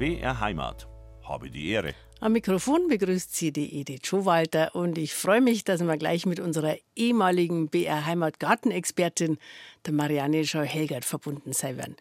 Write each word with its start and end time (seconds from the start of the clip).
BR 0.00 0.40
Heimat. 0.40 0.88
Habe 1.24 1.50
die 1.50 1.68
Ehre. 1.68 1.92
Am 2.20 2.32
Mikrofon 2.32 2.88
begrüßt 2.88 3.36
Sie 3.36 3.52
die 3.52 3.80
Edith 3.80 4.06
Schowalter 4.06 4.74
und 4.74 4.96
ich 4.96 5.12
freue 5.12 5.42
mich, 5.42 5.62
dass 5.62 5.82
wir 5.82 5.96
gleich 5.98 6.24
mit 6.24 6.40
unserer 6.40 6.78
ehemaligen 6.96 7.68
BR 7.68 8.06
Heimat 8.06 8.40
Gartenexpertin, 8.40 9.36
der 9.84 9.92
Marianne 9.92 10.46
Schau-Helgert, 10.46 11.04
verbunden 11.04 11.52
sein 11.52 11.76
werden. 11.76 11.96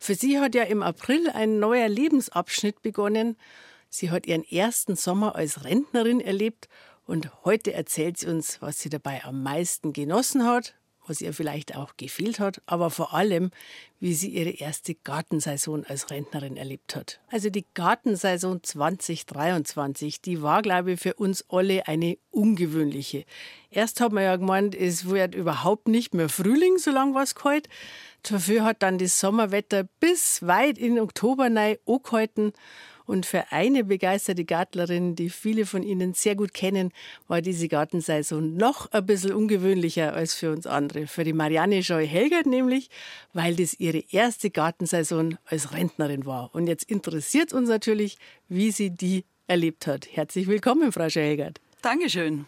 Für 0.00 0.16
sie 0.16 0.40
hat 0.40 0.56
ja 0.56 0.64
im 0.64 0.82
April 0.82 1.30
ein 1.30 1.60
neuer 1.60 1.88
Lebensabschnitt 1.88 2.82
begonnen. 2.82 3.36
Sie 3.88 4.10
hat 4.10 4.26
ihren 4.26 4.42
ersten 4.42 4.96
Sommer 4.96 5.36
als 5.36 5.62
Rentnerin 5.62 6.20
erlebt 6.20 6.68
und 7.06 7.30
heute 7.44 7.72
erzählt 7.72 8.18
sie 8.18 8.26
uns, 8.26 8.60
was 8.62 8.80
sie 8.80 8.88
dabei 8.88 9.22
am 9.22 9.44
meisten 9.44 9.92
genossen 9.92 10.44
hat, 10.44 10.74
was 11.06 11.20
ihr 11.20 11.32
vielleicht 11.32 11.76
auch 11.76 11.96
gefehlt 11.96 12.40
hat, 12.40 12.62
aber 12.66 12.90
vor 12.90 13.14
allem, 13.14 13.50
wie 14.00 14.14
sie 14.14 14.28
ihre 14.28 14.50
erste 14.50 14.94
Gartensaison 14.94 15.84
als 15.84 16.10
Rentnerin 16.10 16.56
erlebt 16.56 16.96
hat. 16.96 17.20
Also 17.30 17.50
die 17.50 17.64
Gartensaison 17.74 18.62
2023, 18.62 20.20
die 20.20 20.42
war, 20.42 20.62
glaube 20.62 20.92
ich, 20.92 21.00
für 21.00 21.14
uns 21.14 21.44
alle 21.48 21.86
eine 21.86 22.18
ungewöhnliche. 22.30 23.24
Erst 23.70 24.00
hat 24.00 24.12
man 24.12 24.24
ja 24.24 24.36
gemeint, 24.36 24.74
es 24.74 25.08
wird 25.08 25.34
überhaupt 25.34 25.88
nicht 25.88 26.14
mehr 26.14 26.28
Frühling, 26.28 26.78
solange 26.78 27.14
was 27.14 27.34
kalt. 27.34 27.68
Dafür 28.22 28.64
hat 28.64 28.82
dann 28.82 28.98
das 28.98 29.20
Sommerwetter 29.20 29.84
bis 30.00 30.46
weit 30.46 30.78
in 30.78 30.98
Oktober 30.98 31.50
neu 31.50 31.76
angehalten. 31.86 32.52
Und 33.06 33.26
für 33.26 33.52
eine 33.52 33.84
begeisterte 33.84 34.44
Gartlerin, 34.44 35.14
die 35.14 35.30
viele 35.30 35.66
von 35.66 35.82
Ihnen 35.82 36.14
sehr 36.14 36.34
gut 36.36 36.54
kennen, 36.54 36.92
war 37.28 37.42
diese 37.42 37.68
Gartensaison 37.68 38.56
noch 38.56 38.90
ein 38.92 39.04
bisschen 39.04 39.32
ungewöhnlicher 39.32 40.14
als 40.14 40.34
für 40.34 40.52
uns 40.52 40.66
andere. 40.66 41.06
Für 41.06 41.24
die 41.24 41.32
Marianne 41.32 41.82
Scheu-Helgert 41.82 42.46
nämlich, 42.46 42.88
weil 43.32 43.56
das 43.56 43.78
ihre 43.78 44.02
erste 44.10 44.50
Gartensaison 44.50 45.36
als 45.44 45.72
Rentnerin 45.72 46.24
war. 46.24 46.54
Und 46.54 46.66
jetzt 46.66 46.90
interessiert 46.90 47.52
uns 47.52 47.68
natürlich, 47.68 48.16
wie 48.48 48.70
sie 48.70 48.90
die 48.90 49.24
erlebt 49.46 49.86
hat. 49.86 50.08
Herzlich 50.10 50.46
willkommen, 50.46 50.92
Frau 50.92 51.08
Scheu-Helgert. 51.08 51.60
Dankeschön. 51.82 52.46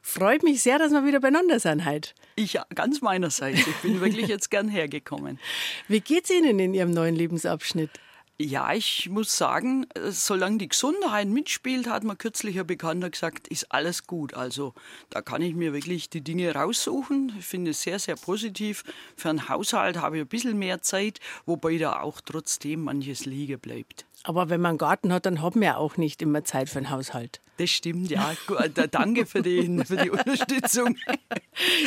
Freut 0.00 0.44
mich 0.44 0.62
sehr, 0.62 0.78
dass 0.78 0.92
wir 0.92 1.04
wieder 1.04 1.18
beieinander 1.18 1.58
sind 1.58 1.84
heute. 1.84 2.10
Ich 2.36 2.56
ganz 2.76 3.00
meinerseits. 3.00 3.66
Ich 3.66 3.76
bin 3.82 4.00
wirklich 4.00 4.28
jetzt 4.28 4.52
gern 4.52 4.68
hergekommen. 4.68 5.40
Wie 5.88 6.00
geht's 6.00 6.30
Ihnen 6.30 6.60
in 6.60 6.74
Ihrem 6.74 6.92
neuen 6.92 7.16
Lebensabschnitt? 7.16 7.90
Ja, 8.38 8.74
ich 8.74 9.08
muss 9.08 9.38
sagen, 9.38 9.86
solange 10.10 10.58
die 10.58 10.68
Gesundheit 10.68 11.26
mitspielt, 11.26 11.88
hat 11.88 12.04
mir 12.04 12.16
kürzlich 12.16 12.58
ein 12.60 12.66
Bekannter 12.66 13.08
gesagt, 13.08 13.48
ist 13.48 13.72
alles 13.72 14.06
gut. 14.06 14.34
Also 14.34 14.74
da 15.08 15.22
kann 15.22 15.40
ich 15.40 15.54
mir 15.54 15.72
wirklich 15.72 16.10
die 16.10 16.20
Dinge 16.20 16.54
raussuchen. 16.54 17.32
Ich 17.38 17.46
finde 17.46 17.70
es 17.70 17.80
sehr, 17.80 17.98
sehr 17.98 18.16
positiv. 18.16 18.84
Für 19.16 19.30
einen 19.30 19.48
Haushalt 19.48 19.96
habe 19.96 20.18
ich 20.18 20.22
ein 20.22 20.28
bisschen 20.28 20.58
mehr 20.58 20.82
Zeit, 20.82 21.18
wobei 21.46 21.78
da 21.78 22.00
auch 22.00 22.20
trotzdem 22.20 22.84
manches 22.84 23.24
liegen 23.24 23.58
bleibt. 23.58 24.04
Aber 24.26 24.50
wenn 24.50 24.60
man 24.60 24.70
einen 24.70 24.78
Garten 24.78 25.12
hat, 25.12 25.24
dann 25.24 25.40
hat 25.40 25.54
man 25.54 25.62
ja 25.62 25.76
auch 25.76 25.98
nicht 25.98 26.20
immer 26.20 26.42
Zeit 26.42 26.68
für 26.68 26.78
einen 26.78 26.90
Haushalt. 26.90 27.40
Das 27.58 27.70
stimmt, 27.70 28.10
ja. 28.10 28.34
Danke 28.90 29.24
für 29.24 29.40
die, 29.40 29.84
für 29.84 29.96
die 29.96 30.10
Unterstützung. 30.10 30.96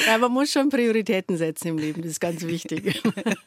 Ja, 0.07 0.17
man 0.17 0.31
muss 0.31 0.51
schon 0.51 0.69
Prioritäten 0.69 1.37
setzen 1.37 1.67
im 1.67 1.77
Leben, 1.77 2.01
das 2.01 2.13
ist 2.13 2.19
ganz 2.19 2.41
wichtig. 2.41 3.03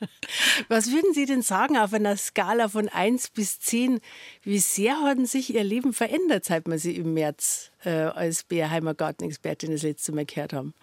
Was 0.68 0.92
würden 0.92 1.12
Sie 1.12 1.26
denn 1.26 1.42
sagen 1.42 1.76
auf 1.76 1.92
einer 1.92 2.16
Skala 2.16 2.68
von 2.68 2.88
1 2.88 3.30
bis 3.30 3.58
10? 3.58 3.98
Wie 4.42 4.58
sehr 4.58 5.00
hat 5.00 5.26
sich 5.26 5.52
Ihr 5.52 5.64
Leben 5.64 5.92
verändert, 5.92 6.44
seit 6.44 6.68
wir 6.68 6.78
Sie 6.78 6.94
im 6.94 7.14
März 7.14 7.72
äh, 7.84 7.90
als 7.90 8.44
Bärheimer 8.44 8.94
Gartenexpertin 8.94 9.72
das 9.72 9.82
letzte 9.82 10.12
Mal 10.12 10.26
gehört 10.26 10.52
haben? 10.52 10.74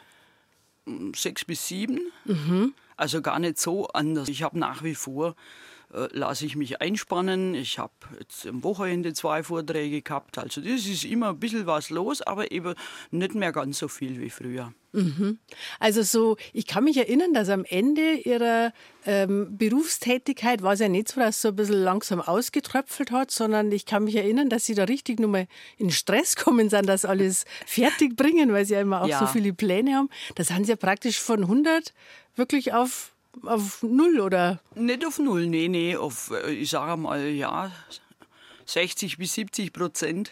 Sechs 1.16 1.46
bis 1.46 1.66
sieben. 1.70 2.12
Mhm. 2.26 2.74
Also 2.98 3.22
gar 3.22 3.40
nicht 3.40 3.60
so 3.60 3.88
anders. 3.88 4.28
Ich 4.28 4.44
habe 4.44 4.60
nach 4.60 4.84
wie 4.84 4.96
vor 4.96 5.30
äh, 5.30 5.36
lasse 5.92 6.46
ich 6.46 6.56
mich 6.56 6.82
einspannen. 6.82 7.56
Ich 7.56 7.80
habe 7.80 7.94
jetzt 8.20 8.46
am 8.46 8.64
Wochenende 8.64 9.14
zwei 9.14 9.42
Vorträge 9.44 10.02
gehabt. 10.02 10.38
Also 10.38 10.62
das 10.62 10.86
ist 10.86 11.04
immer 11.04 11.30
ein 11.30 11.40
bisschen 11.40 11.66
was 11.66 11.90
los, 11.90 12.22
aber 12.22 12.52
eben 12.52 12.76
nicht 13.12 13.34
mehr 13.34 13.52
ganz 13.52 13.80
so 13.80 13.88
viel 13.88 14.20
wie 14.20 14.30
früher. 14.30 14.72
Mhm. 14.92 15.40
Also 15.80 16.02
so, 16.04 16.38
ich 16.54 16.68
kann 16.68 16.84
mich 16.84 16.98
erinnern, 16.98 17.34
dass 17.34 17.50
am 17.50 17.64
Ende 17.66 18.14
Ihrer 18.14 18.72
ähm, 19.06 19.58
Berufstätigkeit 19.58 20.62
war 20.62 20.74
es 20.74 20.80
ja 20.80 20.90
nicht 20.90 21.10
so, 21.10 21.20
dass 21.20 21.38
es 21.38 21.42
so 21.42 21.50
ein 21.50 21.56
bisschen 21.56 21.84
langsam 21.84 22.22
ausgetröpfelt 22.22 23.12
hat, 23.12 23.32
sondern 23.32 23.72
ich 23.72 23.86
kann 23.86 24.04
mich 24.04 24.16
erinnern, 24.16 24.50
dass 24.50 24.66
Sie 24.66 24.76
da 24.76 24.86
richtig 24.86 25.20
nochmal 25.20 25.48
in 25.78 25.92
Stress 25.92 26.36
kommen 26.36 26.70
sind, 26.70 26.88
das 26.88 27.06
alles 27.06 27.46
fertig 27.66 28.16
bringen, 28.16 28.52
weil 28.52 28.66
Sie 28.66 28.74
ja 28.74 28.82
immer 28.82 29.02
auch 29.02 29.08
ja. 29.08 29.20
so 29.20 29.28
viele 29.28 29.54
Pläne 29.54 29.96
haben. 29.96 30.10
Da 30.36 30.44
sind 30.44 30.66
Sie 30.66 30.72
ja 30.72 30.76
praktisch 30.76 31.20
von 31.20 31.42
100 31.42 31.94
wirklich 32.36 32.74
auf 32.74 33.14
auf 33.44 33.84
null 33.84 34.20
oder? 34.20 34.60
Nicht 34.76 35.06
auf 35.06 35.20
null, 35.20 35.48
nee, 35.48 35.68
nee, 35.68 35.96
auf, 35.96 36.32
äh, 36.32 36.52
ich 36.52 36.70
sage 36.70 36.98
mal, 36.98 37.28
ja, 37.28 37.72
60 38.66 39.18
bis 39.18 39.34
70 39.34 39.74
Prozent. 39.74 40.32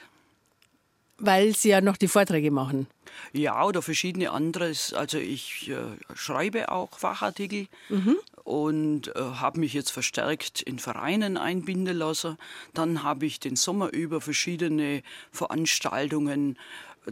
Weil 1.19 1.55
Sie 1.55 1.69
ja 1.69 1.81
noch 1.81 1.97
die 1.97 2.07
Vorträge 2.07 2.51
machen. 2.51 2.87
Ja, 3.33 3.63
oder 3.65 3.81
verschiedene 3.81 4.31
anderes. 4.31 4.93
Also 4.93 5.17
ich 5.17 5.69
äh, 5.69 5.75
schreibe 6.13 6.71
auch 6.71 6.99
Fachartikel 6.99 7.67
mhm. 7.89 8.17
und 8.43 9.15
äh, 9.15 9.19
habe 9.19 9.59
mich 9.59 9.73
jetzt 9.73 9.91
verstärkt 9.91 10.61
in 10.61 10.77
Vereinen 10.77 11.37
einbinden 11.37 11.97
lassen. 11.97 12.37
Dann 12.75 13.01
habe 13.01 13.25
ich 13.25 13.39
den 13.39 13.55
Sommer 13.55 13.91
über 13.91 14.21
verschiedene 14.21 15.01
Veranstaltungen 15.31 16.59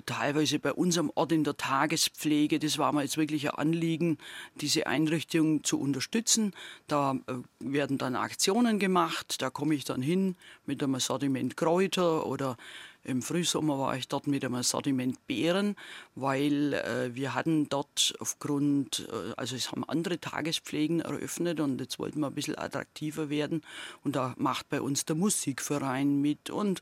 teilweise 0.05 0.59
bei 0.59 0.73
unserem 0.73 1.11
Ort 1.15 1.31
in 1.31 1.43
der 1.43 1.57
Tagespflege, 1.57 2.59
das 2.59 2.77
war 2.77 2.91
mir 2.91 3.03
jetzt 3.03 3.17
wirklich 3.17 3.49
ein 3.49 3.55
Anliegen, 3.55 4.17
diese 4.55 4.87
Einrichtung 4.87 5.63
zu 5.63 5.79
unterstützen. 5.79 6.53
Da 6.87 7.15
äh, 7.27 7.33
werden 7.59 7.97
dann 7.97 8.15
Aktionen 8.15 8.79
gemacht, 8.79 9.41
da 9.41 9.49
komme 9.49 9.75
ich 9.75 9.85
dann 9.85 10.01
hin 10.01 10.35
mit 10.65 10.83
einem 10.83 10.99
Sortiment 10.99 11.57
Kräuter 11.57 12.25
oder 12.25 12.57
im 13.05 13.21
Frühsommer 13.21 13.77
war 13.77 13.95
ich 13.95 14.07
dort 14.07 14.25
mit 14.25 14.43
einem 14.43 14.63
Sortiment 14.63 15.27
Beeren, 15.27 15.75
weil 16.15 16.73
äh, 16.73 17.13
wir 17.13 17.35
hatten 17.35 17.69
dort 17.69 18.15
aufgrund, 18.19 19.07
äh, 19.11 19.33
also 19.37 19.55
es 19.55 19.71
haben 19.71 19.83
andere 19.83 20.19
Tagespflegen 20.19 21.01
eröffnet 21.01 21.59
und 21.59 21.79
jetzt 21.79 21.99
wollten 21.99 22.19
wir 22.21 22.27
ein 22.27 22.33
bisschen 22.33 22.57
attraktiver 22.57 23.29
werden 23.29 23.61
und 24.03 24.15
da 24.15 24.33
macht 24.37 24.69
bei 24.69 24.81
uns 24.81 25.05
der 25.05 25.15
Musikverein 25.15 26.19
mit 26.19 26.49
und 26.49 26.81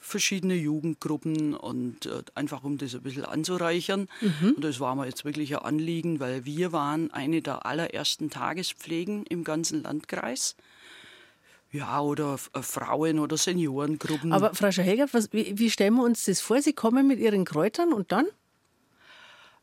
verschiedene 0.00 0.54
Jugendgruppen 0.54 1.54
und 1.54 2.06
äh, 2.06 2.22
einfach 2.34 2.64
um 2.64 2.78
das 2.78 2.94
ein 2.94 3.02
bisschen 3.02 3.24
anzureichern. 3.24 4.08
Mhm. 4.20 4.54
Und 4.56 4.64
das 4.64 4.80
war 4.80 4.94
mir 4.94 5.06
jetzt 5.06 5.24
wirklich 5.24 5.56
ein 5.56 5.62
Anliegen, 5.62 6.20
weil 6.20 6.44
wir 6.44 6.72
waren 6.72 7.10
eine 7.12 7.42
der 7.42 7.66
allerersten 7.66 8.30
Tagespflegen 8.30 9.24
im 9.26 9.44
ganzen 9.44 9.82
Landkreis. 9.82 10.56
Ja, 11.72 12.00
oder 12.00 12.38
äh, 12.54 12.62
Frauen- 12.62 13.18
oder 13.18 13.36
Seniorengruppen. 13.36 14.32
Aber 14.32 14.54
Frau 14.54 14.70
Schahegert, 14.70 15.10
wie, 15.32 15.58
wie 15.58 15.70
stellen 15.70 15.94
wir 15.94 16.04
uns 16.04 16.24
das 16.24 16.40
vor? 16.40 16.62
Sie 16.62 16.72
kommen 16.72 17.06
mit 17.06 17.18
Ihren 17.18 17.44
Kräutern 17.44 17.92
und 17.92 18.12
dann? 18.12 18.26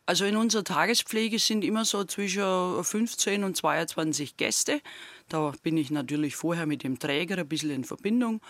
Also 0.06 0.26
in 0.26 0.36
unserer 0.36 0.66
Tagespflege 0.66 1.40
sind 1.40 1.64
immer 1.64 1.86
so 1.86 2.04
zwischen 2.04 2.84
15 2.84 3.46
und 3.46 3.56
22 3.56 4.36
Gäste. 4.36 4.82
Da 5.30 5.54
bin 5.64 5.78
ich 5.78 5.92
natürlich 5.92 6.36
vorher 6.36 6.66
mit 6.66 6.84
dem 6.84 7.00
Träger 7.00 7.38
ein 7.38 7.48
bisschen 7.48 7.70
in 7.70 7.86
Verbindung. 7.86 8.42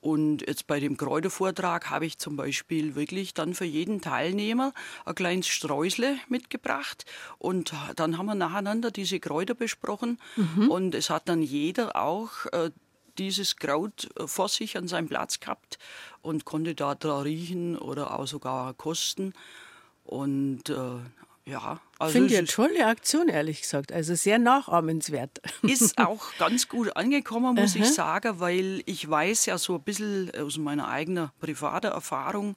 Und 0.00 0.46
jetzt 0.46 0.66
bei 0.66 0.78
dem 0.78 0.96
Kräutervortrag 0.96 1.90
habe 1.90 2.06
ich 2.06 2.18
zum 2.18 2.36
Beispiel 2.36 2.94
wirklich 2.94 3.34
dann 3.34 3.54
für 3.54 3.64
jeden 3.64 4.00
Teilnehmer 4.00 4.72
ein 5.04 5.14
kleines 5.14 5.48
Streusle 5.48 6.18
mitgebracht. 6.28 7.04
Und 7.38 7.72
dann 7.96 8.16
haben 8.16 8.26
wir 8.26 8.36
nacheinander 8.36 8.90
diese 8.90 9.18
Kräuter 9.18 9.54
besprochen. 9.54 10.18
Mhm. 10.36 10.70
Und 10.70 10.94
es 10.94 11.10
hat 11.10 11.28
dann 11.28 11.42
jeder 11.42 11.96
auch 11.96 12.46
äh, 12.52 12.70
dieses 13.18 13.56
Kraut 13.56 14.08
äh, 14.16 14.26
vor 14.26 14.48
sich 14.48 14.76
an 14.76 14.86
seinem 14.86 15.08
Platz 15.08 15.40
gehabt 15.40 15.78
und 16.22 16.44
konnte 16.44 16.74
da 16.74 16.94
dran 16.94 17.22
riechen 17.22 17.76
oder 17.76 18.18
auch 18.18 18.26
sogar 18.26 18.74
kosten. 18.74 19.32
Und 20.04 20.70
äh, 20.70 21.00
ja, 21.50 21.80
also 21.98 22.12
finde 22.12 22.32
ich 22.32 22.38
eine 22.38 22.46
tolle 22.46 22.86
Aktion, 22.86 23.28
ehrlich 23.28 23.62
gesagt. 23.62 23.92
Also 23.92 24.14
sehr 24.14 24.38
nachahmenswert. 24.38 25.40
Ist 25.62 25.98
auch 25.98 26.22
ganz 26.38 26.68
gut 26.68 26.94
angekommen, 26.96 27.54
muss 27.54 27.74
ich 27.74 27.86
sagen, 27.86 28.38
weil 28.40 28.82
ich 28.86 29.08
weiß 29.08 29.46
ja 29.46 29.58
so 29.58 29.76
ein 29.76 29.82
bisschen 29.82 30.30
aus 30.38 30.58
meiner 30.58 30.88
eigenen 30.88 31.30
privaten 31.40 31.86
Erfahrung, 31.86 32.56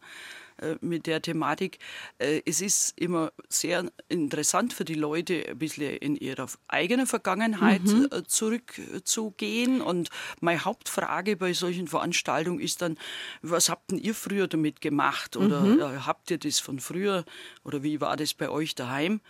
mit 0.81 1.07
der 1.07 1.21
Thematik. 1.21 1.79
Äh, 2.17 2.41
es 2.45 2.61
ist 2.61 2.97
immer 2.99 3.31
sehr 3.49 3.91
interessant 4.09 4.73
für 4.73 4.85
die 4.85 4.95
Leute, 4.95 5.45
ein 5.47 5.57
bisschen 5.57 5.97
in 5.97 6.15
ihrer 6.15 6.47
eigenen 6.67 7.07
Vergangenheit 7.07 7.83
mhm. 7.83 8.07
Äh, 8.11 8.23
zurückzugehen. 8.23 9.81
Und 9.81 10.09
meine 10.39 10.63
Hauptfrage 10.63 11.35
bei 11.35 11.53
solchen 11.53 11.87
Veranstaltungen 11.87 12.59
ist 12.59 12.81
dann, 12.81 12.97
was 13.41 13.69
habt 13.69 13.91
denn 13.91 13.97
ihr 13.97 14.15
früher 14.15 14.47
damit 14.47 14.81
gemacht? 14.81 15.35
Oder 15.35 15.61
mhm. 15.61 16.05
habt 16.05 16.31
ihr 16.31 16.37
das 16.37 16.59
von 16.59 16.79
früher? 16.79 17.25
Oder 17.63 17.83
wie 17.83 18.01
war 18.01 18.17
das 18.17 18.33
bei 18.33 18.49
euch 18.49 18.75
daheim? 18.75 19.21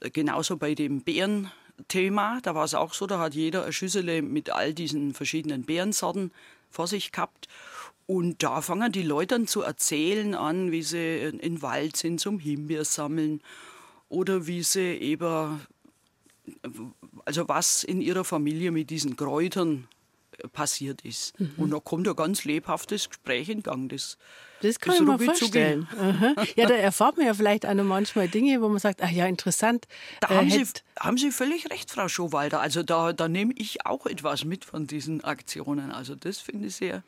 Genauso 0.00 0.56
bei 0.56 0.74
dem 0.74 1.02
Bären. 1.02 1.50
Thema, 1.88 2.40
da 2.42 2.54
war 2.54 2.64
es 2.64 2.74
auch 2.74 2.92
so, 2.92 3.06
da 3.06 3.18
hat 3.18 3.34
jeder 3.34 3.62
eine 3.62 3.72
Schüssel 3.72 4.20
mit 4.20 4.50
all 4.50 4.74
diesen 4.74 5.14
verschiedenen 5.14 5.62
Beerensorten 5.62 6.30
vor 6.68 6.86
sich 6.86 7.12
gehabt. 7.12 7.48
Und 8.10 8.42
da 8.42 8.60
fangen 8.60 8.90
die 8.90 9.04
Leute 9.04 9.36
dann 9.36 9.46
zu 9.46 9.62
erzählen 9.62 10.34
an, 10.34 10.72
wie 10.72 10.82
sie 10.82 11.18
in 11.18 11.38
den 11.38 11.62
Wald 11.62 11.96
sind 11.96 12.18
zum 12.18 12.40
Himbeer 12.40 12.84
sammeln 12.84 13.40
oder 14.08 14.48
wie 14.48 14.64
sie 14.64 14.94
eben, 14.96 15.60
also 17.24 17.46
was 17.46 17.84
in 17.84 18.00
ihrer 18.00 18.24
Familie 18.24 18.72
mit 18.72 18.90
diesen 18.90 19.14
Kräutern 19.14 19.86
passiert 20.52 21.02
ist. 21.02 21.38
Mhm. 21.38 21.52
Und 21.56 21.70
da 21.70 21.78
kommt 21.78 22.08
ein 22.08 22.16
ganz 22.16 22.44
lebhaftes 22.44 23.10
Gespräch 23.10 23.48
in 23.48 23.62
Gang. 23.62 23.88
Das, 23.88 24.18
das 24.60 24.80
kann 24.80 24.96
ich 24.96 25.02
mir 25.02 25.16
vorstellen. 25.16 25.86
ja, 26.56 26.66
da 26.66 26.74
erfahrt 26.74 27.16
man 27.16 27.26
ja 27.26 27.34
vielleicht 27.34 27.64
auch 27.64 27.74
noch 27.74 27.84
manchmal 27.84 28.26
Dinge, 28.26 28.60
wo 28.60 28.68
man 28.68 28.80
sagt, 28.80 29.02
ach 29.04 29.10
ja, 29.10 29.26
interessant. 29.26 29.86
Da 30.20 30.30
äh, 30.30 30.34
haben, 30.34 30.50
Sie, 30.50 30.64
haben 30.98 31.16
Sie 31.16 31.30
völlig 31.30 31.70
recht, 31.70 31.92
Frau 31.92 32.08
Schowalder. 32.08 32.60
Also 32.60 32.82
da, 32.82 33.12
da 33.12 33.28
nehme 33.28 33.52
ich 33.56 33.86
auch 33.86 34.06
etwas 34.06 34.44
mit 34.44 34.64
von 34.64 34.88
diesen 34.88 35.22
Aktionen. 35.22 35.92
Also 35.92 36.16
das 36.16 36.38
finde 36.38 36.66
ich 36.66 36.74
sehr, 36.74 37.04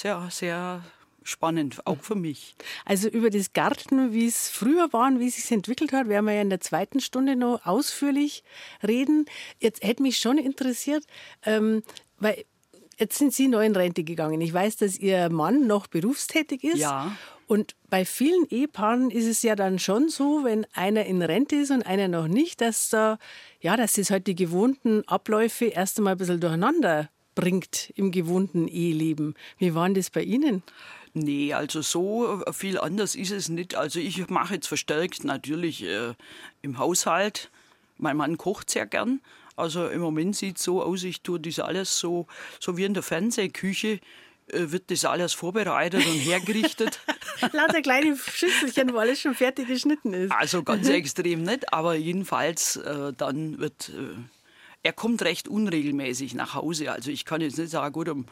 sehr, 0.00 0.28
sehr 0.30 0.82
spannend, 1.22 1.86
auch 1.86 1.98
für 2.00 2.14
mich. 2.14 2.54
Also 2.84 3.08
über 3.08 3.30
das 3.30 3.52
Garten, 3.52 4.12
wie 4.12 4.26
es 4.26 4.48
früher 4.48 4.92
war 4.92 5.08
und 5.08 5.20
wie 5.20 5.28
es 5.28 5.36
sich 5.36 5.50
entwickelt 5.52 5.92
hat, 5.92 6.08
werden 6.08 6.26
wir 6.26 6.34
ja 6.34 6.42
in 6.42 6.50
der 6.50 6.60
zweiten 6.60 7.00
Stunde 7.00 7.36
noch 7.36 7.64
ausführlich 7.66 8.42
reden. 8.86 9.26
Jetzt 9.58 9.82
hätte 9.82 10.02
mich 10.02 10.18
schon 10.18 10.38
interessiert, 10.38 11.04
ähm, 11.44 11.82
weil 12.18 12.44
jetzt 12.98 13.18
sind 13.18 13.34
Sie 13.34 13.48
neu 13.48 13.64
in 13.64 13.76
Rente 13.76 14.02
gegangen. 14.02 14.40
Ich 14.40 14.52
weiß, 14.52 14.76
dass 14.78 14.98
Ihr 14.98 15.30
Mann 15.30 15.66
noch 15.66 15.86
berufstätig 15.86 16.64
ist. 16.64 16.78
Ja. 16.78 17.16
Und 17.46 17.74
bei 17.88 18.04
vielen 18.04 18.46
Ehepaaren 18.48 19.10
ist 19.10 19.26
es 19.26 19.42
ja 19.42 19.56
dann 19.56 19.78
schon 19.78 20.08
so, 20.08 20.44
wenn 20.44 20.66
einer 20.72 21.04
in 21.04 21.20
Rente 21.20 21.56
ist 21.56 21.70
und 21.70 21.84
einer 21.84 22.08
noch 22.08 22.28
nicht, 22.28 22.60
dass 22.60 22.90
da, 22.90 23.18
ja, 23.60 23.76
dass 23.76 23.94
das 23.94 24.10
halt 24.10 24.26
die 24.26 24.36
gewohnten 24.36 25.06
Abläufe 25.08 25.66
erst 25.66 25.98
einmal 25.98 26.14
ein 26.14 26.18
bisschen 26.18 26.40
durcheinander 26.40 27.10
bringt 27.34 27.92
im 27.96 28.10
gewohnten 28.10 28.68
Eheleben. 28.68 29.34
Wie 29.58 29.74
war 29.74 29.88
das 29.90 30.10
bei 30.10 30.22
Ihnen? 30.22 30.62
Nee, 31.12 31.52
also 31.54 31.82
so 31.82 32.42
äh, 32.42 32.52
viel 32.52 32.78
anders 32.78 33.14
ist 33.14 33.32
es 33.32 33.48
nicht. 33.48 33.74
Also 33.74 33.98
ich 33.98 34.28
mache 34.28 34.54
jetzt 34.54 34.68
verstärkt 34.68 35.24
natürlich 35.24 35.82
äh, 35.82 36.14
im 36.62 36.78
Haushalt. 36.78 37.50
Mein 37.98 38.16
Mann 38.16 38.38
kocht 38.38 38.70
sehr 38.70 38.86
gern. 38.86 39.20
Also 39.56 39.88
im 39.88 40.00
Moment 40.00 40.36
sieht 40.36 40.58
es 40.58 40.64
so 40.64 40.82
aus, 40.82 41.02
ich 41.02 41.22
tue 41.22 41.40
das 41.40 41.58
alles 41.58 41.98
so, 41.98 42.26
so 42.60 42.76
wie 42.76 42.84
in 42.84 42.94
der 42.94 43.02
Fernsehküche 43.02 44.00
äh, 44.52 44.70
wird 44.70 44.90
das 44.90 45.04
alles 45.04 45.32
vorbereitet 45.32 46.06
und 46.06 46.18
hergerichtet. 46.18 47.00
Lauter 47.52 47.82
kleine 47.82 48.16
Schüsselchen, 48.16 48.92
wo 48.92 48.98
alles 48.98 49.20
schon 49.20 49.34
fertig 49.34 49.68
geschnitten 49.68 50.14
ist. 50.14 50.32
Also 50.32 50.62
ganz 50.62 50.88
extrem 50.88 51.42
nicht, 51.42 51.72
aber 51.72 51.94
jedenfalls 51.94 52.76
äh, 52.76 53.12
dann 53.16 53.58
wird. 53.58 53.90
Äh, 53.90 54.16
er 54.82 54.92
kommt 54.92 55.22
recht 55.22 55.48
unregelmäßig 55.48 56.34
nach 56.34 56.54
Hause. 56.54 56.92
Also 56.92 57.10
ich 57.10 57.24
kann 57.24 57.40
jetzt 57.40 57.58
nicht 57.58 57.70
sagen, 57.70 57.92
gut, 57.92 58.08
um 58.08 58.26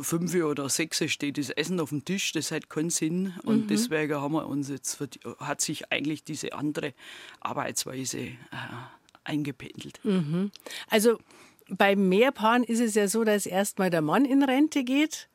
fünf 0.00 0.34
oder 0.34 0.68
sechs 0.68 1.02
steht 1.10 1.38
das 1.38 1.50
Essen 1.50 1.80
auf 1.80 1.90
dem 1.90 2.04
Tisch, 2.04 2.32
das 2.32 2.50
hat 2.50 2.68
keinen 2.68 2.90
Sinn. 2.90 3.34
Und 3.44 3.64
mhm. 3.64 3.68
deswegen 3.68 4.14
haben 4.14 4.32
wir 4.32 4.46
uns 4.46 4.68
jetzt, 4.68 4.98
hat 5.38 5.60
sich 5.60 5.92
eigentlich 5.92 6.24
diese 6.24 6.52
andere 6.52 6.92
Arbeitsweise 7.40 8.18
äh, 8.18 8.36
eingependelt. 9.24 10.00
Mhm. 10.04 10.50
Also 10.88 11.18
bei 11.68 11.96
Mehrpaaren 11.96 12.64
ist 12.64 12.80
es 12.80 12.94
ja 12.94 13.08
so, 13.08 13.24
dass 13.24 13.46
erstmal 13.46 13.90
der 13.90 14.02
Mann 14.02 14.24
in 14.24 14.42
Rente 14.42 14.84
geht 14.84 15.28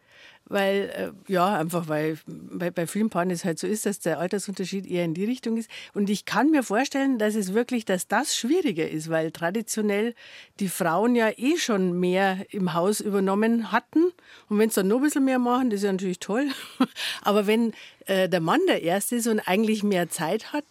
weil, 0.51 1.13
äh, 1.27 1.31
ja, 1.31 1.55
einfach 1.57 1.87
weil 1.87 2.17
bei, 2.27 2.71
bei 2.71 2.87
vielen 2.87 3.09
Paaren 3.09 3.31
es 3.31 3.45
halt 3.45 3.59
so 3.59 3.67
ist, 3.67 3.85
dass 3.85 3.99
der 3.99 4.19
Altersunterschied 4.19 4.85
eher 4.85 5.05
in 5.05 5.13
die 5.13 5.25
Richtung 5.25 5.57
ist. 5.57 5.69
Und 5.93 6.09
ich 6.09 6.25
kann 6.25 6.51
mir 6.51 6.63
vorstellen, 6.63 7.17
dass 7.17 7.35
es 7.35 7.53
wirklich, 7.53 7.85
dass 7.85 8.07
das 8.07 8.35
schwieriger 8.35 8.89
ist, 8.89 9.09
weil 9.09 9.31
traditionell 9.31 10.13
die 10.59 10.67
Frauen 10.67 11.15
ja 11.15 11.29
eh 11.35 11.57
schon 11.57 11.99
mehr 11.99 12.45
im 12.49 12.73
Haus 12.73 12.99
übernommen 12.99 13.71
hatten. 13.71 14.11
Und 14.49 14.59
wenn 14.59 14.69
es 14.69 14.75
dann 14.75 14.87
noch 14.87 14.97
ein 14.97 15.03
bisschen 15.03 15.25
mehr 15.25 15.39
machen, 15.39 15.69
das 15.69 15.79
ist 15.79 15.85
ja 15.85 15.91
natürlich 15.91 16.19
toll. 16.19 16.47
Aber 17.21 17.47
wenn 17.47 17.73
äh, 18.05 18.27
der 18.27 18.41
Mann 18.41 18.61
der 18.67 18.83
Erste 18.83 19.15
ist 19.15 19.27
und 19.27 19.39
eigentlich 19.39 19.83
mehr 19.83 20.09
Zeit 20.09 20.53
hat, 20.53 20.65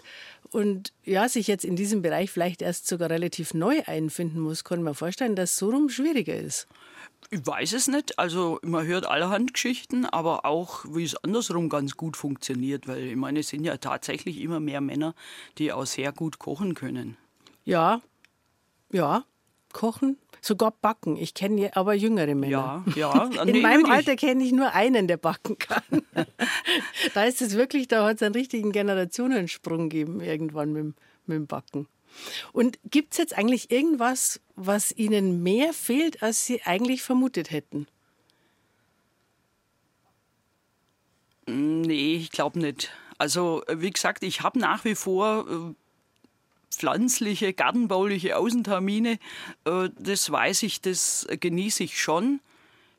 und 0.53 0.93
ja, 1.05 1.29
sich 1.29 1.47
jetzt 1.47 1.65
in 1.65 1.77
diesem 1.77 2.03
Bereich 2.03 2.31
vielleicht 2.31 2.61
erst 2.61 2.89
sogar 2.89 3.09
relativ 3.09 3.55
neu 3.55 3.83
einfinden 3.87 4.41
muss, 4.41 4.65
kann 4.65 4.83
man 4.83 4.95
vorstellen, 4.95 5.37
dass 5.37 5.57
so 5.57 5.71
rum 5.71 5.89
schwieriger 5.89 6.35
ist. 6.35 6.67
Ich 7.33 7.47
weiß 7.47 7.75
es 7.75 7.87
nicht. 7.87 8.19
Also 8.19 8.59
man 8.63 8.87
hört 8.87 9.07
allerhand 9.07 9.55
Geschichten, 9.55 10.05
aber 10.05 10.45
auch, 10.45 10.85
wie 10.89 11.05
es 11.05 11.17
andersrum 11.17 11.69
ganz 11.69 11.97
gut 11.97 12.17
funktioniert, 12.17 12.89
weil 12.89 13.05
ich 13.05 13.17
meine, 13.17 13.41
es 13.41 13.49
sind 13.49 13.65
ja 13.65 13.77
tatsächlich 13.77 14.41
immer 14.41 14.59
mehr 14.59 14.81
Männer, 14.81 15.15
die 15.57 15.73
auch 15.73 15.87
sehr 15.87 16.11
gut 16.11 16.41
kochen 16.41 16.75
können. 16.75 17.17
Ja, 17.65 18.03
ja, 18.91 19.25
kochen, 19.73 20.19
sogar 20.41 20.73
backen. 20.73 21.17
Ich 21.17 21.35
kenne 21.35 21.71
aber 21.77 21.95
jüngere 21.95 22.35
Männer. 22.35 22.85
Ja, 22.97 23.13
ja. 23.15 23.25
In 23.43 23.53
nee, 23.53 23.61
meinem 23.61 23.83
wirklich. 23.83 23.97
Alter 23.97 24.17
kenne 24.17 24.43
ich 24.43 24.51
nur 24.51 24.73
einen, 24.73 25.07
der 25.07 25.17
backen 25.17 25.57
kann. 25.57 26.03
da 27.15 27.25
ist 27.25 27.43
es 27.43 27.55
wirklich, 27.55 27.87
da 27.87 28.07
hat 28.07 28.17
es 28.17 28.23
einen 28.23 28.35
richtigen 28.35 28.73
Generationensprung 28.73 29.89
gegeben 29.89 30.21
irgendwann 30.21 30.73
mit, 30.73 30.97
mit 31.27 31.37
dem 31.37 31.47
Backen. 31.47 31.87
Und 32.53 32.79
gibt 32.85 33.13
es 33.13 33.19
jetzt 33.19 33.37
eigentlich 33.37 33.71
irgendwas, 33.71 34.41
was 34.57 34.93
Ihnen 34.93 35.43
mehr 35.43 35.73
fehlt, 35.73 36.23
als 36.23 36.47
Sie 36.47 36.63
eigentlich 36.63 37.03
vermutet 37.03 37.51
hätten? 37.51 37.87
Nee, 41.47 42.17
ich 42.17 42.31
glaube 42.31 42.59
nicht. 42.59 42.91
Also, 43.19 43.63
wie 43.69 43.91
gesagt, 43.91 44.23
ich 44.23 44.43
habe 44.43 44.59
nach 44.59 44.85
wie 44.85 44.95
vor 44.95 45.47
äh, 45.49 45.75
pflanzliche, 46.71 47.53
gartenbauliche 47.53 48.37
Außentermine. 48.37 49.19
Äh, 49.65 49.89
das 49.99 50.31
weiß 50.31 50.63
ich, 50.63 50.81
das 50.81 51.27
genieße 51.29 51.85
ich 51.85 52.01
schon. 52.01 52.41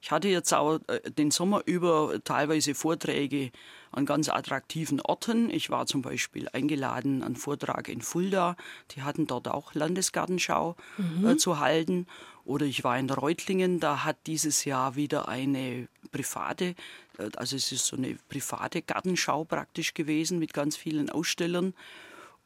Ich 0.01 0.09
hatte 0.09 0.27
jetzt 0.27 0.53
auch 0.53 0.79
äh, 0.87 1.11
den 1.11 1.31
Sommer 1.31 1.61
über 1.65 2.19
teilweise 2.23 2.73
Vorträge 2.73 3.51
an 3.91 4.05
ganz 4.05 4.29
attraktiven 4.29 4.99
Orten. 5.01 5.49
Ich 5.49 5.69
war 5.69 5.85
zum 5.85 6.01
Beispiel 6.01 6.49
eingeladen, 6.51 7.23
einen 7.23 7.35
Vortrag 7.35 7.87
in 7.87 8.01
Fulda. 8.01 8.55
Die 8.91 9.03
hatten 9.03 9.27
dort 9.27 9.47
auch 9.47 9.73
Landesgartenschau 9.75 10.75
mhm. 10.97 11.27
äh, 11.27 11.37
zu 11.37 11.59
halten. 11.59 12.07
Oder 12.43 12.65
ich 12.65 12.83
war 12.83 12.97
in 12.97 13.09
Reutlingen, 13.09 13.79
da 13.79 14.03
hat 14.03 14.17
dieses 14.25 14.65
Jahr 14.65 14.95
wieder 14.95 15.27
eine 15.27 15.87
private, 16.11 16.75
äh, 17.19 17.29
also 17.35 17.55
es 17.55 17.71
ist 17.71 17.85
so 17.85 17.95
eine 17.95 18.17
private 18.29 18.81
Gartenschau 18.81 19.43
praktisch 19.43 19.93
gewesen 19.93 20.39
mit 20.39 20.53
ganz 20.53 20.75
vielen 20.75 21.09
Ausstellern. 21.11 21.75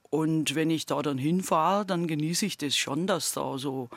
Und 0.10 0.56
wenn 0.56 0.70
ich 0.70 0.86
da 0.86 1.02
dann 1.02 1.18
hinfahre, 1.18 1.86
dann 1.86 2.08
genieße 2.08 2.46
ich 2.46 2.58
das 2.58 2.76
schon, 2.76 3.08
dass 3.08 3.32
da 3.34 3.58
so, 3.58 3.90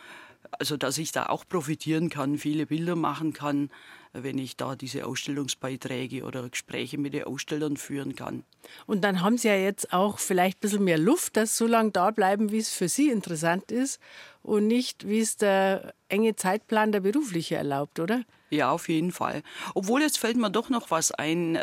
also 0.58 0.76
dass 0.76 0.98
ich 0.98 1.12
da 1.12 1.26
auch 1.26 1.44
profitieren 1.48 2.10
kann, 2.10 2.38
viele 2.38 2.66
Bilder 2.66 2.96
machen 2.96 3.32
kann 3.32 3.70
wenn 4.12 4.38
ich 4.38 4.56
da 4.56 4.76
diese 4.76 5.06
Ausstellungsbeiträge 5.06 6.24
oder 6.24 6.48
Gespräche 6.48 6.98
mit 6.98 7.14
den 7.14 7.24
Ausstellern 7.24 7.76
führen 7.76 8.14
kann. 8.14 8.44
Und 8.86 9.02
dann 9.02 9.22
haben 9.22 9.38
Sie 9.38 9.48
ja 9.48 9.56
jetzt 9.56 9.92
auch 9.92 10.18
vielleicht 10.18 10.58
ein 10.58 10.60
bisschen 10.60 10.84
mehr 10.84 10.98
Luft, 10.98 11.36
dass 11.36 11.56
so 11.56 11.66
lange 11.66 11.90
da 11.90 12.10
bleiben, 12.10 12.50
wie 12.50 12.58
es 12.58 12.70
für 12.70 12.88
Sie 12.88 13.10
interessant 13.10 13.70
ist 13.70 14.00
und 14.42 14.66
nicht, 14.66 15.08
wie 15.08 15.20
es 15.20 15.36
der 15.36 15.94
enge 16.08 16.36
Zeitplan 16.36 16.92
der 16.92 17.00
berufliche 17.00 17.56
erlaubt, 17.56 18.00
oder? 18.00 18.22
Ja, 18.50 18.70
auf 18.70 18.88
jeden 18.88 19.12
Fall. 19.12 19.42
Obwohl 19.74 20.00
jetzt 20.02 20.18
fällt 20.18 20.36
mir 20.36 20.50
doch 20.50 20.70
noch 20.70 20.90
was 20.90 21.12
ein. 21.12 21.56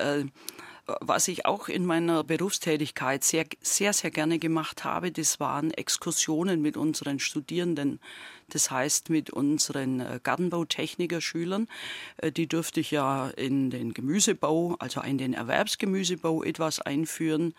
Was 0.87 1.27
ich 1.27 1.47
auch 1.47 1.67
in 1.67 1.83
meiner 1.85 2.23
Berufstätigkeit 2.23 3.23
sehr, 3.23 3.45
sehr, 3.61 3.91
sehr 3.91 4.11
gerne 4.11 4.37
gemacht 4.37 4.83
habe, 4.83 5.11
das 5.11 5.39
waren 5.39 5.71
Exkursionen 5.71 6.61
mit 6.61 6.77
unseren 6.77 7.17
Studierenden. 7.19 7.99
Das 8.49 8.69
heißt, 8.69 9.09
mit 9.09 9.31
unseren 9.31 9.99
äh, 9.99 10.19
Gartenbautechniker-Schülern. 10.21 11.67
Äh, 12.17 12.31
die 12.31 12.47
durfte 12.47 12.81
ich 12.81 12.91
ja 12.91 13.29
in 13.29 13.71
den 13.71 13.95
Gemüsebau, 13.95 14.75
also 14.77 15.01
in 15.01 15.17
den 15.17 15.33
Erwerbsgemüsebau 15.33 16.43
etwas 16.43 16.79
einführen 16.79 17.55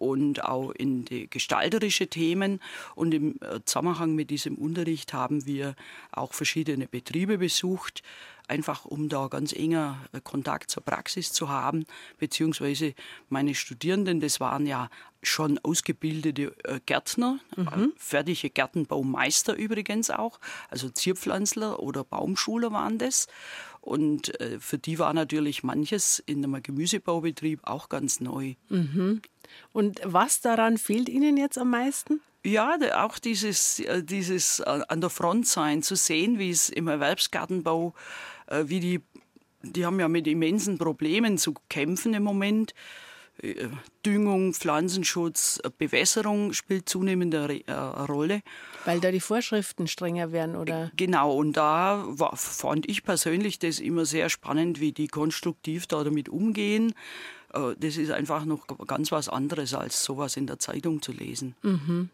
und 0.00 0.44
auch 0.44 0.70
in 0.70 1.04
die 1.04 1.28
gestalterische 1.28 2.06
Themen. 2.06 2.60
Und 2.94 3.12
im 3.12 3.36
äh, 3.40 3.60
Zusammenhang 3.64 4.14
mit 4.14 4.30
diesem 4.30 4.54
Unterricht 4.56 5.12
haben 5.12 5.44
wir 5.46 5.74
auch 6.12 6.32
verschiedene 6.32 6.86
Betriebe 6.86 7.38
besucht, 7.38 8.02
einfach 8.50 8.84
um 8.84 9.08
da 9.08 9.28
ganz 9.28 9.52
enger 9.52 9.98
äh, 10.12 10.20
Kontakt 10.20 10.70
zur 10.70 10.82
Praxis 10.82 11.32
zu 11.32 11.48
haben, 11.48 11.86
beziehungsweise 12.18 12.94
meine 13.28 13.54
Studierenden, 13.54 14.20
das 14.20 14.40
waren 14.40 14.66
ja 14.66 14.90
schon 15.22 15.58
ausgebildete 15.62 16.52
äh, 16.64 16.80
Gärtner, 16.84 17.38
mhm. 17.56 17.66
Äh, 17.66 17.88
fertige 17.96 18.50
Gärtenbaumeister 18.50 19.54
übrigens 19.54 20.10
auch, 20.10 20.40
also 20.68 20.90
Zierpflanzler 20.90 21.80
oder 21.80 22.04
Baumschuler 22.04 22.72
waren 22.72 22.98
das. 22.98 23.28
Und 23.82 24.32
für 24.58 24.76
die 24.76 24.98
war 24.98 25.14
natürlich 25.14 25.62
manches 25.62 26.18
in 26.26 26.44
einem 26.44 26.62
Gemüsebaubetrieb 26.62 27.60
auch 27.62 27.88
ganz 27.88 28.20
neu. 28.20 28.56
Mhm. 28.68 29.22
Und 29.72 30.02
was 30.04 30.42
daran 30.42 30.76
fehlt 30.76 31.08
Ihnen 31.08 31.38
jetzt 31.38 31.56
am 31.56 31.70
meisten? 31.70 32.20
Ja, 32.44 32.76
auch 32.94 33.18
dieses, 33.18 33.82
dieses 34.02 34.60
an 34.60 35.00
der 35.00 35.08
Front 35.08 35.46
sein, 35.46 35.82
zu 35.82 35.94
sehen, 35.94 36.38
wie 36.38 36.50
es 36.50 36.68
im 36.68 36.88
Erwerbsgartenbau 36.88 37.88
äh, 37.88 37.94
wie 38.50 38.80
die, 38.80 39.00
die 39.62 39.86
haben 39.86 40.00
ja 40.00 40.08
mit 40.08 40.26
immensen 40.26 40.78
Problemen 40.78 41.38
zu 41.38 41.54
kämpfen 41.68 42.14
im 42.14 42.22
Moment. 42.22 42.74
Äh, 43.42 43.68
Düngung, 44.04 44.54
Pflanzenschutz, 44.54 45.60
äh, 45.62 45.70
Bewässerung 45.76 46.52
spielt 46.52 46.88
zunehmend 46.88 47.34
eine 47.34 48.06
Rolle. 48.06 48.42
Weil 48.84 49.00
da 49.00 49.10
die 49.10 49.20
Vorschriften 49.20 49.86
strenger 49.86 50.32
werden, 50.32 50.56
oder? 50.56 50.90
Genau, 50.96 51.34
und 51.34 51.56
da 51.56 52.04
war, 52.06 52.36
fand 52.36 52.88
ich 52.88 53.04
persönlich 53.04 53.58
das 53.58 53.78
immer 53.78 54.04
sehr 54.04 54.28
spannend, 54.30 54.80
wie 54.80 54.92
die 54.92 55.08
konstruktiv 55.08 55.86
da 55.86 56.02
damit 56.04 56.28
umgehen. 56.28 56.94
Das 57.52 57.96
ist 57.96 58.12
einfach 58.12 58.44
noch 58.44 58.66
ganz 58.86 59.10
was 59.10 59.28
anderes, 59.28 59.74
als 59.74 60.04
sowas 60.04 60.36
in 60.36 60.46
der 60.46 60.60
Zeitung 60.60 61.02
zu 61.02 61.12
lesen. 61.12 61.56
Mhm. 61.62 62.08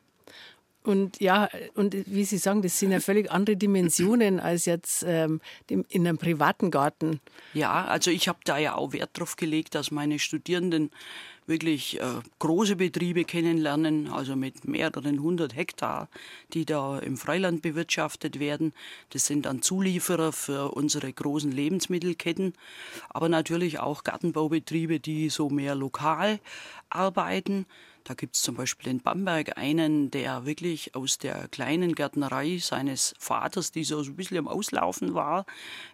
Und 0.86 1.20
ja, 1.20 1.48
und 1.74 1.94
wie 2.06 2.24
Sie 2.24 2.38
sagen, 2.38 2.62
das 2.62 2.78
sind 2.78 2.92
ja 2.92 3.00
völlig 3.00 3.30
andere 3.30 3.56
Dimensionen 3.56 4.38
als 4.38 4.66
jetzt 4.66 5.04
ähm, 5.06 5.40
in 5.68 6.06
einem 6.06 6.16
privaten 6.16 6.70
Garten. 6.70 7.20
Ja, 7.54 7.84
also 7.84 8.10
ich 8.10 8.28
habe 8.28 8.38
da 8.44 8.56
ja 8.56 8.76
auch 8.76 8.92
Wert 8.92 9.10
drauf 9.18 9.34
gelegt, 9.34 9.74
dass 9.74 9.90
meine 9.90 10.20
Studierenden 10.20 10.90
wirklich 11.46 12.00
äh, 12.00 12.04
große 12.38 12.76
Betriebe 12.76 13.24
kennenlernen, 13.24 14.08
also 14.08 14.36
mit 14.36 14.66
mehreren 14.66 15.20
hundert 15.20 15.56
Hektar, 15.56 16.08
die 16.52 16.64
da 16.64 16.98
im 16.98 17.16
Freiland 17.16 17.62
bewirtschaftet 17.62 18.38
werden. 18.38 18.72
Das 19.10 19.26
sind 19.26 19.46
dann 19.46 19.62
Zulieferer 19.62 20.32
für 20.32 20.72
unsere 20.72 21.12
großen 21.12 21.50
Lebensmittelketten, 21.50 22.52
aber 23.08 23.28
natürlich 23.28 23.80
auch 23.80 24.04
Gartenbaubetriebe, 24.04 25.00
die 25.00 25.30
so 25.30 25.50
mehr 25.50 25.74
lokal 25.74 26.38
arbeiten. 26.90 27.66
Da 28.06 28.14
gibt 28.14 28.36
es 28.36 28.42
zum 28.42 28.54
Beispiel 28.54 28.88
in 28.92 29.00
Bamberg 29.00 29.58
einen, 29.58 30.12
der 30.12 30.46
wirklich 30.46 30.94
aus 30.94 31.18
der 31.18 31.48
kleinen 31.48 31.96
Gärtnerei 31.96 32.58
seines 32.58 33.14
Vaters, 33.18 33.72
die 33.72 33.82
so 33.82 34.00
ein 34.00 34.14
bisschen 34.14 34.38
am 34.38 34.46
Auslaufen 34.46 35.14
war, 35.14 35.44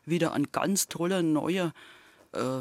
wieder 0.05 0.35
ein 0.35 0.53
ganz 0.53 0.89
toller 0.89 1.23
neuer 1.23 1.73
äh, 2.33 2.61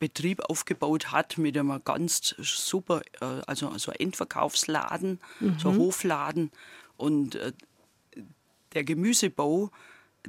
Betrieb 0.00 0.40
aufgebaut 0.50 1.12
hat 1.12 1.38
mit 1.38 1.56
einem 1.56 1.80
ganz 1.84 2.34
super, 2.38 3.02
äh, 3.20 3.42
also, 3.46 3.68
also 3.68 3.92
Endverkaufsladen, 3.92 5.20
mhm. 5.38 5.58
so 5.60 5.76
Hofladen. 5.76 6.50
Und 6.96 7.36
äh, 7.36 7.52
der 8.74 8.82
Gemüsebau, 8.82 9.70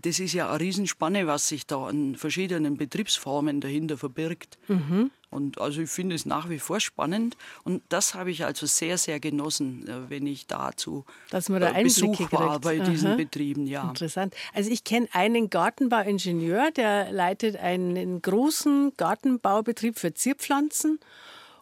das 0.02 0.20
ist 0.20 0.34
ja 0.34 0.50
eine 0.50 0.60
Riesenspanne, 0.60 1.28
was 1.28 1.48
sich 1.48 1.66
da 1.66 1.86
an 1.86 2.16
verschiedenen 2.16 2.78
Betriebsformen 2.78 3.62
dahinter 3.62 3.98
verbirgt. 3.98 4.58
Mhm. 4.68 5.12
Und 5.32 5.62
also 5.62 5.82
ich 5.82 5.90
finde 5.90 6.16
es 6.16 6.26
nach 6.26 6.50
wie 6.50 6.60
vor 6.60 6.80
spannend. 6.80 7.38
Und 7.64 7.84
das 7.90 8.16
habe 8.16 8.32
ich 8.32 8.46
also 8.46 8.66
sehr, 8.66 8.98
sehr 8.98 9.20
genossen, 9.20 9.88
äh, 9.88 10.10
wenn 10.10 10.26
ich 10.26 10.48
dazu 10.48 11.06
Dass 11.30 11.50
man 11.50 11.62
da 11.62 11.72
äh, 11.72 11.84
Besuch 11.84 12.32
war 12.32 12.60
bei 12.60 12.82
Aha. 12.82 12.90
diesen 12.90 13.18
Betrieben. 13.18 13.68
Ja. 13.68 13.88
Interessant. 13.88 14.36
Also 14.54 14.72
ich 14.72 14.84
kenne 14.84 15.08
einen 15.14 15.50
Gartenbauingenieur, 15.50 16.72
der 16.72 17.12
leitet 17.12 17.58
einen 17.58 18.22
großen 18.22 18.94
Gartenbaubetrieb 18.98 20.00
für 20.00 20.14
Zierpflanzen. 20.14 21.00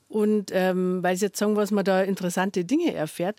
Und 0.08 0.51
ähm, 0.53 1.03
weil 1.03 1.17
Sie 1.17 1.25
jetzt 1.25 1.38
sagen, 1.38 1.58
was 1.58 1.72
man 1.72 1.84
da 1.84 2.01
interessante 2.01 2.63
Dinge 2.63 2.94
erfährt, 2.94 3.38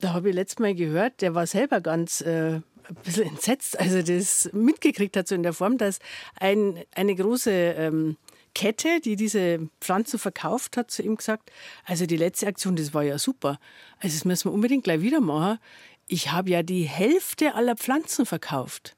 da 0.00 0.14
habe 0.14 0.30
ich 0.30 0.34
letztes 0.34 0.58
Mal 0.58 0.74
gehört, 0.74 1.20
der 1.20 1.34
war 1.34 1.46
selber 1.46 1.80
ganz 1.80 2.22
äh, 2.22 2.60
ein 2.88 2.94
bisschen 3.02 3.28
entsetzt, 3.28 3.78
als 3.78 3.92
er 3.92 4.02
das 4.02 4.50
mitgekriegt 4.52 5.16
hat, 5.16 5.28
so 5.28 5.34
in 5.34 5.42
der 5.42 5.52
Form, 5.52 5.78
dass 5.78 5.98
ein, 6.38 6.82
eine 6.94 7.14
große 7.14 7.50
ähm, 7.50 8.16
Kette, 8.54 9.00
die 9.00 9.16
diese 9.16 9.68
Pflanzen 9.80 10.18
verkauft 10.18 10.76
hat, 10.76 10.90
zu 10.90 11.02
ihm 11.02 11.16
gesagt, 11.16 11.50
also 11.84 12.06
die 12.06 12.16
letzte 12.16 12.46
Aktion, 12.46 12.76
das 12.76 12.92
war 12.92 13.02
ja 13.02 13.18
super. 13.18 13.58
Also 13.98 14.16
das 14.16 14.24
müssen 14.24 14.50
wir 14.50 14.52
unbedingt 14.52 14.84
gleich 14.84 15.00
wieder 15.00 15.20
machen. 15.20 15.58
Ich 16.06 16.32
habe 16.32 16.50
ja 16.50 16.62
die 16.62 16.84
Hälfte 16.84 17.54
aller 17.54 17.76
Pflanzen 17.76 18.26
verkauft. 18.26 18.96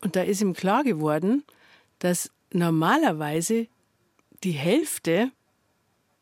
Und 0.00 0.16
da 0.16 0.22
ist 0.22 0.40
ihm 0.40 0.54
klar 0.54 0.84
geworden, 0.84 1.44
dass 1.98 2.30
normalerweise 2.52 3.66
die 4.44 4.52
Hälfte 4.52 5.32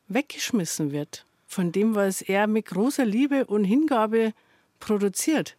weggeschmissen 0.09 0.93
wird 0.93 1.27
von 1.47 1.73
dem, 1.73 1.95
was 1.95 2.23
er 2.23 2.47
mit 2.47 2.67
großer 2.67 3.05
Liebe 3.05 3.47
und 3.47 3.65
Hingabe 3.65 4.33
produziert. 4.81 5.57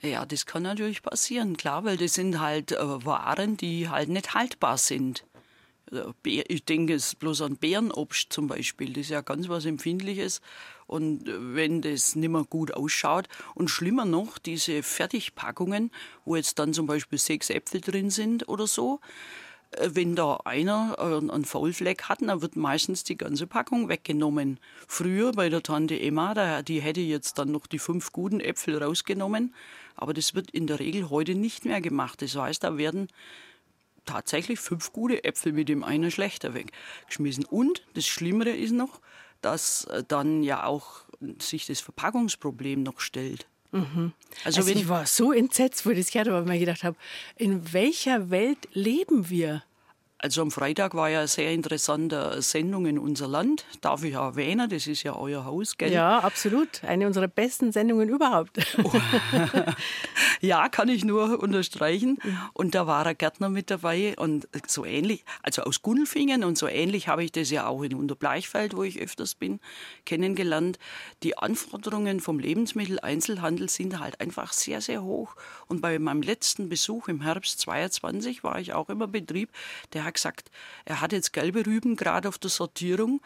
Ja, 0.00 0.24
das 0.24 0.46
kann 0.46 0.62
natürlich 0.62 1.02
passieren, 1.02 1.56
klar, 1.56 1.84
weil 1.84 1.96
das 1.96 2.14
sind 2.14 2.40
halt 2.40 2.72
äh, 2.72 3.04
Waren, 3.04 3.56
die 3.56 3.88
halt 3.88 4.08
nicht 4.08 4.32
haltbar 4.32 4.78
sind. 4.78 5.24
Also, 5.90 6.14
ich 6.24 6.64
denke 6.64 6.94
es 6.94 7.14
bloß 7.14 7.42
an 7.42 7.56
Bärenobst 7.56 8.32
zum 8.32 8.46
Beispiel, 8.46 8.92
das 8.92 9.04
ist 9.04 9.10
ja 9.10 9.22
ganz 9.22 9.48
was 9.48 9.64
Empfindliches. 9.64 10.40
Und 10.86 11.28
äh, 11.28 11.54
wenn 11.54 11.82
das 11.82 12.14
nicht 12.14 12.28
mehr 12.28 12.44
gut 12.44 12.72
ausschaut 12.74 13.28
und 13.56 13.70
schlimmer 13.70 14.04
noch, 14.04 14.38
diese 14.38 14.84
Fertigpackungen, 14.84 15.90
wo 16.24 16.36
jetzt 16.36 16.60
dann 16.60 16.72
zum 16.72 16.86
Beispiel 16.86 17.18
sechs 17.18 17.50
Äpfel 17.50 17.80
drin 17.80 18.10
sind 18.10 18.48
oder 18.48 18.68
so, 18.68 19.00
äh, 19.72 19.90
wenn 19.94 20.14
da 20.14 20.36
einer 20.44 20.98
einen 20.98 21.44
Faulfleck 21.44 22.04
hat, 22.04 22.22
dann 22.22 22.40
wird 22.40 22.54
meistens 22.56 23.02
die 23.02 23.16
ganze 23.16 23.46
Packung 23.46 23.88
weggenommen. 23.88 24.60
Früher 24.86 25.32
bei 25.32 25.48
der 25.48 25.62
Tante 25.62 25.98
Emma, 26.00 26.62
die 26.62 26.80
hätte 26.80 27.00
jetzt 27.00 27.38
dann 27.38 27.50
noch 27.50 27.66
die 27.66 27.78
fünf 27.78 28.12
guten 28.12 28.40
Äpfel 28.40 28.82
rausgenommen, 28.82 29.54
aber 29.98 30.14
das 30.14 30.34
wird 30.34 30.50
in 30.50 30.66
der 30.66 30.78
Regel 30.78 31.10
heute 31.10 31.34
nicht 31.34 31.64
mehr 31.64 31.80
gemacht. 31.80 32.22
Das 32.22 32.34
heißt, 32.34 32.64
da 32.64 32.78
werden 32.78 33.08
tatsächlich 34.06 34.58
fünf 34.58 34.92
gute 34.92 35.24
Äpfel 35.24 35.52
mit 35.52 35.68
dem 35.68 35.84
einen 35.84 36.10
schlechter 36.10 36.54
weggeschmissen. 36.54 37.44
Und 37.44 37.82
das 37.94 38.06
Schlimmere 38.06 38.50
ist 38.50 38.72
noch, 38.72 39.00
dass 39.42 39.84
äh, 39.84 40.02
dann 40.06 40.42
ja 40.42 40.64
auch 40.64 41.02
sich 41.40 41.66
das 41.66 41.80
Verpackungsproblem 41.80 42.82
noch 42.82 43.00
stellt. 43.00 43.46
Mhm. 43.72 44.12
Also, 44.44 44.60
also 44.60 44.70
ich 44.70 44.88
war 44.88 45.06
so 45.06 45.32
entsetzt, 45.32 45.84
wo 45.84 45.90
ich 45.90 45.98
das 45.98 46.10
gehört 46.10 46.28
habe, 46.28 46.38
weil 46.38 46.44
ich 46.44 46.60
mir 46.60 46.66
gedacht 46.66 46.84
habe, 46.84 46.96
in 47.36 47.72
welcher 47.72 48.30
Welt 48.30 48.68
leben 48.72 49.28
wir? 49.28 49.62
Also 50.20 50.42
am 50.42 50.50
Freitag 50.50 50.94
war 50.94 51.08
ja 51.08 51.20
eine 51.20 51.28
sehr 51.28 51.52
interessante 51.52 52.42
Sendung 52.42 52.86
in 52.86 52.98
unser 52.98 53.28
Land. 53.28 53.64
Darf 53.82 54.02
ich 54.02 54.14
erwähnen, 54.14 54.68
das 54.68 54.88
ist 54.88 55.04
ja 55.04 55.14
euer 55.14 55.44
Haus, 55.44 55.78
gell? 55.78 55.92
Ja, 55.92 56.18
absolut. 56.18 56.82
Eine 56.82 57.06
unserer 57.06 57.28
besten 57.28 57.70
Sendungen 57.70 58.08
überhaupt. 58.08 58.58
Oh. 58.82 58.90
ja, 60.40 60.68
kann 60.70 60.88
ich 60.88 61.04
nur 61.04 61.40
unterstreichen. 61.40 62.18
Und 62.52 62.74
da 62.74 62.88
war 62.88 63.06
ein 63.06 63.16
Gärtner 63.16 63.48
mit 63.48 63.70
dabei 63.70 64.16
und 64.16 64.48
so 64.66 64.84
ähnlich, 64.84 65.24
also 65.44 65.62
aus 65.62 65.82
Gundelfingen 65.82 66.42
und 66.42 66.58
so 66.58 66.66
ähnlich 66.66 67.06
habe 67.06 67.22
ich 67.22 67.30
das 67.30 67.50
ja 67.50 67.68
auch 67.68 67.84
in 67.84 67.94
Unterbleichfeld, 67.94 68.74
wo 68.74 68.82
ich 68.82 69.00
öfters 69.00 69.36
bin, 69.36 69.60
kennengelernt. 70.04 70.80
Die 71.22 71.38
Anforderungen 71.38 72.18
vom 72.18 72.40
Lebensmitteleinzelhandel 72.40 73.68
sind 73.68 74.00
halt 74.00 74.20
einfach 74.20 74.52
sehr, 74.52 74.80
sehr 74.80 75.04
hoch. 75.04 75.36
Und 75.68 75.80
bei 75.80 75.96
meinem 76.00 76.22
letzten 76.22 76.68
Besuch 76.68 77.06
im 77.06 77.20
Herbst 77.20 77.60
22 77.60 78.42
war 78.42 78.58
ich 78.58 78.72
auch 78.72 78.88
im 78.88 78.98
Betrieb, 78.98 79.50
der 79.92 80.07
hat 80.08 80.14
gesagt, 80.14 80.50
er 80.84 81.00
hat 81.00 81.12
jetzt 81.12 81.32
gelbe 81.32 81.64
Rüben 81.64 81.96
gerade 81.96 82.28
auf 82.28 82.38
der 82.38 82.50
Sortierung, 82.50 83.20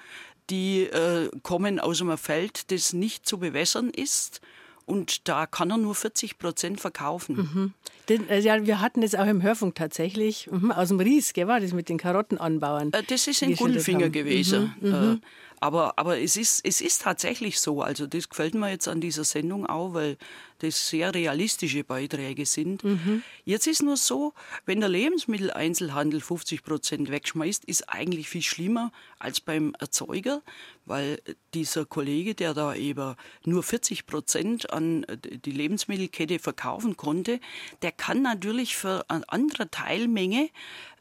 die 0.51 0.83
äh, 0.83 1.31
kommen 1.43 1.81
aus 1.81 2.01
einem 2.01 2.19
Feld, 2.19 2.71
das 2.71 2.93
nicht 2.93 3.27
zu 3.27 3.39
bewässern 3.39 3.91
ist. 3.91 4.41
Und 4.85 5.29
da 5.29 5.47
kann 5.47 5.71
er 5.71 5.79
nur 5.79 5.95
40 5.95 6.39
Prozent 6.39 6.81
verkaufen. 6.81 7.37
Mhm. 7.37 7.73
Den, 8.09 8.29
äh, 8.29 8.41
ja, 8.41 8.67
wir 8.67 8.81
hatten 8.81 9.01
das 9.01 9.15
auch 9.15 9.27
im 9.27 9.43
Hörfunk 9.43 9.77
tatsächlich, 9.77 10.51
mhm, 10.51 10.73
aus 10.73 10.89
dem 10.89 10.99
Ries, 10.99 11.33
gell, 11.33 11.47
war 11.47 11.61
das 11.61 11.73
mit 11.73 11.89
den 11.89 11.99
Karottenanbauern. 11.99 12.93
Äh, 12.93 13.03
das 13.05 13.29
ist 13.29 13.43
in 13.43 13.55
Gundelfinger 13.55 14.11
gewesen. 14.11 14.75
Mhm, 14.81 14.89
mhm. 14.89 14.95
Äh, 15.15 15.27
aber, 15.61 15.97
aber 15.97 16.19
es, 16.19 16.37
ist, 16.37 16.61
es 16.65 16.81
ist 16.81 17.03
tatsächlich 17.03 17.61
so. 17.61 17.83
Also 17.83 18.09
das 18.09 18.29
gefällt 18.29 18.55
mir 18.55 18.71
jetzt 18.71 18.89
an 18.89 19.01
dieser 19.01 19.23
Sendung 19.23 19.65
auch, 19.65 19.95
weil 19.95 20.17
das 20.63 20.89
sehr 20.89 21.15
realistische 21.15 21.85
Beiträge 21.85 22.47
sind. 22.47 22.85
Mhm. 22.85 23.23
Jetzt 23.45 23.67
ist 23.67 23.83
nur 23.83 23.97
so, 23.97 24.33
wenn 24.65 24.81
der 24.81 24.89
Lebensmitteleinzelhandel 24.89 26.21
50 26.21 26.63
Prozent 26.63 27.11
wegschmeißt, 27.11 27.65
ist 27.65 27.89
eigentlich 27.89 28.29
viel 28.29 28.43
schlimmer 28.43 28.93
als 29.23 29.41
beim 29.41 29.75
Erzeuger, 29.79 30.43
weil 30.85 31.21
dieser 31.55 31.85
Kollege, 31.85 32.35
der 32.35 32.55
da 32.55 32.75
eben 32.75 33.15
nur 33.45 33.63
40 33.63 34.07
Prozent 34.07 34.73
an 34.73 35.07
die 35.45 35.51
Lebensmittelkette 35.51 36.39
verkaufen 36.39 36.97
konnte, 36.97 37.41
der 37.83 37.93
kann 37.93 38.23
natürlich 38.23 38.77
für 38.77 39.05
eine 39.09 39.29
andere 39.29 39.71
Teilmenge, 39.71 40.51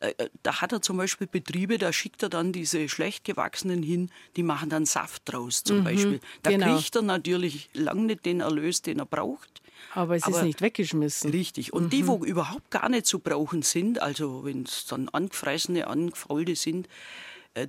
äh, 0.01 0.13
da 0.43 0.61
hat 0.61 0.71
er 0.71 0.81
zum 0.81 0.97
Beispiel 0.97 1.27
Betriebe, 1.27 1.77
da 1.77 1.91
schickt 1.91 2.21
er 2.23 2.29
dann 2.29 2.51
diese 2.51 2.87
schlecht 2.89 3.23
gewachsenen 3.23 3.81
hin, 3.81 4.11
die 4.35 4.43
machen 4.43 4.69
dann 4.69 4.85
Saft 4.85 5.23
draus 5.25 5.63
zum 5.63 5.79
mhm, 5.79 5.83
Beispiel. 5.83 6.19
Da 6.43 6.51
genau. 6.51 6.75
kriegt 6.75 6.95
er 6.95 7.01
natürlich 7.01 7.69
lange 7.73 8.03
nicht 8.03 8.25
den 8.25 8.41
Erlös, 8.41 8.81
den 8.81 8.99
er 8.99 9.05
braucht. 9.05 9.61
Aber 9.93 10.15
es 10.15 10.23
Aber 10.23 10.37
ist 10.37 10.43
nicht 10.43 10.61
weggeschmissen. 10.61 11.31
Richtig. 11.31 11.73
Und 11.73 11.85
mhm. 11.85 11.89
die, 11.89 12.07
wo 12.07 12.23
überhaupt 12.23 12.69
gar 12.69 12.87
nicht 12.87 13.07
zu 13.07 13.19
brauchen 13.19 13.63
sind, 13.63 14.01
also 14.01 14.45
wenn 14.45 14.63
es 14.63 14.85
dann 14.85 15.09
angefressene, 15.09 15.87
angefaulte 15.87 16.55
sind, 16.55 16.87
äh, 16.87 16.89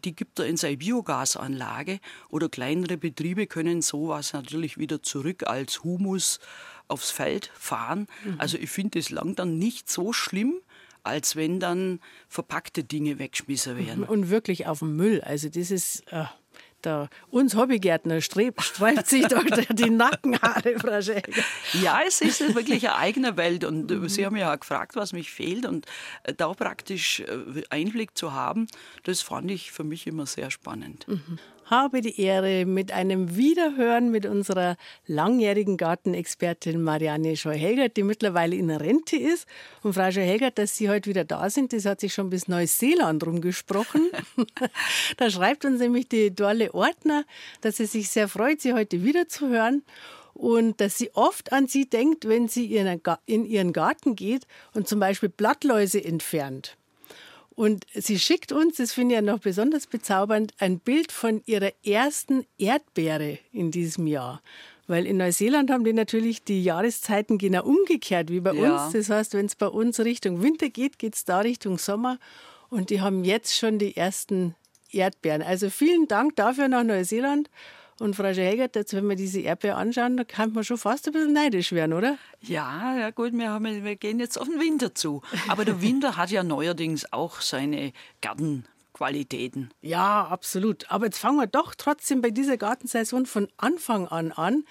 die 0.04 0.14
gibt 0.14 0.38
er 0.38 0.46
in 0.46 0.56
seine 0.56 0.76
Biogasanlage 0.76 2.00
oder 2.28 2.48
kleinere 2.48 2.96
Betriebe 2.96 3.46
können 3.46 3.82
sowas 3.82 4.32
natürlich 4.32 4.78
wieder 4.78 5.02
zurück 5.02 5.44
als 5.46 5.82
Humus 5.82 6.40
aufs 6.88 7.10
Feld 7.10 7.50
fahren. 7.54 8.06
Mhm. 8.24 8.36
Also 8.38 8.58
ich 8.58 8.70
finde, 8.70 8.98
es 8.98 9.10
lang 9.10 9.34
dann 9.34 9.58
nicht 9.58 9.90
so 9.90 10.12
schlimm, 10.12 10.60
als 11.02 11.36
wenn 11.36 11.58
dann 11.58 12.00
verpackte 12.28 12.84
Dinge 12.84 13.18
wegschmissen 13.18 13.76
werden. 13.76 14.04
Und 14.04 14.30
wirklich 14.30 14.66
auf 14.66 14.80
dem 14.80 14.96
Müll. 14.96 15.20
Also 15.22 15.48
das 15.48 15.70
ist, 15.70 16.04
äh, 16.12 16.24
da, 16.82 17.08
uns 17.30 17.56
Hobbygärtner 17.56 18.20
streift 18.20 19.06
sich 19.06 19.26
doch 19.26 19.44
die 19.70 19.90
Nackenhaare, 19.90 20.78
Frau 20.78 21.00
Schäger. 21.00 21.42
Ja, 21.82 22.00
es 22.06 22.20
ist 22.20 22.54
wirklich 22.54 22.88
eine 22.88 22.96
eigene 22.96 23.36
Welt. 23.36 23.64
Und 23.64 23.90
mhm. 23.90 24.08
Sie 24.08 24.26
haben 24.26 24.36
ja 24.36 24.52
auch 24.52 24.60
gefragt, 24.60 24.96
was 24.96 25.12
mich 25.12 25.30
fehlt. 25.30 25.66
Und 25.66 25.86
äh, 26.24 26.34
da 26.34 26.52
praktisch 26.52 27.20
äh, 27.20 27.62
Einblick 27.70 28.16
zu 28.16 28.32
haben, 28.32 28.66
das 29.04 29.22
fand 29.22 29.50
ich 29.50 29.72
für 29.72 29.84
mich 29.84 30.06
immer 30.06 30.26
sehr 30.26 30.50
spannend. 30.50 31.06
Mhm 31.08 31.38
habe 31.66 32.00
die 32.00 32.20
Ehre, 32.20 32.64
mit 32.64 32.92
einem 32.92 33.36
Wiederhören 33.36 34.10
mit 34.10 34.26
unserer 34.26 34.76
langjährigen 35.06 35.76
Gartenexpertin 35.76 36.82
Marianne 36.82 37.36
Scheu-Helgert, 37.36 37.96
die 37.96 38.02
mittlerweile 38.02 38.56
in 38.56 38.70
Rente 38.70 39.16
ist. 39.16 39.46
Und 39.82 39.94
Frau 39.94 40.10
Scheu-Helgert, 40.10 40.58
dass 40.58 40.76
Sie 40.76 40.88
heute 40.88 41.10
wieder 41.10 41.24
da 41.24 41.50
sind, 41.50 41.72
das 41.72 41.84
hat 41.86 42.00
sich 42.00 42.14
schon 42.14 42.30
bis 42.30 42.48
Neuseeland 42.48 43.24
rumgesprochen. 43.24 44.10
da 45.16 45.30
schreibt 45.30 45.64
uns 45.64 45.80
nämlich 45.80 46.08
die 46.08 46.34
Dorle 46.34 46.74
Ordner, 46.74 47.24
dass 47.60 47.76
sie 47.76 47.86
sich 47.86 48.10
sehr 48.10 48.28
freut, 48.28 48.60
Sie 48.60 48.74
heute 48.74 49.02
wiederzuhören. 49.04 49.82
und 50.34 50.80
dass 50.80 50.96
sie 50.96 51.10
oft 51.14 51.52
an 51.52 51.68
sie 51.68 51.88
denkt, 51.88 52.26
wenn 52.26 52.48
sie 52.48 52.74
in 53.26 53.44
ihren 53.44 53.72
Garten 53.72 54.16
geht 54.16 54.46
und 54.72 54.88
zum 54.88 54.98
Beispiel 54.98 55.28
Blattläuse 55.28 56.02
entfernt. 56.02 56.76
Und 57.54 57.86
sie 57.94 58.18
schickt 58.18 58.52
uns, 58.52 58.76
das 58.76 58.92
finde 58.92 59.14
ich 59.14 59.20
ja 59.20 59.22
noch 59.22 59.40
besonders 59.40 59.86
bezaubernd, 59.86 60.52
ein 60.58 60.78
Bild 60.78 61.12
von 61.12 61.42
ihrer 61.46 61.72
ersten 61.84 62.46
Erdbeere 62.58 63.38
in 63.52 63.70
diesem 63.70 64.06
Jahr. 64.06 64.42
Weil 64.86 65.06
in 65.06 65.18
Neuseeland 65.18 65.70
haben 65.70 65.84
die 65.84 65.92
natürlich 65.92 66.42
die 66.42 66.62
Jahreszeiten 66.62 67.38
genau 67.38 67.64
umgekehrt 67.64 68.30
wie 68.30 68.40
bei 68.40 68.54
ja. 68.54 68.84
uns. 68.84 68.92
Das 68.92 69.10
heißt, 69.10 69.34
wenn 69.34 69.46
es 69.46 69.54
bei 69.54 69.68
uns 69.68 70.00
Richtung 70.00 70.42
Winter 70.42 70.68
geht, 70.68 70.98
geht 70.98 71.14
es 71.14 71.24
da 71.24 71.40
Richtung 71.40 71.78
Sommer. 71.78 72.18
Und 72.68 72.90
die 72.90 73.00
haben 73.00 73.24
jetzt 73.24 73.56
schon 73.56 73.78
die 73.78 73.96
ersten 73.96 74.54
Erdbeeren. 74.90 75.42
Also 75.42 75.70
vielen 75.70 76.08
Dank 76.08 76.36
dafür 76.36 76.68
nach 76.68 76.84
Neuseeland. 76.84 77.48
Und 77.98 78.16
Frau 78.16 78.32
Schägert, 78.32 78.74
jetzt, 78.74 78.94
wenn 78.94 79.08
wir 79.08 79.16
diese 79.16 79.40
Erdbeere 79.40 79.76
anschauen, 79.76 80.16
da 80.16 80.24
kann 80.24 80.52
man 80.52 80.64
schon 80.64 80.78
fast 80.78 81.06
ein 81.06 81.12
bisschen 81.12 81.32
neidisch 81.32 81.72
werden, 81.72 81.92
oder? 81.92 82.18
Ja, 82.40 82.96
ja 82.98 83.10
gut, 83.10 83.32
wir, 83.32 83.50
haben, 83.50 83.84
wir 83.84 83.96
gehen 83.96 84.18
jetzt 84.18 84.40
auf 84.40 84.48
den 84.48 84.60
Winter 84.60 84.94
zu. 84.94 85.22
Aber 85.48 85.64
der 85.64 85.80
Winter 85.82 86.16
hat 86.16 86.30
ja 86.30 86.42
neuerdings 86.42 87.12
auch 87.12 87.40
seine 87.40 87.92
Gartenqualitäten. 88.20 89.70
Ja, 89.82 90.26
absolut. 90.26 90.90
Aber 90.90 91.06
jetzt 91.06 91.18
fangen 91.18 91.38
wir 91.38 91.46
doch 91.46 91.74
trotzdem 91.74 92.22
bei 92.22 92.30
dieser 92.30 92.56
Gartensaison 92.56 93.26
von 93.26 93.48
Anfang 93.56 94.08
an 94.08 94.32
an. 94.32 94.64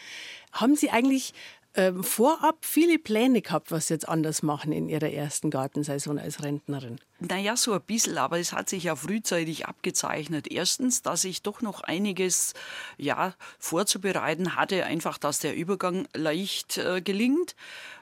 Haben 0.51 0.75
Sie 0.75 0.89
eigentlich 0.89 1.33
ähm, 1.73 2.03
vorab 2.03 2.65
viele 2.65 2.99
Pläne 2.99 3.41
gehabt, 3.41 3.71
was 3.71 3.87
Sie 3.87 3.93
jetzt 3.93 4.09
anders 4.09 4.43
machen 4.43 4.73
in 4.73 4.89
Ihrer 4.89 5.09
ersten 5.09 5.49
Gartensaison 5.49 6.19
als 6.19 6.43
Rentnerin? 6.43 6.99
Naja, 7.19 7.55
so 7.55 7.71
ein 7.71 7.81
bisschen, 7.81 8.17
aber 8.17 8.39
es 8.39 8.51
hat 8.51 8.67
sich 8.67 8.83
ja 8.83 8.95
frühzeitig 8.97 9.67
abgezeichnet. 9.67 10.51
Erstens, 10.51 11.01
dass 11.01 11.23
ich 11.23 11.43
doch 11.43 11.61
noch 11.61 11.81
einiges 11.81 12.53
ja, 12.97 13.35
vorzubereiten 13.57 14.55
hatte, 14.57 14.85
einfach, 14.85 15.17
dass 15.17 15.39
der 15.39 15.55
Übergang 15.55 16.07
leicht 16.13 16.77
äh, 16.77 17.01
gelingt. 17.01 17.55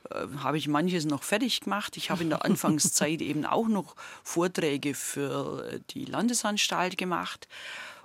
Äh, 0.09 0.25
habe 0.37 0.57
ich 0.57 0.67
manches 0.67 1.05
noch 1.05 1.21
fertig 1.21 1.61
gemacht. 1.61 1.95
Ich 1.95 2.09
habe 2.09 2.23
in 2.23 2.29
der 2.29 2.45
Anfangszeit 2.45 3.21
eben 3.21 3.45
auch 3.45 3.67
noch 3.67 3.95
Vorträge 4.23 4.95
für 4.95 5.79
die 5.91 6.05
Landesanstalt 6.05 6.97
gemacht. 6.97 7.47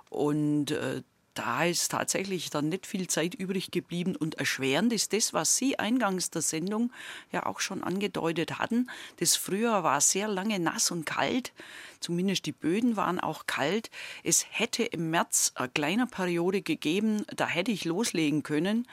Und 0.09 0.71
äh, 0.71 1.01
da 1.35 1.65
ist 1.65 1.91
tatsächlich 1.91 2.49
dann 2.49 2.69
nicht 2.69 2.87
viel 2.87 3.07
Zeit 3.07 3.35
übrig 3.35 3.69
geblieben. 3.69 4.15
Und 4.15 4.35
erschwerend 4.35 4.91
ist 4.93 5.13
das, 5.13 5.33
was 5.33 5.57
Sie 5.57 5.77
eingangs 5.77 6.31
der 6.31 6.41
Sendung 6.41 6.91
ja 7.31 7.45
auch 7.45 7.59
schon 7.59 7.83
angedeutet 7.83 8.57
hatten. 8.57 8.89
Das 9.17 9.35
Frühjahr 9.35 9.83
war 9.83 10.01
sehr 10.01 10.27
lange 10.27 10.59
nass 10.59 10.89
und 10.91 11.05
kalt. 11.05 11.51
Zumindest 11.99 12.45
die 12.45 12.51
Böden 12.51 12.95
waren 12.95 13.19
auch 13.19 13.45
kalt. 13.47 13.91
Es 14.23 14.45
hätte 14.49 14.83
im 14.83 15.11
März 15.11 15.51
eine 15.55 15.69
kleine 15.69 16.07
Periode 16.07 16.61
gegeben, 16.61 17.25
da 17.35 17.47
hätte 17.47 17.71
ich 17.71 17.85
loslegen 17.85 18.41
können. 18.41 18.87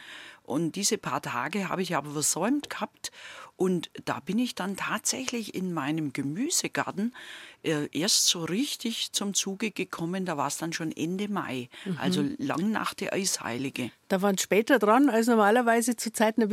Und 0.44 0.76
diese 0.76 0.98
paar 0.98 1.22
Tage 1.22 1.68
habe 1.68 1.82
ich 1.82 1.94
aber 1.94 2.10
versäumt 2.10 2.68
gehabt. 2.68 3.12
Und 3.56 3.90
da 4.04 4.18
bin 4.18 4.38
ich 4.38 4.54
dann 4.54 4.76
tatsächlich 4.76 5.54
in 5.54 5.72
meinem 5.72 6.12
Gemüsegarten 6.12 7.14
äh, 7.62 7.88
erst 7.92 8.26
so 8.26 8.44
richtig 8.44 9.12
zum 9.12 9.34
Zuge 9.34 9.70
gekommen, 9.70 10.24
da 10.24 10.36
war 10.36 10.48
es 10.48 10.58
dann 10.58 10.72
schon 10.72 10.92
Ende 10.92 11.28
Mai, 11.28 11.68
mhm. 11.84 11.98
also 11.98 12.24
lang 12.38 12.70
nach 12.70 12.94
der 12.94 13.12
Eisheilige. 13.12 13.90
Da 14.08 14.20
waren 14.20 14.36
später 14.36 14.78
dran 14.78 15.08
als 15.08 15.26
normalerweise 15.26 15.96
zu 15.96 16.12
Zeiten 16.12 16.40
der 16.40 16.48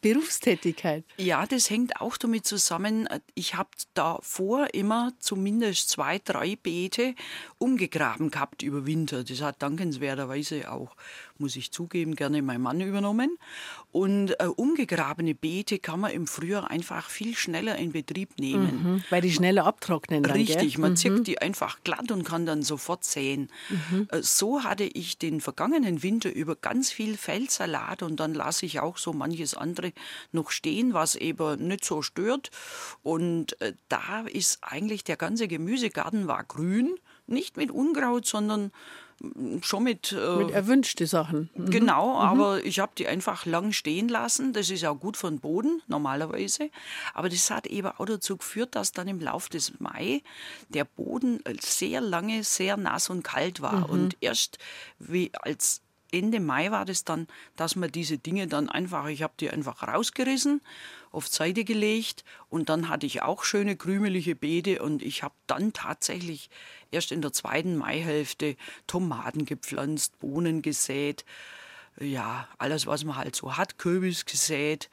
Berufstätigkeit. 0.00 1.04
Ja, 1.16 1.44
das 1.44 1.68
hängt 1.68 2.00
auch 2.00 2.16
damit 2.16 2.46
zusammen. 2.46 3.08
Ich 3.34 3.56
habe 3.56 3.70
davor 3.94 4.72
immer 4.74 5.12
zumindest 5.18 5.88
zwei, 5.88 6.20
drei 6.20 6.54
Beete 6.54 7.16
umgegraben 7.58 8.30
gehabt 8.30 8.62
über 8.62 8.86
Winter. 8.86 9.24
Das 9.24 9.40
hat 9.40 9.60
dankenswerterweise 9.60 10.70
auch, 10.70 10.94
muss 11.38 11.56
ich 11.56 11.72
zugeben, 11.72 12.14
gerne 12.14 12.42
mein 12.42 12.60
Mann 12.60 12.80
übernommen. 12.80 13.38
Und 13.92 14.32
äh, 14.40 14.46
umgegrabene 14.46 15.34
Beete 15.34 15.78
kann 15.78 16.00
man 16.00 16.12
im 16.12 16.26
Frühjahr 16.26 16.70
einfach 16.70 17.08
viel 17.08 17.36
schneller 17.36 17.76
in 17.76 17.92
Betrieb 17.92 18.38
nehmen. 18.38 18.82
Mhm, 18.82 19.04
weil 19.10 19.22
die 19.22 19.32
schneller 19.32 19.66
abtrocknen. 19.66 20.22
Dann, 20.22 20.32
Richtig, 20.32 20.74
gell? 20.74 20.80
man 20.80 20.92
mhm. 20.92 20.96
zirkt 20.96 21.26
die 21.26 21.40
einfach 21.40 21.78
glatt 21.84 22.10
und 22.10 22.24
kann 22.24 22.46
dann 22.46 22.62
sofort 22.62 23.04
säen. 23.04 23.50
Mhm. 23.68 24.08
Äh, 24.10 24.22
so 24.22 24.64
hatte 24.64 24.84
ich 24.84 25.18
den 25.18 25.40
vergangenen 25.40 26.02
Winter 26.02 26.32
über 26.32 26.56
ganz 26.56 26.90
viel 26.90 27.16
Feldsalat 27.16 28.02
und 28.02 28.20
dann 28.20 28.34
lasse 28.34 28.66
ich 28.66 28.80
auch 28.80 28.98
so 28.98 29.12
manches 29.12 29.54
andere 29.54 29.92
noch 30.32 30.50
stehen, 30.50 30.94
was 30.94 31.16
eben 31.16 31.66
nicht 31.66 31.84
so 31.84 32.02
stört. 32.02 32.50
Und 33.02 33.60
äh, 33.60 33.74
da 33.88 34.20
ist 34.20 34.58
eigentlich 34.62 35.04
der 35.04 35.16
ganze 35.16 35.48
Gemüsegarten 35.48 36.26
war 36.26 36.44
grün, 36.44 36.94
nicht 37.26 37.56
mit 37.56 37.70
Unkraut, 37.70 38.26
sondern 38.26 38.70
schon 39.62 39.84
mit. 39.84 40.12
Äh, 40.12 40.36
mit 40.36 40.50
erwünschte 40.50 41.06
Sachen. 41.06 41.50
Mhm. 41.54 41.70
Genau, 41.70 42.14
mhm. 42.14 42.20
aber 42.20 42.64
ich 42.64 42.78
habe 42.80 42.92
die 42.96 43.06
einfach 43.06 43.46
lang 43.46 43.72
stehen 43.72 44.08
lassen. 44.08 44.52
Das 44.52 44.70
ist 44.70 44.84
auch 44.84 44.96
gut 44.96 45.16
für 45.16 45.28
den 45.28 45.40
Boden, 45.40 45.82
normalerweise. 45.86 46.70
Aber 47.12 47.28
das 47.28 47.50
hat 47.50 47.66
eben 47.66 47.88
auch 47.88 48.06
dazu 48.06 48.36
geführt, 48.36 48.74
dass 48.74 48.92
dann 48.92 49.08
im 49.08 49.20
Laufe 49.20 49.50
des 49.50 49.78
Mai 49.80 50.22
der 50.68 50.84
Boden 50.84 51.40
sehr 51.60 52.00
lange 52.00 52.44
sehr 52.44 52.76
nass 52.76 53.10
und 53.10 53.22
kalt 53.22 53.60
war. 53.60 53.80
Mhm. 53.80 53.84
Und 53.84 54.16
erst 54.20 54.58
wie 54.98 55.30
als 55.34 55.82
Ende 56.14 56.40
Mai 56.40 56.70
war 56.70 56.84
das 56.84 57.04
dann, 57.04 57.26
dass 57.56 57.76
man 57.76 57.90
diese 57.90 58.18
Dinge 58.18 58.46
dann 58.46 58.68
einfach, 58.68 59.06
ich 59.08 59.22
habe 59.22 59.34
die 59.38 59.50
einfach 59.50 59.82
rausgerissen 59.82 60.60
auf 61.14 61.28
Seite 61.28 61.64
gelegt 61.64 62.24
und 62.48 62.68
dann 62.68 62.88
hatte 62.88 63.06
ich 63.06 63.22
auch 63.22 63.44
schöne 63.44 63.76
krümelige 63.76 64.34
Beete 64.34 64.82
und 64.82 65.02
ich 65.02 65.22
habe 65.22 65.34
dann 65.46 65.72
tatsächlich 65.72 66.50
erst 66.90 67.12
in 67.12 67.22
der 67.22 67.32
zweiten 67.32 67.76
Maihälfte 67.76 68.56
Tomaten 68.86 69.46
gepflanzt, 69.46 70.18
Bohnen 70.18 70.62
gesät, 70.62 71.24
ja, 72.00 72.48
alles, 72.58 72.86
was 72.86 73.04
man 73.04 73.16
halt 73.16 73.36
so 73.36 73.56
hat, 73.56 73.78
Kürbis 73.78 74.24
gesät 74.24 74.90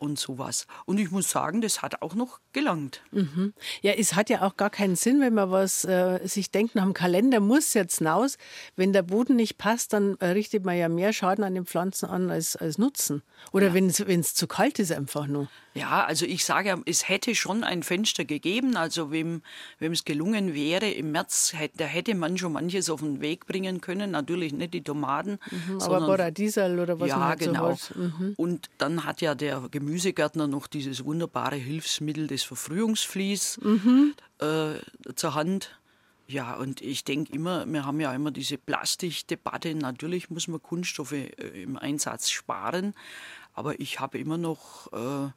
und 0.00 0.18
sowas. 0.18 0.66
Und 0.86 0.98
ich 0.98 1.10
muss 1.10 1.30
sagen, 1.30 1.60
das 1.60 1.82
hat 1.82 2.02
auch 2.02 2.14
noch 2.14 2.40
gelangt. 2.52 3.02
Mhm. 3.12 3.52
Ja, 3.82 3.92
es 3.92 4.14
hat 4.14 4.30
ja 4.30 4.42
auch 4.42 4.56
gar 4.56 4.70
keinen 4.70 4.96
Sinn, 4.96 5.20
wenn 5.20 5.34
man 5.34 5.50
was 5.50 5.84
äh, 5.84 6.20
sich 6.24 6.50
denkt, 6.50 6.74
nach 6.74 6.84
dem 6.84 6.94
Kalender 6.94 7.40
muss 7.40 7.74
jetzt 7.74 7.98
hinaus. 7.98 8.38
Wenn 8.76 8.92
der 8.92 9.02
Boden 9.02 9.36
nicht 9.36 9.58
passt, 9.58 9.92
dann 9.92 10.14
richtet 10.14 10.64
man 10.64 10.76
ja 10.76 10.88
mehr 10.88 11.12
Schaden 11.12 11.44
an 11.44 11.54
den 11.54 11.66
Pflanzen 11.66 12.06
an 12.06 12.30
als, 12.30 12.56
als 12.56 12.78
Nutzen. 12.78 13.22
Oder 13.52 13.68
ja. 13.68 13.74
wenn 13.74 14.20
es 14.20 14.34
zu 14.34 14.46
kalt 14.46 14.78
ist 14.78 14.92
einfach 14.92 15.26
nur. 15.26 15.48
Ja, 15.74 16.04
also 16.04 16.26
ich 16.26 16.44
sage 16.44 16.82
es 16.86 17.08
hätte 17.08 17.34
schon 17.34 17.62
ein 17.62 17.82
Fenster 17.82 18.24
gegeben. 18.24 18.76
Also 18.76 19.12
wem 19.12 19.42
es 19.78 20.04
gelungen 20.04 20.54
wäre, 20.54 20.90
im 20.90 21.12
März, 21.12 21.54
da 21.76 21.84
hätte 21.84 22.14
man 22.14 22.38
schon 22.38 22.52
manches 22.52 22.90
auf 22.90 23.00
den 23.00 23.20
Weg 23.20 23.46
bringen 23.46 23.80
können. 23.80 24.10
Natürlich 24.10 24.52
nicht 24.52 24.74
die 24.74 24.82
Tomaten. 24.82 25.38
Mhm, 25.50 25.80
aber 25.80 26.00
Boradiesel 26.00 26.78
oder 26.78 26.98
was 26.98 27.08
ja, 27.08 27.18
man 27.18 27.28
halt 27.28 27.40
genau. 27.40 27.74
So 27.74 27.98
mhm. 27.98 28.34
Und 28.36 28.70
dann 28.78 29.04
hat 29.04 29.20
ja 29.20 29.34
der 29.34 29.68
Gemüsegärtner 29.90 30.46
noch 30.46 30.68
dieses 30.68 31.04
wunderbare 31.04 31.56
Hilfsmittel 31.56 32.28
des 32.28 32.44
Verfrühungsvlies 32.44 33.58
mhm. 33.60 34.14
äh, 34.38 34.74
zur 35.16 35.34
Hand. 35.34 35.80
Ja, 36.28 36.54
und 36.54 36.80
ich 36.80 37.02
denke 37.02 37.32
immer, 37.32 37.66
wir 37.66 37.84
haben 37.84 37.98
ja 37.98 38.14
immer 38.14 38.30
diese 38.30 38.56
Plastikdebatte. 38.56 39.74
Natürlich 39.74 40.30
muss 40.30 40.46
man 40.46 40.62
Kunststoffe 40.62 41.10
äh, 41.10 41.26
im 41.60 41.76
Einsatz 41.76 42.30
sparen, 42.30 42.94
aber 43.52 43.80
ich 43.80 43.98
habe 43.98 44.18
immer 44.18 44.38
noch 44.38 44.92
äh, 44.92 45.30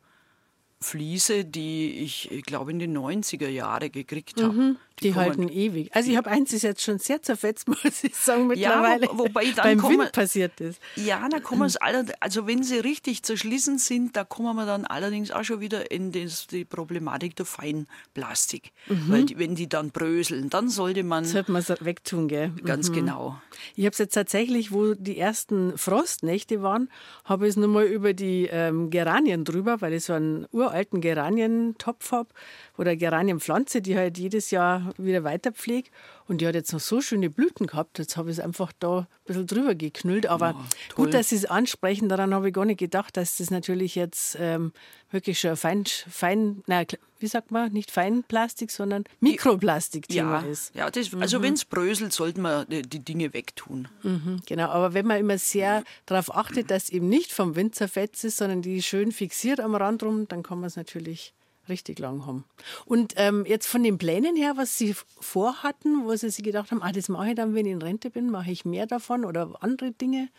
Fliese, 0.79 1.45
die 1.45 1.89
ich, 2.03 2.29
ich 2.29 2.43
glaube, 2.43 2.69
in 2.69 2.77
den 2.77 2.95
90er 2.95 3.49
Jahren 3.49 3.91
gekriegt 3.91 4.39
habe. 4.39 4.53
Mhm. 4.53 4.77
Die, 4.99 5.09
die 5.09 5.15
halten 5.15 5.49
ewig. 5.49 5.93
Also 5.95 6.11
ich 6.11 6.17
habe 6.17 6.29
eins 6.29 6.53
ist 6.53 6.61
jetzt 6.61 6.81
schon 6.81 6.99
sehr 6.99 7.21
zerfetzt, 7.21 7.67
muss 7.83 8.03
ich 8.03 8.15
sagen, 8.15 8.47
mittlerweile. 8.47 9.05
Ja, 9.05 9.11
wo, 9.13 9.25
wobei 9.25 9.45
dann 9.45 9.63
beim 9.63 9.77
kommen, 9.79 9.99
Wind 9.99 10.11
passiert 10.11 10.61
ist. 10.61 10.79
Ja, 10.95 11.27
da 11.29 11.39
kommen 11.39 11.63
es 11.63 11.77
alle, 11.77 12.05
also 12.19 12.47
wenn 12.47 12.63
sie 12.63 12.77
richtig 12.77 13.23
zerschlissen 13.23 13.79
sind, 13.79 14.15
da 14.15 14.23
kommen 14.23 14.55
wir 14.55 14.65
dann 14.65 14.85
allerdings 14.85 15.31
auch 15.31 15.43
schon 15.43 15.59
wieder 15.59 15.91
in 15.91 16.11
das, 16.11 16.47
die 16.47 16.65
Problematik 16.65 17.35
der 17.35 17.45
Feinplastik. 17.45 18.71
Mhm. 18.87 19.03
Weil 19.07 19.25
die, 19.25 19.39
wenn 19.39 19.55
die 19.55 19.67
dann 19.67 19.91
bröseln, 19.91 20.49
dann 20.49 20.69
sollte 20.69 21.03
man... 21.03 21.25
Sollte 21.25 21.51
man 21.51 21.61
es 21.61 21.69
wegtun, 21.83 22.27
gell? 22.27 22.51
Ganz 22.63 22.89
mhm. 22.89 22.93
genau. 22.93 23.41
Ich 23.75 23.85
habe 23.85 23.93
es 23.93 23.97
jetzt 23.97 24.13
tatsächlich, 24.13 24.71
wo 24.71 24.93
die 24.93 25.17
ersten 25.17 25.77
Frostnächte 25.77 26.61
waren, 26.61 26.89
habe 27.25 27.45
ich 27.45 27.51
es 27.51 27.57
nochmal 27.57 27.85
über 27.85 28.13
die 28.13 28.47
ähm, 28.51 28.89
Geranien 28.89 29.45
drüber, 29.45 29.81
weil 29.81 29.93
ich 29.93 30.05
so 30.05 30.13
einen 30.13 30.45
uralten 30.51 31.01
Geranientopf 31.01 32.11
habe 32.11 32.29
oder 32.77 32.95
Geranienpflanze, 32.95 33.81
die 33.81 33.97
halt 33.97 34.17
jedes 34.17 34.51
Jahr 34.51 34.92
wieder 34.97 35.23
weiter 35.23 35.51
pflege. 35.51 35.89
Und 36.27 36.41
die 36.41 36.47
hat 36.47 36.55
jetzt 36.55 36.73
noch 36.73 36.79
so 36.79 37.01
schöne 37.01 37.29
Blüten 37.29 37.67
gehabt. 37.67 37.99
Jetzt 37.99 38.17
habe 38.17 38.29
ich 38.29 38.37
es 38.37 38.43
einfach 38.43 38.71
da 38.79 38.99
ein 38.99 39.07
bisschen 39.25 39.47
drüber 39.47 39.75
geknüllt. 39.75 40.25
Aber 40.25 40.51
ja, 40.51 40.65
gut, 40.95 41.13
dass 41.13 41.29
Sie 41.29 41.35
es 41.35 41.45
ansprechen. 41.45 42.09
Daran 42.09 42.33
habe 42.33 42.49
ich 42.49 42.53
gar 42.53 42.65
nicht 42.65 42.79
gedacht, 42.79 43.17
dass 43.17 43.37
das 43.37 43.51
natürlich 43.51 43.95
jetzt 43.95 44.37
ähm, 44.39 44.71
wirklich 45.11 45.39
schon 45.39 45.55
fein, 45.55 45.85
fein 45.85 46.63
na, 46.65 46.83
wie 47.19 47.27
sagt 47.27 47.51
man, 47.51 47.71
nicht 47.71 47.89
Feinplastik, 47.89 48.69
sondern 48.69 49.05
Mikroplastik-Thema 49.21 50.41
ja, 50.43 50.51
ist. 50.51 50.75
Ja, 50.75 50.91
das, 50.91 51.13
also 51.13 51.39
mhm. 51.39 51.43
wenn 51.43 51.53
es 51.53 51.63
bröselt, 51.63 52.11
sollte 52.11 52.41
man 52.41 52.67
die, 52.67 52.81
die 52.81 52.99
Dinge 52.99 53.33
wegtun. 53.33 53.87
Mhm, 54.03 54.41
genau, 54.45 54.69
aber 54.69 54.93
wenn 54.93 55.07
man 55.07 55.19
immer 55.19 55.37
sehr 55.37 55.83
darauf 56.05 56.35
achtet, 56.35 56.69
dass 56.69 56.89
eben 56.89 57.07
nicht 57.07 57.31
vom 57.31 57.55
Wind 57.55 57.75
zerfetzt 57.75 58.25
ist, 58.25 58.37
sondern 58.37 58.61
die 58.61 58.81
schön 58.81 59.11
fixiert 59.11 59.61
am 59.61 59.73
Rand 59.73 60.03
rum, 60.03 60.27
dann 60.27 60.43
kann 60.43 60.59
man 60.59 60.67
es 60.67 60.75
natürlich 60.75 61.33
richtig 61.69 61.99
lang 61.99 62.25
haben. 62.25 62.43
Und 62.85 63.13
ähm, 63.17 63.45
jetzt 63.45 63.67
von 63.67 63.83
den 63.83 63.97
Plänen 63.97 64.35
her, 64.35 64.53
was 64.55 64.77
Sie 64.77 64.95
vorhatten, 65.19 66.05
wo 66.05 66.15
Sie 66.15 66.29
sich 66.29 66.43
gedacht 66.43 66.71
haben, 66.71 66.81
ah, 66.81 66.91
das 66.91 67.09
mache 67.09 67.29
ich 67.29 67.35
dann, 67.35 67.55
wenn 67.55 67.65
ich 67.65 67.73
in 67.73 67.81
Rente 67.81 68.09
bin, 68.09 68.29
mache 68.29 68.51
ich 68.51 68.65
mehr 68.65 68.85
davon 68.85 69.25
oder 69.25 69.53
andere 69.61 69.91
Dinge? 69.91 70.29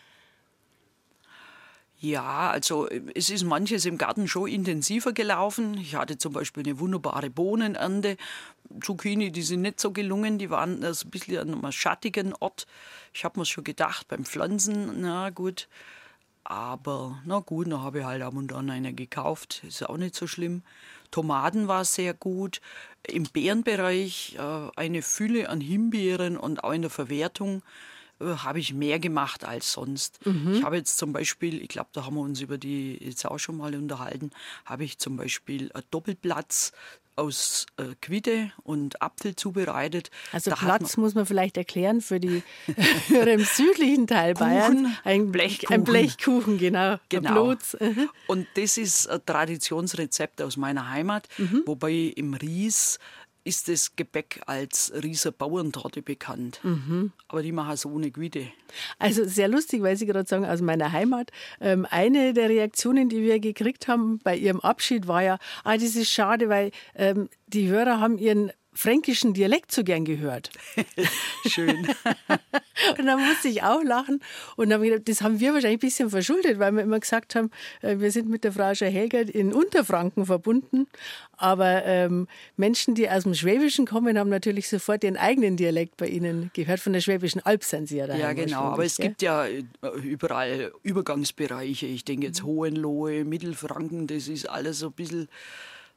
Ja, 2.05 2.51
also 2.51 2.87
äh, 2.89 3.01
es 3.15 3.31
ist 3.31 3.45
manches 3.45 3.87
im 3.87 3.97
Garten 3.97 4.29
schon 4.29 4.49
intensiver 4.49 5.13
gelaufen. 5.13 5.75
Ich 5.79 5.95
hatte 5.95 6.19
zum 6.19 6.35
Beispiel 6.35 6.63
eine 6.63 6.79
wunderbare 6.79 7.31
Bohnenernte. 7.31 8.17
Zucchini, 8.83 9.31
die 9.31 9.43
sind 9.43 9.63
nicht 9.63 9.81
so 9.81 9.93
gelungen, 9.93 10.39
die 10.39 10.51
waren 10.51 10.85
also 10.85 11.07
ein 11.07 11.11
bisschen 11.11 11.39
an 11.39 11.55
einem 11.55 11.73
schattigen 11.73 12.35
Ort. 12.35 12.67
Ich 13.13 13.25
habe 13.25 13.39
mir 13.39 13.47
schon 13.47 13.65
gedacht 13.65 14.09
beim 14.09 14.25
Pflanzen, 14.25 15.01
na 15.01 15.31
gut. 15.31 15.69
Aber 16.45 17.23
na 17.25 17.39
gut, 17.39 17.73
dann 17.73 17.83
habe 17.83 18.01
ich 18.01 18.05
halt 18.05 18.23
ab 18.23 18.35
und 18.35 18.53
an 18.53 18.69
eine 18.69 18.93
gekauft. 18.93 19.63
Ist 19.67 19.89
auch 19.89 19.97
nicht 19.97 20.15
so 20.15 20.27
schlimm. 20.27 20.63
Tomaten 21.15 21.69
war 21.69 21.85
sehr 21.85 22.13
gut. 22.13 22.61
Im 23.07 23.23
Beerenbereich 23.23 24.37
äh, 24.37 24.71
eine 24.75 25.01
Fülle 25.01 25.49
an 25.49 25.61
Himbeeren 25.61 26.37
und 26.37 26.65
auch 26.65 26.73
in 26.73 26.83
der 26.83 26.91
Verwertung 26.91 27.63
äh, 28.19 28.25
habe 28.25 28.59
ich 28.59 28.75
mehr 28.75 28.99
gemacht 28.99 29.45
als 29.45 29.71
sonst. 29.71 30.27
Mhm. 30.27 30.55
Ich 30.55 30.65
habe 30.65 30.77
jetzt 30.77 30.99
zum 30.99 31.13
Beispiel, 31.13 31.63
ich 31.63 31.69
glaube, 31.69 31.91
da 31.93 32.05
haben 32.05 32.17
wir 32.17 32.23
uns 32.23 32.41
über 32.41 32.59
die 32.59 32.99
jetzt 33.01 33.25
auch 33.27 33.39
schon 33.39 33.59
mal 33.59 33.77
unterhalten, 33.77 34.33
habe 34.65 34.83
ich 34.83 34.99
zum 34.99 35.17
Beispiel 35.17 35.71
einen 35.73 35.85
Doppelplatz 35.93 36.73
aus 37.17 37.67
äh, 37.77 37.95
Quitte 38.01 38.53
und 38.63 39.01
Apfel 39.01 39.37
zubereitet. 39.37 40.11
Also 40.33 40.51
da 40.51 40.57
Platz 40.57 40.97
man 40.97 41.05
muss 41.05 41.15
man 41.15 41.27
vielleicht 41.27 41.57
erklären 41.57 42.01
für 42.01 42.21
die 42.21 42.43
Hörer 43.09 43.33
im 43.33 43.45
südlichen 43.45 44.07
Teil 44.07 44.35
Bayern. 44.35 44.97
Ein 45.05 45.31
Blechkuchen. 45.31 45.75
Ein 45.75 45.85
Blechkuchen, 45.85 46.59
genau. 46.59 46.97
genau. 47.09 47.55
Und 48.27 48.47
das 48.55 48.77
ist 48.79 49.09
ein 49.09 49.25
Traditionsrezept 49.25 50.43
aus 50.43 50.57
meiner 50.57 50.91
Heimat, 50.91 51.29
mhm. 51.39 51.63
wobei 51.67 51.93
im 51.93 52.35
Ries 52.35 52.99
ist 53.45 53.69
das 53.69 53.95
Gebäck 53.97 54.41
als 54.47 54.93
Rieser 55.03 55.31
Bauerntorte 55.31 56.03
bekannt. 56.03 56.61
Mhm. 56.63 57.13
Aber 57.29 57.43
die 57.43 57.53
machen 57.53 57.75
es 57.75 57.87
ohne 57.87 58.11
Güte. 58.11 58.49
Also 58.99 59.25
sehr 59.25 59.49
lustig, 59.49 59.83
weil 59.83 59.97
Sie 59.97 60.07
gerade 60.07 60.29
sagen, 60.29 60.47
aus 60.47 60.63
meiner 60.63 60.93
Heimat. 60.93 61.31
Ähm, 61.61 61.87
eine 61.89 62.33
der 62.33 62.49
Reaktionen, 62.49 63.09
die 63.09 63.23
wir 63.23 63.39
gekriegt 63.41 63.87
haben 63.87 64.19
bei 64.25 64.37
Ihrem 64.37 64.61
Abschied, 64.61 65.07
war 65.07 65.23
ja, 65.23 65.39
ah, 65.63 65.77
das 65.77 65.95
ist 65.95 66.11
schade, 66.11 66.49
weil 66.49 66.71
ähm, 66.95 67.29
die 67.47 67.69
Hörer 67.69 68.01
haben 68.01 68.19
ihren 68.19 68.51
fränkischen 68.75 69.35
Dialekt 69.35 69.73
so 69.73 69.85
gern 69.85 70.05
gehört. 70.05 70.51
Schön. 71.47 71.87
und 72.99 73.07
dann 73.07 73.25
musste 73.27 73.49
ich 73.49 73.63
auch 73.63 73.83
lachen. 73.83 74.21
Und 74.57 74.71
dann 74.71 74.75
habe 74.75 74.87
ich 74.87 74.93
gedacht, 74.93 75.09
das 75.09 75.23
haben 75.23 75.41
wir 75.41 75.55
wahrscheinlich 75.55 75.79
ein 75.79 75.87
bisschen 75.87 76.11
verschuldet, 76.11 76.59
weil 76.59 76.73
wir 76.73 76.83
immer 76.83 77.01
gesagt 77.01 77.35
haben, 77.35 77.51
äh, 77.83 77.99
wir 77.99 78.11
sind 78.11 78.29
mit 78.29 78.45
der 78.45 78.53
Frau 78.53 78.75
Scher-Helgert 78.75 79.31
in 79.31 79.53
Unterfranken 79.53 80.27
verbunden. 80.27 80.87
Aber 81.37 81.85
ähm, 81.85 82.29
Menschen, 82.57 82.95
die 82.95 83.09
aus 83.09 83.25
dem 83.25 83.35
Schwäbischen 83.35 83.87
kommen, 83.87 84.19
haben 84.19 84.31
natürlich 84.31 84.69
sofort 84.69 85.05
ihren 85.05 85.17
eigenen 85.17 85.57
Dialekt 85.57 85.97
bei 85.97 86.07
Ihnen 86.07 86.51
gehört. 86.55 86.81
Von 86.81 86.93
der 86.93 87.01
Schwäbischen 87.01 87.41
Alb 87.45 87.65
sind 87.65 87.89
Sie 87.89 87.97
ja 87.97 88.07
daheim. 88.07 88.21
Ja, 88.21 88.33
genau. 88.33 88.61
Aber 88.61 88.85
es 88.85 88.97
gell? 88.97 89.09
gibt 89.09 89.23
ja 89.23 89.47
äh, 89.47 89.65
überall 90.03 90.73
Übergangsbereiche. 90.83 91.87
Ich 91.87 92.05
denke 92.05 92.27
jetzt 92.27 92.43
Hohenlohe, 92.43 93.25
Mittelfranken, 93.25 94.07
das 94.07 94.29
ist 94.29 94.49
alles 94.49 94.81
so 94.81 94.87
ein 94.89 94.93
bisschen 94.93 95.29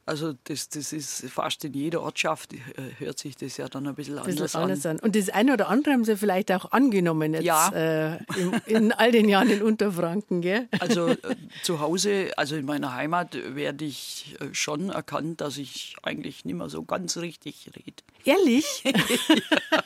also 0.08 0.34
das, 0.44 0.68
das 0.70 0.92
ist 0.92 1.26
fast 1.30 1.64
in 1.64 1.74
jeder 1.74 2.02
Ortschaft 2.02 2.54
äh, 2.54 2.58
hört 2.98 3.18
sich 3.18 3.36
das 3.36 3.56
ja 3.58 3.68
dann 3.68 3.86
ein 3.86 3.94
bisschen, 3.94 4.18
ein 4.18 4.24
bisschen 4.24 4.60
anders, 4.60 4.86
an. 4.86 4.98
Und 4.98 5.14
das 5.14 5.28
eine 5.28 5.52
oder 5.52 5.68
andere 5.68 5.92
haben 5.94 6.04
Sie 6.04 6.16
vielleicht 6.16 6.50
auch 6.50 6.72
angenommen 6.72 7.34
jetzt 7.34 7.44
ja. 7.44 7.68
äh, 7.68 8.18
in, 8.36 8.52
in, 8.66 8.92
all 8.92 9.12
den 9.12 9.28
Jahren 9.28 9.50
in 9.50 9.62
Unterfranken, 9.62 10.40
gell? 10.40 10.68
Also 10.80 11.08
äh, 11.08 11.16
zu 11.62 11.80
Hause, 11.80 12.32
also 12.36 12.56
in 12.56 12.64
meiner 12.64 12.94
Heimat 12.94 13.36
werde 13.54 13.84
ich 13.84 14.36
äh, 14.40 14.52
schon 14.52 14.90
erkannt, 14.90 15.40
dass 15.40 15.58
ich 15.58 15.96
eigentlich 16.02 16.44
nicht 16.44 16.56
mehr 16.56 16.70
so 16.70 16.82
ganz 16.84 17.18
richtig 17.18 17.70
rede. 17.76 18.02
Ehrlich? 18.24 18.84
ja. 18.84 19.82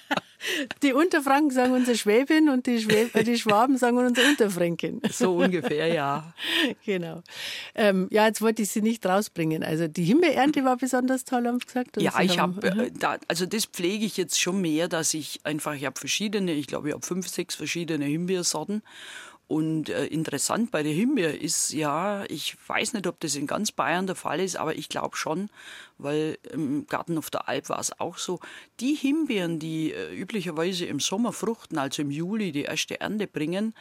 Die 0.82 0.92
Unterfranken 0.92 1.50
sagen 1.50 1.72
unser 1.72 1.94
Schwäbin 1.94 2.48
und 2.48 2.66
die, 2.66 2.80
Schwäb 2.80 3.14
äh, 3.14 3.24
die 3.24 3.38
Schwaben 3.38 3.76
sagen 3.76 3.98
unser 3.98 4.22
Unterfränkin. 4.28 5.00
So 5.12 5.36
ungefähr, 5.36 5.88
ja. 5.88 6.32
genau. 6.84 7.22
Ähm, 7.74 8.08
ja, 8.10 8.26
jetzt 8.26 8.40
wollte 8.40 8.62
ich 8.62 8.70
Sie 8.70 8.82
nicht 8.82 9.04
rausbringen. 9.04 9.62
Also 9.62 9.88
die 9.88 10.04
Himbeerernte 10.04 10.64
war 10.64 10.76
besonders 10.76 11.24
toll, 11.24 11.46
haben 11.46 11.60
Sie 11.60 11.66
gesagt? 11.66 12.00
ja, 12.00 12.18
ich 12.20 12.38
habe, 12.38 12.66
äh, 12.66 12.90
da, 12.98 13.18
also 13.28 13.46
das 13.46 13.66
pflege 13.66 14.04
ich 14.04 14.16
jetzt 14.16 14.40
schon 14.40 14.60
mehr, 14.60 14.88
dass 14.88 15.14
ich 15.14 15.40
einfach, 15.44 15.74
ich 15.74 15.84
habe 15.84 15.98
verschiedene, 15.98 16.52
ich 16.52 16.66
glaube, 16.66 16.88
ich 16.88 16.94
habe 16.94 17.06
fünf, 17.06 17.28
sechs 17.28 17.54
verschiedene 17.54 18.04
Himbeersorten 18.06 18.82
und 19.52 19.90
äh, 19.90 20.06
interessant 20.06 20.70
bei 20.70 20.82
der 20.82 20.94
Himbeer 20.94 21.38
ist 21.38 21.74
ja, 21.74 22.24
ich 22.30 22.56
weiß 22.68 22.94
nicht, 22.94 23.06
ob 23.06 23.20
das 23.20 23.34
in 23.34 23.46
ganz 23.46 23.70
Bayern 23.70 24.06
der 24.06 24.16
Fall 24.16 24.40
ist, 24.40 24.56
aber 24.56 24.76
ich 24.76 24.88
glaube 24.88 25.14
schon, 25.14 25.50
weil 25.98 26.38
im 26.54 26.86
Garten 26.86 27.18
auf 27.18 27.28
der 27.28 27.50
Alp 27.50 27.68
war 27.68 27.78
es 27.78 28.00
auch 28.00 28.16
so. 28.16 28.40
Die 28.80 28.94
Himbeeren, 28.94 29.58
die 29.58 29.92
äh, 29.92 30.18
üblicherweise 30.18 30.86
im 30.86 31.00
Sommer 31.00 31.34
fruchten, 31.34 31.76
also 31.76 32.00
im 32.00 32.10
Juli 32.10 32.50
die 32.50 32.62
erste 32.62 32.98
Ernte 33.02 33.26
bringen, 33.26 33.74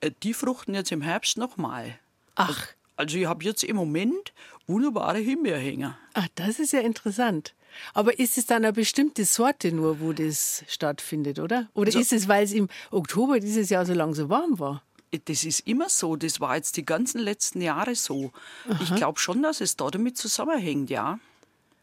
äh, 0.00 0.10
die 0.22 0.32
fruchten 0.32 0.74
jetzt 0.74 0.90
im 0.90 1.02
Herbst 1.02 1.36
nochmal. 1.36 1.98
Ach. 2.36 2.68
Also 2.96 3.18
ich 3.18 3.26
habe 3.26 3.44
jetzt 3.44 3.62
im 3.62 3.76
Moment 3.76 4.32
wunderbare 4.66 5.18
Himbeerhänger. 5.18 5.98
Ach, 6.14 6.28
das 6.34 6.58
ist 6.58 6.72
ja 6.72 6.80
interessant. 6.80 7.52
Aber 7.92 8.18
ist 8.18 8.38
es 8.38 8.46
dann 8.46 8.64
eine 8.64 8.72
bestimmte 8.72 9.24
Sorte 9.26 9.72
nur, 9.72 10.00
wo 10.00 10.12
das 10.12 10.64
stattfindet, 10.66 11.38
oder? 11.38 11.68
Oder 11.74 11.88
also, 11.88 11.98
ist 11.98 12.12
es, 12.12 12.26
weil 12.26 12.44
es 12.44 12.52
im 12.52 12.68
Oktober 12.90 13.38
dieses 13.38 13.70
Jahr 13.70 13.84
so 13.84 13.92
lang 13.92 14.14
so 14.14 14.28
warm 14.28 14.58
war? 14.58 14.82
Das 15.24 15.44
ist 15.44 15.66
immer 15.66 15.88
so. 15.88 16.16
Das 16.16 16.40
war 16.40 16.56
jetzt 16.56 16.76
die 16.76 16.84
ganzen 16.84 17.20
letzten 17.20 17.60
Jahre 17.60 17.94
so. 17.94 18.32
Aha. 18.68 18.80
Ich 18.82 18.94
glaube 18.94 19.18
schon, 19.18 19.42
dass 19.42 19.60
es 19.60 19.76
da 19.76 19.90
damit 19.90 20.16
zusammenhängt, 20.16 20.90
ja. 20.90 21.18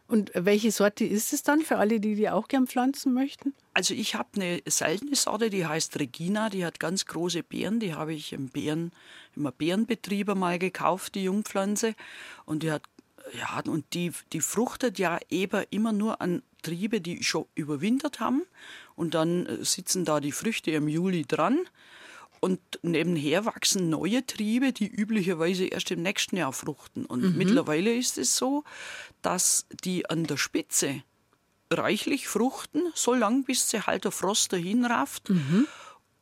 Und 0.07 0.31
welche 0.33 0.71
Sorte 0.71 1.03
ist 1.03 1.33
es 1.33 1.43
dann 1.43 1.61
für 1.61 1.77
alle, 1.77 1.99
die 1.99 2.15
die 2.15 2.29
auch 2.29 2.47
gern 2.47 2.65
pflanzen 2.65 3.13
möchten? 3.13 3.53
Also 3.73 3.93
ich 3.93 4.15
habe 4.15 4.29
eine 4.35 4.61
seltene 4.65 5.15
Sorte, 5.15 5.49
die 5.49 5.65
heißt 5.65 5.99
Regina. 5.99 6.49
Die 6.49 6.65
hat 6.65 6.79
ganz 6.79 7.05
große 7.05 7.43
Beeren. 7.43 7.81
Die 7.81 7.93
habe 7.93 8.13
ich 8.13 8.31
im 8.31 8.47
Beeren, 8.47 8.93
im 9.35 9.51
Beerenbetrieb 9.57 10.33
mal 10.33 10.59
gekauft, 10.59 11.15
die 11.15 11.23
Jungpflanze. 11.23 11.93
Und 12.45 12.63
die 12.63 12.71
hat 12.71 12.83
ja, 13.33 13.61
und 13.67 13.93
die, 13.93 14.11
die 14.31 14.39
fruchtet 14.39 14.99
ja 14.99 15.19
eben 15.29 15.65
immer 15.69 15.91
nur 15.91 16.21
an 16.21 16.43
Triebe, 16.61 17.01
die 17.01 17.23
schon 17.23 17.45
überwintert 17.55 18.19
haben. 18.19 18.43
Und 18.95 19.13
dann 19.13 19.45
äh, 19.45 19.65
sitzen 19.65 20.05
da 20.05 20.19
die 20.19 20.31
Früchte 20.31 20.71
im 20.71 20.87
Juli 20.87 21.23
dran. 21.23 21.59
Und 22.39 22.59
nebenher 22.83 23.45
wachsen 23.45 23.89
neue 23.89 24.25
Triebe, 24.25 24.71
die 24.73 24.87
üblicherweise 24.87 25.65
erst 25.65 25.91
im 25.91 26.01
nächsten 26.01 26.37
Jahr 26.37 26.53
fruchten. 26.53 27.05
Und 27.05 27.23
mhm. 27.23 27.37
mittlerweile 27.37 27.93
ist 27.95 28.17
es 28.17 28.35
so, 28.35 28.63
dass 29.21 29.65
die 29.83 30.09
an 30.09 30.25
der 30.25 30.37
Spitze 30.37 31.03
reichlich 31.71 32.27
fruchten, 32.27 32.91
so 32.93 33.13
lang 33.13 33.43
bis 33.43 33.69
sie 33.69 33.81
halt 33.81 34.05
der 34.05 34.11
Frost 34.11 34.53
dahin 34.53 34.85
rafft. 34.85 35.29
Mhm. 35.29 35.67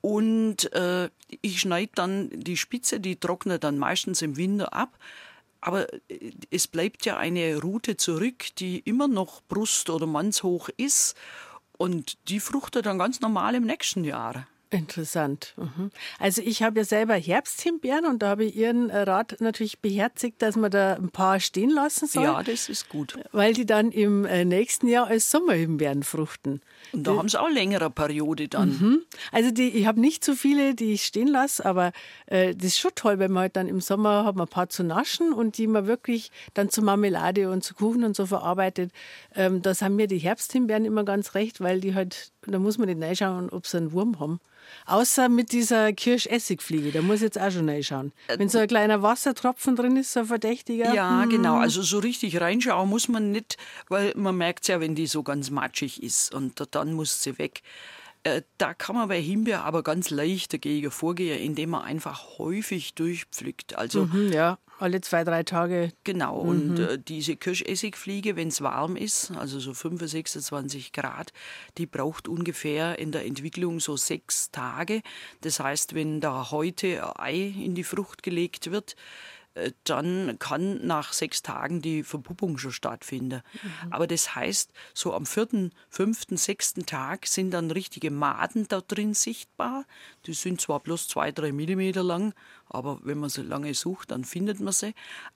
Und 0.01 0.71
äh, 0.73 1.09
ich 1.41 1.61
schneide 1.61 1.91
dann 1.95 2.29
die 2.31 2.57
Spitze, 2.57 2.99
die 2.99 3.15
trocknet 3.15 3.63
dann 3.63 3.77
meistens 3.77 4.21
im 4.21 4.37
Winter 4.37 4.73
ab. 4.73 4.97
Aber 5.61 5.91
äh, 6.09 6.31
es 6.51 6.67
bleibt 6.67 7.05
ja 7.05 7.17
eine 7.17 7.59
Rute 7.59 7.97
zurück, 7.97 8.55
die 8.57 8.79
immer 8.79 9.07
noch 9.07 9.41
brust- 9.47 9.89
oder 9.89 10.05
mannshoch 10.05 10.69
ist. 10.77 11.15
Und 11.77 12.17
die 12.29 12.39
fruchtet 12.39 12.85
dann 12.85 12.99
ganz 12.99 13.19
normal 13.19 13.55
im 13.55 13.63
nächsten 13.63 14.03
Jahr. 14.03 14.47
Interessant. 14.71 15.53
Mhm. 15.57 15.91
Also 16.19 16.41
ich 16.41 16.63
habe 16.63 16.79
ja 16.79 16.85
selber 16.85 17.15
Herbsthimbeeren 17.15 18.05
und 18.05 18.21
da 18.21 18.29
habe 18.29 18.45
ich 18.45 18.55
Ihren 18.55 18.89
Rat 18.89 19.37
natürlich 19.39 19.79
beherzigt, 19.79 20.41
dass 20.41 20.55
man 20.55 20.71
da 20.71 20.95
ein 20.95 21.09
paar 21.09 21.39
stehen 21.39 21.69
lassen 21.69 22.07
soll. 22.07 22.23
Ja, 22.23 22.43
das 22.43 22.67
ist 22.67 22.89
gut. 22.89 23.17
Weil 23.31 23.53
die 23.53 23.65
dann 23.65 23.91
im 23.91 24.25
äh, 24.25 24.43
nächsten 24.43 24.87
Jahr 24.87 25.07
als 25.07 25.29
Sommerhimbeeren 25.29 26.03
fruchten. 26.03 26.61
Und 26.91 27.05
da 27.05 27.15
haben 27.15 27.29
sie 27.29 27.39
auch 27.39 27.49
längere 27.49 27.89
Periode 27.89 28.47
dann. 28.47 28.69
Mhm. 28.69 29.01
Also 29.31 29.51
die, 29.51 29.69
ich 29.69 29.85
habe 29.85 29.99
nicht 29.99 30.25
so 30.25 30.33
viele, 30.33 30.75
die 30.75 30.93
ich 30.93 31.05
stehen 31.05 31.27
lasse, 31.27 31.65
aber 31.65 31.91
äh, 32.25 32.55
das 32.55 32.67
ist 32.67 32.79
schon 32.79 32.91
toll, 32.95 33.19
wenn 33.19 33.31
man 33.31 33.41
halt 33.41 33.55
dann 33.55 33.67
im 33.67 33.81
Sommer 33.81 34.25
hat 34.25 34.35
man 34.35 34.47
ein 34.47 34.49
paar 34.49 34.69
zu 34.69 34.83
naschen 34.83 35.31
und 35.33 35.57
die 35.57 35.67
man 35.67 35.87
wirklich 35.87 36.31
dann 36.53 36.69
zu 36.69 36.81
Marmelade 36.81 37.49
und 37.49 37.63
zu 37.63 37.75
Kuchen 37.75 38.03
und 38.03 38.15
so 38.15 38.25
verarbeitet. 38.25 38.91
Ähm, 39.35 39.61
das 39.61 39.81
haben 39.81 39.95
mir 39.95 40.07
die 40.07 40.17
Herbsthimbeeren 40.17 40.85
immer 40.85 41.03
ganz 41.03 41.35
recht, 41.35 41.61
weil 41.61 41.81
die 41.81 41.95
halt, 41.95 42.31
da 42.47 42.59
muss 42.59 42.77
man 42.77 42.87
nicht 42.87 43.01
reinschauen, 43.01 43.49
ob 43.49 43.67
sie 43.67 43.77
einen 43.77 43.91
Wurm 43.91 44.19
haben. 44.19 44.39
Außer 44.87 45.29
mit 45.29 45.51
dieser 45.51 45.93
Kirschessigfliege, 45.93 46.91
da 46.91 47.01
muss 47.01 47.17
ich 47.17 47.23
jetzt 47.23 47.39
auch 47.39 47.51
schon 47.51 47.69
reinschauen. 47.69 48.11
Äh, 48.27 48.39
Wenn 48.39 48.49
so 48.49 48.59
ein 48.59 48.67
kleiner 48.67 49.01
Wassertropfen 49.01 49.75
drin 49.75 49.97
ist, 49.97 50.13
so 50.13 50.21
ein 50.21 50.25
verdächtiger. 50.25 50.93
Ja, 50.93 51.23
hm. 51.23 51.29
genau. 51.29 51.57
Also 51.57 51.81
so 51.81 51.99
richtig 51.99 52.39
reinschauen 52.41 52.89
muss 52.89 53.07
man 53.07 53.31
nicht, 53.31 53.57
weil 53.89 54.13
man 54.15 54.35
merkt 54.35 54.67
ja, 54.67 54.79
wenn 54.79 54.95
die 54.95 55.07
so 55.07 55.23
ganz 55.23 55.49
matschig 55.49 56.01
ist 56.03 56.33
und 56.33 56.63
dann 56.71 56.93
muss 56.93 57.21
sie 57.21 57.37
weg. 57.37 57.61
Äh, 58.25 58.41
da 58.57 58.73
kann 58.73 58.95
man 58.95 59.07
bei 59.07 59.21
Himbeer 59.21 59.63
aber 59.65 59.83
ganz 59.83 60.09
leicht 60.09 60.51
dagegen 60.51 60.89
vorgehen, 60.89 61.39
indem 61.39 61.69
man 61.69 61.83
einfach 61.83 62.39
häufig 62.39 62.95
durchpflückt. 62.95 63.77
Also 63.77 64.05
mhm, 64.05 64.33
ja, 64.33 64.57
alle 64.79 64.99
zwei, 65.01 65.23
drei 65.23 65.43
Tage. 65.43 65.91
Genau, 66.03 66.43
mhm. 66.43 66.49
und 66.49 66.79
äh, 66.79 66.97
diese 66.97 67.35
Kirschessigfliege, 67.35 68.35
wenn 68.35 68.47
es 68.47 68.61
warm 68.61 68.95
ist, 68.95 69.29
also 69.29 69.59
so 69.59 69.75
25, 69.75 70.31
26 70.31 70.91
Grad, 70.91 71.33
die 71.77 71.85
braucht 71.85 72.27
ungefähr 72.27 72.97
in 72.97 73.11
der 73.11 73.27
Entwicklung 73.27 73.79
so 73.79 73.95
sechs 73.95 74.49
Tage. 74.49 75.03
Das 75.41 75.59
heißt, 75.59 75.93
wenn 75.93 76.19
da 76.19 76.49
heute 76.49 77.19
ein 77.19 77.35
Ei 77.35 77.53
in 77.63 77.75
die 77.75 77.83
Frucht 77.83 78.23
gelegt 78.23 78.71
wird, 78.71 78.95
dann 79.85 80.37
kann 80.37 80.85
nach 80.85 81.13
sechs 81.13 81.41
Tagen 81.41 81.81
die 81.81 82.03
Verpuppung 82.03 82.57
schon 82.57 82.71
stattfinden. 82.71 83.41
Mhm. 83.53 83.93
Aber 83.93 84.07
das 84.07 84.35
heißt, 84.35 84.71
so 84.93 85.13
am 85.13 85.25
vierten, 85.25 85.71
fünften, 85.89 86.37
sechsten 86.37 86.85
Tag 86.85 87.25
sind 87.27 87.51
dann 87.51 87.71
richtige 87.71 88.11
Maden 88.11 88.67
da 88.67 88.81
drin 88.81 89.13
sichtbar. 89.13 89.85
Die 90.25 90.33
sind 90.33 90.61
zwar 90.61 90.79
bloß 90.79 91.07
zwei, 91.07 91.31
drei 91.31 91.51
Millimeter 91.51 92.03
lang, 92.03 92.33
aber 92.67 92.99
wenn 93.03 93.19
man 93.19 93.29
so 93.29 93.41
lange 93.41 93.73
sucht, 93.73 94.11
dann 94.11 94.23
findet 94.23 94.59
man 94.59 94.73
sie. 94.73 94.93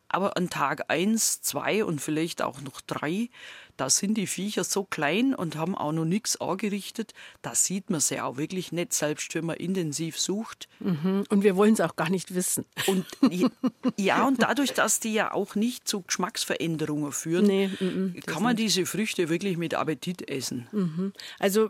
Aber 0.08 0.36
an 0.38 0.49
Tag 0.49 0.86
1, 0.88 1.41
2 1.41 1.86
und 1.86 2.02
vielleicht 2.02 2.41
auch 2.41 2.62
noch 2.62 2.82
3, 2.82 3.30
da 3.78 3.89
sind 3.89 4.15
die 4.15 4.25
Viecher 4.25 4.63
so 4.63 4.84
klein 4.84 5.36
und 5.36 5.56
haben 5.56 5.75
auch 5.75 5.91
noch 5.91 6.04
nichts 6.04 6.41
angerichtet. 6.41 7.13
Da 7.43 7.54
sieht 7.54 7.91
man 7.91 7.99
sie 7.99 8.19
auch 8.19 8.38
wirklich 8.38 8.71
nicht, 8.71 8.93
selbst 8.93 9.34
wenn 9.36 9.45
man 9.45 9.58
intensiv 9.58 10.19
sucht. 10.19 10.67
Mhm. 10.80 11.23
Und 11.30 11.43
wir 11.43 11.56
wollen 11.56 11.75
es 11.75 11.82
auch 11.82 11.95
gar 11.95 12.10
nicht 12.10 12.34
wissen. 12.34 12.65
Und 12.88 13.06
ja, 13.97 14.28
und 14.28 14.41
dadurch, 14.41 14.73
dass 14.73 14.99
die 14.99 15.13
ja 15.13 15.32
auch 15.32 15.54
nicht 15.54 15.88
zu 15.88 16.02
Geschmacksveränderungen 16.02 17.12
führen, 17.12 17.45
nee, 17.45 17.69
m 17.80 18.13
-m, 18.15 18.25
kann 18.25 18.41
man 18.41 18.56
nicht. 18.56 18.65
diese 18.65 18.86
Früchte 18.88 19.30
wirklich 19.30 19.58
mit 19.58 19.75
Appetit 19.75 20.28
essen. 20.28 20.67
Mhm. 20.71 21.13
Also 21.38 21.69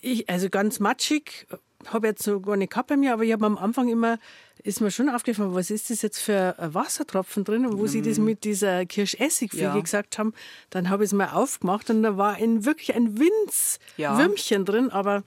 ich, 0.00 0.28
also 0.28 0.48
ganz 0.48 0.80
matschig 0.80 1.46
habe 1.86 2.08
jetzt 2.08 2.22
so 2.22 2.40
gar 2.40 2.56
nicht 2.56 2.70
gehabt 2.70 2.88
bei 2.88 2.96
mir, 2.96 3.12
aber 3.12 3.22
ich 3.22 3.32
habe 3.32 3.46
am 3.46 3.56
Anfang 3.56 3.88
immer, 3.88 4.18
ist 4.62 4.80
mir 4.80 4.90
schon 4.90 5.08
aufgefallen, 5.08 5.54
was 5.54 5.70
ist 5.70 5.90
das 5.90 6.02
jetzt 6.02 6.18
für 6.18 6.58
ein 6.58 6.74
Wassertropfen 6.74 7.44
drin? 7.44 7.66
Und 7.66 7.78
wo 7.78 7.82
mhm. 7.82 7.88
sie 7.88 8.02
das 8.02 8.18
mit 8.18 8.44
dieser 8.44 8.84
Kirschessigfliege 8.84 9.64
ja. 9.64 9.80
gesagt 9.80 10.18
haben, 10.18 10.34
dann 10.70 10.90
habe 10.90 11.04
ich 11.04 11.10
es 11.10 11.14
mal 11.14 11.30
aufgemacht 11.30 11.88
und 11.90 12.02
da 12.02 12.16
war 12.16 12.34
ein, 12.34 12.64
wirklich 12.64 12.94
ein 12.94 13.18
Winzwürmchen 13.18 14.60
ja. 14.60 14.64
drin, 14.64 14.90
aber 14.90 15.22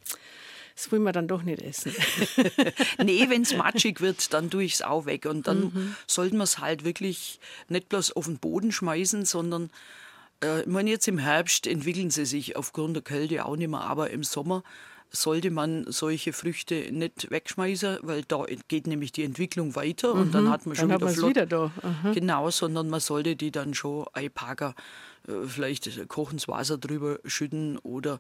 das 0.76 0.92
will 0.92 1.00
man 1.00 1.14
dann 1.14 1.28
doch 1.28 1.44
nicht 1.44 1.62
essen. 1.62 1.94
nee, 3.04 3.26
wenn 3.30 3.44
es 3.44 3.54
matschig 3.58 4.02
wird, 4.02 4.34
dann 4.34 4.50
tue 4.50 4.64
ich 4.64 4.76
es 4.76 4.82
auch 4.82 5.06
weg. 5.06 5.26
Und 5.26 5.48
dann 5.48 5.60
mhm. 5.60 5.96
sollten 6.08 6.38
wir 6.38 6.44
es 6.44 6.60
halt 6.60 6.84
wirklich 6.84 7.40
nicht 7.68 7.90
bloß 7.90 8.14
auf 8.14 8.26
den 8.26 8.40
Boden 8.40 8.72
schmeißen, 8.72 9.26
sondern 9.26 9.70
ich 10.42 10.68
meine, 10.68 10.90
jetzt 10.90 11.08
im 11.08 11.18
Herbst 11.18 11.68
entwickeln 11.68 12.10
sie 12.10 12.26
sich 12.26 12.56
aufgrund 12.56 12.96
der 12.96 13.04
Kälte 13.04 13.46
auch 13.46 13.56
nicht 13.56 13.70
mehr, 13.70 13.82
aber 13.82 14.10
im 14.10 14.24
Sommer 14.24 14.64
sollte 15.12 15.52
man 15.52 15.86
solche 15.92 16.32
Früchte 16.32 16.90
nicht 16.92 17.30
wegschmeißen, 17.30 18.00
weil 18.02 18.24
da 18.24 18.46
geht 18.70 18.88
nämlich 18.88 19.12
die 19.12 19.24
Entwicklung 19.24 19.76
weiter 19.76 20.16
mhm, 20.16 20.22
und 20.22 20.36
dann 20.36 20.50
hat 20.50 20.66
man 20.66 20.76
schon 20.76 20.90
wieder 20.90 21.10
flott. 21.10 21.30
Wieder 21.32 21.46
da. 21.46 21.72
Genau, 22.14 22.50
sondern 22.50 22.90
man 22.90 23.02
sollte 23.02 23.36
die 23.36 23.52
dann 23.52 23.74
schon 23.74 24.06
einpacken, 24.14 24.74
äh, 25.28 25.46
vielleicht 25.46 26.08
kochendes 26.08 26.48
Wasser 26.48 26.78
drüber 26.78 27.20
schütten 27.26 27.78
oder 27.80 28.20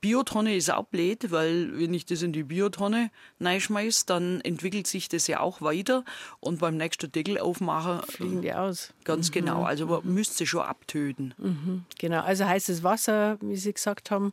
Biotonne 0.00 0.56
ist 0.56 0.70
auch 0.70 0.86
blöd, 0.86 1.30
weil 1.30 1.78
wenn 1.78 1.94
ich 1.94 2.06
das 2.06 2.22
in 2.22 2.32
die 2.32 2.44
Biotonne 2.44 3.10
reinschmeiße, 3.40 4.06
dann 4.06 4.40
entwickelt 4.40 4.86
sich 4.86 5.08
das 5.08 5.26
ja 5.26 5.40
auch 5.40 5.60
weiter 5.60 6.04
und 6.40 6.60
beim 6.60 6.76
nächsten 6.76 7.10
Deckel 7.10 7.38
aufmachen 7.38 8.02
fliegen 8.08 8.42
die 8.42 8.52
aus. 8.52 8.92
Ganz 9.04 9.30
genau, 9.30 9.52
mhm. 9.52 9.56
genau, 9.56 9.66
also 9.66 9.86
man 9.86 10.14
müsste 10.14 10.36
sie 10.36 10.46
schon 10.46 10.62
abtöten. 10.62 11.34
Mhm. 11.38 11.84
Genau, 11.98 12.22
also 12.22 12.44
heißes 12.44 12.82
Wasser, 12.82 13.38
wie 13.40 13.56
Sie 13.56 13.72
gesagt 13.72 14.10
haben, 14.10 14.32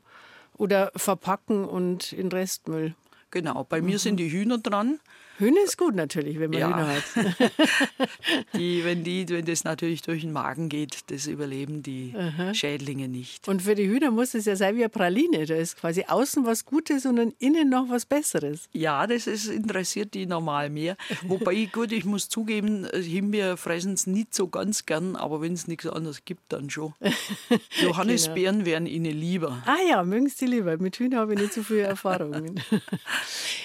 oder 0.57 0.91
verpacken 0.95 1.65
und 1.65 2.13
in 2.13 2.29
Restmüll. 2.29 2.95
Genau, 3.31 3.65
bei 3.65 3.81
mhm. 3.81 3.87
mir 3.87 3.99
sind 3.99 4.17
die 4.17 4.31
Hühner 4.31 4.57
dran. 4.57 4.99
Hühner 5.37 5.63
ist 5.63 5.77
gut 5.77 5.95
natürlich, 5.95 6.39
wenn 6.39 6.51
man 6.51 6.59
ja. 6.59 6.67
Hühner 6.69 6.87
hat. 6.87 8.09
die, 8.53 8.85
wenn, 8.85 9.03
die, 9.03 9.27
wenn 9.29 9.45
das 9.45 9.63
natürlich 9.63 10.01
durch 10.01 10.21
den 10.21 10.31
Magen 10.31 10.69
geht, 10.69 10.99
das 11.07 11.27
überleben 11.27 11.83
die 11.83 12.13
Aha. 12.17 12.53
Schädlinge 12.53 13.07
nicht. 13.07 13.47
Und 13.47 13.61
für 13.61 13.75
die 13.75 13.87
Hühner 13.87 14.11
muss 14.11 14.33
es 14.33 14.45
ja 14.45 14.55
sein 14.55 14.75
wie 14.75 14.83
eine 14.83 14.89
Praline. 14.89 15.45
Da 15.45 15.55
ist 15.55 15.77
quasi 15.77 16.05
außen 16.07 16.45
was 16.45 16.65
Gutes 16.65 17.05
und 17.05 17.17
innen 17.39 17.69
noch 17.69 17.89
was 17.89 18.05
Besseres. 18.05 18.69
Ja, 18.71 19.07
das 19.07 19.27
ist, 19.27 19.47
interessiert 19.47 20.13
die 20.13 20.25
normal 20.25 20.69
mehr. 20.69 20.95
Wobei, 21.23 21.65
gut, 21.65 21.91
ich 21.91 22.05
muss 22.05 22.29
zugeben, 22.29 22.87
Himbeer 22.93 23.57
fressen 23.57 23.93
es 23.93 24.07
nicht 24.07 24.33
so 24.33 24.47
ganz 24.47 24.85
gern, 24.85 25.15
aber 25.15 25.41
wenn 25.41 25.53
es 25.53 25.67
nichts 25.67 25.87
anderes 25.87 26.23
gibt, 26.23 26.43
dann 26.49 26.69
schon. 26.69 26.93
Johannisbeeren 27.81 28.59
genau. 28.59 28.65
wären 28.67 28.85
ihnen 28.85 29.17
lieber. 29.19 29.61
Ah 29.65 29.77
ja, 29.89 30.03
mögen 30.03 30.29
sie 30.29 30.45
lieber. 30.45 30.77
Mit 30.77 30.97
Hühnern 30.97 31.19
habe 31.19 31.33
ich 31.33 31.41
nicht 31.41 31.53
so 31.53 31.63
viele 31.63 31.81
Erfahrungen. 31.81 32.61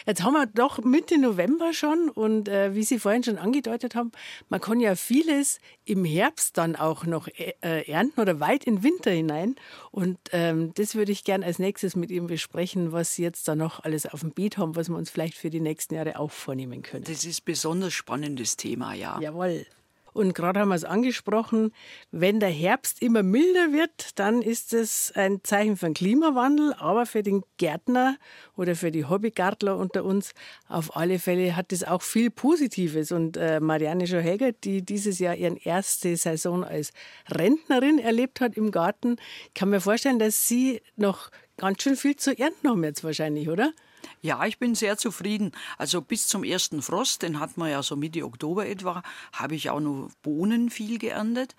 Jetzt 0.07 0.23
haben 0.23 0.35
wir 0.35 0.47
doch 0.47 0.83
Mitte 0.83 1.19
November 1.19 1.60
November 1.61 1.75
schon 1.75 2.09
und 2.09 2.49
äh, 2.49 2.75
wie 2.75 2.83
Sie 2.83 2.99
vorhin 2.99 3.23
schon 3.23 3.39
angedeutet 3.39 3.95
haben, 3.95 4.13
man 4.49 4.61
kann 4.61 4.81
ja 4.81 4.95
vieles 4.95 5.61
im 5.85 6.05
Herbst 6.05 6.57
dann 6.57 6.77
auch 6.77 7.05
noch 7.05 7.29
äh, 7.29 7.55
äh 7.63 7.91
ernten 7.91 8.21
oder 8.21 8.41
weit 8.41 8.65
in 8.65 8.77
den 8.77 8.83
Winter 8.83 9.11
hinein. 9.11 9.57
Und 9.91 10.19
ähm, 10.33 10.73
das 10.75 10.95
würde 10.95 11.13
ich 11.13 11.25
gerne 11.25 11.47
als 11.47 11.59
nächstes 11.59 11.97
mit 11.97 12.11
Ihnen 12.11 12.27
besprechen, 12.27 12.93
was 12.93 13.15
Sie 13.15 13.23
jetzt 13.23 13.47
da 13.49 13.55
noch 13.55 13.85
alles 13.85 14.07
auf 14.07 14.21
dem 14.21 14.33
Beet 14.33 14.59
haben, 14.59 14.77
was 14.77 14.89
wir 14.89 14.97
uns 14.97 15.11
vielleicht 15.11 15.35
für 15.35 15.51
die 15.51 15.61
nächsten 15.61 15.95
Jahre 15.95 16.19
auch 16.19 16.31
vornehmen 16.31 16.83
können. 16.83 17.05
Das 17.05 17.25
ist 17.25 17.41
ein 17.41 17.45
besonders 17.45 17.93
spannendes 17.93 18.57
Thema, 18.57 18.95
ja. 18.95 19.21
Jawohl. 19.21 19.67
Und 20.13 20.35
gerade 20.35 20.61
haben 20.61 20.69
wir 20.69 20.75
es 20.75 20.85
angesprochen, 20.85 21.73
wenn 22.11 22.41
der 22.41 22.51
Herbst 22.51 23.03
immer 23.03 23.23
milder 23.23 23.73
wird, 23.73 24.19
dann 24.19 24.43
ist 24.43 24.73
es 24.73 25.13
ein 25.15 25.41
Zeichen 25.43 25.77
den 25.77 25.95
Klimawandel, 25.95 26.75
aber 26.75 27.07
für 27.07 27.23
den 27.23 27.43
Gärtner 27.57 28.17
oder 28.57 28.75
für 28.75 28.91
die 28.91 29.05
Hobbygärtler 29.05 29.77
unter 29.77 30.05
uns 30.05 30.33
auf 30.69 30.97
alle 30.97 31.19
Fälle 31.19 31.57
hat 31.57 31.73
es 31.73 31.85
auch 31.85 32.03
viel 32.03 32.31
Positives. 32.31 33.13
Und 33.13 33.37
äh, 33.37 33.61
Marianne 33.61 34.07
Schohelger, 34.07 34.53
die 34.53 34.83
dieses 34.83 35.19
Jahr 35.19 35.37
ihren 35.37 35.57
erste 35.57 36.17
Saison 36.17 36.65
als 36.65 36.93
Rentnerin 37.29 37.99
erlebt 37.99 38.41
hat 38.41 38.57
im 38.57 38.71
Garten, 38.71 39.17
kann 39.55 39.71
mir 39.71 39.81
vorstellen, 39.81 40.19
dass 40.19 40.49
sie 40.49 40.81
noch 40.97 41.31
ganz 41.57 41.83
schön 41.83 41.97
viel 41.97 42.17
zu 42.17 42.37
ernten 42.39 42.69
haben 42.69 42.85
jetzt 42.85 43.05
wahrscheinlich, 43.05 43.49
oder? 43.49 43.73
Ja, 44.23 44.45
ich 44.45 44.59
bin 44.59 44.75
sehr 44.75 44.97
zufrieden. 44.97 45.53
Also 45.79 46.03
bis 46.03 46.27
zum 46.27 46.45
ersten 46.45 46.83
Frost, 46.83 47.23
den 47.23 47.41
hatten 47.41 47.61
wir 47.61 47.69
ja 47.69 47.83
so 47.83 47.97
Mitte 47.97 48.25
Oktober 48.25 48.67
etwa, 48.67 49.03
habe 49.33 49.55
ich 49.55 49.71
auch 49.71 49.81
noch 49.81 50.11
Bohnen 50.23 50.71
viel 50.71 50.99
geerntet. 50.99 51.55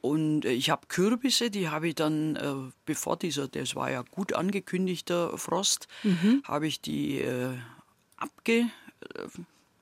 Und 0.00 0.44
äh, 0.44 0.52
ich 0.52 0.70
habe 0.70 0.86
Kürbisse, 0.88 1.50
die 1.50 1.68
habe 1.68 1.88
ich 1.88 1.94
dann, 1.94 2.36
äh, 2.36 2.54
bevor 2.86 3.16
dieser, 3.16 3.48
das 3.48 3.74
war 3.74 3.90
ja 3.90 4.02
gut 4.02 4.32
angekündigter 4.32 5.36
Frost, 5.36 5.88
mhm. 6.02 6.42
habe 6.44 6.66
ich 6.66 6.80
die 6.80 7.20
äh, 7.20 7.56
abge, 8.16 8.70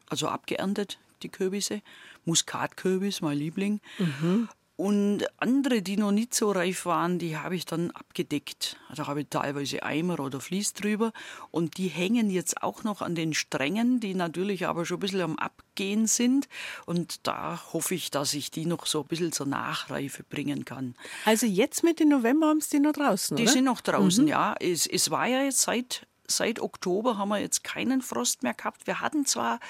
also 0.09 0.29
abgeerntet, 0.29 0.99
die 1.23 1.29
Kürbisse. 1.29 1.83
Muskatkürbis, 2.25 3.21
mein 3.21 3.39
Liebling. 3.39 3.81
Mhm. 3.99 4.49
Und 4.77 5.25
andere, 5.39 5.81
die 5.81 5.97
noch 5.97 6.13
nicht 6.13 6.35
so 6.35 6.51
reif 6.51 6.85
waren, 6.85 7.19
die 7.19 7.39
habe 7.39 7.57
ich 7.57 7.65
dann 7.65 7.91
abgedeckt. 7.93 8.77
Da 8.95 9.07
habe 9.07 9.23
ich 9.23 9.29
teilweise 9.31 9.83
Eimer 9.83 10.21
oder 10.21 10.39
Vlies 10.39 10.75
drüber. 10.75 11.13
Und 11.51 11.79
die 11.79 11.89
hängen 11.89 12.29
jetzt 12.29 12.63
auch 12.63 12.85
noch 12.85 13.01
an 13.01 13.15
den 13.15 13.33
Strängen, 13.33 14.01
die 14.01 14.15
natürlich 14.15 14.67
aber 14.67 14.85
schon 14.85 14.99
ein 14.99 15.01
bisschen 15.01 15.23
am 15.23 15.37
Abgehen 15.39 16.07
sind. 16.07 16.47
Und 16.85 17.27
da 17.27 17.59
hoffe 17.73 17.95
ich, 17.95 18.11
dass 18.11 18.35
ich 18.35 18.51
die 18.51 18.67
noch 18.67 18.85
so 18.85 19.01
ein 19.01 19.07
bisschen 19.07 19.33
zur 19.33 19.47
Nachreife 19.47 20.25
bringen 20.25 20.67
kann. 20.67 20.95
Also 21.25 21.47
jetzt 21.47 21.83
mit 21.83 21.99
dem 21.99 22.11
November 22.11 22.49
haben 22.49 22.61
Sie 22.61 22.77
die 22.77 22.81
noch 22.81 22.93
draußen, 22.93 23.35
Die 23.39 23.45
oder? 23.45 23.53
sind 23.53 23.65
noch 23.65 23.81
draußen, 23.81 24.25
mhm. 24.25 24.31
ja. 24.31 24.55
Es, 24.61 24.87
es 24.87 25.11
war 25.11 25.27
ja 25.27 25.43
jetzt 25.43 25.63
seit 25.63 26.07
seit 26.29 26.61
Oktober 26.61 27.19
haben 27.19 27.29
wir 27.29 27.39
jetzt 27.39 27.65
keinen 27.65 28.03
Frost 28.03 28.43
mehr 28.43 28.55
gehabt. 28.55 28.87
Wir 28.87 29.01
hatten 29.01 29.27
zwar 29.27 29.61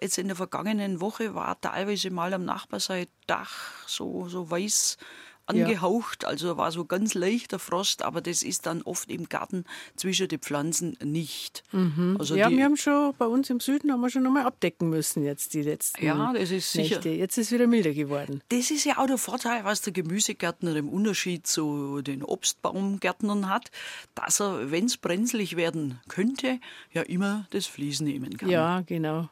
jetzt 0.00 0.18
in 0.18 0.28
der 0.28 0.36
vergangenen 0.36 1.00
Woche 1.00 1.34
war 1.34 1.60
teilweise 1.60 2.10
mal 2.10 2.32
am 2.34 2.44
Nachbarseite 2.44 3.10
Dach 3.26 3.72
so, 3.86 4.28
so 4.28 4.50
weiß 4.50 4.98
angehaucht, 5.46 6.24
also 6.24 6.56
war 6.56 6.72
so 6.72 6.84
ganz 6.84 7.14
leichter 7.14 7.58
Frost, 7.58 8.02
aber 8.02 8.20
das 8.20 8.42
ist 8.42 8.66
dann 8.66 8.82
oft 8.82 9.10
im 9.10 9.28
Garten 9.28 9.64
zwischen 9.96 10.28
den 10.28 10.40
Pflanzen 10.40 10.96
nicht. 11.02 11.62
Mhm. 11.72 12.16
Also 12.18 12.36
ja, 12.36 12.50
wir 12.50 12.64
haben 12.64 12.76
schon 12.76 13.14
bei 13.16 13.26
uns 13.26 13.48
im 13.50 13.60
Süden 13.60 13.92
haben 13.92 14.00
wir 14.00 14.10
schon 14.10 14.22
nochmal 14.22 14.44
abdecken 14.44 14.90
müssen 14.90 15.24
jetzt 15.24 15.54
die 15.54 15.62
letzten 15.62 16.04
Ja, 16.04 16.32
das 16.32 16.50
ist 16.50 16.72
sicher. 16.72 16.96
Nächte. 16.96 17.10
Jetzt 17.10 17.38
ist 17.38 17.46
es 17.46 17.52
wieder 17.52 17.66
milder 17.66 17.92
geworden. 17.92 18.42
Das 18.48 18.70
ist 18.70 18.84
ja 18.84 18.98
auch 18.98 19.06
der 19.06 19.18
Vorteil, 19.18 19.64
was 19.64 19.82
der 19.82 19.92
Gemüsegärtner 19.92 20.74
im 20.76 20.88
Unterschied 20.88 21.46
zu 21.46 22.02
den 22.02 22.22
Obstbaumgärtnern 22.22 23.48
hat, 23.48 23.70
dass 24.14 24.40
er, 24.40 24.70
wenn 24.70 24.86
es 24.86 24.96
brenzlig 24.96 25.56
werden 25.56 26.00
könnte, 26.08 26.58
ja 26.92 27.02
immer 27.02 27.46
das 27.50 27.66
Vlies 27.66 28.00
nehmen 28.00 28.36
kann. 28.36 28.48
Ja, 28.48 28.80
genau. 28.80 29.28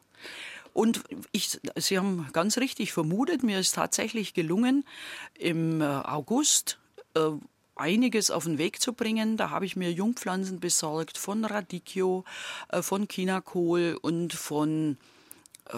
Und 0.75 1.03
ich, 1.31 1.57
Sie 1.77 1.97
haben 1.97 2.27
ganz 2.33 2.57
richtig 2.57 2.91
vermutet, 2.91 3.43
mir 3.43 3.61
ist 3.61 3.75
tatsächlich 3.75 4.33
gelungen, 4.33 4.83
im 5.39 5.79
äh, 5.79 5.85
August 5.85 6.79
äh, 7.13 7.29
einiges 7.77 8.29
auf 8.29 8.43
den 8.43 8.57
Weg 8.57 8.81
zu 8.81 8.91
bringen. 8.91 9.37
Da 9.37 9.51
habe 9.51 9.65
ich 9.65 9.77
mir 9.77 9.89
Jungpflanzen 9.93 10.59
besorgt 10.59 11.17
von 11.17 11.45
Radicchio, 11.45 12.25
äh, 12.67 12.81
von 12.81 13.07
Chinakohl 13.09 13.97
und 14.01 14.33
von 14.33 14.97
äh, 15.69 15.77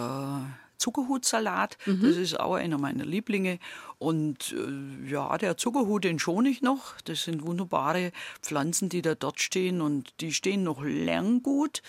Zuckerhutsalat. 0.77 1.77
Mhm. 1.85 2.01
Das 2.01 2.17
ist 2.17 2.39
auch 2.39 2.55
einer 2.55 2.79
meiner 2.79 3.05
Lieblinge. 3.05 3.59
Und 3.99 4.53
äh, 4.53 5.09
ja, 5.11 5.37
der 5.37 5.57
Zuckerhut, 5.57 6.03
den 6.03 6.17
schone 6.17 6.49
ich 6.49 6.61
noch. 6.61 6.99
Das 7.05 7.23
sind 7.23 7.45
wunderbare 7.45 8.11
Pflanzen, 8.41 8.89
die 8.89 9.01
da 9.01 9.13
dort 9.13 9.39
stehen 9.41 9.81
und 9.81 10.13
die 10.21 10.33
stehen 10.33 10.63
noch 10.63 10.83
lang 10.83 11.43
gut. 11.43 11.81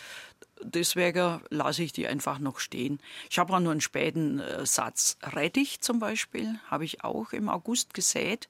Deswegen 0.63 1.41
lasse 1.51 1.83
ich 1.83 1.93
die 1.93 2.07
einfach 2.09 2.39
noch 2.39 2.59
stehen. 2.59 3.01
Ich 3.31 3.39
habe 3.39 3.55
auch 3.55 3.61
nur 3.61 3.73
einen 3.73 3.81
späten 3.81 4.41
äh, 4.41 4.67
Satz 4.67 5.17
Rettich 5.23 5.81
zum 5.81 5.99
Beispiel, 5.99 6.59
habe 6.69 6.85
ich 6.85 7.05
auch 7.05 7.33
im 7.33 7.49
August 7.49 7.95
gesät. 7.95 8.49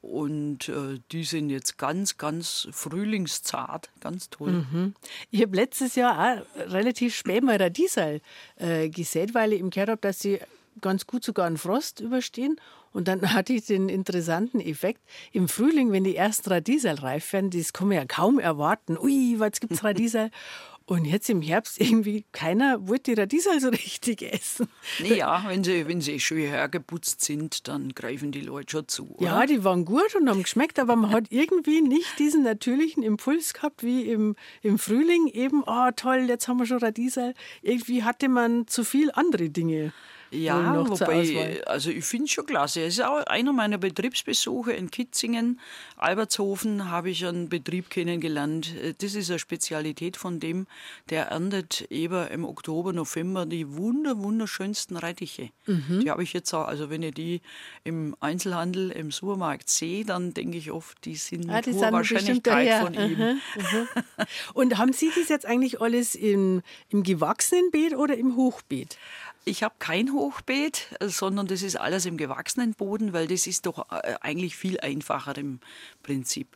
Und 0.00 0.68
äh, 0.68 1.00
die 1.12 1.24
sind 1.24 1.48
jetzt 1.48 1.78
ganz, 1.78 2.18
ganz 2.18 2.68
frühlingszart, 2.72 3.88
ganz 4.00 4.28
toll. 4.28 4.66
Mhm. 4.70 4.94
Ich 5.30 5.40
habe 5.40 5.56
letztes 5.56 5.94
Jahr 5.94 6.18
auch 6.18 6.70
relativ 6.70 7.14
spät 7.14 7.42
mal 7.42 7.56
Radiesel 7.56 8.20
äh, 8.56 8.90
gesät, 8.90 9.32
weil 9.32 9.54
ich 9.54 9.60
im 9.60 9.70
gehört 9.70 9.88
habe, 9.88 10.00
dass 10.02 10.20
sie 10.20 10.40
ganz 10.82 11.06
gut 11.06 11.24
sogar 11.24 11.46
einen 11.46 11.56
Frost 11.56 12.00
überstehen. 12.00 12.60
Und 12.92 13.08
dann 13.08 13.20
hatte 13.34 13.54
ich 13.54 13.66
den 13.66 13.88
interessanten 13.88 14.60
Effekt, 14.60 15.00
im 15.32 15.48
Frühling, 15.48 15.90
wenn 15.92 16.04
die 16.04 16.16
ersten 16.16 16.50
Radiesel 16.50 16.94
reif 16.96 17.32
werden, 17.32 17.50
das 17.50 17.72
kann 17.72 17.88
man 17.88 17.96
ja 17.96 18.04
kaum 18.04 18.38
erwarten. 18.38 18.98
Ui, 18.98 19.36
was 19.38 19.60
gibt's 19.60 19.84
Radiesel? 19.84 20.30
Und 20.86 21.06
jetzt 21.06 21.30
im 21.30 21.40
Herbst 21.40 21.80
irgendwie 21.80 22.26
keiner 22.32 22.86
wollte 22.86 23.14
die 23.14 23.20
Radiesel 23.20 23.58
so 23.58 23.68
richtig 23.68 24.20
essen. 24.20 24.68
Naja, 25.00 25.42
wenn 25.48 25.64
sie, 25.64 25.88
wenn 25.88 26.02
sie 26.02 26.20
schön 26.20 26.46
hergeputzt 26.46 27.22
sind, 27.22 27.68
dann 27.68 27.90
greifen 27.94 28.32
die 28.32 28.42
Leute 28.42 28.72
schon 28.72 28.88
zu. 28.88 29.14
Oder? 29.16 29.24
Ja, 29.24 29.46
die 29.46 29.64
waren 29.64 29.86
gut 29.86 30.14
und 30.14 30.28
haben 30.28 30.42
geschmeckt, 30.42 30.78
aber 30.78 30.94
man 30.94 31.10
hat 31.10 31.26
irgendwie 31.30 31.80
nicht 31.80 32.18
diesen 32.18 32.42
natürlichen 32.42 33.02
Impuls 33.02 33.54
gehabt, 33.54 33.82
wie 33.82 34.02
im, 34.02 34.36
im 34.60 34.78
Frühling 34.78 35.28
eben, 35.28 35.62
oh 35.66 35.90
toll, 35.96 36.26
jetzt 36.28 36.48
haben 36.48 36.58
wir 36.58 36.66
schon 36.66 36.78
Radiesel. 36.78 37.32
Irgendwie 37.62 38.02
hatte 38.02 38.28
man 38.28 38.66
zu 38.66 38.84
viel 38.84 39.10
andere 39.12 39.48
Dinge. 39.48 39.94
Ja, 40.34 40.88
wobei, 40.88 41.62
also 41.66 41.90
ich 41.90 42.04
finde 42.04 42.24
es 42.24 42.32
schon 42.32 42.46
klasse. 42.46 42.82
Es 42.82 42.94
ist 42.94 43.04
auch 43.04 43.24
einer 43.26 43.52
meiner 43.52 43.78
Betriebsbesuche 43.78 44.72
in 44.72 44.90
Kitzingen, 44.90 45.60
Albertshofen, 45.96 46.90
habe 46.90 47.10
ich 47.10 47.24
einen 47.24 47.48
Betrieb 47.48 47.90
kennengelernt. 47.90 48.74
Das 48.98 49.14
ist 49.14 49.30
eine 49.30 49.38
Spezialität 49.38 50.16
von 50.16 50.40
dem, 50.40 50.66
der 51.10 51.26
erntet 51.26 51.82
eben 51.90 52.26
im 52.28 52.44
Oktober, 52.44 52.92
November 52.92 53.46
die 53.46 53.76
wunder, 53.76 54.18
wunderschönsten 54.18 54.96
Rettiche. 54.96 55.50
Mhm. 55.66 56.00
Die 56.02 56.10
habe 56.10 56.22
ich 56.22 56.32
jetzt 56.32 56.52
auch, 56.52 56.66
also 56.66 56.90
wenn 56.90 57.02
ich 57.02 57.14
die 57.14 57.40
im 57.84 58.16
Einzelhandel, 58.20 58.90
im 58.90 59.10
Supermarkt 59.10 59.68
sehe, 59.68 60.04
dann 60.04 60.34
denke 60.34 60.58
ich 60.58 60.70
oft, 60.70 61.04
die 61.04 61.16
sind 61.16 61.48
ah, 61.50 61.62
die 61.62 61.72
hoher 61.72 61.92
Wahrscheinlichkeit 61.92 62.82
von 62.82 62.94
ihm. 62.94 63.18
Mhm. 63.18 63.24
Mhm. 63.56 63.88
Und 64.54 64.78
haben 64.78 64.92
Sie 64.92 65.10
das 65.14 65.28
jetzt 65.28 65.46
eigentlich 65.46 65.80
alles 65.80 66.14
im, 66.14 66.62
im 66.88 67.02
gewachsenen 67.02 67.70
Beet 67.70 67.94
oder 67.94 68.16
im 68.16 68.36
Hochbeet? 68.36 68.98
Ich 69.46 69.62
habe 69.62 69.74
kein 69.78 70.12
Hochbeet, 70.12 70.96
sondern 71.00 71.46
das 71.46 71.62
ist 71.62 71.76
alles 71.76 72.06
im 72.06 72.16
gewachsenen 72.16 72.72
Boden, 72.72 73.12
weil 73.12 73.26
das 73.26 73.46
ist 73.46 73.66
doch 73.66 73.90
äh, 73.90 74.14
eigentlich 74.22 74.56
viel 74.56 74.80
einfacher 74.80 75.36
im 75.36 75.60
Prinzip. 76.02 76.48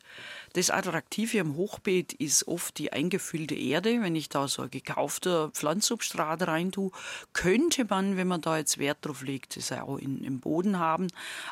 Das 0.53 0.71
Attraktive 0.71 1.41
am 1.41 1.57
Hochbeet 1.57 2.13
ist 2.15 2.49
oft 2.49 2.79
die 2.79 2.93
eingefüllte 2.93 3.55
Erde. 3.55 4.01
Wenn 4.03 4.17
ich 4.17 4.29
da 4.29 4.49
so 4.49 4.63
ein 4.63 4.71
gekaufter 4.71 5.51
Pflanzsubstrat 5.51 6.47
rein 6.47 6.73
tue, 6.73 6.91
könnte 7.33 7.85
man, 7.89 8.17
wenn 8.17 8.29
man 8.29 8.41
da 8.41 8.59
jetzt 8.59 8.79
Wert 8.79 8.99
drauf 9.03 9.23
legt, 9.23 9.57
das 9.57 9.73
auch 9.73 9.99
in, 9.99 10.23
im 10.25 10.41
Boden 10.41 10.79
haben. 10.79 11.09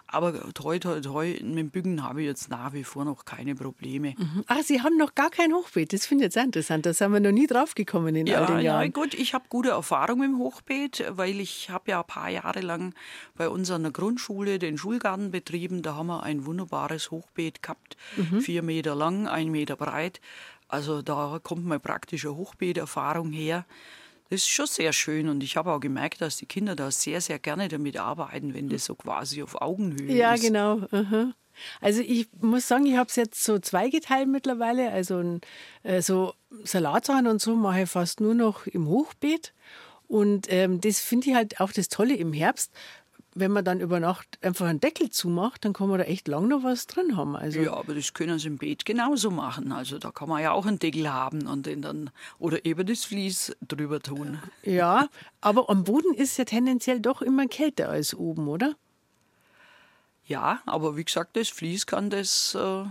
Aber 0.07 0.53
toi, 0.55 0.79
toi, 0.79 1.01
toi, 1.01 1.39
mit 1.43 1.59
dem 1.59 1.71
Bücken 1.71 2.03
habe 2.03 2.23
ich 2.23 2.27
jetzt 2.27 2.51
nach 2.51 2.73
wie 2.73 2.85
vor 2.85 3.05
noch 3.05 3.25
keine 3.25 3.55
Probleme. 3.55 4.15
Mhm. 4.17 4.45
Ach, 4.47 4.63
Sie 4.63 4.83
haben 4.83 4.97
noch 4.97 5.15
gar 5.15 5.31
kein 5.31 5.53
Hochbeet. 5.53 5.93
Das 5.93 6.07
finde 6.07 6.25
ich 6.25 6.35
jetzt 6.35 6.43
interessant. 6.43 6.87
Da 6.87 6.93
sind 6.93 7.13
wir 7.13 7.21
noch 7.21 7.33
nie 7.33 7.47
drauf 7.47 7.75
gekommen 7.75 8.17
in 8.17 8.27
ja, 8.27 8.41
all 8.41 8.47
den 8.47 8.65
Jahren. 8.65 8.85
Ja, 8.85 8.91
gut, 8.91 9.15
ich 9.15 9.35
habe 9.35 9.45
gute 9.49 9.71
Erfahrung 9.71 10.23
im 10.23 10.39
Hochbeet, 10.39 11.05
weil 11.11 11.41
ich 11.41 11.71
habe 11.71 11.91
ja 11.91 12.01
ein 12.01 12.07
paar 12.07 12.31
Jahre 12.31 12.61
lang 12.61 12.95
bei 13.37 13.49
uns 13.49 13.71
an 13.71 13.83
der 13.83 13.93
Grundschule 13.93 14.59
den 14.59 14.79
Schulgarten 14.79 15.31
betrieben. 15.31 15.83
Da 15.83 15.95
haben 15.97 16.07
wir 16.07 16.23
ein 16.23 16.47
wunderbares 16.47 17.11
Hochbeet 17.11 17.63
gehabt, 17.63 17.97
mhm. 18.17 18.41
vier 18.41 18.63
Meter 18.63 18.86
Meter 18.87 18.95
lang, 18.95 19.27
ein 19.27 19.51
Meter 19.51 19.75
breit. 19.75 20.21
Also 20.69 21.03
da 21.03 21.41
kommt 21.43 21.65
mal 21.65 21.81
praktische 21.81 22.37
Hochbeeterfahrung 22.37 23.33
her. 23.33 23.67
Das 24.31 24.43
ist 24.43 24.49
schon 24.49 24.67
sehr 24.67 24.93
schön 24.93 25.29
und 25.29 25.43
ich 25.43 25.57
habe 25.57 25.73
auch 25.73 25.81
gemerkt, 25.81 26.21
dass 26.21 26.37
die 26.37 26.47
Kinder 26.47 26.77
da 26.77 26.91
sehr, 26.93 27.21
sehr 27.21 27.41
gerne 27.41 27.67
damit 27.67 27.97
arbeiten, 27.97 28.55
wenn 28.55 28.69
das 28.69 28.85
so 28.85 28.95
quasi 28.95 29.43
auf 29.43 29.61
Augenhöhe 29.61 30.13
ja, 30.13 30.35
ist. 30.35 30.45
Ja, 30.45 30.49
genau. 30.49 30.87
Aha. 30.93 31.33
Also 31.81 32.01
ich 32.01 32.29
muss 32.41 32.69
sagen, 32.69 32.87
ich 32.87 32.97
habe 32.97 33.09
es 33.09 33.17
jetzt 33.17 33.43
so 33.43 33.59
zweigeteilt 33.59 34.29
mittlerweile. 34.29 34.93
Also 34.93 35.19
ein, 35.19 35.41
äh, 35.83 36.01
so 36.01 36.35
Salatsachen 36.63 37.27
und 37.27 37.41
so 37.41 37.57
mache 37.57 37.83
ich 37.83 37.91
fast 37.91 38.21
nur 38.21 38.35
noch 38.35 38.67
im 38.67 38.87
Hochbeet. 38.87 39.53
Und 40.07 40.47
ähm, 40.53 40.81
das 40.81 41.01
finde 41.01 41.31
ich 41.31 41.35
halt 41.35 41.61
auch 41.61 41.73
das 41.73 41.89
Tolle 41.89 42.15
im 42.15 42.33
Herbst, 42.33 42.73
wenn 43.37 43.53
man 43.53 43.65
dann 43.65 43.81
über 43.81 44.01
Nacht 44.01 44.39
einfach 44.43 44.67
einen 44.67 44.81
Deckel 44.81 45.11
zumacht, 45.11 45.65
dann 45.65 45.75
kann 45.75 45.89
man 45.89 45.99
da 45.99 46.05
echt 46.05 46.27
lang 46.27 46.49
noch 46.49 46.65
was 46.65 46.87
drin 46.87 47.17
haben. 47.17 47.37
Also 47.37 47.61
ja, 47.61 47.75
aber 47.75 47.95
das 47.95 48.15
können 48.15 48.39
Sie 48.39 48.49
im 48.49 48.57
Beet 48.57 48.87
genauso 48.87 49.31
machen. 49.31 49.73
Also 49.73 49.99
da 49.99 50.11
kann 50.11 50.29
man 50.29 50.43
ja 50.43 50.53
auch 50.53 50.65
einen 50.65 50.79
Deckel 50.79 51.13
haben 51.13 51.47
und 51.47 51.67
den 51.67 51.83
dann 51.83 52.11
oder 52.39 52.65
eben 52.65 52.87
das 52.87 53.05
Vlies 53.05 53.55
drüber 53.61 54.01
tun. 54.01 54.39
Ja, 54.63 55.09
aber 55.43 55.69
am 55.69 55.85
Boden 55.85 56.15
ist 56.15 56.39
ja 56.39 56.45
tendenziell 56.45 57.01
doch 57.01 57.21
immer 57.21 57.47
kälter 57.47 57.91
als 57.91 58.15
oben, 58.15 58.49
oder? 58.49 58.75
Ja, 60.25 60.61
aber 60.65 60.97
wie 60.97 61.05
gesagt, 61.05 61.37
das 61.37 61.51
Vlies 61.51 61.87
kann 61.87 62.09
das 62.09 62.55
äh, 62.55 62.85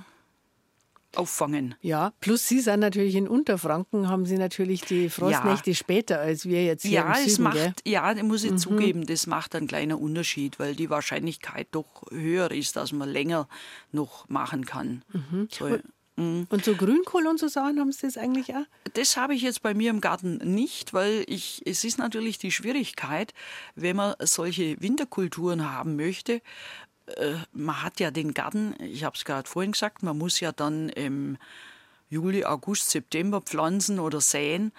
auffangen. 1.18 1.76
Ja, 1.82 2.14
plus 2.20 2.48
Sie 2.48 2.60
sind 2.60 2.80
natürlich 2.80 3.16
in 3.16 3.28
Unterfranken, 3.28 4.10
haben 4.10 4.26
Sie 4.26 4.38
natürlich 4.38 4.82
die 4.82 5.10
Frostnächte 5.10 5.72
ja. 5.72 5.76
später 5.76 6.20
als 6.20 6.46
wir 6.46 6.64
jetzt 6.64 6.84
hier 6.84 6.92
ja, 6.92 7.08
im 7.08 7.16
Süden. 7.16 7.28
Es 7.28 7.40
macht, 7.40 7.56
gell? 7.56 7.74
ja, 7.86 8.24
muss 8.24 8.44
ich 8.44 8.52
mhm. 8.52 8.58
zugeben, 8.58 9.06
das 9.06 9.28
macht 9.28 9.56
einen 9.56 9.68
kleinen 9.68 9.98
Unterschied, 9.98 10.60
weil 10.60 10.76
die 10.76 10.90
Wahrscheinlichkeit 10.90 11.68
doch 11.72 12.04
höher 12.12 12.52
ist, 12.52 12.76
dass 12.76 12.92
man 12.92 13.10
länger 13.10 13.48
noch 13.92 14.28
machen 14.30 14.66
kann. 14.66 15.04
Mhm. 15.14 15.48
So, 15.52 15.78
mhm. 16.16 16.48
und 16.50 16.66
so 16.66 16.76
Grünkohl 16.76 17.28
und 17.28 17.40
so 17.40 17.48
Sachen 17.48 17.80
haben 17.80 17.92
Sie 17.92 18.06
das 18.08 18.18
eigentlich 18.18 18.54
auch? 18.54 18.66
Das 18.94 19.18
habe 19.18 19.36
ich 19.36 19.42
jetzt 19.42 19.62
bei 19.62 19.74
mir 19.74 19.90
im 19.90 20.02
Garten 20.02 20.38
nicht, 20.38 20.94
weil 20.94 21.24
ich, 21.28 21.62
es 21.66 21.84
ist 21.84 21.98
natürlich 21.98 22.38
die 22.38 22.52
Schwierigkeit, 22.52 23.34
wenn 23.76 23.96
man 23.96 24.16
solche 24.20 24.82
Winterkulturen 24.82 25.72
haben 25.72 25.96
möchte, 25.96 26.42
man 27.54 27.84
hat 27.84 28.00
ja 28.00 28.12
den 28.12 28.34
Garten, 28.34 28.76
ich 28.80 29.04
habe 29.04 29.16
es 29.16 29.26
gerade 29.26 29.48
vorhin 29.48 29.74
gesagt, 29.74 30.04
man 30.04 30.18
muss 30.18 30.40
ja 30.40 30.52
dann 30.52 30.90
im 30.90 31.38
Juli, 32.10 32.46
August, 32.46 32.90
September 32.90 33.42
pflanzen 33.42 34.00
oder 34.00 34.22
säen. 34.22 34.72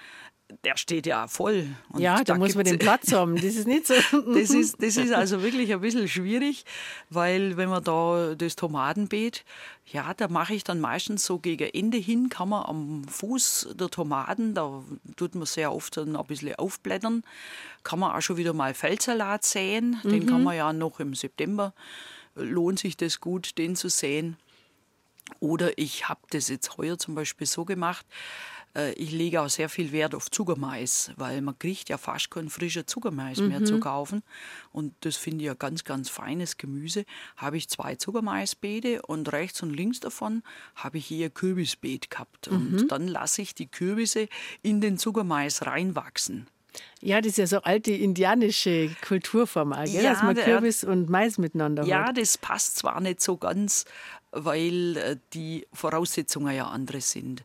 Der 0.62 0.76
steht 0.76 1.06
ja 1.06 1.26
voll. 1.26 1.66
Und 1.88 2.00
ja, 2.00 2.18
da, 2.18 2.22
da 2.22 2.34
muss 2.36 2.54
man 2.54 2.64
den 2.64 2.78
Platz 2.78 3.12
haben. 3.12 3.34
Das 3.34 3.44
ist 3.44 3.66
nicht 3.66 3.84
so. 3.84 3.94
das, 4.34 4.50
ist, 4.50 4.80
das 4.80 4.96
ist 4.96 5.12
also 5.12 5.42
wirklich 5.42 5.72
ein 5.72 5.80
bisschen 5.80 6.06
schwierig, 6.06 6.64
weil 7.10 7.56
wenn 7.56 7.68
man 7.68 7.82
da 7.82 8.36
das 8.36 8.54
Tomatenbeet, 8.54 9.44
ja, 9.86 10.14
da 10.14 10.28
mache 10.28 10.54
ich 10.54 10.62
dann 10.62 10.78
meistens 10.78 11.26
so 11.26 11.40
gegen 11.40 11.68
Ende 11.68 11.98
hin, 11.98 12.28
kann 12.28 12.48
man 12.48 12.64
am 12.64 13.04
Fuß 13.08 13.74
der 13.74 13.88
Tomaten, 13.88 14.54
da 14.54 14.84
tut 15.16 15.34
man 15.34 15.46
sehr 15.46 15.72
oft 15.72 15.96
dann 15.96 16.14
ein 16.14 16.26
bisschen 16.26 16.54
aufblättern, 16.54 17.24
kann 17.82 17.98
man 17.98 18.12
auch 18.12 18.22
schon 18.22 18.36
wieder 18.36 18.52
mal 18.52 18.72
Feldsalat 18.72 19.44
säen. 19.44 20.00
Den 20.04 20.22
mhm. 20.22 20.26
kann 20.26 20.44
man 20.44 20.56
ja 20.56 20.72
noch 20.72 21.00
im 21.00 21.14
September 21.14 21.74
lohnt 22.36 22.78
sich 22.78 22.96
das 22.96 23.20
gut, 23.20 23.58
den 23.58 23.76
zu 23.76 23.88
sehen. 23.88 24.36
Oder 25.40 25.76
ich 25.76 26.08
habe 26.08 26.20
das 26.30 26.48
jetzt 26.48 26.76
heuer 26.76 26.98
zum 26.98 27.16
Beispiel 27.16 27.46
so 27.46 27.64
gemacht, 27.64 28.06
äh, 28.76 28.92
ich 28.92 29.10
lege 29.10 29.40
auch 29.40 29.48
sehr 29.48 29.68
viel 29.68 29.90
Wert 29.92 30.14
auf 30.14 30.30
Zuckermais, 30.30 31.10
weil 31.16 31.40
man 31.40 31.58
kriegt 31.58 31.88
ja 31.88 31.98
fast 31.98 32.30
keinen 32.30 32.50
frischen 32.50 32.86
Zuckermais 32.86 33.38
mhm. 33.38 33.48
mehr 33.48 33.64
zu 33.64 33.80
kaufen. 33.80 34.22
Und 34.72 34.94
das 35.00 35.16
finde 35.16 35.38
ich 35.38 35.46
ja 35.46 35.54
ganz, 35.54 35.84
ganz 35.84 36.10
feines 36.10 36.58
Gemüse. 36.58 37.04
Habe 37.36 37.56
ich 37.56 37.68
zwei 37.68 37.96
Zuckermaisbeete 37.96 39.02
und 39.02 39.32
rechts 39.32 39.62
und 39.62 39.70
links 39.70 40.00
davon 40.00 40.42
habe 40.74 40.98
ich 40.98 41.06
hier 41.06 41.30
Kürbisbeet 41.30 42.10
gehabt. 42.10 42.48
Und 42.48 42.72
mhm. 42.72 42.88
dann 42.88 43.08
lasse 43.08 43.42
ich 43.42 43.54
die 43.54 43.68
Kürbisse 43.68 44.28
in 44.62 44.80
den 44.80 44.98
Zuckermais 44.98 45.66
reinwachsen. 45.66 46.48
Ja, 47.00 47.20
das 47.20 47.32
ist 47.32 47.38
ja 47.38 47.46
so 47.46 47.62
alte 47.62 47.92
indianische 47.92 48.90
Kulturform? 49.06 49.74
Ja, 49.86 50.02
dass 50.02 50.22
man 50.22 50.34
Kürbis 50.34 50.84
und 50.84 51.08
Mais 51.10 51.38
miteinander 51.38 51.84
ja, 51.84 52.00
hat. 52.00 52.06
Ja, 52.08 52.12
das 52.12 52.38
passt 52.38 52.78
zwar 52.78 53.00
nicht 53.00 53.20
so 53.20 53.36
ganz, 53.36 53.84
weil 54.32 54.96
äh, 54.96 55.16
die 55.32 55.66
Voraussetzungen 55.72 56.54
ja 56.54 56.66
andere 56.68 57.00
sind. 57.00 57.44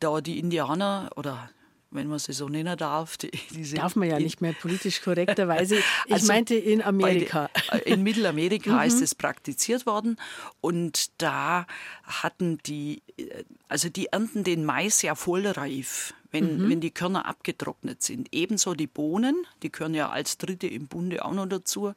Da 0.00 0.20
die 0.20 0.38
Indianer 0.38 1.10
oder 1.16 1.50
wenn 1.92 2.08
man 2.08 2.18
sie 2.18 2.32
so 2.32 2.48
nennen 2.48 2.76
darf. 2.76 3.16
Die, 3.18 3.30
darf 3.74 3.96
man 3.96 4.08
ja 4.08 4.18
nicht 4.18 4.40
mehr 4.40 4.54
politisch 4.54 5.00
korrekterweise. 5.04 5.76
Ich 6.06 6.12
also 6.12 6.26
meinte 6.26 6.54
in 6.54 6.82
Amerika. 6.82 7.50
Den, 7.72 7.80
äh, 7.80 7.92
in 7.92 8.02
Mittelamerika 8.02 8.72
mhm. 8.78 8.86
ist 8.86 9.00
es 9.02 9.14
praktiziert 9.14 9.86
worden 9.86 10.16
und 10.60 11.10
da 11.20 11.66
hatten 12.04 12.58
die, 12.66 13.02
äh, 13.16 13.44
also 13.68 13.88
die 13.88 14.06
ernten 14.06 14.44
den 14.44 14.64
Mais 14.64 15.02
ja 15.02 15.14
vollreif 15.14 16.14
wenn, 16.32 16.58
mhm. 16.58 16.70
wenn 16.70 16.80
die 16.80 16.90
Körner 16.90 17.26
abgetrocknet 17.26 18.02
sind. 18.02 18.28
Ebenso 18.32 18.74
die 18.74 18.86
Bohnen, 18.86 19.46
die 19.62 19.70
gehören 19.70 19.94
ja 19.94 20.10
als 20.10 20.38
dritte 20.38 20.66
im 20.66 20.88
Bunde 20.88 21.24
auch 21.24 21.32
noch 21.32 21.46
dazu, 21.46 21.94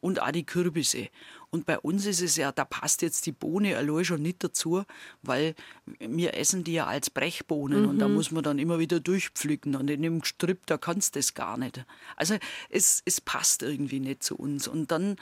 und 0.00 0.22
auch 0.22 0.30
die 0.30 0.46
Kürbisse. 0.46 1.08
Und 1.50 1.64
bei 1.66 1.78
uns 1.78 2.06
ist 2.06 2.20
es 2.20 2.36
ja, 2.36 2.52
da 2.52 2.64
passt 2.64 3.02
jetzt 3.02 3.26
die 3.26 3.32
Bohne 3.32 3.76
allein 3.76 4.04
schon 4.04 4.22
nicht 4.22 4.44
dazu, 4.44 4.84
weil 5.22 5.54
wir 5.98 6.34
essen 6.34 6.62
die 6.62 6.74
ja 6.74 6.86
als 6.86 7.10
Brechbohnen 7.10 7.82
mhm. 7.82 7.88
und 7.88 7.98
da 7.98 8.08
mhm. 8.08 8.14
muss 8.14 8.30
man 8.30 8.44
dann 8.44 8.58
immer 8.58 8.78
wieder 8.78 9.00
durchpflücken 9.00 9.74
und 9.74 9.88
in 9.88 10.02
dem 10.02 10.20
Gestrüpp, 10.20 10.66
da 10.66 10.76
kannst 10.76 11.14
du 11.14 11.18
das 11.20 11.34
gar 11.34 11.56
nicht. 11.56 11.84
Also 12.16 12.36
es, 12.68 13.02
es 13.06 13.20
passt 13.20 13.62
irgendwie 13.62 14.00
nicht 14.00 14.22
zu 14.22 14.36
uns. 14.36 14.68
Und 14.68 14.90
dann 14.90 15.16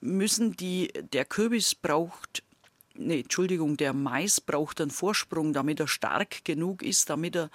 müssen 0.00 0.56
die, 0.56 0.92
der 1.12 1.24
Kürbis 1.24 1.74
braucht 1.74 2.42
nee, 2.94 3.20
Entschuldigung, 3.20 3.76
der 3.76 3.92
Mais 3.92 4.40
braucht 4.40 4.80
einen 4.80 4.90
Vorsprung, 4.90 5.52
damit 5.52 5.80
er 5.80 5.88
stark 5.88 6.44
genug 6.44 6.82
ist, 6.82 7.08
damit 7.08 7.36
er 7.36 7.50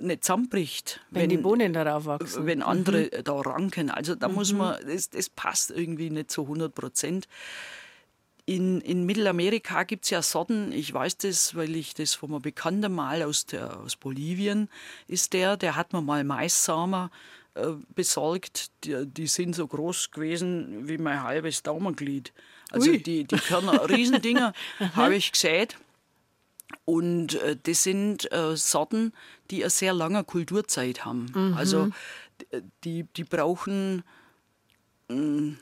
nicht 0.00 0.24
zusammenbricht. 0.24 1.00
Wenn, 1.10 1.22
wenn, 1.22 1.28
die 1.30 1.36
Bohnen 1.36 1.72
darauf 1.72 2.06
wachsen. 2.06 2.46
Wenn 2.46 2.62
andere 2.62 3.10
mhm. 3.12 3.24
da 3.24 3.40
ranken. 3.40 3.90
Also 3.90 4.14
da 4.14 4.28
mhm. 4.28 4.34
muss 4.34 4.52
man, 4.52 4.76
das, 4.86 5.10
das, 5.10 5.28
passt 5.28 5.70
irgendwie 5.70 6.10
nicht 6.10 6.30
zu 6.30 6.42
100 6.42 6.74
Prozent. 6.74 7.28
In, 8.44 8.80
in 8.80 9.04
Mittelamerika 9.04 9.82
gibt 9.82 10.04
es 10.04 10.10
ja 10.10 10.22
Sorten, 10.22 10.70
ich 10.70 10.94
weiß 10.94 11.18
das, 11.18 11.56
weil 11.56 11.74
ich 11.74 11.94
das 11.94 12.14
von 12.14 12.30
einem 12.30 12.42
Bekannten 12.42 12.92
mal 12.92 13.22
aus, 13.22 13.46
der, 13.46 13.80
aus 13.80 13.96
Bolivien 13.96 14.68
ist 15.08 15.32
der, 15.32 15.56
der 15.56 15.74
hat 15.74 15.92
mir 15.92 16.00
mal 16.00 16.22
Maissamen 16.22 17.10
äh, 17.54 17.72
besorgt, 17.94 18.70
die, 18.84 19.04
die, 19.04 19.26
sind 19.26 19.56
so 19.56 19.66
groß 19.66 20.12
gewesen 20.12 20.86
wie 20.86 20.98
mein 20.98 21.24
halbes 21.24 21.64
Daumenglied. 21.64 22.32
Also 22.70 22.92
die, 22.92 23.24
die 23.24 23.36
Körner, 23.36 23.88
Riesendinger, 23.88 24.52
habe 24.94 25.16
ich 25.16 25.32
gesät 25.32 25.76
Und 26.84 27.34
äh, 27.34 27.56
das 27.62 27.82
sind 27.82 28.30
äh, 28.32 28.56
Sorten, 28.56 29.12
die 29.50 29.62
eine 29.62 29.70
sehr 29.70 29.92
lange 29.92 30.24
Kulturzeit 30.24 31.04
haben. 31.04 31.26
Mhm. 31.34 31.54
Also 31.56 31.90
die, 32.84 33.04
die 33.04 33.24
brauchen, 33.24 34.02
mm, 35.08 35.52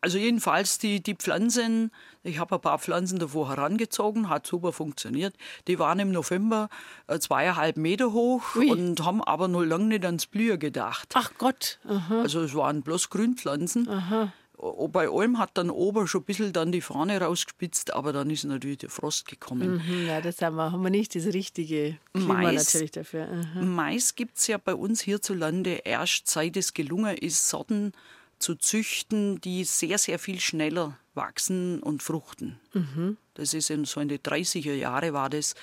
also 0.00 0.18
jedenfalls 0.18 0.78
die, 0.78 1.02
die 1.02 1.14
Pflanzen, 1.14 1.90
ich 2.22 2.38
habe 2.38 2.56
ein 2.56 2.60
paar 2.60 2.78
Pflanzen 2.78 3.18
davor 3.18 3.48
herangezogen, 3.48 4.28
hat 4.28 4.46
super 4.46 4.72
funktioniert. 4.72 5.34
Die 5.66 5.78
waren 5.78 5.98
im 5.98 6.12
November 6.12 6.68
äh, 7.06 7.18
zweieinhalb 7.18 7.76
Meter 7.76 8.12
hoch 8.12 8.56
Ui. 8.56 8.70
und 8.70 9.04
haben 9.04 9.22
aber 9.22 9.48
noch 9.48 9.62
lange 9.62 9.86
nicht 9.86 10.04
ans 10.04 10.26
Blühen 10.26 10.58
gedacht. 10.58 11.10
Ach 11.14 11.32
Gott. 11.38 11.78
Aha. 11.86 12.22
Also 12.22 12.42
es 12.42 12.54
waren 12.54 12.82
bloß 12.82 13.10
Grünpflanzen. 13.10 13.88
Aha. 13.88 14.32
Bei 14.60 15.08
allem 15.08 15.38
hat 15.38 15.50
dann 15.54 15.70
oben 15.70 16.08
schon 16.08 16.22
ein 16.22 16.24
bisschen 16.24 16.52
dann 16.52 16.72
die 16.72 16.80
Fahne 16.80 17.20
rausgespitzt, 17.20 17.94
aber 17.94 18.12
dann 18.12 18.28
ist 18.28 18.44
natürlich 18.44 18.78
der 18.78 18.90
Frost 18.90 19.28
gekommen. 19.28 19.82
Mhm, 19.86 20.06
ja, 20.06 20.20
das 20.20 20.42
haben 20.42 20.56
wir, 20.56 20.72
haben 20.72 20.82
wir 20.82 20.90
nicht 20.90 21.14
das 21.14 21.26
richtige 21.26 21.96
Klima 22.12 22.34
Mais, 22.34 22.66
natürlich 22.66 22.90
dafür. 22.90 23.28
Aha. 23.28 23.62
Mais 23.62 24.16
gibt 24.16 24.38
es 24.38 24.48
ja 24.48 24.58
bei 24.58 24.74
uns 24.74 25.00
hierzulande 25.00 25.82
erst 25.84 26.28
seit 26.28 26.56
es 26.56 26.74
gelungen 26.74 27.16
ist, 27.16 27.48
Sorten 27.48 27.92
zu 28.38 28.56
züchten, 28.56 29.40
die 29.40 29.64
sehr, 29.64 29.98
sehr 29.98 30.18
viel 30.18 30.40
schneller 30.40 30.98
wachsen 31.14 31.80
und 31.80 32.02
fruchten. 32.02 32.58
Mhm. 32.72 33.16
Das 33.34 33.54
ist 33.54 33.70
in, 33.70 33.84
so 33.84 34.00
in 34.00 34.08
den 34.08 34.18
30er 34.18 34.74
Jahren 34.74 35.12
war 35.12 35.30
das. 35.30 35.54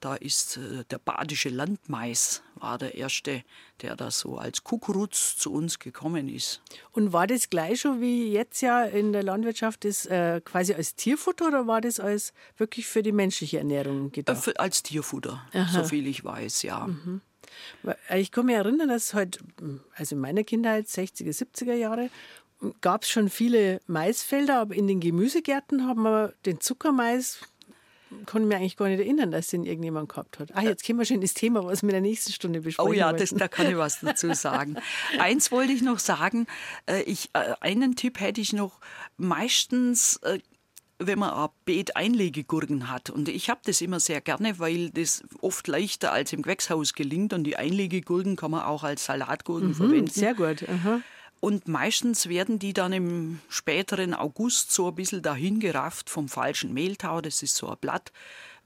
Da 0.00 0.14
ist 0.14 0.56
äh, 0.56 0.84
der 0.90 0.98
badische 0.98 1.50
Landmais 1.50 2.42
war 2.54 2.78
der 2.78 2.94
erste, 2.94 3.42
der 3.82 3.96
da 3.96 4.10
so 4.10 4.38
als 4.38 4.64
Kukuruz 4.64 5.36
zu 5.36 5.52
uns 5.52 5.78
gekommen 5.78 6.28
ist. 6.28 6.62
Und 6.92 7.12
war 7.12 7.26
das 7.26 7.50
gleich 7.50 7.82
schon 7.82 8.00
wie 8.00 8.32
jetzt 8.32 8.62
ja 8.62 8.84
in 8.84 9.12
der 9.12 9.22
Landwirtschaft 9.22 9.84
ist 9.84 10.06
äh, 10.06 10.40
quasi 10.42 10.72
als 10.72 10.94
Tierfutter 10.94 11.48
oder 11.48 11.66
war 11.66 11.82
das 11.82 12.00
als 12.00 12.32
wirklich 12.56 12.86
für 12.86 13.02
die 13.02 13.12
menschliche 13.12 13.58
Ernährung 13.58 14.10
gedacht? 14.10 14.48
Äh, 14.48 14.54
als 14.56 14.82
Tierfutter, 14.82 15.44
Aha. 15.52 15.70
so 15.70 15.84
viel 15.84 16.06
ich 16.06 16.24
weiß, 16.24 16.62
ja. 16.62 16.86
Mhm. 16.86 17.20
Ich 18.14 18.30
kann 18.30 18.46
mich 18.46 18.54
erinnern, 18.54 18.88
dass 18.88 19.12
heute, 19.12 19.40
also 19.96 20.14
in 20.14 20.20
meiner 20.20 20.44
Kindheit, 20.44 20.86
60er, 20.86 21.36
70er 21.36 21.74
Jahre, 21.74 22.08
gab 22.80 23.02
es 23.02 23.10
schon 23.10 23.28
viele 23.28 23.80
Maisfelder, 23.86 24.60
aber 24.60 24.74
in 24.74 24.86
den 24.86 25.00
Gemüsegärten 25.00 25.86
haben 25.86 26.02
wir 26.02 26.34
den 26.46 26.60
Zuckermais, 26.60 27.40
ich 28.10 28.34
mir 28.34 28.56
eigentlich 28.56 28.76
gar 28.76 28.88
nicht 28.88 29.00
erinnern, 29.00 29.30
dass 29.30 29.48
den 29.48 29.64
irgendjemand 29.64 30.08
gehabt 30.08 30.38
hat. 30.38 30.50
Ah, 30.54 30.62
jetzt 30.62 30.84
kommen 30.84 30.98
wir 30.98 31.06
schon 31.06 31.20
ins 31.20 31.34
Thema, 31.34 31.64
was 31.64 31.82
wir 31.82 31.90
in 31.90 31.94
der 31.94 32.00
nächsten 32.00 32.32
Stunde 32.32 32.60
besprechen 32.60 32.90
Oh 32.90 32.92
ja, 32.92 33.12
das, 33.12 33.30
da 33.30 33.48
kann 33.48 33.68
ich 33.68 33.76
was 33.76 34.00
dazu 34.00 34.32
sagen. 34.34 34.76
Eins 35.18 35.52
wollte 35.52 35.72
ich 35.72 35.82
noch 35.82 35.98
sagen, 35.98 36.46
äh, 36.86 37.02
ich, 37.02 37.30
äh, 37.34 37.54
einen 37.60 37.96
Tipp 37.96 38.20
hätte 38.20 38.40
ich 38.40 38.52
noch. 38.52 38.80
Meistens 39.16 40.16
äh, 40.22 40.38
wenn 41.00 41.18
man 41.18 41.30
ein 41.30 41.48
Beet 41.64 41.96
Einlegegurken 41.96 42.90
hat. 42.90 43.10
Und 43.10 43.28
ich 43.28 43.48
habe 43.48 43.60
das 43.64 43.80
immer 43.80 44.00
sehr 44.00 44.20
gerne, 44.20 44.58
weil 44.58 44.90
das 44.90 45.22
oft 45.40 45.66
leichter 45.66 46.12
als 46.12 46.32
im 46.32 46.42
Gewächshaus 46.42 46.92
gelingt. 46.92 47.32
Und 47.32 47.44
die 47.44 47.56
Einlegegurken 47.56 48.36
kann 48.36 48.50
man 48.50 48.62
auch 48.62 48.84
als 48.84 49.06
Salatgurken 49.06 49.68
mhm, 49.68 49.74
verwenden. 49.74 50.10
Sehr 50.10 50.34
gut. 50.34 50.68
Aha. 50.68 51.00
Und 51.40 51.68
meistens 51.68 52.28
werden 52.28 52.58
die 52.58 52.74
dann 52.74 52.92
im 52.92 53.40
späteren 53.48 54.12
August 54.12 54.72
so 54.72 54.88
ein 54.88 54.94
bisschen 54.94 55.22
dahingerafft 55.22 56.10
vom 56.10 56.28
falschen 56.28 56.74
Mehltau. 56.74 57.22
Das 57.22 57.42
ist 57.42 57.56
so 57.56 57.68
ein 57.68 57.78
Blatt. 57.80 58.12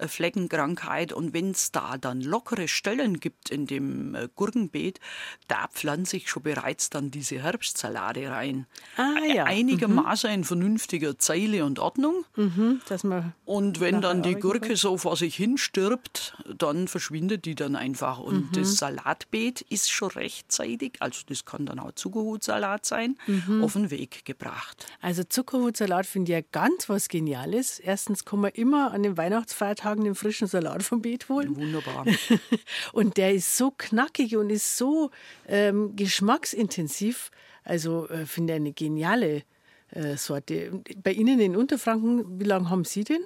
Äh, 0.04 0.08
Fleckenkrankheit. 0.08 1.12
Und 1.12 1.32
wenn 1.32 1.50
es 1.50 1.72
da 1.72 1.98
dann 1.98 2.20
lockere 2.20 2.68
Stellen 2.68 3.20
gibt 3.20 3.50
in 3.50 3.66
dem 3.66 4.14
äh, 4.14 4.28
Gurkenbeet, 4.34 5.00
da 5.48 5.68
pflanze 5.68 6.16
ich 6.16 6.28
schon 6.28 6.42
bereits 6.42 6.90
dann 6.90 7.10
diese 7.10 7.42
Herbstsalate 7.42 8.30
rein. 8.30 8.66
Ah, 8.96 9.24
ja. 9.26 9.44
Einigermaßen 9.44 10.30
mhm. 10.30 10.34
in 10.34 10.44
vernünftiger 10.44 11.18
Zeile 11.18 11.64
und 11.64 11.78
Ordnung. 11.78 12.24
Mhm, 12.36 12.80
dass 12.88 13.04
man 13.04 13.32
und 13.44 13.80
wenn 13.80 14.00
dann 14.00 14.22
die 14.22 14.34
Gurke 14.34 14.76
so 14.76 14.96
vor 14.96 15.16
sich 15.16 15.36
hin 15.36 15.58
stirbt, 15.58 16.36
dann 16.56 16.88
verschwindet 16.88 17.44
die 17.44 17.54
dann 17.54 17.76
einfach. 17.76 18.18
Und 18.18 18.50
mhm. 18.50 18.60
das 18.60 18.76
Salatbeet 18.76 19.60
ist 19.62 19.90
schon 19.90 20.10
rechtzeitig, 20.10 20.94
also 21.00 21.20
das 21.26 21.44
kann 21.44 21.66
dann 21.66 21.78
auch 21.78 21.92
Zuckerhutsalat 21.92 22.86
sein, 22.86 23.16
mhm. 23.26 23.62
auf 23.62 23.74
den 23.74 23.90
Weg 23.90 24.24
gebracht. 24.24 24.86
Also 25.00 25.24
Zuckerhutsalat 25.24 26.06
finde 26.06 26.32
ich 26.32 26.38
ja 26.38 26.44
ganz 26.52 26.88
was 26.88 27.08
Geniales. 27.08 27.78
Erstens 27.78 28.24
kann 28.24 28.40
man 28.40 28.50
immer 28.52 28.92
an 28.92 29.02
den 29.02 29.16
Weihnachtsfeiertagen 29.16 29.93
Tagen 29.94 30.04
den 30.04 30.14
frischen 30.14 30.48
Salat 30.48 30.82
vom 30.82 31.02
Beet 31.02 31.28
holen. 31.28 31.54
Wunderbar. 31.56 32.04
und 32.92 33.16
der 33.16 33.32
ist 33.32 33.56
so 33.56 33.70
knackig 33.70 34.36
und 34.36 34.50
ist 34.50 34.76
so 34.76 35.10
ähm, 35.46 35.94
geschmacksintensiv. 35.94 37.30
Also 37.62 38.08
äh, 38.08 38.26
finde 38.26 38.54
ich 38.54 38.56
eine 38.56 38.72
geniale 38.72 39.44
äh, 39.90 40.16
Sorte. 40.16 40.82
Bei 41.02 41.12
Ihnen 41.12 41.38
in 41.38 41.54
Unterfranken, 41.54 42.40
wie 42.40 42.44
lange 42.44 42.70
haben 42.70 42.84
Sie 42.84 43.04
denn? 43.04 43.22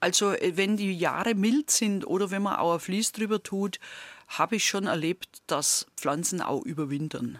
Also 0.00 0.32
äh, 0.32 0.56
wenn 0.56 0.78
die 0.78 0.96
Jahre 0.96 1.34
mild 1.34 1.70
sind 1.70 2.06
oder 2.06 2.30
wenn 2.30 2.42
man 2.42 2.56
auch 2.56 2.74
ein 2.74 2.80
Vlies 2.80 3.12
drüber 3.12 3.42
tut, 3.42 3.78
habe 4.28 4.56
ich 4.56 4.64
schon 4.64 4.86
erlebt, 4.86 5.42
dass 5.46 5.86
Pflanzen 5.96 6.40
auch 6.40 6.64
überwintern. 6.64 7.38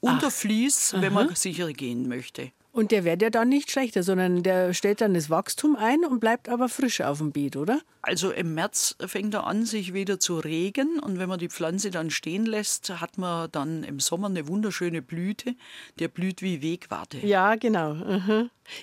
Unter 0.00 0.30
Vlies, 0.30 0.94
wenn 0.96 1.12
man 1.12 1.34
sicher 1.34 1.72
gehen 1.72 2.08
möchte. 2.08 2.52
Und 2.72 2.92
der 2.92 3.04
wird 3.04 3.20
ja 3.20 3.30
dann 3.30 3.48
nicht 3.48 3.70
schlechter, 3.70 4.04
sondern 4.04 4.44
der 4.44 4.74
stellt 4.74 5.00
dann 5.00 5.14
das 5.14 5.28
Wachstum 5.28 5.74
ein 5.74 6.04
und 6.04 6.20
bleibt 6.20 6.48
aber 6.48 6.68
frisch 6.68 7.00
auf 7.00 7.18
dem 7.18 7.32
Beet, 7.32 7.56
oder? 7.56 7.80
Also 8.00 8.30
im 8.30 8.54
März 8.54 8.94
fängt 9.06 9.34
er 9.34 9.46
an, 9.46 9.66
sich 9.66 9.92
wieder 9.92 10.20
zu 10.20 10.38
regen. 10.38 11.00
Und 11.00 11.18
wenn 11.18 11.28
man 11.28 11.40
die 11.40 11.48
Pflanze 11.48 11.90
dann 11.90 12.10
stehen 12.10 12.46
lässt, 12.46 13.00
hat 13.00 13.18
man 13.18 13.50
dann 13.50 13.82
im 13.82 13.98
Sommer 13.98 14.28
eine 14.28 14.46
wunderschöne 14.46 15.02
Blüte. 15.02 15.56
Der 15.98 16.06
blüht 16.06 16.42
wie 16.42 16.62
Wegwarte. 16.62 17.18
Ja, 17.26 17.56
genau. 17.56 17.96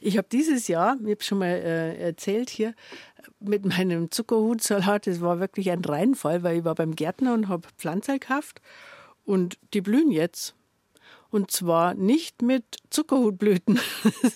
Ich 0.02 0.18
habe 0.18 0.28
dieses 0.30 0.68
Jahr, 0.68 0.98
ich 1.02 1.12
habe 1.12 1.24
schon 1.24 1.38
mal 1.38 1.46
äh, 1.46 1.98
erzählt 1.98 2.50
hier, 2.50 2.74
mit 3.40 3.64
meinem 3.64 4.12
Zuckerhutsalat, 4.12 5.08
das 5.08 5.22
war 5.22 5.40
wirklich 5.40 5.72
ein 5.72 5.86
Reinfall, 5.86 6.44
weil 6.44 6.58
ich 6.58 6.64
war 6.66 6.76
beim 6.76 6.96
Gärtner 6.96 7.34
und 7.34 7.48
habe 7.48 7.68
Pflanzen 7.78 8.20
gekauft. 8.20 8.62
Und 9.24 9.58
die 9.74 9.82
blühen 9.82 10.12
jetzt. 10.12 10.57
Und 11.30 11.52
zwar 11.52 11.94
nicht 11.94 12.42
mit 12.42 12.64
Zuckerhutblüten. 12.90 13.80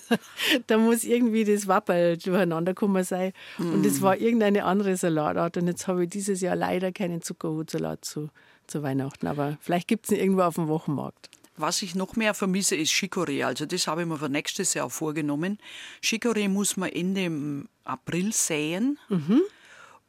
da 0.68 0.78
muss 0.78 1.04
irgendwie 1.04 1.46
das 1.46 1.68
Wapperl 1.68 2.18
durcheinander 2.18 2.74
gekommen 2.74 3.04
sein. 3.04 3.34
Mm. 3.58 3.74
Und 3.74 3.86
es 3.86 4.02
war 4.02 4.18
irgendeine 4.18 4.66
andere 4.66 4.98
Salatart. 4.98 5.58
Und 5.58 5.68
jetzt 5.68 5.88
habe 5.88 6.04
ich 6.04 6.10
dieses 6.10 6.42
Jahr 6.42 6.56
leider 6.56 6.92
keinen 6.92 7.22
Zuckerhutsalat 7.22 8.04
zu, 8.04 8.30
zu 8.68 8.84
Weihnachten. 8.84 9.28
Aber 9.28 9.58
vielleicht 9.62 9.88
gibt 9.88 10.06
es 10.06 10.12
ihn 10.12 10.20
irgendwo 10.20 10.42
auf 10.42 10.56
dem 10.56 10.68
Wochenmarkt. 10.68 11.30
Was 11.58 11.82
ich 11.82 11.96
noch 11.96 12.16
mehr 12.16 12.34
vermisse, 12.34 12.76
ist 12.76 12.92
Chicorée. 12.92 13.46
Also 13.46 13.66
das 13.66 13.88
habe 13.88 14.02
ich 14.02 14.08
mir 14.08 14.18
für 14.18 14.30
nächstes 14.30 14.74
Jahr 14.74 14.90
vorgenommen. 14.90 15.60
Chicorée 16.04 16.50
muss 16.50 16.76
man 16.76 16.90
Ende 16.90 17.68
April 17.84 18.34
säen. 18.34 18.98
Mhm 19.10 19.42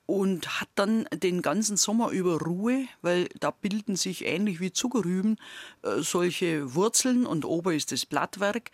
und 0.06 0.60
hat 0.60 0.68
dann 0.74 1.06
den 1.12 1.42
ganzen 1.42 1.76
Sommer 1.76 2.10
über 2.10 2.40
Ruhe, 2.40 2.86
weil 3.02 3.28
da 3.40 3.50
bilden 3.50 3.96
sich 3.96 4.24
ähnlich 4.24 4.60
wie 4.60 4.72
Zuckerrüben 4.72 5.38
äh, 5.82 6.00
solche 6.00 6.74
Wurzeln 6.74 7.24
und 7.24 7.44
ober 7.44 7.74
ist 7.74 7.92
das 7.92 8.04
Blattwerk. 8.04 8.70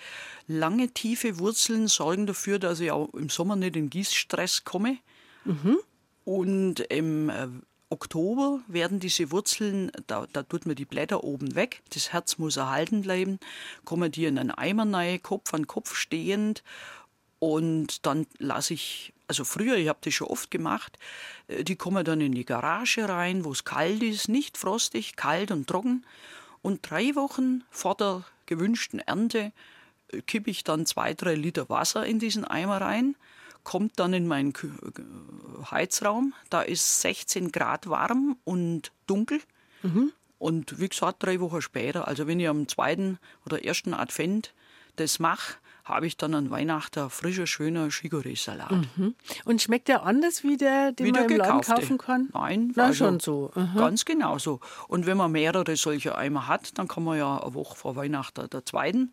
Lange 0.46 0.88
tiefe 0.88 1.38
Wurzeln 1.38 1.86
sorgen 1.86 2.26
dafür, 2.26 2.58
dass 2.58 2.80
ich 2.80 2.90
auch 2.90 3.12
im 3.14 3.28
Sommer 3.28 3.56
nicht 3.56 3.76
in 3.76 3.90
Gießstress 3.90 4.64
komme. 4.64 4.98
Mhm. 5.44 5.78
Und 6.24 6.80
im 6.80 7.30
äh, 7.30 7.48
Oktober 7.90 8.60
werden 8.66 9.00
diese 9.00 9.30
Wurzeln, 9.30 9.90
da, 10.06 10.26
da 10.32 10.42
tut 10.42 10.66
man 10.66 10.76
die 10.76 10.84
Blätter 10.84 11.24
oben 11.24 11.54
weg, 11.54 11.82
das 11.90 12.12
Herz 12.12 12.36
muss 12.36 12.58
erhalten 12.58 13.02
bleiben, 13.02 13.38
kommen 13.84 14.12
die 14.12 14.26
in 14.26 14.38
einen 14.38 14.50
Eimer 14.50 14.90
rein, 14.92 15.22
Kopf 15.22 15.54
an 15.54 15.66
Kopf 15.66 15.94
stehend 15.94 16.62
und 17.38 18.04
dann 18.04 18.26
lasse 18.38 18.74
ich, 18.74 19.14
also 19.28 19.44
früher, 19.44 19.76
ich 19.76 19.88
habe 19.88 19.98
das 20.02 20.14
schon 20.14 20.26
oft 20.26 20.50
gemacht, 20.50 20.98
äh, 21.46 21.62
die 21.62 21.76
kommen 21.76 22.04
dann 22.04 22.20
in 22.20 22.32
die 22.32 22.44
Garage 22.44 23.08
rein, 23.08 23.44
wo 23.44 23.52
es 23.52 23.64
kalt 23.64 24.02
ist, 24.02 24.28
nicht 24.28 24.58
frostig, 24.58 25.16
kalt 25.16 25.50
und 25.50 25.68
trocken. 25.68 26.04
Und 26.62 26.90
drei 26.90 27.14
Wochen 27.14 27.62
vor 27.70 27.94
der 27.94 28.24
gewünschten 28.46 28.98
Ernte 28.98 29.52
äh, 30.10 30.22
kippe 30.22 30.50
ich 30.50 30.64
dann 30.64 30.86
zwei, 30.86 31.14
drei 31.14 31.34
Liter 31.34 31.68
Wasser 31.68 32.04
in 32.04 32.18
diesen 32.18 32.44
Eimer 32.44 32.80
rein, 32.80 33.14
kommt 33.62 33.98
dann 34.00 34.14
in 34.14 34.26
meinen 34.26 34.54
Heizraum. 35.70 36.32
Da 36.48 36.62
ist 36.62 37.02
16 37.02 37.52
Grad 37.52 37.88
warm 37.88 38.38
und 38.44 38.92
dunkel. 39.06 39.40
Mhm. 39.82 40.12
Und 40.38 40.80
wie 40.80 40.88
gesagt, 40.88 41.22
drei 41.22 41.40
Wochen 41.40 41.60
später, 41.60 42.08
also 42.08 42.26
wenn 42.26 42.40
ich 42.40 42.48
am 42.48 42.68
zweiten 42.68 43.18
oder 43.44 43.64
ersten 43.64 43.92
Advent 43.92 44.54
das 44.96 45.18
mache, 45.18 45.56
habe 45.88 46.06
ich 46.06 46.16
dann 46.16 46.34
an 46.34 46.50
Weihnachten 46.50 47.10
frischer, 47.10 47.46
schöner 47.46 47.88
Chicorée-Salat. 47.88 48.70
Mhm. 48.96 49.14
Und 49.44 49.62
schmeckt 49.62 49.88
der 49.88 50.02
anders 50.04 50.42
wie 50.42 50.56
der, 50.56 50.92
den 50.92 51.06
wie 51.06 51.12
man 51.12 51.28
im 51.28 51.36
Laden 51.36 51.60
kaufen 51.62 51.98
kann? 51.98 52.28
Nein, 52.32 52.72
Na, 52.76 52.86
also 52.86 53.04
schon 53.06 53.20
so. 53.20 53.50
Aha. 53.54 53.78
Ganz 53.78 54.04
genau 54.04 54.38
so. 54.38 54.60
Und 54.88 55.06
wenn 55.06 55.16
man 55.16 55.32
mehrere 55.32 55.76
solche 55.76 56.16
Eimer 56.16 56.46
hat, 56.46 56.78
dann 56.78 56.88
kann 56.88 57.04
man 57.04 57.18
ja 57.18 57.38
eine 57.38 57.54
Woche 57.54 57.76
vor 57.76 57.96
Weihnachten 57.96 58.48
der 58.50 58.64
zweiten 58.64 59.12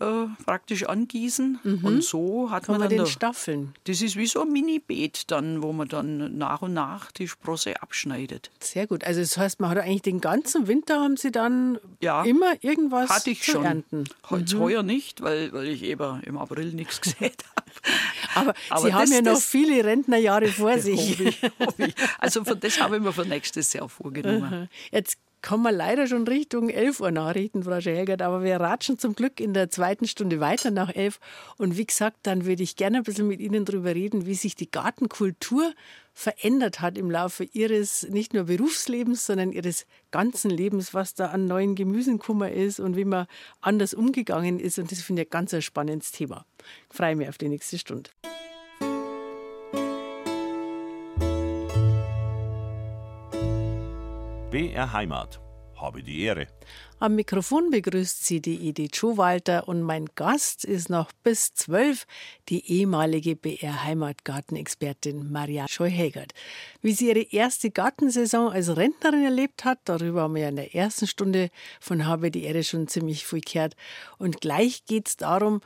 äh, 0.00 0.26
praktisch 0.44 0.84
angießen. 0.84 1.58
Mhm. 1.62 1.84
Und 1.84 2.04
so 2.04 2.50
hat 2.50 2.64
Kann 2.64 2.74
man, 2.74 2.80
man 2.82 2.88
dann 2.90 2.98
den 2.98 3.06
Staffeln. 3.06 3.74
Das 3.84 4.00
ist 4.00 4.16
wie 4.16 4.26
so 4.26 4.42
ein 4.42 4.52
Mini-Beet 4.52 5.30
dann, 5.30 5.62
wo 5.62 5.72
man 5.72 5.88
dann 5.88 6.38
nach 6.38 6.62
und 6.62 6.72
nach 6.72 7.10
die 7.10 7.26
Sprosse 7.26 7.82
abschneidet. 7.82 8.50
Sehr 8.60 8.86
gut. 8.86 9.04
Also 9.04 9.20
das 9.20 9.36
heißt, 9.36 9.60
man 9.60 9.70
hat 9.70 9.78
eigentlich 9.78 10.02
den 10.02 10.20
ganzen 10.20 10.68
Winter 10.68 11.00
haben 11.00 11.16
Sie 11.16 11.32
dann 11.32 11.78
ja, 12.00 12.22
immer 12.22 12.54
irgendwas 12.60 13.10
hatte 13.10 13.30
ich 13.30 13.42
zu 13.42 13.52
schon. 13.52 13.64
ernten. 13.64 14.04
Jetzt 14.30 14.54
mhm. 14.54 14.60
heuer 14.60 14.82
nicht, 14.82 15.20
weil, 15.20 15.52
weil 15.52 15.66
ich 15.68 15.82
eben 15.82 16.22
im 16.22 16.38
April 16.38 16.72
nichts 16.72 17.00
gesät 17.00 17.44
habe. 17.56 17.70
Aber, 18.34 18.54
Aber 18.70 18.80
Sie 18.82 18.94
haben 18.94 19.12
ja 19.12 19.22
noch 19.22 19.40
viele 19.40 19.84
Rentnerjahre 19.84 20.48
vor 20.48 20.78
sich. 20.78 21.18
Hoffe 21.58 21.86
ich. 21.86 21.94
Also 22.18 22.44
für 22.44 22.56
das 22.56 22.80
habe 22.80 22.96
ich 22.96 23.02
mir 23.02 23.12
für 23.12 23.26
nächstes 23.26 23.72
Jahr 23.72 23.88
vorgenommen. 23.88 24.68
Jetzt 24.92 25.18
kommen 25.42 25.62
wir 25.62 25.72
leider 25.72 26.06
schon 26.06 26.26
Richtung 26.26 26.68
11 26.68 27.00
Uhr 27.00 27.10
Nachrichten, 27.10 27.62
Frau 27.62 27.80
Schägert, 27.80 28.22
aber 28.22 28.42
wir 28.42 28.56
ratschen 28.60 28.98
zum 28.98 29.14
Glück 29.14 29.40
in 29.40 29.54
der 29.54 29.70
zweiten 29.70 30.06
Stunde 30.06 30.40
weiter 30.40 30.70
nach 30.70 30.94
11. 30.94 31.20
Und 31.56 31.76
wie 31.76 31.86
gesagt, 31.86 32.18
dann 32.24 32.44
würde 32.44 32.62
ich 32.62 32.76
gerne 32.76 32.98
ein 32.98 33.02
bisschen 33.04 33.28
mit 33.28 33.40
Ihnen 33.40 33.64
darüber 33.64 33.94
reden, 33.94 34.26
wie 34.26 34.34
sich 34.34 34.56
die 34.56 34.70
Gartenkultur 34.70 35.72
verändert 36.12 36.80
hat 36.80 36.98
im 36.98 37.10
Laufe 37.10 37.44
Ihres 37.44 38.02
nicht 38.08 38.34
nur 38.34 38.44
Berufslebens, 38.44 39.26
sondern 39.26 39.52
Ihres 39.52 39.86
ganzen 40.10 40.50
Lebens, 40.50 40.92
was 40.92 41.14
da 41.14 41.26
an 41.26 41.46
neuen 41.46 41.76
Gemüsen 41.76 42.18
gekommen 42.18 42.52
ist 42.52 42.80
und 42.80 42.96
wie 42.96 43.04
man 43.04 43.26
anders 43.60 43.94
umgegangen 43.94 44.58
ist. 44.58 44.78
Und 44.78 44.90
das 44.90 45.00
finde 45.00 45.22
ich 45.22 45.28
ein 45.28 45.30
ganz 45.30 45.64
spannendes 45.64 46.10
Thema. 46.10 46.44
Ich 46.90 46.96
freue 46.96 47.14
mich 47.14 47.28
auf 47.28 47.38
die 47.38 47.48
nächste 47.48 47.78
Stunde. 47.78 48.10
BR 54.58 54.92
Heimat. 54.92 55.40
Habe 55.76 56.02
die 56.02 56.22
Ehre. 56.22 56.48
Am 56.98 57.14
Mikrofon 57.14 57.70
begrüßt 57.70 58.26
sie 58.26 58.40
die 58.40 58.68
Edith 58.68 58.96
Schuhwalter 58.96 59.68
und 59.68 59.82
mein 59.82 60.06
Gast 60.16 60.64
ist 60.64 60.90
noch 60.90 61.12
bis 61.22 61.54
zwölf 61.54 62.08
die 62.48 62.68
ehemalige 62.68 63.36
BR 63.36 63.84
Heimatgartenexpertin 63.84 65.30
Maria 65.30 65.68
Scheuhegert. 65.68 66.32
Wie 66.82 66.90
sie 66.90 67.06
ihre 67.06 67.20
erste 67.20 67.70
Gartensaison 67.70 68.50
als 68.50 68.76
Rentnerin 68.76 69.26
erlebt 69.26 69.64
hat, 69.64 69.78
darüber 69.84 70.22
haben 70.22 70.34
wir 70.34 70.42
ja 70.42 70.48
in 70.48 70.56
der 70.56 70.74
ersten 70.74 71.06
Stunde 71.06 71.50
von 71.78 72.04
Habe 72.04 72.32
die 72.32 72.42
Ehre 72.42 72.64
schon 72.64 72.88
ziemlich 72.88 73.24
viel 73.24 73.42
gehört. 73.42 73.76
Und 74.18 74.40
gleich 74.40 74.86
geht 74.86 75.06
es 75.06 75.16
darum, 75.16 75.60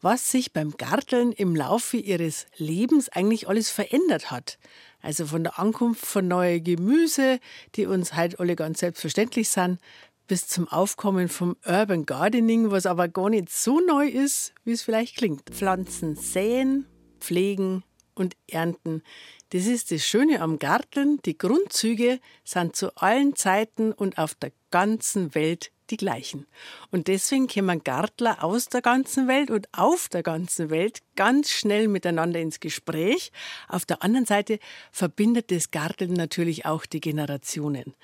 was 0.00 0.30
sich 0.30 0.54
beim 0.54 0.70
Garteln 0.70 1.32
im 1.32 1.54
Laufe 1.54 1.98
ihres 1.98 2.46
Lebens 2.56 3.10
eigentlich 3.10 3.46
alles 3.46 3.70
verändert 3.70 4.30
hat. 4.30 4.58
Also 5.00 5.26
von 5.26 5.44
der 5.44 5.58
Ankunft 5.58 6.04
von 6.04 6.28
neuen 6.28 6.62
Gemüse, 6.62 7.40
die 7.74 7.86
uns 7.86 8.16
heute 8.16 8.40
alle 8.40 8.56
ganz 8.56 8.80
selbstverständlich 8.80 9.48
sind, 9.48 9.78
bis 10.26 10.46
zum 10.46 10.68
Aufkommen 10.68 11.28
vom 11.28 11.56
Urban 11.66 12.04
Gardening, 12.04 12.70
was 12.70 12.86
aber 12.86 13.08
gar 13.08 13.30
nicht 13.30 13.50
so 13.50 13.80
neu 13.80 14.06
ist, 14.06 14.52
wie 14.64 14.72
es 14.72 14.82
vielleicht 14.82 15.16
klingt. 15.16 15.48
Pflanzen 15.50 16.16
säen, 16.16 16.86
pflegen 17.20 17.82
und 18.14 18.36
ernten. 18.48 19.02
Das 19.50 19.66
ist 19.66 19.90
das 19.90 20.04
Schöne 20.04 20.42
am 20.42 20.58
Garteln. 20.58 21.20
Die 21.24 21.38
Grundzüge 21.38 22.20
sind 22.44 22.76
zu 22.76 22.94
allen 22.96 23.34
Zeiten 23.36 23.92
und 23.92 24.18
auf 24.18 24.34
der 24.34 24.52
ganzen 24.70 25.34
Welt 25.34 25.70
die 25.90 25.96
gleichen. 25.96 26.46
Und 26.90 27.08
deswegen 27.08 27.48
kommen 27.48 27.82
Gartler 27.82 28.42
aus 28.44 28.68
der 28.68 28.82
ganzen 28.82 29.28
Welt 29.28 29.50
und 29.50 29.68
auf 29.72 30.08
der 30.08 30.22
ganzen 30.22 30.70
Welt 30.70 31.00
ganz 31.16 31.50
schnell 31.50 31.88
miteinander 31.88 32.40
ins 32.40 32.60
Gespräch. 32.60 33.32
Auf 33.68 33.84
der 33.84 34.02
anderen 34.02 34.26
Seite 34.26 34.58
verbindet 34.92 35.50
das 35.50 35.70
Garteln 35.70 36.14
natürlich 36.14 36.66
auch 36.66 36.86
die 36.86 37.00
Generationen. 37.00 37.94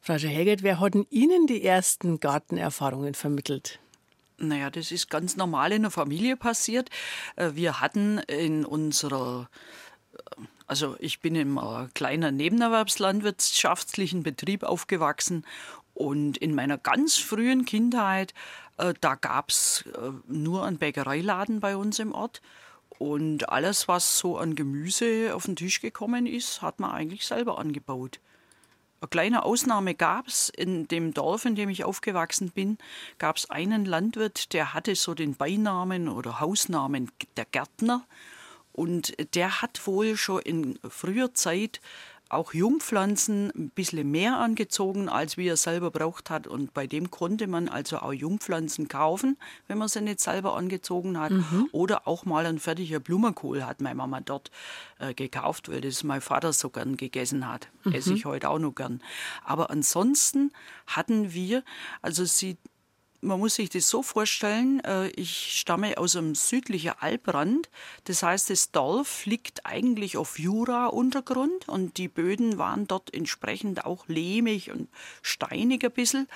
Frau 0.00 0.18
Schehegert, 0.18 0.62
wer 0.62 0.80
hat 0.80 0.94
Ihnen 1.10 1.46
die 1.46 1.64
ersten 1.64 2.20
Gartenerfahrungen 2.20 3.14
vermittelt? 3.14 3.80
Naja, 4.36 4.68
das 4.68 4.90
ist 4.90 5.08
ganz 5.08 5.36
normal 5.36 5.72
in 5.72 5.82
der 5.82 5.90
Familie 5.90 6.36
passiert. 6.36 6.90
Äh, 7.36 7.52
wir 7.54 7.80
hatten 7.80 8.18
in 8.18 8.64
unserer 8.64 9.48
äh, 10.12 10.42
also 10.66 10.96
ich 10.98 11.20
bin 11.20 11.34
im 11.34 11.58
äh, 11.58 11.88
kleinen 11.94 12.36
nebenerwerbslandwirtschaftlichen 12.36 14.22
Betrieb 14.22 14.62
aufgewachsen 14.62 15.44
und 15.94 16.36
in 16.36 16.54
meiner 16.54 16.76
ganz 16.76 17.16
frühen 17.16 17.64
Kindheit, 17.64 18.34
äh, 18.78 18.94
da 19.00 19.14
gab 19.14 19.50
es 19.50 19.84
äh, 19.94 20.10
nur 20.26 20.64
einen 20.64 20.78
Bäckereiladen 20.78 21.60
bei 21.60 21.76
uns 21.76 21.98
im 21.98 22.12
Ort. 22.12 22.42
Und 22.98 23.48
alles, 23.48 23.88
was 23.88 24.18
so 24.18 24.38
an 24.38 24.54
Gemüse 24.54 25.34
auf 25.34 25.46
den 25.46 25.56
Tisch 25.56 25.80
gekommen 25.80 26.26
ist, 26.26 26.62
hat 26.62 26.78
man 26.80 26.92
eigentlich 26.92 27.26
selber 27.26 27.58
angebaut. 27.58 28.20
Eine 29.00 29.08
kleine 29.08 29.42
Ausnahme 29.44 29.94
gab 29.94 30.28
es 30.28 30.48
in 30.48 30.88
dem 30.88 31.12
Dorf, 31.12 31.44
in 31.44 31.56
dem 31.56 31.68
ich 31.68 31.84
aufgewachsen 31.84 32.50
bin, 32.50 32.78
gab 33.18 33.36
es 33.36 33.50
einen 33.50 33.84
Landwirt, 33.84 34.52
der 34.52 34.72
hatte 34.72 34.94
so 34.94 35.14
den 35.14 35.34
Beinamen 35.34 36.08
oder 36.08 36.40
Hausnamen 36.40 37.10
der 37.36 37.44
Gärtner. 37.44 38.06
Und 38.72 39.14
der 39.34 39.60
hat 39.60 39.86
wohl 39.86 40.16
schon 40.16 40.40
in 40.42 40.78
früher 40.88 41.34
Zeit 41.34 41.80
auch 42.28 42.54
Jungpflanzen 42.54 43.52
ein 43.54 43.70
bisschen 43.70 44.10
mehr 44.10 44.38
angezogen, 44.38 45.08
als 45.08 45.36
wie 45.36 45.46
er 45.46 45.56
selber 45.56 45.90
braucht 45.90 46.30
hat. 46.30 46.46
Und 46.46 46.74
bei 46.74 46.86
dem 46.86 47.10
konnte 47.10 47.46
man 47.46 47.68
also 47.68 47.98
auch 47.98 48.12
Jungpflanzen 48.12 48.88
kaufen, 48.88 49.36
wenn 49.68 49.78
man 49.78 49.88
sie 49.88 50.00
nicht 50.00 50.20
selber 50.20 50.56
angezogen 50.56 51.18
hat. 51.18 51.32
Mhm. 51.32 51.68
Oder 51.72 52.08
auch 52.08 52.24
mal 52.24 52.46
ein 52.46 52.58
fertiger 52.58 53.00
Blumenkohl 53.00 53.64
hat 53.64 53.80
meine 53.80 53.96
Mama 53.96 54.20
dort 54.20 54.50
äh, 54.98 55.14
gekauft, 55.14 55.70
weil 55.70 55.80
das 55.80 56.02
mein 56.02 56.20
Vater 56.20 56.52
so 56.52 56.70
gern 56.70 56.96
gegessen 56.96 57.46
hat. 57.46 57.68
Mhm. 57.84 57.92
Esse 57.92 58.14
ich 58.14 58.24
heute 58.24 58.48
auch 58.48 58.58
noch 58.58 58.74
gern. 58.74 59.00
Aber 59.44 59.70
ansonsten 59.70 60.52
hatten 60.86 61.32
wir, 61.34 61.62
also 62.02 62.24
sie 62.24 62.56
man 63.24 63.40
muss 63.40 63.56
sich 63.56 63.70
das 63.70 63.88
so 63.88 64.02
vorstellen, 64.02 64.80
äh, 64.84 65.08
ich 65.08 65.58
stamme 65.58 65.98
aus 65.98 66.12
dem 66.12 66.34
südlichen 66.34 66.92
Alprand. 67.00 67.68
Das 68.04 68.22
heißt, 68.22 68.50
das 68.50 68.70
Dorf 68.70 69.26
liegt 69.26 69.66
eigentlich 69.66 70.16
auf 70.16 70.38
Jura-Untergrund 70.38 71.68
und 71.68 71.96
die 71.96 72.08
Böden 72.08 72.58
waren 72.58 72.86
dort 72.86 73.12
entsprechend 73.14 73.84
auch 73.84 74.06
lehmig 74.08 74.70
und 74.70 74.88
steinig 75.22 75.84
ein 75.84 75.92
bisschen. 75.92 76.28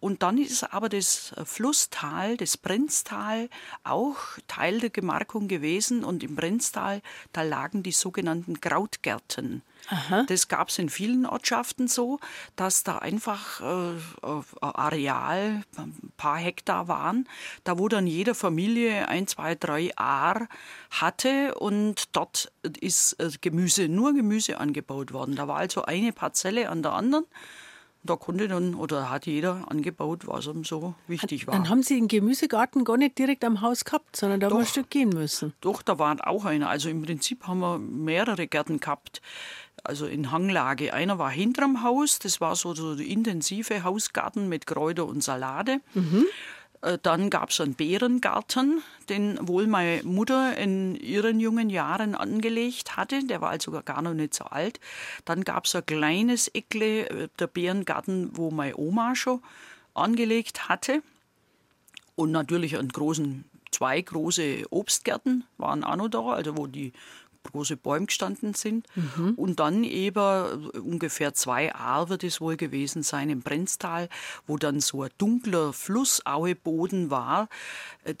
Und 0.00 0.22
dann 0.22 0.36
ist 0.36 0.64
aber 0.72 0.88
das 0.88 1.32
Flusstal, 1.44 2.36
das 2.36 2.56
Brenztal, 2.56 3.48
auch 3.84 4.16
Teil 4.48 4.80
der 4.80 4.90
Gemarkung 4.90 5.48
gewesen. 5.48 6.04
Und 6.04 6.24
im 6.24 6.34
Brenztal, 6.34 7.02
da 7.32 7.42
lagen 7.42 7.82
die 7.82 7.92
sogenannten 7.92 8.60
Krautgärten. 8.60 9.62
Aha. 9.88 10.24
Das 10.28 10.48
gab 10.48 10.68
es 10.68 10.78
in 10.78 10.88
vielen 10.88 11.26
Ortschaften 11.26 11.88
so, 11.88 12.20
dass 12.56 12.84
da 12.84 12.98
einfach 12.98 13.60
äh, 13.60 13.90
äh, 14.26 14.42
Areal, 14.60 15.62
ein 15.76 16.12
paar 16.16 16.38
Hektar 16.38 16.88
waren, 16.88 17.28
da 17.64 17.78
wo 17.78 17.88
dann 17.88 18.06
jede 18.06 18.34
Familie 18.34 19.08
ein, 19.08 19.26
zwei, 19.26 19.54
drei 19.54 19.90
Aar 19.96 20.48
hatte 20.90 21.54
und 21.56 22.16
dort 22.16 22.52
ist 22.80 23.14
äh, 23.20 23.30
Gemüse, 23.40 23.88
nur 23.88 24.14
Gemüse 24.14 24.58
angebaut 24.58 25.12
worden. 25.12 25.34
Da 25.34 25.48
war 25.48 25.56
also 25.56 25.82
eine 25.82 26.12
Parzelle 26.12 26.68
an 26.68 26.82
der 26.82 26.92
anderen. 26.92 27.24
Da 28.04 28.16
konnte 28.16 28.48
dann 28.48 28.74
oder 28.74 29.10
hat 29.10 29.26
jeder 29.26 29.64
angebaut, 29.68 30.26
was 30.26 30.48
ihm 30.48 30.64
so 30.64 30.94
wichtig 31.06 31.46
war. 31.46 31.54
Dann 31.54 31.68
haben 31.68 31.84
Sie 31.84 31.94
den 31.94 32.08
Gemüsegarten 32.08 32.84
gar 32.84 32.96
nicht 32.96 33.16
direkt 33.16 33.44
am 33.44 33.60
Haus 33.60 33.84
gehabt, 33.84 34.16
sondern 34.16 34.40
da 34.40 34.48
doch, 34.48 34.56
haben 34.56 34.62
ein 34.62 34.66
Stück 34.66 34.90
gehen 34.90 35.10
müssen. 35.10 35.52
Doch, 35.60 35.82
da 35.82 36.00
war 36.00 36.16
auch 36.26 36.44
einer. 36.44 36.68
Also 36.68 36.88
im 36.88 37.02
Prinzip 37.02 37.46
haben 37.46 37.60
wir 37.60 37.78
mehrere 37.78 38.48
Gärten 38.48 38.80
gehabt 38.80 39.22
also 39.84 40.06
in 40.06 40.30
Hanglage. 40.30 40.92
Einer 40.92 41.18
war 41.18 41.30
hinterm 41.30 41.82
Haus, 41.82 42.18
das 42.18 42.40
war 42.40 42.56
so, 42.56 42.74
so 42.74 42.94
der 42.94 43.06
intensive 43.06 43.84
Hausgarten 43.84 44.48
mit 44.48 44.66
Kräuter 44.66 45.06
und 45.06 45.22
Salate. 45.22 45.80
Mhm. 45.94 46.26
Äh, 46.82 46.98
dann 47.02 47.30
gab 47.30 47.50
es 47.50 47.60
einen 47.60 47.74
Beerengarten, 47.74 48.82
den 49.08 49.38
wohl 49.46 49.66
meine 49.66 50.02
Mutter 50.02 50.56
in 50.56 50.96
ihren 50.96 51.40
jungen 51.40 51.70
Jahren 51.70 52.14
angelegt 52.14 52.96
hatte. 52.96 53.24
Der 53.24 53.40
war 53.40 53.50
also 53.50 53.70
gar 53.84 54.02
noch 54.02 54.14
nicht 54.14 54.34
so 54.34 54.44
alt. 54.44 54.80
Dann 55.24 55.44
gab 55.44 55.64
es 55.64 55.74
ein 55.74 55.86
kleines 55.86 56.48
Eckle, 56.48 57.08
äh, 57.08 57.28
der 57.38 57.46
Beerengarten, 57.46 58.36
wo 58.36 58.50
meine 58.50 58.76
Oma 58.76 59.14
schon 59.14 59.40
angelegt 59.94 60.68
hatte. 60.68 61.02
Und 62.14 62.30
natürlich 62.30 62.76
einen 62.76 62.88
großen, 62.88 63.44
zwei 63.70 64.00
große 64.00 64.64
Obstgärten 64.70 65.44
waren 65.56 65.82
auch 65.84 65.96
noch 65.96 66.08
da, 66.08 66.20
also 66.20 66.56
wo 66.58 66.66
die 66.66 66.92
große 67.42 67.76
Bäume 67.76 68.06
gestanden 68.06 68.54
sind. 68.54 68.86
Mhm. 68.94 69.34
Und 69.36 69.58
dann 69.58 69.82
eben 69.82 70.70
ungefähr 70.76 71.34
zwei 71.34 71.74
Aar 71.74 72.08
wird 72.08 72.22
es 72.22 72.40
wohl 72.40 72.56
gewesen 72.56 73.02
sein 73.02 73.30
im 73.30 73.40
Brenztal, 73.40 74.08
wo 74.46 74.58
dann 74.58 74.80
so 74.80 75.02
ein 75.02 75.10
dunkler 75.18 75.72
Flussaueboden 75.72 77.10
war, 77.10 77.48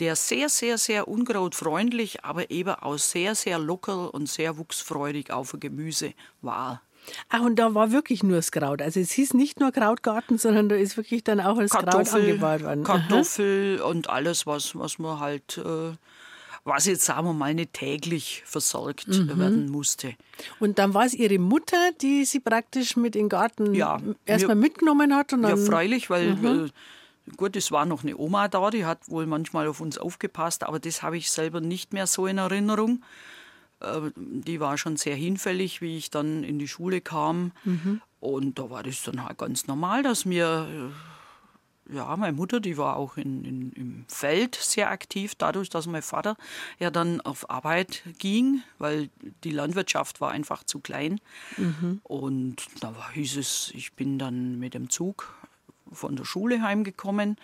der 0.00 0.16
sehr, 0.16 0.48
sehr, 0.48 0.76
sehr 0.76 1.06
unkrautfreundlich, 1.06 2.24
aber 2.24 2.50
eben 2.50 2.74
auch 2.74 2.98
sehr, 2.98 3.34
sehr 3.34 3.58
locker 3.58 4.12
und 4.12 4.28
sehr 4.28 4.58
wuchsfreudig 4.58 5.30
auf 5.30 5.52
für 5.52 5.58
Gemüse 5.58 6.14
war. 6.40 6.80
Ach, 7.28 7.40
und 7.40 7.56
da 7.56 7.74
war 7.74 7.90
wirklich 7.90 8.22
nur 8.22 8.36
das 8.36 8.52
Kraut. 8.52 8.80
Also 8.80 9.00
es 9.00 9.10
hieß 9.10 9.34
nicht 9.34 9.60
nur 9.60 9.72
Krautgarten, 9.72 10.38
sondern 10.38 10.68
da 10.68 10.76
ist 10.76 10.96
wirklich 10.96 11.24
dann 11.24 11.40
auch 11.40 11.58
das 11.58 11.70
Kartoffel, 11.70 12.04
Kraut 12.04 12.20
angebaut 12.20 12.62
worden. 12.62 12.84
Kartoffel 12.84 13.80
Aha. 13.80 13.88
und 13.88 14.08
alles, 14.08 14.46
was, 14.46 14.78
was 14.78 14.98
man 14.98 15.18
halt 15.18 15.58
äh, 15.58 15.92
was 16.64 16.86
jetzt 16.86 17.04
sagen 17.04 17.26
wir 17.26 17.32
mal 17.32 17.54
nicht 17.54 17.72
täglich 17.72 18.42
versorgt 18.44 19.08
mhm. 19.08 19.38
werden 19.38 19.68
musste. 19.68 20.14
Und 20.60 20.78
dann 20.78 20.94
war 20.94 21.04
es 21.04 21.14
Ihre 21.14 21.38
Mutter, 21.38 21.90
die 22.00 22.24
Sie 22.24 22.40
praktisch 22.40 22.96
mit 22.96 23.16
in 23.16 23.24
den 23.24 23.28
Garten 23.28 23.74
ja, 23.74 24.00
erstmal 24.26 24.56
mitgenommen 24.56 25.14
hat? 25.14 25.32
Und 25.32 25.42
dann 25.42 25.58
ja, 25.58 25.64
freilich, 25.64 26.10
weil 26.10 26.34
mhm. 26.34 26.70
Gut, 27.36 27.54
es 27.54 27.70
war 27.70 27.86
noch 27.86 28.02
eine 28.02 28.16
Oma 28.16 28.48
da, 28.48 28.70
die 28.70 28.84
hat 28.84 29.08
wohl 29.08 29.26
manchmal 29.26 29.68
auf 29.68 29.80
uns 29.80 29.96
aufgepasst, 29.96 30.64
aber 30.64 30.80
das 30.80 31.02
habe 31.02 31.16
ich 31.16 31.30
selber 31.30 31.60
nicht 31.60 31.92
mehr 31.92 32.08
so 32.08 32.26
in 32.26 32.38
Erinnerung. 32.38 33.04
Äh, 33.80 34.10
die 34.16 34.58
war 34.60 34.76
schon 34.76 34.96
sehr 34.96 35.14
hinfällig, 35.14 35.80
wie 35.80 35.96
ich 35.96 36.10
dann 36.10 36.42
in 36.42 36.58
die 36.58 36.68
Schule 36.68 37.00
kam. 37.00 37.52
Mhm. 37.64 38.00
Und 38.18 38.58
da 38.58 38.70
war 38.70 38.82
das 38.82 39.02
dann 39.02 39.24
halt 39.24 39.38
ganz 39.38 39.66
normal, 39.66 40.02
dass 40.02 40.28
wir 40.28 40.92
ja, 41.90 42.16
meine 42.16 42.32
Mutter, 42.32 42.60
die 42.60 42.76
war 42.78 42.96
auch 42.96 43.16
in, 43.16 43.44
in, 43.44 43.72
im 43.72 44.04
Feld 44.08 44.54
sehr 44.54 44.90
aktiv, 44.90 45.34
dadurch, 45.34 45.68
dass 45.68 45.86
mein 45.86 46.02
Vater 46.02 46.36
ja 46.78 46.90
dann 46.90 47.20
auf 47.20 47.50
Arbeit 47.50 48.02
ging, 48.18 48.62
weil 48.78 49.10
die 49.44 49.50
Landwirtschaft 49.50 50.20
war 50.20 50.30
einfach 50.30 50.64
zu 50.64 50.80
klein. 50.80 51.20
Mhm. 51.56 52.00
Und 52.04 52.66
da 52.80 52.94
hieß 53.12 53.36
es, 53.36 53.72
ich 53.74 53.92
bin 53.94 54.18
dann 54.18 54.58
mit 54.58 54.74
dem 54.74 54.90
Zug 54.90 55.34
von 55.90 56.16
der 56.16 56.24
Schule 56.24 56.62
heimgekommen. 56.62 57.36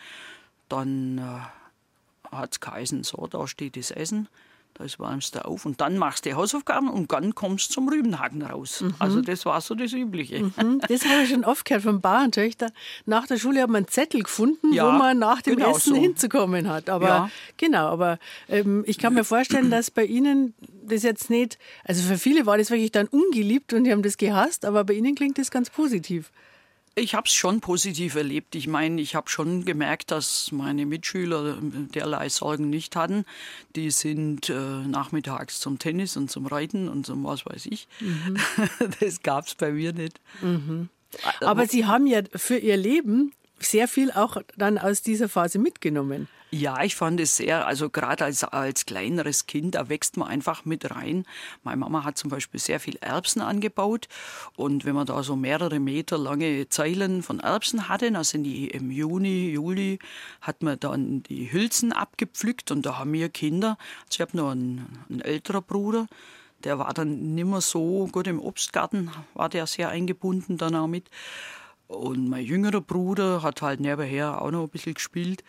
Dann 0.69 1.19
äh, 1.19 2.31
hat 2.31 2.53
es 2.53 2.61
geheißen, 2.61 3.05
so, 3.05 3.27
da 3.27 3.47
steht 3.47 3.77
das 3.77 3.91
Essen. 3.91 4.29
Das 4.79 5.01
wärmst 5.01 5.35
du 5.35 5.45
auf 5.45 5.67
und 5.67 5.81
dann 5.81 5.99
machst 5.99 6.25
du 6.25 6.31
die 6.31 6.35
Hausaufgaben 6.37 6.89
und 6.89 7.11
dann 7.11 7.35
kommst 7.35 7.71
du 7.71 7.75
zum 7.75 7.89
Rübenhaken 7.89 8.43
raus. 8.43 8.83
Mhm. 8.83 8.95
Also 9.01 9.21
das 9.21 9.45
war 9.45 9.61
so 9.61 9.75
das 9.75 9.93
Übliche. 9.93 10.41
Mhm. 10.41 10.81
Das 10.89 11.05
habe 11.05 11.25
ich 11.25 11.31
schon 11.31 11.45
oft 11.45 11.65
gehört 11.65 11.83
von 11.83 12.01
Bauerntöchtern. 12.01 12.71
Nach 13.05 13.27
der 13.27 13.39
Schule 13.39 13.63
hat 13.63 13.69
man 13.69 13.79
einen 13.79 13.89
Zettel 13.89 14.23
gefunden, 14.23 14.73
ja, 14.73 14.87
wo 14.87 14.93
man 14.93 15.19
nach 15.19 15.43
dem 15.43 15.57
genau 15.57 15.77
Essen 15.77 15.97
so. 15.97 16.01
hinzukommen 16.01 16.69
hat. 16.69 16.89
Aber 16.89 17.09
ja. 17.09 17.31
genau, 17.57 17.89
aber 17.89 18.19
ähm, 18.49 18.85
ich 18.87 18.99
kann 18.99 19.15
mir 19.15 19.25
vorstellen, 19.25 19.71
dass 19.71 19.91
bei 19.91 20.05
Ihnen 20.05 20.55
das 20.87 21.03
jetzt 21.03 21.29
nicht, 21.29 21.59
also 21.85 22.03
für 22.03 22.17
viele 22.17 22.47
war 22.47 22.57
das 22.57 22.71
wirklich 22.71 22.93
dann 22.93 23.09
ungeliebt 23.09 23.73
und 23.73 23.85
die 23.85 23.93
haben 23.93 24.03
das 24.03 24.17
gehasst, 24.17 24.65
aber 24.65 24.85
bei 24.85 24.95
Ihnen 24.95 25.15
klingt 25.15 25.39
das 25.39 25.51
ganz 25.51 25.71
positiv. 25.71 26.31
Ich 26.99 27.15
habe 27.15 27.27
es 27.27 27.33
schon 27.33 27.61
positiv 27.61 28.15
erlebt. 28.15 28.55
Ich 28.55 28.67
meine, 28.67 29.01
ich 29.01 29.15
habe 29.15 29.29
schon 29.29 29.65
gemerkt, 29.65 30.11
dass 30.11 30.53
meine 30.53 30.87
Mitschüler 30.87 31.59
derlei 31.61 32.29
Sorgen 32.29 32.71
nicht 32.71 32.97
hatten. 32.97 33.25
Die 33.77 33.91
sind 33.91 34.51
äh, 34.51 34.55
nachmittags 34.55 35.61
zum 35.61 35.79
Tennis 35.79 36.17
und 36.17 36.31
zum 36.31 36.47
Reiten 36.47 36.89
und 36.89 37.07
zum 37.07 37.25
was 37.25 37.47
weiß 37.47 37.67
ich. 37.67 37.89
Mhm. 38.01 38.37
Das 39.01 39.23
gab 39.23 39.47
es 39.47 39.55
bei 39.55 39.73
mir 39.73 39.93
nicht. 39.93 40.21
Mhm. 40.41 40.89
Aber 41.41 41.67
Sie 41.67 41.87
haben 41.87 42.07
ja 42.07 42.23
für 42.35 42.59
Ihr 42.59 42.77
Leben 42.77 43.33
sehr 43.61 43.89
viel 43.89 44.11
auch 44.13 44.39
dann 44.57 44.79
aus 44.79 45.03
dieser 45.03 45.29
Phase 45.29 45.59
mitgenommen. 45.59 46.29
Ja, 46.51 46.83
ich 46.83 46.97
fand 46.97 47.21
es 47.21 47.37
sehr, 47.37 47.67
also 47.67 47.91
gerade 47.91 48.25
als, 48.25 48.43
als 48.43 48.87
kleineres 48.87 49.45
Kind, 49.47 49.75
da 49.75 49.91
wächst 49.91 50.17
man 50.17 50.29
einfach 50.29 50.65
mit 50.65 50.91
rein. 50.91 51.27
Meine 51.63 51.77
Mama 51.77 52.05
hat 52.05 52.17
zum 52.17 52.31
Beispiel 52.31 52.59
sehr 52.59 52.81
viel 52.81 52.97
Erbsen 53.03 53.43
angebaut 53.43 54.09
und 54.57 54.87
wenn 54.87 54.95
man 54.95 55.05
da 55.05 55.23
so 55.23 55.37
mehrere 55.37 55.79
Meter 55.79 56.17
lange 56.17 56.67
Zeilen 56.71 57.23
von 57.23 57.41
Erbsen 57.41 57.91
hatte, 57.91 58.11
dann 58.11 58.25
sind 58.25 58.45
die 58.45 58.69
im 58.69 58.91
Juni, 58.91 59.51
Juli, 59.51 59.99
hat 60.41 60.63
man 60.63 60.81
dann 60.81 61.23
die 61.25 61.53
Hülsen 61.53 61.93
abgepflückt 61.93 62.71
und 62.71 62.87
da 62.87 62.99
haben 62.99 63.13
wir 63.13 63.29
Kinder, 63.29 63.77
also 64.07 64.09
ich 64.13 64.21
habe 64.23 64.35
noch 64.35 64.53
einen, 64.53 64.89
einen 65.11 65.21
älteren 65.21 65.65
Bruder, 65.65 66.07
der 66.65 66.79
war 66.79 66.95
dann 66.95 67.35
nicht 67.35 67.47
mehr 67.47 67.61
so 67.61 68.09
gut 68.11 68.27
im 68.27 68.41
Obstgarten, 68.41 69.11
war 69.35 69.51
der 69.51 69.67
sehr 69.67 69.91
eingebunden 69.91 70.57
dann 70.57 70.75
auch 70.75 70.87
mit. 70.89 71.11
Und 71.89 72.29
mein 72.29 72.45
jüngerer 72.45 72.83
Bruder 72.83 73.43
hat 73.43 73.63
halt 73.63 73.81
nebenher 73.81 74.43
auch 74.43 74.51
noch 74.51 74.63
ein 74.63 74.69
bisschen 74.69 74.95
gespielt. 74.95 75.43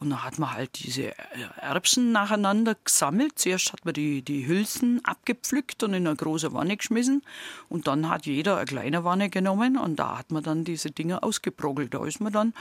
Und 0.00 0.10
dann 0.10 0.22
hat 0.22 0.38
man 0.38 0.52
halt 0.52 0.84
diese 0.84 1.12
Erbsen 1.60 2.12
nacheinander 2.12 2.76
gesammelt. 2.84 3.36
Zuerst 3.36 3.72
hat 3.72 3.84
man 3.84 3.94
die, 3.94 4.22
die 4.22 4.46
Hülsen 4.46 5.00
abgepflückt 5.04 5.82
und 5.82 5.92
in 5.92 6.06
eine 6.06 6.14
große 6.14 6.52
Wanne 6.52 6.76
geschmissen. 6.76 7.22
Und 7.68 7.88
dann 7.88 8.08
hat 8.08 8.26
jeder 8.26 8.58
eine 8.58 8.66
kleine 8.66 9.02
Wanne 9.02 9.28
genommen 9.28 9.76
und 9.76 9.96
da 9.96 10.18
hat 10.18 10.30
man 10.30 10.44
dann 10.44 10.62
diese 10.62 10.92
Dinge 10.92 11.24
ausgebrogelt. 11.24 11.94
Da 11.94 12.06
ist 12.06 12.20
man 12.20 12.32
dann 12.32 12.54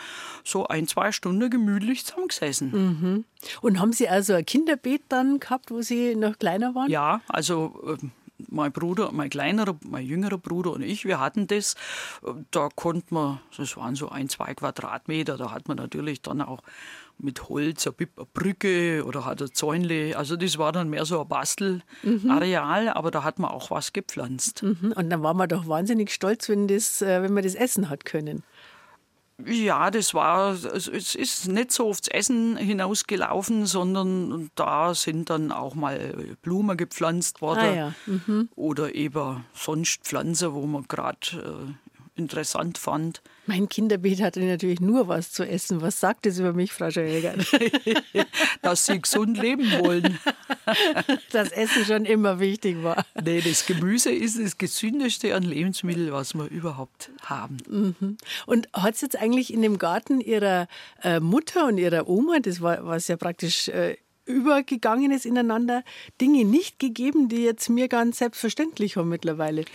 so 0.44 0.68
ein, 0.68 0.88
zwei 0.88 1.12
Stunden 1.12 1.52
gemütlich 1.52 2.06
zusammengesessen. 2.06 2.72
Mhm. 2.72 3.26
Und 3.62 3.80
haben 3.80 3.94
Sie 3.94 4.10
also 4.10 4.34
ein 4.34 4.46
Kinderbeet 4.46 5.04
dann 5.10 5.40
gehabt, 5.40 5.70
wo 5.70 5.84
Sie 5.84 6.16
noch 6.16 6.40
kleiner 6.40 6.74
waren? 6.74 6.90
Ja, 6.90 7.22
also 7.28 7.98
ähm, 8.02 8.12
mein 8.50 8.72
Bruder, 8.72 9.12
mein 9.12 9.30
kleinerer, 9.30 9.78
mein 9.86 10.06
jüngerer 10.06 10.38
Bruder 10.38 10.72
und 10.72 10.82
ich, 10.82 11.06
wir 11.06 11.20
hatten 11.20 11.48
das. 11.48 11.76
Da 12.52 12.70
konnte 12.76 13.14
man, 13.14 13.40
das 13.58 13.76
waren 13.78 13.96
so 13.96 14.10
ein, 14.10 14.30
zwei 14.30 14.54
Quadratmeter, 14.54 15.38
da 15.38 15.52
hat 15.52 15.68
man 15.68 15.78
natürlich 15.78 16.22
dann 16.22 16.42
auch 16.42 16.62
mit 17.20 17.50
Holz, 17.50 17.88
eine 17.88 17.96
Brücke 18.34 19.04
oder 19.06 19.26
hat 19.26 19.42
ein 19.42 19.52
Zäunle. 19.52 20.16
Also 20.16 20.36
das 20.36 20.58
war 20.58 20.72
dann 20.72 20.90
mehr 20.90 21.06
so 21.06 21.20
ein 21.20 21.28
Bastelareal, 21.28 22.84
mhm. 22.84 22.90
aber 22.90 23.12
da 23.12 23.24
hat 23.24 23.40
man 23.40 23.52
auch 23.52 23.72
was 23.72 23.94
gepflanzt. 23.94 24.64
Mhm. 24.64 24.94
Und 24.96 25.10
dann 25.10 25.24
war 25.24 25.34
man 25.34 25.50
doch 25.50 25.68
wahnsinnig 25.68 26.12
stolz, 26.12 26.48
wenn, 26.50 26.68
das, 26.68 27.02
äh, 27.02 27.22
wenn 27.24 27.34
man 27.34 27.44
das 27.44 27.56
essen 27.56 27.90
hat 27.90 28.06
können. 28.06 28.44
Ja, 29.46 29.92
das 29.92 30.16
war, 30.16 30.54
es 30.54 30.88
ist 30.88 31.48
nicht 31.48 31.72
so 31.72 31.90
aufs 31.90 32.08
Essen 32.08 32.58
hinausgelaufen, 32.58 33.68
sondern 33.68 34.50
da 34.56 34.96
sind 34.96 35.30
dann 35.30 35.52
auch 35.52 35.76
mal 35.76 36.36
Blumen 36.42 36.76
gepflanzt 36.76 37.42
worden 37.42 37.60
ah, 37.60 37.76
ja. 37.76 37.94
mhm. 38.08 38.50
oder 38.56 38.96
eben 38.96 39.46
sonst 39.54 40.04
Pflanzen, 40.04 40.54
wo 40.54 40.66
man 40.66 40.88
gerade 40.88 41.18
äh, 41.34 41.87
interessant 42.18 42.78
fand. 42.78 43.22
Mein 43.46 43.70
Kinderbeet 43.70 44.22
hatte 44.22 44.40
natürlich 44.42 44.82
nur 44.82 45.08
was 45.08 45.32
zu 45.32 45.48
essen. 45.48 45.82
Was 45.82 46.00
sagt 46.00 46.26
das 46.26 46.40
über 46.40 46.54
mich, 46.54 46.74
Frau 46.74 46.92
Schäger? 46.92 47.36
Dass 48.62 48.86
Sie 48.86 49.02
gesund 49.02 49.38
leben 49.38 49.72
wollen. 49.80 50.20
Das 51.32 51.52
Essen 51.52 51.86
schon 51.86 52.04
immer 52.04 52.42
wichtig 52.42 52.84
war. 52.84 53.06
Nee, 53.24 53.40
das 53.40 53.66
Gemüse 53.66 54.12
ist 54.12 54.38
das 54.38 54.58
gesündeste 54.58 55.34
an 55.34 55.44
Lebensmitteln, 55.44 56.12
was 56.12 56.34
wir 56.34 56.50
überhaupt 56.50 57.10
haben. 57.22 57.58
Mhm. 57.70 58.18
Und 58.46 58.68
hat 58.74 58.96
es 58.96 59.02
jetzt 59.02 59.16
eigentlich 59.16 59.54
in 59.54 59.62
dem 59.62 59.78
Garten 59.78 60.20
Ihrer 60.20 60.68
äh, 61.04 61.22
Mutter 61.22 61.68
und 61.68 61.78
Ihrer 61.78 62.10
Oma, 62.10 62.40
das 62.42 62.60
war 62.60 62.86
was 62.86 63.08
ja 63.08 63.16
praktisch 63.16 63.70
äh, 63.70 63.96
übergegangen 64.28 65.12
ist 65.12 65.26
ineinander, 65.26 65.84
Dinge 66.22 66.46
nicht 66.46 66.80
gegeben, 66.80 67.30
die 67.30 67.44
jetzt 67.44 67.70
mir 67.70 67.88
ganz 67.88 68.20
selbstverständlich 68.20 68.98
haben 68.98 69.10
mittlerweile? 69.10 69.66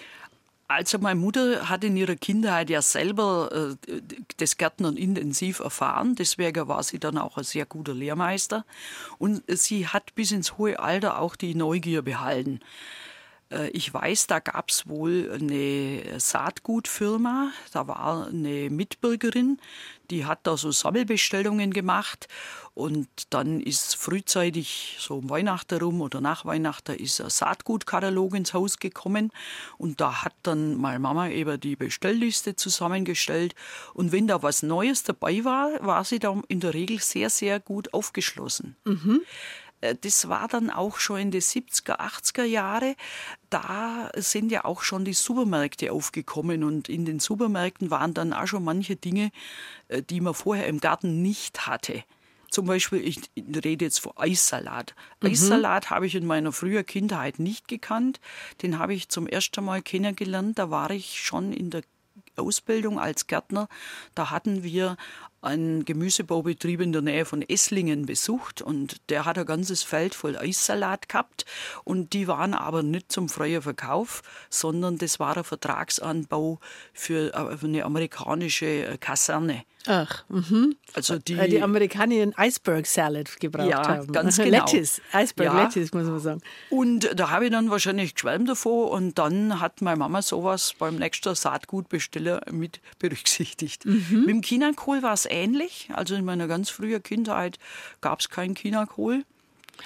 Also 0.75 0.99
meine 0.99 1.21
Mutter 1.21 1.69
hat 1.69 1.85
in 1.85 1.97
ihrer 1.99 2.17
Kindheit 2.17 2.71
ja 2.71 2.81
selber 2.81 3.77
äh, 3.87 4.01
das 4.39 4.57
Gärtnern 4.57 4.97
intensiv 4.97 5.61
erfahren. 5.61 6.15
Deswegen 6.15 6.67
war 6.67 6.83
sie 6.83 6.99
dann 6.99 7.19
auch 7.19 7.37
ein 7.37 7.45
sehr 7.45 7.67
guter 7.67 7.93
Lehrmeister. 7.93 8.65
Und 9.19 9.43
sie 9.49 9.87
hat 9.87 10.15
bis 10.15 10.33
ins 10.33 10.57
hohe 10.57 10.79
Alter 10.79 11.19
auch 11.19 11.37
die 11.37 11.55
Neugier 11.55 12.01
behalten. 12.01 12.61
Äh, 13.53 13.69
ich 13.71 13.93
weiß, 13.93 14.27
da 14.27 14.39
gab 14.39 14.71
es 14.71 14.89
wohl 14.89 15.31
eine 15.33 16.19
Saatgutfirma, 16.19 17.53
da 17.73 17.87
war 17.87 18.27
eine 18.27 18.71
Mitbürgerin, 18.71 19.59
die 20.11 20.27
hat 20.27 20.41
da 20.43 20.57
so 20.57 20.71
Sammelbestellungen 20.71 21.73
gemacht 21.73 22.29
und 22.75 23.09
dann 23.31 23.61
ist 23.61 23.97
frühzeitig, 23.97 24.97
so 24.99 25.19
um 25.19 25.31
Weihnachten 25.31 25.79
rum 25.79 26.01
oder 26.01 26.21
nach 26.21 26.45
Weihnachten, 26.45 26.97
ist 26.97 27.21
ein 27.21 27.31
Saatgutkatalog 27.31 28.35
ins 28.35 28.55
Haus 28.55 28.79
gekommen 28.79 29.31
und 29.79 30.01
da 30.01 30.23
hat 30.23 30.35
dann 30.43 30.77
meine 30.77 30.99
Mama 30.99 31.29
eben 31.29 31.61
die 31.61 31.77
Bestellliste 31.77 32.57
zusammengestellt 32.57 33.55
und 33.95 34.13
wenn 34.13 34.27
da 34.27 34.43
was 34.43 34.63
Neues 34.63 35.03
dabei 35.03 35.45
war, 35.45 35.71
war 35.85 36.05
sie 36.05 36.19
da 36.19 36.41
in 36.49 36.61
der 36.61 36.75
Regel 36.75 36.99
sehr, 37.01 37.31
sehr 37.31 37.61
gut 37.61 37.93
aufgeschlossen. 37.95 38.77
Mhm. 38.85 39.23
Äh, 39.83 39.97
das 40.01 40.29
war 40.29 40.49
dann 40.49 40.71
auch 40.71 40.99
schon 40.99 41.21
in 41.21 41.31
den 41.31 41.43
70er, 41.43 41.99
80er 41.99 42.45
Jahre. 42.45 42.97
Da 43.51 44.11
sind 44.17 44.51
ja 44.51 44.65
auch 44.65 44.83
schon 44.83 45.05
die 45.05 45.13
Supermärkte 45.13 45.93
aufgekommen 45.93 46.65
und 46.65 46.89
in 46.89 47.05
den 47.05 47.21
Supermärkten 47.21 47.91
waren 47.91 48.15
dann 48.15 48.33
auch 48.33 48.47
schon 48.47 48.65
manche 48.65 48.97
Dinge, 48.97 49.31
äh, 49.89 50.03
die 50.03 50.23
man 50.23 50.33
vorher 50.33 50.67
im 50.67 50.81
Garten 50.81 51.21
nicht 51.21 51.67
hatte. 51.67 52.05
Zum 52.51 52.67
Beispiel, 52.67 53.07
ich 53.07 53.19
rede 53.37 53.87
jetzt 53.87 54.01
von 54.01 54.13
Eissalat. 54.17 54.95
Mhm. 55.23 55.31
Eissalat 55.31 55.91
habe 55.91 56.07
ich 56.07 56.15
in 56.15 56.27
meiner 56.27 56.53
frühen 56.53 56.85
Kindheit 56.85 57.39
nicht 57.39 57.67
gekannt. 57.67 58.21
Den 58.61 58.79
habe 58.79 58.93
ich 58.93 59.09
zum 59.09 59.27
ersten 59.27 59.65
Mal 59.65 59.81
kennengelernt. 59.81 60.59
Da 60.59 60.71
war 60.71 60.91
ich 60.91 61.23
schon 61.23 61.55
in 61.55 61.71
der 61.71 61.83
Ausbildung 62.37 62.99
als 62.99 63.27
Gärtner. 63.27 63.69
Da 64.15 64.31
hatten 64.31 64.63
wir 64.63 64.99
einen 65.43 65.85
Gemüsebaubetrieb 65.85 66.81
in 66.81 66.93
der 66.93 67.03
Nähe 67.03 67.25
von 67.25 67.43
Esslingen 67.43 68.07
besucht 68.07 68.63
und 68.63 68.97
der 69.11 69.25
hat 69.25 69.39
ein 69.39 69.45
ganzes 69.47 69.83
Feld 69.83 70.15
voll 70.15 70.37
Eissalat 70.37 71.09
gehabt 71.09 71.45
und 71.85 72.13
die 72.13 72.29
waren 72.29 72.55
aber 72.55 72.83
nicht 72.83 73.13
zum 73.13 73.29
freien 73.29 73.63
Verkauf, 73.63 74.23
sondern 74.49 74.99
das 74.99 75.21
war 75.21 75.37
ein 75.37 75.45
Vertragsanbau 75.45 76.61
für 76.93 77.35
äh, 77.35 77.65
eine 77.65 77.85
amerikanische 77.85 78.97
Kaserne. 78.99 79.65
Ach, 79.87 80.25
mhm. 80.29 80.77
Also 80.95 81.19
die, 81.19 81.35
die 81.49 81.63
Amerikaner 81.63 82.33
Iceberg 82.39 82.87
Salad 82.87 83.41
gebraucht 83.41 83.69
ja, 83.69 83.87
haben. 83.87 84.13
ganz 84.13 84.37
genau. 84.37 84.51
Lettuce, 84.59 85.01
Iceberg 85.13 85.53
ja. 85.53 85.63
Lettuce, 85.63 85.93
muss 85.93 86.07
man 86.07 86.21
sagen. 86.21 86.41
Und 86.71 87.11
da 87.15 87.31
habe 87.31 87.47
ich 87.47 87.51
dann 87.51 87.71
wahrscheinlich 87.71 88.15
geschwärmt 88.15 88.49
davor 88.49 88.91
und 88.91 89.19
dann 89.19 89.61
hat 89.61 89.81
meine 89.83 89.97
Mama 89.97 90.23
sowas 90.23 90.75
beim 90.79 90.97
nächsten 90.97 91.35
Saatgutbesteller 91.35 92.43
mit 92.51 92.81
berücksichtigt. 92.99 93.85
Mhm. 93.85 94.21
Mit 94.21 94.29
dem 94.29 94.43
Chinakohl 94.43 95.03
war 95.03 95.15
es 95.15 95.27
ähnlich. 95.29 95.89
Also 95.93 96.15
in 96.15 96.25
meiner 96.25 96.47
ganz 96.47 96.71
frühen 96.71 97.03
Kindheit 97.03 97.59
gab 98.01 98.21
es 98.21 98.29
keinen 98.29 98.55
Chinakohl. 98.55 99.25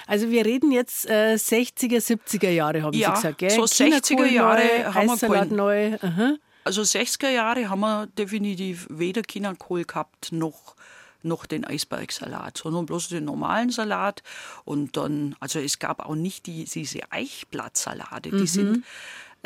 Also 0.05 0.29
wir 0.29 0.45
reden 0.45 0.71
jetzt 0.71 1.09
äh, 1.09 1.35
60er, 1.35 1.97
70er 1.97 2.49
Jahre, 2.49 2.83
haben 2.83 2.93
ja, 2.93 3.09
Sie 3.09 3.15
gesagt, 3.15 3.37
gell? 3.39 3.49
so 3.49 3.63
60er 3.63 4.25
Jahre 4.25 4.61
neu, 4.61 4.83
haben 4.93 5.21
wir 5.21 5.29
keinen, 5.29 5.55
neu. 5.55 5.97
Aha. 6.01 6.35
Also 6.67 6.81
60er 6.81 7.29
Jahre 7.29 7.69
haben 7.69 7.79
wir 7.79 8.07
definitiv 8.07 8.87
weder 8.89 9.21
Chinakohl 9.21 9.85
gehabt 9.85 10.33
noch 10.33 10.75
noch 11.23 11.45
den 11.45 11.63
Eisbergsalat, 11.63 12.57
sondern 12.57 12.85
bloß 12.85 13.07
den 13.07 13.23
normalen 13.23 13.69
Salat. 13.69 14.21
Und 14.65 14.97
dann, 14.97 15.35
also 15.39 15.59
es 15.59 15.79
gab 15.79 16.05
auch 16.05 16.15
nicht 16.15 16.45
die, 16.45 16.65
diese 16.65 17.09
Eichblattsalate, 17.09 18.31
die 18.31 18.35
mhm. 18.35 18.47
sind 18.47 18.83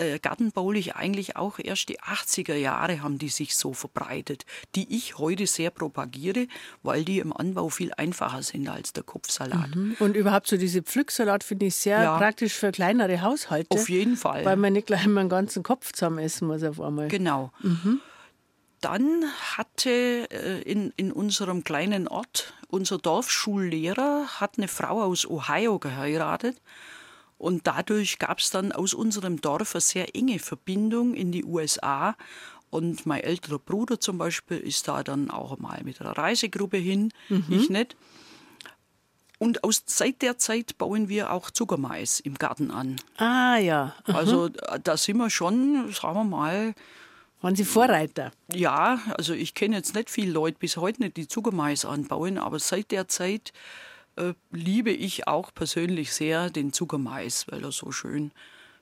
äh, 0.02 0.20
gartenbaulich 0.20 0.96
eigentlich 0.96 1.36
auch 1.36 1.60
erst 1.60 1.90
die 1.90 2.00
80er 2.00 2.56
Jahre 2.56 3.02
haben 3.02 3.20
die 3.20 3.30
sich 3.30 3.56
so 3.56 3.74
verbreitet, 3.74 4.46
die 4.76 4.96
ich 4.96 5.18
heute 5.18 5.48
sehr 5.48 5.70
propagiere, 5.70 6.48
weil 6.84 7.06
die 7.06 7.20
im 7.20 7.36
Anbau 7.36 7.70
viel 7.70 7.94
einfacher 7.96 8.42
sind 8.42 8.68
als 8.68 8.94
der 8.94 9.04
Kopfsalat. 9.04 9.76
Mhm. 9.76 9.96
Und 10.00 10.16
überhaupt 10.16 10.48
so 10.48 10.58
diese 10.58 10.82
Pflücksalat 10.82 11.44
finde 11.44 11.68
ich 11.68 11.76
sehr 11.76 12.02
ja. 12.02 12.18
praktisch 12.18 12.54
für 12.54 12.72
kleinere 12.72 13.22
Haushalte. 13.22 13.70
Auf 13.70 13.90
jeden 13.90 14.18
Fall. 14.18 14.44
Weil 14.44 14.58
man 14.58 14.74
nicht 14.74 14.88
gleich 14.88 15.06
mal 15.06 15.22
einen 15.22 15.30
ganzen 15.30 15.64
Kopf 15.64 15.94
zusammen 15.94 16.20
essen 16.20 16.48
muss 16.48 16.64
auf 16.64 16.82
einmal. 16.82 17.08
Genau. 17.08 17.52
Mhm. 17.62 18.02
Dann 18.82 19.26
hatte 19.56 20.28
äh, 20.32 20.62
in, 20.64 20.92
in 20.98 21.12
unserem 21.12 21.64
kleinen 21.64 22.08
Ort 22.08 22.54
unser 22.68 22.98
Dorfschullehrer 22.98 24.40
hat 24.40 24.58
eine 24.58 24.68
Frau 24.68 25.04
aus 25.04 25.30
Ohio 25.30 25.78
geheiratet 25.78 26.58
und 27.42 27.66
dadurch 27.66 28.20
gab 28.20 28.38
es 28.38 28.52
dann 28.52 28.72
aus 28.72 28.94
unserem 28.94 29.42
Dorf 29.42 29.74
eine 29.74 29.82
sehr 29.82 30.16
enge 30.16 30.38
Verbindung 30.38 31.16
in 31.16 31.32
die 31.32 31.44
USA. 31.44 32.16
Und 32.70 33.08
mein 33.08 33.22
älterer 33.22 33.58
Bruder 33.58 34.00
zum 34.00 34.20
Beispiel 34.20 34.58
ist 34.58 34.88
da 34.88 35.04
dann 35.04 35.32
auch 35.32 35.58
mal 35.58 35.82
mit 35.84 36.00
einer 36.02 36.16
Reisegruppe 36.16 36.78
hin, 36.78 37.12
mhm. 37.30 37.46
ich 37.50 37.70
nicht. 37.72 37.98
Und 39.40 39.64
aus, 39.64 39.82
seit 39.88 40.22
der 40.22 40.38
Zeit 40.38 40.78
bauen 40.78 41.10
wir 41.10 41.34
auch 41.34 41.50
Zuckermais 41.50 42.20
im 42.20 42.36
Garten 42.36 42.70
an. 42.70 42.98
Ah 43.18 43.58
ja. 43.58 43.96
Mhm. 44.06 44.16
Also 44.16 44.50
da 44.84 44.96
sind 44.96 45.18
wir 45.18 45.32
schon, 45.32 45.92
sagen 45.92 46.18
wir 46.18 46.24
mal. 46.24 46.76
Waren 47.42 47.56
Sie 47.56 47.66
Vorreiter? 47.66 48.32
Ja, 48.54 49.00
also 49.18 49.34
ich 49.34 49.56
kenne 49.56 49.78
jetzt 49.78 49.96
nicht 49.96 50.12
viele 50.12 50.32
Leute 50.32 50.60
bis 50.60 50.78
heute 50.78 51.02
nicht, 51.02 51.18
die 51.18 51.28
Zuckermais 51.28 51.86
anbauen, 51.86 52.38
aber 52.38 52.60
seit 52.60 52.92
der 52.92 53.08
Zeit 53.08 53.52
äh, 54.16 54.34
liebe 54.52 54.92
ich 54.92 55.28
auch 55.28 55.54
persönlich 55.54 56.14
sehr 56.14 56.50
den 56.50 56.74
Zuckermais, 56.74 57.46
weil 57.50 57.64
er 57.64 57.72
so 57.72 57.92
schön 57.92 58.32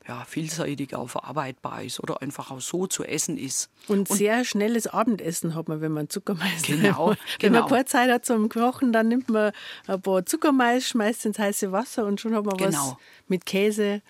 ja, 0.07 0.25
vielseitig 0.25 0.95
auch 0.95 1.07
verarbeitbar 1.07 1.83
ist 1.83 1.99
oder 1.99 2.23
einfach 2.23 2.49
auch 2.49 2.61
so 2.61 2.87
zu 2.87 3.03
essen 3.03 3.37
ist. 3.37 3.69
Und, 3.87 4.09
und 4.09 4.17
sehr 4.17 4.43
schnelles 4.43 4.87
Abendessen 4.87 5.53
hat 5.53 5.67
man, 5.67 5.81
wenn 5.81 5.91
man 5.91 6.09
Zuckermais 6.09 6.63
genau, 6.63 7.09
nimmt. 7.09 7.19
Wenn 7.39 7.53
genau. 7.53 7.59
man 7.61 7.69
keine 7.69 7.85
Zeit 7.85 8.09
hat 8.09 8.25
zum 8.25 8.49
Kochen, 8.49 8.91
dann 8.91 9.07
nimmt 9.07 9.29
man 9.29 9.51
ein 9.85 10.01
paar 10.01 10.25
Zuckermais, 10.25 10.87
schmeißt 10.87 11.27
ins 11.27 11.37
heiße 11.37 11.71
Wasser 11.71 12.05
und 12.05 12.19
schon 12.19 12.33
hat 12.33 12.45
man 12.45 12.57
genau. 12.57 12.71
was 12.71 12.95
mit 13.27 13.45
Käse. 13.45 14.01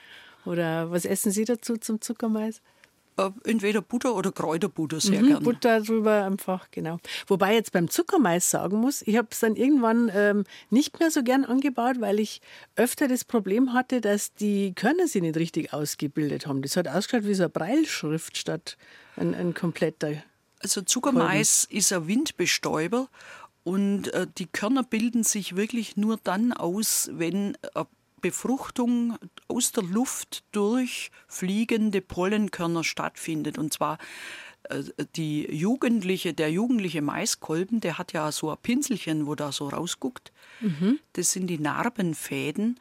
Oder 0.45 0.89
was 0.89 1.03
essen 1.03 1.31
Sie 1.31 1.43
dazu 1.43 1.75
zum 1.75 1.99
Zuckermais? 1.99 2.61
Äh, 3.19 3.31
entweder 3.49 3.81
Butter 3.81 4.15
oder 4.15 4.31
Kräuterbutter 4.31 4.99
sehr 4.99 5.21
mhm, 5.21 5.27
gerne. 5.27 5.41
Butter 5.41 5.81
drüber 5.81 6.25
einfach, 6.25 6.71
genau. 6.71 6.99
Wobei 7.27 7.53
jetzt 7.53 7.71
beim 7.71 7.89
Zuckermais 7.89 8.49
sagen 8.49 8.77
muss, 8.79 9.01
ich 9.01 9.17
habe 9.17 9.27
es 9.31 9.39
dann 9.39 9.55
irgendwann 9.55 10.11
ähm, 10.13 10.43
nicht 10.69 10.99
mehr 10.99 11.11
so 11.11 11.23
gern 11.23 11.43
angebaut, 11.43 11.97
weil 11.99 12.19
ich 12.19 12.41
öfter 12.75 13.07
das 13.07 13.25
Problem 13.25 13.73
hatte, 13.73 14.01
dass 14.01 14.33
die 14.33 14.73
Körner 14.73 15.07
sich 15.07 15.21
nicht 15.21 15.37
richtig 15.37 15.73
ausgebildet 15.73 16.47
haben. 16.47 16.61
Das 16.61 16.77
hat 16.77 16.87
ausgeschaut 16.87 17.27
wie 17.27 17.33
so 17.33 17.43
eine 17.43 17.49
Breilschrift 17.49 18.37
statt 18.37 18.77
ein, 19.17 19.35
ein 19.35 19.53
kompletter. 19.53 20.13
Also 20.61 20.81
Zuckermais 20.81 21.67
Kolben. 21.67 21.77
ist 21.77 21.93
ein 21.93 22.07
Windbestäuber 22.07 23.09
und 23.63 24.13
äh, 24.13 24.27
die 24.37 24.47
Körner 24.47 24.83
bilden 24.83 25.23
sich 25.23 25.55
wirklich 25.55 25.97
nur 25.97 26.17
dann 26.23 26.53
aus, 26.53 27.09
wenn 27.13 27.57
ein 27.73 27.85
Befruchtung 28.19 29.17
aus 29.47 29.71
der 29.71 29.83
Luft 29.83 30.43
durch 30.51 31.11
fliegende 31.27 32.01
Pollenkörner 32.01 32.83
stattfindet. 32.83 33.57
Und 33.57 33.73
zwar 33.73 33.97
äh, 34.63 34.83
die 35.15 35.43
Jugendliche, 35.53 36.33
der 36.33 36.51
jugendliche 36.51 37.01
Maiskolben, 37.01 37.81
der 37.81 37.97
hat 37.97 38.13
ja 38.13 38.31
so 38.31 38.51
ein 38.51 38.57
Pinselchen, 38.61 39.27
wo 39.27 39.35
da 39.35 39.51
so 39.51 39.69
rausguckt. 39.69 40.31
Mhm. 40.61 40.99
Das 41.13 41.31
sind 41.31 41.47
die 41.47 41.59
Narbenfäden. 41.59 42.79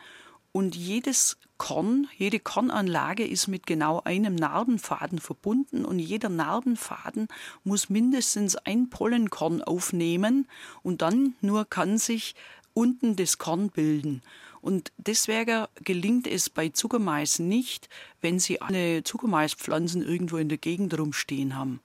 Und 0.51 0.75
jedes 0.75 1.37
Korn, 1.59 2.09
jede 2.17 2.41
Kornanlage 2.41 3.27
ist 3.27 3.49
mit 3.49 3.67
genau 3.67 4.01
einem 4.05 4.35
Narbenfaden 4.35 5.19
verbunden 5.19 5.85
und 5.85 5.99
jeder 5.99 6.31
Narbenfaden 6.31 7.29
muss 7.65 7.91
mindestens 7.91 8.57
ein 8.57 8.89
Pollenkorn 8.91 9.63
aufnehmen 9.63 10.49
und 10.83 11.03
dann 11.03 11.35
nur 11.43 11.65
kann 11.65 11.99
sich 11.99 12.35
unten 12.75 13.17
das 13.17 13.39
Korn 13.39 13.71
bilden. 13.71 14.23
Und 14.69 14.93
deswegen 14.99 15.65
gelingt 15.83 16.27
es 16.27 16.51
bei 16.51 16.69
Zuckermais 16.69 17.39
nicht, 17.39 17.89
wenn 18.21 18.39
Sie 18.39 18.61
alle 18.61 19.03
Zuckermaispflanzen 19.03 20.07
irgendwo 20.07 20.37
in 20.37 20.51
der 20.51 20.59
Gegend 20.59 20.99
rumstehen 20.99 21.57
haben, 21.57 21.81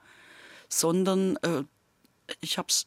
sondern 0.68 1.36
äh, 1.36 1.62
ich 2.42 2.58
habe 2.58 2.68
es 2.68 2.86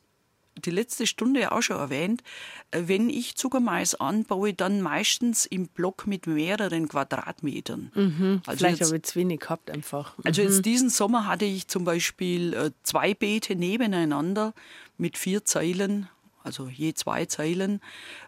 die 0.63 0.69
letzte 0.69 1.07
Stunde 1.07 1.39
ja 1.39 1.51
auch 1.51 1.63
schon 1.63 1.77
erwähnt, 1.77 2.21
äh, 2.69 2.83
wenn 2.85 3.09
ich 3.09 3.37
Zuckermais 3.37 3.95
anbaue, 3.95 4.53
dann 4.53 4.81
meistens 4.81 5.47
im 5.47 5.67
Block 5.67 6.05
mit 6.05 6.27
mehreren 6.27 6.87
Quadratmetern. 6.87 7.91
Mhm, 7.95 8.41
also 8.45 8.57
vielleicht 8.59 8.83
habe 8.83 8.97
ich 8.97 9.01
zu 9.01 9.15
wenig 9.15 9.39
gehabt 9.39 9.71
einfach. 9.71 10.15
Mhm. 10.19 10.23
Also 10.25 10.43
jetzt 10.43 10.63
diesen 10.63 10.91
Sommer 10.91 11.25
hatte 11.25 11.45
ich 11.45 11.69
zum 11.69 11.85
Beispiel 11.85 12.53
äh, 12.53 12.69
zwei 12.83 13.15
Beete 13.15 13.55
nebeneinander 13.55 14.53
mit 14.99 15.17
vier 15.17 15.43
Zeilen 15.43 16.07
also 16.47 16.69
je 16.69 16.93
zwei 16.93 17.25
Zeilen 17.25 17.81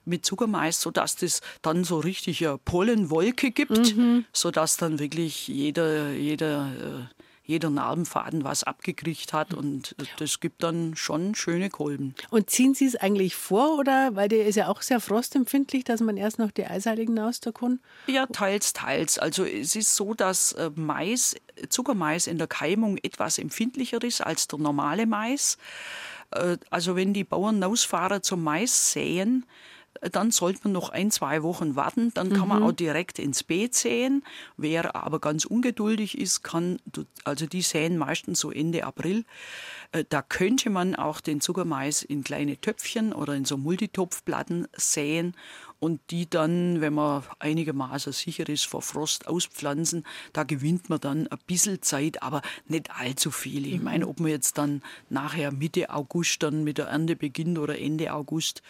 mit 0.05 0.25
Zuckermais, 0.25 0.79
sodass 0.79 1.15
das 1.15 1.41
dann 1.61 1.83
so 1.85 1.99
richtig 1.99 2.45
eine 2.45 2.57
Pollenwolke 2.57 3.51
gibt, 3.51 3.95
mhm. 3.95 4.25
sodass 4.33 4.77
dann 4.77 4.99
wirklich 4.99 5.47
jeder, 5.47 6.11
jeder, 6.11 6.67
äh, 6.67 7.19
jeder 7.49 7.69
Narbenfaden 7.69 8.43
was 8.43 8.63
abgekriegt 8.63 9.33
hat 9.33 9.53
und 9.53 9.95
das 10.19 10.39
gibt 10.39 10.61
dann 10.61 10.95
schon 10.95 11.33
schöne 11.33 11.69
Kolben. 11.69 12.13
Und 12.29 12.49
ziehen 12.49 12.75
Sie 12.75 12.85
es 12.85 12.95
eigentlich 12.95 13.35
vor 13.35 13.79
oder, 13.79 14.15
weil 14.15 14.27
der 14.27 14.45
ist 14.45 14.55
ja 14.55 14.67
auch 14.67 14.81
sehr 14.83 14.99
frostempfindlich, 14.99 15.85
dass 15.85 16.01
man 16.01 16.17
erst 16.17 16.37
noch 16.37 16.51
die 16.51 16.65
Eisheiligen 16.65 17.17
aus 17.17 17.39
der 17.39 17.53
kann? 17.53 17.79
Ja, 18.05 18.27
teils, 18.27 18.73
teils. 18.73 19.17
Also 19.17 19.45
es 19.45 19.75
ist 19.75 19.95
so, 19.95 20.13
dass 20.13 20.51
äh, 20.51 20.69
Mais, 20.75 21.37
Zuckermais 21.69 22.27
in 22.27 22.37
der 22.37 22.47
Keimung 22.47 22.97
etwas 22.97 23.39
empfindlicher 23.39 24.03
ist 24.03 24.21
als 24.21 24.47
der 24.47 24.59
normale 24.59 25.07
Mais. 25.07 25.57
Äh, 26.31 26.57
also 26.69 26.95
wenn 26.95 27.13
die 27.13 27.23
Bauern 27.23 27.63
ausfahren 27.63 28.23
zum 28.23 28.43
Mais 28.43 28.91
säen, 28.93 29.45
dann 30.01 30.31
sollte 30.31 30.61
man 30.63 30.73
noch 30.73 30.89
ein, 30.89 31.11
zwei 31.11 31.43
Wochen 31.43 31.75
warten. 31.75 32.11
Dann 32.13 32.29
kann 32.29 32.43
mhm. 32.43 32.47
man 32.47 32.63
auch 32.63 32.71
direkt 32.71 33.19
ins 33.19 33.43
Beet 33.43 33.75
säen. 33.75 34.23
Wer 34.57 34.95
aber 34.95 35.19
ganz 35.19 35.45
ungeduldig 35.45 36.17
ist, 36.17 36.43
kann, 36.43 36.79
also 37.23 37.45
die 37.45 37.61
säen 37.61 37.97
meistens 37.97 38.39
so 38.39 38.51
Ende 38.51 38.85
April. 38.85 39.25
Äh, 39.91 40.05
da 40.07 40.21
könnte 40.21 40.69
man 40.69 40.95
auch 40.95 41.21
den 41.21 41.41
Zuckermais 41.41 42.03
in 42.03 42.23
kleine 42.23 42.59
Töpfchen 42.59 43.13
oder 43.13 43.35
in 43.35 43.45
so 43.45 43.57
Multitopfplatten 43.57 44.67
säen 44.73 45.35
und 45.79 46.01
die 46.11 46.29
dann, 46.29 46.81
wenn 46.81 46.93
man 46.93 47.23
einigermaßen 47.39 48.13
sicher 48.13 48.47
ist 48.49 48.65
vor 48.65 48.81
Frost, 48.81 49.27
auspflanzen. 49.27 50.03
Da 50.33 50.43
gewinnt 50.43 50.89
man 50.89 50.99
dann 50.99 51.27
ein 51.27 51.39
bisschen 51.47 51.81
Zeit, 51.81 52.21
aber 52.21 52.41
nicht 52.67 52.91
allzu 52.91 53.31
viel. 53.31 53.65
Ich 53.65 53.81
meine, 53.81 54.07
ob 54.07 54.19
man 54.19 54.29
jetzt 54.29 54.57
dann 54.57 54.81
nachher 55.09 55.51
Mitte 55.51 55.89
August 55.89 56.43
dann 56.43 56.63
mit 56.63 56.77
der 56.77 56.87
Ernte 56.87 57.15
beginnt 57.15 57.57
oder 57.57 57.79
Ende 57.79 58.13
August, 58.13 58.61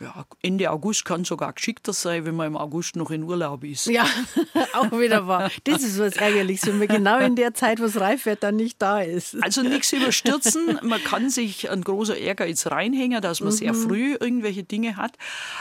ja, 0.00 0.24
Ende 0.42 0.70
August 0.70 1.04
kann 1.04 1.24
sogar 1.24 1.52
geschickter 1.52 1.92
sein, 1.92 2.24
wenn 2.24 2.34
man 2.34 2.48
im 2.48 2.56
August 2.56 2.96
noch 2.96 3.10
in 3.10 3.22
Urlaub 3.22 3.64
ist. 3.64 3.86
Ja, 3.86 4.06
auch 4.72 4.90
wieder 4.92 5.26
wahr. 5.26 5.50
Das 5.64 5.82
ist 5.82 5.98
was 5.98 6.16
Ärgerliches, 6.16 6.66
wenn 6.66 6.78
man 6.78 6.88
genau 6.88 7.18
in 7.18 7.36
der 7.36 7.52
Zeit, 7.54 7.80
wo 7.80 7.84
es 7.84 8.00
reif 8.00 8.24
wird, 8.24 8.42
dann 8.42 8.56
nicht 8.56 8.80
da 8.80 9.00
ist. 9.00 9.36
Also 9.42 9.62
nichts 9.62 9.92
überstürzen. 9.92 10.78
Man 10.82 11.02
kann 11.04 11.28
sich 11.28 11.70
ein 11.70 11.82
großer 11.82 12.16
Ehrgeiz 12.16 12.66
reinhängen, 12.66 13.20
dass 13.20 13.40
man 13.40 13.50
mhm. 13.52 13.56
sehr 13.56 13.74
früh 13.74 14.16
irgendwelche 14.18 14.62
Dinge 14.62 14.96
hat. 14.96 15.12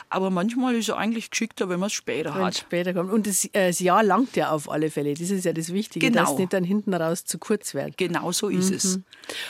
Aber 0.09 0.29
manchmal 0.29 0.75
ist 0.75 0.89
es 0.89 0.95
eigentlich 0.95 1.31
geschickter, 1.31 1.67
wenn 1.67 1.79
man 1.79 1.87
es 1.87 1.93
später 1.93 2.33
wenn 2.35 2.45
hat. 2.45 2.57
später 2.57 2.93
kommt. 2.93 3.11
Und 3.11 3.27
das, 3.27 3.45
äh, 3.45 3.67
das, 3.67 3.79
Jahr 3.79 4.03
langt 4.03 4.35
ja 4.37 4.51
auf 4.51 4.69
alle 4.69 4.89
Fälle. 4.89 5.13
Das 5.13 5.29
ist 5.29 5.45
ja 5.45 5.53
das 5.53 5.73
Wichtige, 5.73 6.07
genau. 6.07 6.21
dass 6.21 6.31
es 6.31 6.39
nicht 6.39 6.53
dann 6.53 6.63
hinten 6.63 6.93
raus 6.93 7.25
zu 7.25 7.39
kurz 7.39 7.73
wird. 7.73 7.97
Genau 7.97 8.31
so 8.31 8.47
ist 8.47 8.69
mhm. 8.69 8.75
es. 8.75 8.99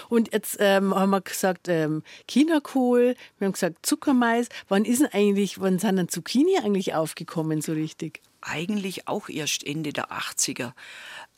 Und 0.09 0.33
jetzt 0.33 0.57
ähm, 0.59 0.95
haben 0.95 1.11
wir 1.11 1.21
gesagt, 1.21 1.67
ähm, 1.67 2.01
Chinakohl, 2.27 3.15
wir 3.37 3.45
haben 3.45 3.53
gesagt 3.53 3.85
Zuckermais. 3.85 4.49
Wann 4.67 4.78
Wann 4.79 4.85
ist 4.85 5.01
denn 5.01 5.09
eigentlich, 5.11 5.59
wann 5.59 5.77
sind 5.77 5.97
denn 5.97 6.07
Zucchini 6.07 6.57
eigentlich 6.63 6.93
aufgekommen 6.93 7.59
so 7.59 7.73
richtig? 7.73 8.21
Eigentlich 8.39 9.09
auch 9.09 9.27
erst 9.27 9.67
Ende 9.67 9.91
der 9.91 10.09
80er. 10.09 10.71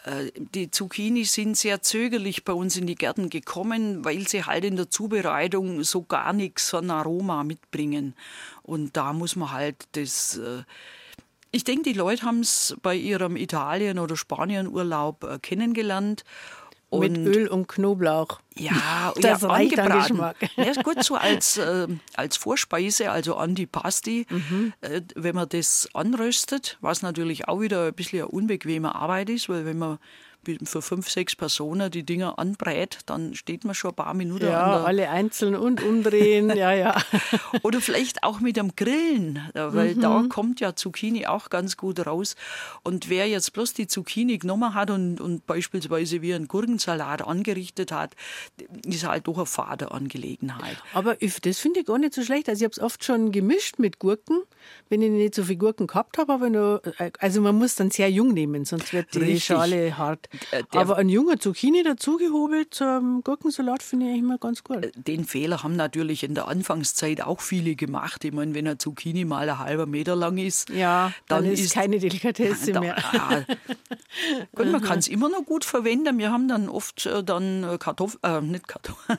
Äh, 0.03 0.31
die 0.53 0.69
Zucchini 0.69 1.25
sind 1.25 1.57
sehr 1.57 1.81
zögerlich 1.81 2.43
bei 2.43 2.53
uns 2.53 2.77
in 2.77 2.85
die 2.85 2.93
Gärten 2.93 3.31
gekommen, 3.31 4.05
weil 4.05 4.27
sie 4.27 4.43
halt 4.43 4.63
in 4.63 4.75
der 4.75 4.91
Zubereitung 4.91 5.83
so 5.83 6.03
gar 6.03 6.33
nichts 6.33 6.69
von 6.69 6.91
Aroma 6.91 7.43
mitbringen. 7.43 8.13
Und 8.61 8.95
da 8.95 9.11
muss 9.11 9.35
man 9.35 9.51
halt 9.51 9.87
das. 9.93 10.37
Äh, 10.37 10.61
ich 11.51 11.63
denke, 11.63 11.81
die 11.81 11.97
Leute 11.97 12.21
haben 12.21 12.41
es 12.41 12.77
bei 12.83 12.95
ihrem 12.95 13.35
Italien- 13.35 13.97
oder 13.97 14.15
Spanienurlaub 14.17 15.23
äh, 15.23 15.39
kennengelernt 16.91 17.25
mit 17.25 17.35
Öl 17.35 17.47
und 17.47 17.67
Knoblauch. 17.67 18.39
Ja, 18.55 19.13
das 19.21 19.41
ja, 19.41 19.47
reicht 19.47 19.79
an 19.79 19.99
Geschmack. 19.99 20.35
Ja, 20.55 20.63
ist 20.65 20.83
gut 20.83 21.03
so 21.03 21.15
als, 21.15 21.57
äh, 21.57 21.87
als 22.15 22.37
Vorspeise, 22.37 23.11
also 23.11 23.35
Antipasti, 23.35 24.25
mhm. 24.29 24.73
äh, 24.81 25.01
wenn 25.15 25.35
man 25.35 25.49
das 25.49 25.89
anröstet, 25.93 26.77
was 26.81 27.01
natürlich 27.01 27.47
auch 27.47 27.61
wieder 27.61 27.87
ein 27.87 27.93
bisschen 27.93 28.19
eine 28.19 28.27
unbequeme 28.27 28.93
Arbeit 28.93 29.29
ist, 29.29 29.49
weil 29.49 29.65
wenn 29.65 29.77
man 29.77 29.99
für 30.63 30.81
fünf, 30.81 31.09
sechs 31.09 31.35
Personen 31.35 31.91
die 31.91 32.03
Dinger 32.03 32.39
anbrät, 32.39 32.99
dann 33.05 33.35
steht 33.35 33.63
man 33.63 33.75
schon 33.75 33.91
ein 33.91 33.95
paar 33.95 34.13
Minuten 34.13 34.45
ja, 34.45 34.77
an 34.77 34.85
alle 34.85 35.09
einzeln 35.09 35.55
und 35.55 35.83
umdrehen, 35.83 36.49
ja, 36.55 36.73
ja. 36.73 36.95
Oder 37.61 37.81
vielleicht 37.81 38.23
auch 38.23 38.39
mit 38.39 38.57
dem 38.57 38.75
Grillen, 38.75 39.39
weil 39.53 39.95
mhm. 39.95 40.01
da 40.01 40.25
kommt 40.29 40.59
ja 40.59 40.75
Zucchini 40.75 41.27
auch 41.27 41.49
ganz 41.49 41.77
gut 41.77 42.05
raus. 42.05 42.35
Und 42.83 43.09
wer 43.09 43.27
jetzt 43.27 43.53
bloß 43.53 43.73
die 43.73 43.87
Zucchini 43.87 44.37
genommen 44.39 44.73
hat 44.73 44.89
und, 44.89 45.21
und 45.21 45.45
beispielsweise 45.45 46.21
wie 46.21 46.33
einen 46.33 46.47
Gurkensalat 46.47 47.21
angerichtet 47.21 47.91
hat, 47.91 48.15
ist 48.85 49.05
halt 49.05 49.27
doch 49.27 49.37
eine 49.37 49.45
fade 49.45 49.91
Angelegenheit. 49.91 50.77
Aber 50.93 51.15
das 51.15 51.59
finde 51.59 51.81
ich 51.81 51.85
gar 51.85 51.97
nicht 51.97 52.13
so 52.13 52.23
schlecht. 52.23 52.49
Also 52.49 52.61
ich 52.61 52.63
habe 52.63 52.73
es 52.73 52.79
oft 52.79 53.03
schon 53.03 53.31
gemischt 53.31 53.77
mit 53.77 53.99
Gurken, 53.99 54.41
wenn 54.89 55.01
ich 55.01 55.11
nicht 55.11 55.35
so 55.35 55.43
viele 55.43 55.57
Gurken 55.57 55.87
gehabt 55.87 56.17
habe. 56.17 56.33
Aber 56.33 56.49
nur, 56.49 56.81
äh, 56.97 57.11
also 57.19 57.41
man 57.41 57.55
muss 57.55 57.75
dann 57.75 57.91
sehr 57.91 58.09
jung 58.09 58.33
nehmen, 58.33 58.65
sonst 58.65 58.93
wird 58.93 59.13
die 59.13 59.19
Richtig. 59.19 59.45
Schale 59.45 59.97
hart. 59.97 60.29
Äh, 60.51 60.63
der 60.73 60.81
aber 60.81 60.97
ein 60.97 61.09
junger 61.09 61.39
Zucchini 61.39 61.83
dazugehobelt 61.83 62.73
zum 62.73 63.23
Gurkensalat 63.23 63.83
finde 63.83 64.11
ich 64.11 64.19
immer 64.19 64.37
ganz 64.37 64.63
gut. 64.63 64.85
Äh, 64.85 64.91
den 64.95 65.25
Fehler 65.25 65.63
haben 65.63 65.75
natürlich 65.75 66.23
in 66.23 66.35
der 66.35 66.47
Anfangszeit 66.47 67.21
auch 67.21 67.41
viele 67.41 67.75
gemacht. 67.75 68.23
Ich 68.23 68.33
meine, 68.33 68.53
wenn 68.53 68.67
ein 68.67 68.79
Zucchini 68.79 69.25
mal 69.25 69.49
ein 69.49 69.59
halber 69.59 69.85
Meter 69.85 70.15
lang 70.15 70.37
ist, 70.37 70.69
ja, 70.69 71.11
dann, 71.27 71.43
dann 71.43 71.53
ist, 71.53 71.61
ist 71.61 71.73
keine 71.73 71.99
Delikatesse 71.99 72.71
da, 72.73 72.79
mehr. 72.79 72.95
Ja. 73.13 73.45
Gut, 74.55 74.71
man 74.71 74.81
kann 74.81 74.99
es 74.99 75.07
immer 75.07 75.29
noch 75.29 75.45
gut 75.45 75.65
verwenden. 75.65 76.17
Wir 76.17 76.31
haben 76.31 76.47
dann 76.47 76.69
oft 76.69 77.09
dann 77.25 77.77
Kartoffeln, 77.79 78.19
äh, 78.23 78.41
nicht 78.41 78.67
Kartoffeln, 78.67 79.17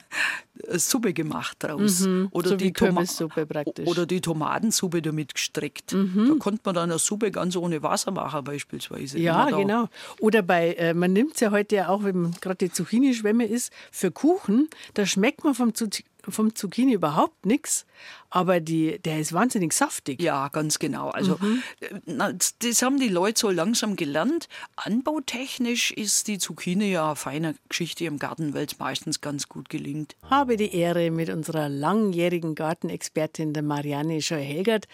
Suppe 0.71 1.13
gemacht 1.13 1.57
draus. 1.61 2.01
Mhm, 2.01 2.29
oder, 2.31 2.51
so 2.51 2.57
die 2.57 2.73
praktisch. 2.73 3.87
oder 3.87 4.07
die 4.07 4.21
Tomatensuppe 4.21 5.03
damit 5.03 5.35
gestreckt. 5.35 5.93
Mhm. 5.93 6.29
Da 6.29 6.35
konnte 6.39 6.61
man 6.65 6.75
dann 6.75 6.91
eine 6.91 6.99
Suppe 6.99 7.31
ganz 7.31 7.57
ohne 7.57 7.83
Wasser 7.83 8.11
machen 8.11 8.45
beispielsweise. 8.45 9.19
Ja, 9.19 9.51
genau. 9.51 9.89
Oder 10.21 10.43
bei, 10.43 10.75
äh, 10.75 10.95
man 11.03 11.13
nimmt 11.13 11.35
es 11.35 11.41
ja 11.41 11.51
heute 11.51 11.75
ja 11.75 11.89
auch, 11.89 12.05
wenn 12.05 12.31
gerade 12.41 12.69
die 12.69 12.73
Zucchini-Schwemme 12.73 13.45
ist, 13.45 13.73
für 13.91 14.13
Kuchen, 14.13 14.69
da 14.95 15.05
schmeckt 15.05 15.43
man 15.43 15.53
vom 15.53 15.75
Zucchini 15.75 16.07
vom 16.29 16.55
Zucchini 16.55 16.93
überhaupt 16.93 17.47
nichts, 17.47 17.85
aber 18.31 18.61
die, 18.61 19.01
der 19.01 19.19
ist 19.19 19.33
wahnsinnig 19.33 19.73
saftig. 19.73 20.23
Ja, 20.23 20.47
ganz 20.51 20.79
genau. 20.79 21.09
Also 21.11 21.37
mhm. 21.41 21.65
Äh, 21.81 22.33
das 22.61 22.83
haben 22.83 23.01
die 23.01 23.09
Leute 23.09 23.41
so 23.41 23.51
langsam 23.51 23.97
gelernt. 23.97 24.49
Anbautechnisch 24.77 25.91
ist 25.91 26.29
die 26.29 26.39
Zucchini 26.39 26.93
ja 26.93 27.07
eine 27.09 27.17
feine 27.17 27.55
Geschichte 27.69 28.05
im 28.05 28.21
Garten, 28.21 28.55
weil 28.55 28.67
es 28.67 28.79
meistens 28.79 29.21
ganz 29.21 29.49
gut 29.49 29.69
gelingt. 29.69 30.15
Habe 30.31 30.57
die 30.57 30.73
Ehre, 30.73 31.11
mit 31.11 31.29
unserer 31.29 31.69
langjährigen 31.69 32.55
Gartenexpertin, 32.55 33.53
der 33.53 33.65
Marianne 33.65 34.23
Scheu-Helgert, 34.23 34.87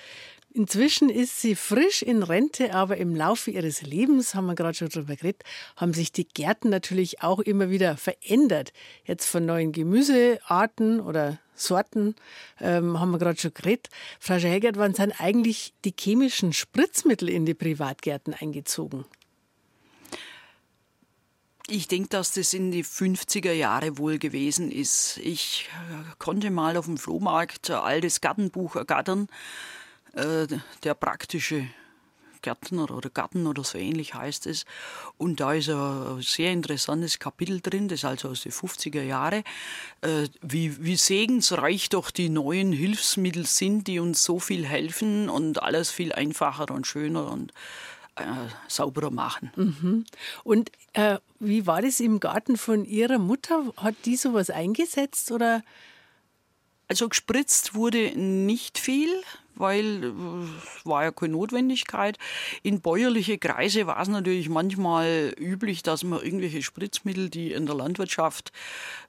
Inzwischen 0.54 1.10
ist 1.10 1.40
sie 1.40 1.54
frisch 1.54 2.02
in 2.02 2.22
Rente, 2.22 2.72
aber 2.74 2.96
im 2.96 3.14
Laufe 3.14 3.50
ihres 3.50 3.82
Lebens, 3.82 4.34
haben 4.34 4.46
wir 4.46 4.54
gerade 4.54 4.74
schon 4.74 4.88
drüber 4.88 5.14
geredet, 5.14 5.42
haben 5.76 5.92
sich 5.92 6.10
die 6.10 6.26
Gärten 6.26 6.70
natürlich 6.70 7.22
auch 7.22 7.40
immer 7.40 7.68
wieder 7.70 7.96
verändert. 7.96 8.72
Jetzt 9.04 9.26
von 9.26 9.44
neuen 9.44 9.72
Gemüsearten 9.72 11.00
oder 11.00 11.38
Sorten 11.54 12.14
ähm, 12.60 12.98
haben 12.98 13.10
wir 13.10 13.18
gerade 13.18 13.38
schon 13.38 13.52
geredet. 13.52 13.88
Frau 14.18 14.38
Schägert, 14.38 14.78
wann 14.78 14.94
sind 14.94 15.20
eigentlich 15.20 15.74
die 15.84 15.94
chemischen 15.98 16.52
Spritzmittel 16.52 17.28
in 17.28 17.44
die 17.44 17.54
Privatgärten 17.54 18.32
eingezogen? 18.32 19.04
Ich 21.70 21.86
denke, 21.88 22.08
dass 22.08 22.32
das 22.32 22.54
in 22.54 22.70
die 22.70 22.84
50er 22.84 23.52
Jahre 23.52 23.98
wohl 23.98 24.18
gewesen 24.18 24.70
ist. 24.70 25.18
Ich 25.18 25.68
äh, 25.74 26.14
konnte 26.18 26.50
mal 26.50 26.78
auf 26.78 26.86
dem 26.86 26.96
Flohmarkt 26.96 27.70
ein 27.70 27.76
altes 27.76 28.22
Gartenbuch 28.22 28.76
ergattern 28.76 29.28
äh, 30.14 30.46
der 30.82 30.94
praktische 30.94 31.68
Gärtner 32.42 32.90
oder 32.90 33.10
Garten 33.10 33.46
oder 33.46 33.64
so 33.64 33.78
ähnlich 33.78 34.14
heißt 34.14 34.46
es. 34.46 34.64
Und 35.16 35.40
da 35.40 35.54
ist 35.54 35.68
ein 35.68 36.22
sehr 36.22 36.52
interessantes 36.52 37.18
Kapitel 37.18 37.60
drin, 37.60 37.88
das 37.88 38.00
ist 38.00 38.04
also 38.04 38.28
aus 38.28 38.42
den 38.42 38.52
50er 38.52 39.02
Jahren, 39.02 39.44
äh, 40.00 40.28
wie, 40.42 40.82
wie 40.84 40.96
segensreich 40.96 41.88
doch 41.88 42.10
die 42.10 42.28
neuen 42.28 42.72
Hilfsmittel 42.72 43.46
sind, 43.46 43.86
die 43.86 43.98
uns 43.98 44.22
so 44.22 44.38
viel 44.38 44.64
helfen 44.66 45.28
und 45.28 45.62
alles 45.62 45.90
viel 45.90 46.12
einfacher 46.12 46.70
und 46.70 46.86
schöner 46.86 47.30
und 47.30 47.52
äh, 48.16 48.24
sauberer 48.68 49.10
machen. 49.10 49.52
Mhm. 49.56 50.04
Und 50.44 50.70
äh, 50.92 51.18
wie 51.38 51.66
war 51.66 51.82
das 51.82 52.00
im 52.00 52.20
Garten 52.20 52.56
von 52.56 52.84
Ihrer 52.84 53.18
Mutter? 53.18 53.72
Hat 53.76 53.94
die 54.04 54.16
sowas 54.16 54.50
eingesetzt 54.50 55.30
oder? 55.30 55.62
Also 56.90 57.10
gespritzt 57.10 57.74
wurde 57.74 58.18
nicht 58.18 58.78
viel 58.78 59.10
weil 59.58 60.04
äh, 60.04 60.12
war 60.84 61.04
ja 61.04 61.10
keine 61.10 61.32
Notwendigkeit. 61.32 62.18
In 62.62 62.80
bäuerliche 62.80 63.38
Kreise 63.38 63.86
war 63.86 64.00
es 64.00 64.08
natürlich 64.08 64.48
manchmal 64.48 65.34
üblich, 65.38 65.82
dass 65.82 66.04
man 66.04 66.22
irgendwelche 66.22 66.62
Spritzmittel, 66.62 67.30
die 67.30 67.52
in 67.52 67.66
der 67.66 67.74
Landwirtschaft 67.74 68.52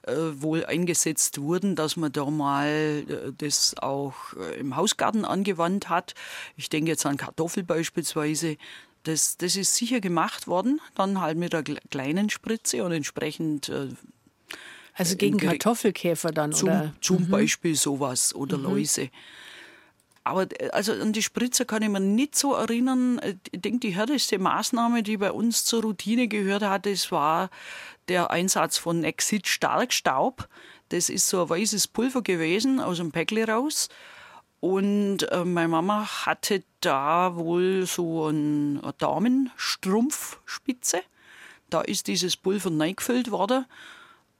äh, 0.03 0.13
wohl 0.13 0.65
eingesetzt 0.65 1.41
wurden, 1.41 1.75
dass 1.75 1.95
man 1.95 2.11
da 2.11 2.29
mal 2.29 2.67
äh, 2.67 3.31
das 3.37 3.75
auch 3.77 4.15
äh, 4.33 4.59
im 4.59 4.75
Hausgarten 4.75 5.25
angewandt 5.25 5.89
hat. 5.89 6.13
Ich 6.55 6.69
denke 6.69 6.91
jetzt 6.91 7.05
an 7.05 7.17
Kartoffel 7.17 7.63
beispielsweise. 7.63 8.57
Das, 9.03 9.37
das 9.37 9.55
ist 9.55 9.75
sicher 9.75 10.01
gemacht 10.01 10.47
worden, 10.47 10.81
dann 10.93 11.21
halt 11.21 11.37
mit 11.37 11.55
einer 11.55 11.63
kleinen 11.89 12.29
Spritze 12.29 12.83
und 12.83 12.91
entsprechend 12.91 13.69
äh, 13.69 13.87
also 14.99 15.15
gegen 15.15 15.37
Kartoffelkäfer 15.37 16.31
dann, 16.31 16.51
zum, 16.51 16.67
oder? 16.67 16.93
Zum 16.99 17.23
mhm. 17.23 17.29
Beispiel 17.29 17.75
sowas 17.75 18.35
oder 18.35 18.57
mhm. 18.57 18.63
Läuse. 18.65 19.09
Aber 20.29 20.47
äh, 20.61 20.69
also 20.69 20.93
an 20.93 21.13
die 21.13 21.23
Spritze 21.23 21.65
kann 21.65 21.81
ich 21.81 21.89
mir 21.89 21.99
nicht 21.99 22.35
so 22.35 22.53
erinnern. 22.53 23.19
Äh, 23.19 23.35
ich 23.51 23.61
denke, 23.61 23.79
die 23.79 23.95
härteste 23.95 24.39
Maßnahme, 24.39 25.03
die 25.03 25.17
bei 25.17 25.31
uns 25.31 25.65
zur 25.65 25.81
Routine 25.81 26.27
gehört 26.27 26.63
hat, 26.63 26.85
das 26.85 27.11
war 27.11 27.49
der 28.07 28.31
Einsatz 28.31 28.77
von 28.77 29.03
Exit 29.03 29.47
Starkstaub. 29.47 30.47
Das 30.89 31.09
ist 31.09 31.27
so 31.27 31.43
ein 31.43 31.49
weißes 31.49 31.87
Pulver 31.87 32.21
gewesen 32.21 32.79
aus 32.79 32.97
dem 32.97 33.11
Päckle 33.11 33.47
raus. 33.47 33.89
Und 34.59 35.31
äh, 35.31 35.45
meine 35.45 35.69
Mama 35.69 36.05
hatte 36.25 36.63
da 36.81 37.35
wohl 37.35 37.85
so 37.85 38.25
eine 38.25 38.93
Daumenstrumpfspitze. 38.97 41.01
Da 41.69 41.81
ist 41.81 42.07
dieses 42.07 42.35
Pulver 42.35 42.71
reingefüllt 42.77 43.31
worden. 43.31 43.65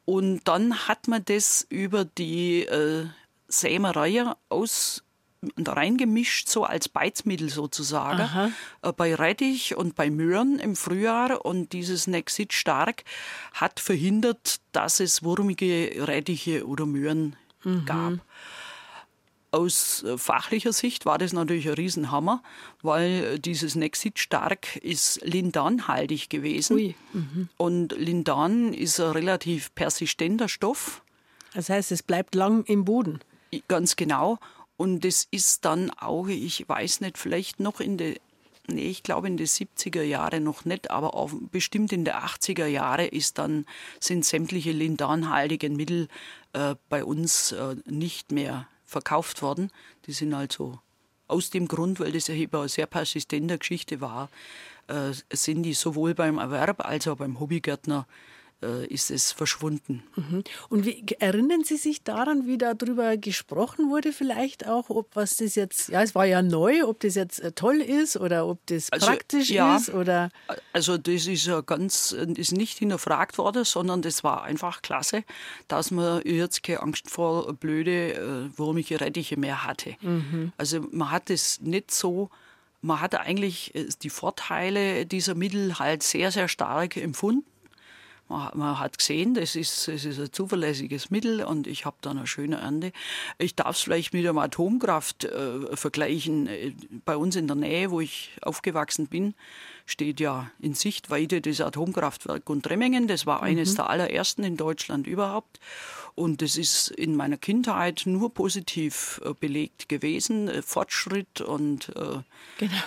Und 0.06 0.42
dann 0.46 0.88
hat 0.88 1.08
man 1.08 1.24
das 1.26 1.66
über 1.70 2.04
die 2.04 2.64
äh, 2.64 3.06
Sämerei 3.48 4.26
aus 4.50 5.04
da 5.56 5.74
reingemischt, 5.74 6.50
so 6.50 6.66
als 6.66 6.90
Beizmittel 6.90 7.50
sozusagen, 7.50 8.22
Aha. 8.22 8.52
Äh, 8.82 8.92
bei 8.92 9.16
Rettich 9.16 9.76
und 9.76 9.96
bei 9.96 10.10
Möhren 10.10 10.60
im 10.60 10.76
Frühjahr. 10.76 11.46
Und 11.46 11.74
dieses 11.74 12.08
Nexit 12.08 12.54
stark 12.54 13.04
hat 13.54 13.80
verhindert, 13.80 14.58
dass 14.72 15.00
es 15.00 15.24
wurmige 15.24 16.08
Rettiche 16.08 16.68
oder 16.68 16.86
Möhren 16.86 17.36
mhm. 17.64 17.86
gab. 17.86 18.14
Aus 19.52 20.04
äh, 20.04 20.18
fachlicher 20.18 20.74
Sicht 20.74 21.06
war 21.06 21.18
das 21.18 21.34
natürlich 21.34 21.68
ein 21.68 21.74
Riesenhammer, 21.74 22.44
weil 22.82 23.40
dieses 23.40 23.76
Nexit 23.76 24.20
stark 24.20 24.76
ist 24.76 25.22
lindanhaltig 25.24 26.30
gewesen. 26.30 26.96
Mhm. 27.14 27.50
Und 27.58 27.94
Lindan 27.94 28.74
ist 28.74 29.00
ein 29.00 29.12
relativ 29.12 29.74
persistenter 29.74 30.50
Stoff. 30.50 31.02
Das 31.54 31.70
heißt, 31.70 31.92
es 31.92 32.04
bleibt 32.04 32.36
lang 32.36 32.64
im 32.66 32.86
Boden. 32.86 33.22
Ganz 33.68 33.96
genau. 33.96 34.38
Und 34.80 35.04
das 35.04 35.28
ist 35.30 35.66
dann 35.66 35.90
auch, 35.90 36.30
ich 36.30 36.70
weiß 36.70 37.02
nicht, 37.02 37.18
vielleicht 37.18 37.60
noch 37.60 37.82
in 37.82 37.98
der 37.98 38.16
Nee, 38.72 38.88
ich 38.88 39.02
glaube 39.02 39.26
in 39.26 39.36
den 39.36 39.48
70er 39.48 40.04
Jahren 40.04 40.44
noch 40.44 40.64
nicht, 40.64 40.92
aber 40.92 41.16
auf, 41.16 41.36
bestimmt 41.52 41.92
in 41.92 42.06
den 42.06 42.14
80er 42.14 42.68
Jahren 42.68 43.08
ist 43.08 43.40
dann, 43.40 43.66
sind 44.00 44.24
sämtliche 44.24 44.72
lindanhaltigen 44.72 45.76
Mittel 45.76 46.08
äh, 46.54 46.76
bei 46.88 47.04
uns 47.04 47.52
äh, 47.52 47.78
nicht 47.86 48.32
mehr 48.32 48.68
verkauft 48.86 49.42
worden. 49.42 49.72
Die 50.06 50.12
sind 50.12 50.36
also 50.36 50.78
aus 51.28 51.50
dem 51.50 51.68
Grund, 51.68 52.00
weil 52.00 52.12
das 52.12 52.28
ja 52.28 52.36
eine 52.36 52.70
sehr 52.70 52.86
persistente 52.86 53.58
Geschichte 53.58 54.02
war, 54.02 54.30
äh, 54.86 55.14
sind 55.34 55.64
die 55.64 55.74
sowohl 55.74 56.14
beim 56.14 56.38
Erwerb 56.38 56.86
als 56.86 57.08
auch 57.08 57.18
beim 57.18 57.40
Hobbygärtner 57.40 58.06
äh, 58.62 58.86
ist 58.88 59.12
es 59.12 59.32
verschwunden. 59.32 60.04
Mhm. 60.16 60.44
Und 60.70 60.86
wie, 60.86 61.06
erinnern 61.20 61.64
Sie 61.64 61.78
sich 61.78 62.04
daran, 62.04 62.46
wie 62.48 62.58
darüber 62.58 63.18
gesprochen 63.18 63.90
wurde, 63.90 64.12
vielleicht 64.12 64.68
auch, 64.68 64.90
ob 64.90 65.16
was 65.16 65.38
das 65.38 65.56
jetzt, 65.56 65.90
ja, 65.90 66.02
es 66.02 66.16
war 66.16 66.26
ja 66.26 66.42
neu, 66.42 66.84
ob 66.84 67.00
das 67.00 67.16
jetzt 67.16 67.40
äh, 67.40 67.52
toll 67.52 67.78
ist 67.82 68.18
oder 68.18 68.48
ob 68.48 68.66
das 68.68 68.92
also, 68.92 69.08
praktisch 69.08 69.50
ja, 69.50 69.78
ist 69.78 69.90
oder? 69.94 70.30
Also 70.74 70.98
das 70.98 71.28
ist 71.28 71.46
ja 71.46 71.62
ganz, 71.62 72.12
ist 72.12 72.52
nicht 72.52 72.80
hinterfragt 72.80 73.38
worden, 73.38 73.64
sondern 73.64 74.02
das 74.02 74.24
war 74.24 74.44
einfach 74.44 74.82
klasse, 74.82 75.24
dass 75.68 75.92
man 75.92 76.22
jetzt 76.26 76.64
keine 76.64 76.82
Angst 76.82 77.10
vor 77.10 77.54
blöde, 77.54 78.14
äh, 78.14 78.58
wurmige 78.58 79.00
Rettiche 79.00 79.38
mehr 79.38 79.66
hatte. 79.66 79.96
Mhm. 80.02 80.52
Also 80.58 80.86
man 80.92 81.12
hat 81.12 81.30
es 81.30 81.62
nicht 81.62 81.92
so 81.92 82.30
man 82.82 83.02
hat 83.02 83.16
eigentlich 83.16 83.74
die 84.02 84.10
Vorteile 84.10 85.06
dieser 85.06 85.36
Mittel 85.36 85.80
halt 85.80 86.02
sehr, 86.02 86.32
sehr 86.32 86.48
stark 86.48 86.96
empfunden. 86.96 87.49
Man, 88.30 88.80
hat 88.80 88.98
gesehen, 88.98 89.34
das 89.34 89.56
ist, 89.56 89.88
das 89.88 90.06
ist 90.06 90.20
ein 90.20 90.32
zuverlässiges 90.32 91.10
Mittel 91.10 91.44
und 91.44 91.66
ich 91.66 91.86
habe 91.86 91.98
dann 92.02 92.20
eine 92.20 92.28
schöne 92.28 92.58
Ernte. 92.58 92.92
Ich 93.40 93.56
darf 93.56 93.76
es 93.76 93.82
vielleicht 93.82 94.14
mit 94.14 94.24
dem 94.24 94.38
Atomkraft 94.38 95.24
äh, 95.24 95.76
vergleichen. 95.76 96.48
Bei 97.06 97.18
uns 97.18 97.36
in 97.36 97.48
der 97.48 97.56
Nähe, 97.56 97.90
wo 97.90 98.02
ich 98.02 98.32
aufgewachsen 98.42 99.08
bin, 99.08 99.34
steht 99.88 100.20
ja 100.20 100.52
in 100.60 100.76
Sichtweite 100.76 101.42
das 101.42 101.60
Atomkraftwerk 101.60 102.46
Gundremmingen. 102.46 103.08
Das 103.08 103.26
war 103.26 103.42
eines 103.42 103.72
mhm. 103.72 103.76
der 103.78 103.90
allerersten 103.90 104.44
in 104.44 104.58
Deutschland 104.58 105.08
überhaupt. 105.08 105.60
Und 106.16 106.42
es 106.42 106.58
ist 106.58 106.90
in 106.92 107.16
meiner 107.16 107.38
Kindheit 107.38 108.04
nur 108.06 108.34
positiv 108.34 109.22
äh, 109.24 109.34
belegt 109.34 109.90
gewesen. 109.90 110.48
Äh, 110.48 110.62
Fortschritt 110.62 111.42
und 111.42 111.90
äh, 111.90 112.20
genau. 112.58 112.84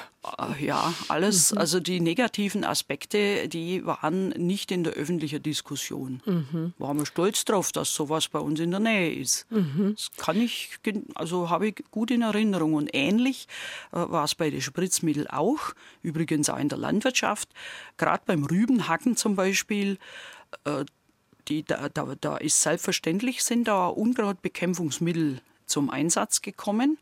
Ja, 0.60 0.94
alles. 1.08 1.50
Mhm. 1.50 1.58
Also 1.58 1.80
die 1.80 2.00
negativen 2.00 2.64
Aspekte, 2.64 3.48
die 3.48 3.84
waren 3.84 4.28
nicht 4.28 4.70
in 4.70 4.84
der 4.84 4.92
öffentlichen 4.92 5.42
Diskussion. 5.42 6.22
Mhm. 6.24 6.74
Waren 6.78 6.98
wir 6.98 7.06
stolz 7.06 7.44
drauf, 7.44 7.72
dass 7.72 7.92
sowas 7.92 8.28
bei 8.28 8.38
uns 8.38 8.60
in 8.60 8.70
der 8.70 8.78
Nähe 8.78 9.12
ist. 9.14 9.46
Mhm. 9.50 9.94
Das 9.96 10.10
kann 10.16 10.40
ich, 10.40 10.78
also 11.14 11.50
habe 11.50 11.68
ich 11.68 11.84
gut 11.90 12.12
in 12.12 12.22
Erinnerung. 12.22 12.74
Und 12.74 12.90
ähnlich 12.92 13.48
äh, 13.90 13.96
war 13.96 14.24
es 14.24 14.36
bei 14.36 14.50
den 14.50 14.60
Spritzmitteln 14.60 15.26
auch. 15.26 15.72
Übrigens 16.02 16.48
auch 16.48 16.58
in 16.58 16.68
der 16.68 16.78
Landwirtschaft. 16.78 17.48
Gerade 17.96 18.22
beim 18.24 18.44
Rübenhacken 18.44 19.16
zum 19.16 19.34
Beispiel. 19.34 19.98
Die, 21.48 21.64
da, 21.64 21.88
da, 21.88 22.14
da 22.20 22.36
ist 22.36 22.62
selbstverständlich 22.62 23.42
sind 23.42 23.68
da 23.68 23.88
Unkrautbekämpfungsmittel 23.88 25.40
zum 25.66 25.90
Einsatz 25.90 26.42
gekommen. 26.42 26.98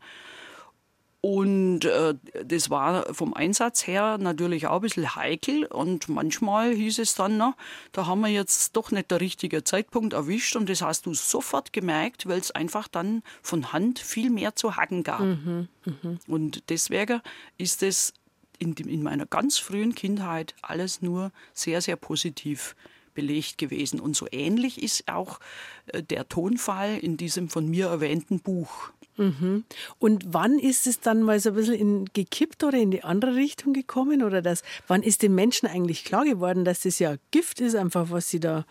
Und 1.21 1.85
äh, 1.85 2.15
das 2.43 2.71
war 2.71 3.13
vom 3.13 3.35
Einsatz 3.35 3.85
her 3.85 4.17
natürlich 4.17 4.65
auch 4.65 4.77
ein 4.77 4.81
bisschen 4.81 5.15
heikel. 5.15 5.65
Und 5.65 6.09
manchmal 6.09 6.73
hieß 6.73 6.97
es 6.97 7.13
dann, 7.13 7.37
na, 7.37 7.55
da 7.91 8.07
haben 8.07 8.21
wir 8.21 8.29
jetzt 8.29 8.75
doch 8.75 8.89
nicht 8.89 9.11
der 9.11 9.21
richtige 9.21 9.63
Zeitpunkt 9.63 10.13
erwischt. 10.13 10.55
Und 10.55 10.67
das 10.67 10.81
hast 10.81 11.05
du 11.05 11.13
sofort 11.13 11.73
gemerkt, 11.73 12.27
weil 12.27 12.39
es 12.39 12.49
einfach 12.49 12.87
dann 12.87 13.21
von 13.43 13.71
Hand 13.71 13.99
viel 13.99 14.31
mehr 14.31 14.55
zu 14.55 14.77
hacken 14.77 15.03
gab. 15.03 15.21
Mhm, 15.21 15.67
mh. 15.85 16.17
Und 16.25 16.69
deswegen 16.69 17.21
ist 17.59 17.83
es 17.83 18.15
in, 18.57 18.73
in 18.73 19.03
meiner 19.03 19.27
ganz 19.27 19.59
frühen 19.59 19.93
Kindheit 19.93 20.55
alles 20.63 21.03
nur 21.03 21.31
sehr, 21.53 21.81
sehr 21.81 21.97
positiv 21.97 22.75
belegt 23.13 23.57
gewesen. 23.57 23.99
Und 23.99 24.15
so 24.15 24.27
ähnlich 24.31 24.81
ist 24.81 25.07
auch 25.07 25.39
äh, 25.87 26.03
der 26.03 26.27
Tonfall 26.27 26.97
in 26.97 27.17
diesem 27.17 27.49
von 27.49 27.69
mir 27.69 27.87
erwähnten 27.87 28.39
Buch. 28.39 28.91
Mhm. 29.17 29.65
Und 29.99 30.25
wann 30.33 30.57
ist 30.57 30.87
es 30.87 30.99
dann 30.99 31.21
mal 31.21 31.39
so 31.39 31.49
ein 31.49 31.55
bisschen 31.55 31.75
in, 31.75 32.05
gekippt 32.13 32.63
oder 32.63 32.77
in 32.77 32.91
die 32.91 33.03
andere 33.03 33.35
Richtung 33.35 33.73
gekommen? 33.73 34.23
Oder 34.23 34.41
das, 34.41 34.63
wann 34.87 35.03
ist 35.03 35.21
den 35.21 35.35
Menschen 35.35 35.67
eigentlich 35.67 36.05
klar 36.05 36.25
geworden, 36.25 36.65
dass 36.65 36.81
das 36.81 36.99
ja 36.99 37.15
Gift 37.31 37.61
ist, 37.61 37.75
einfach 37.75 38.09
was 38.09 38.29
sie 38.29 38.39
da 38.39 38.65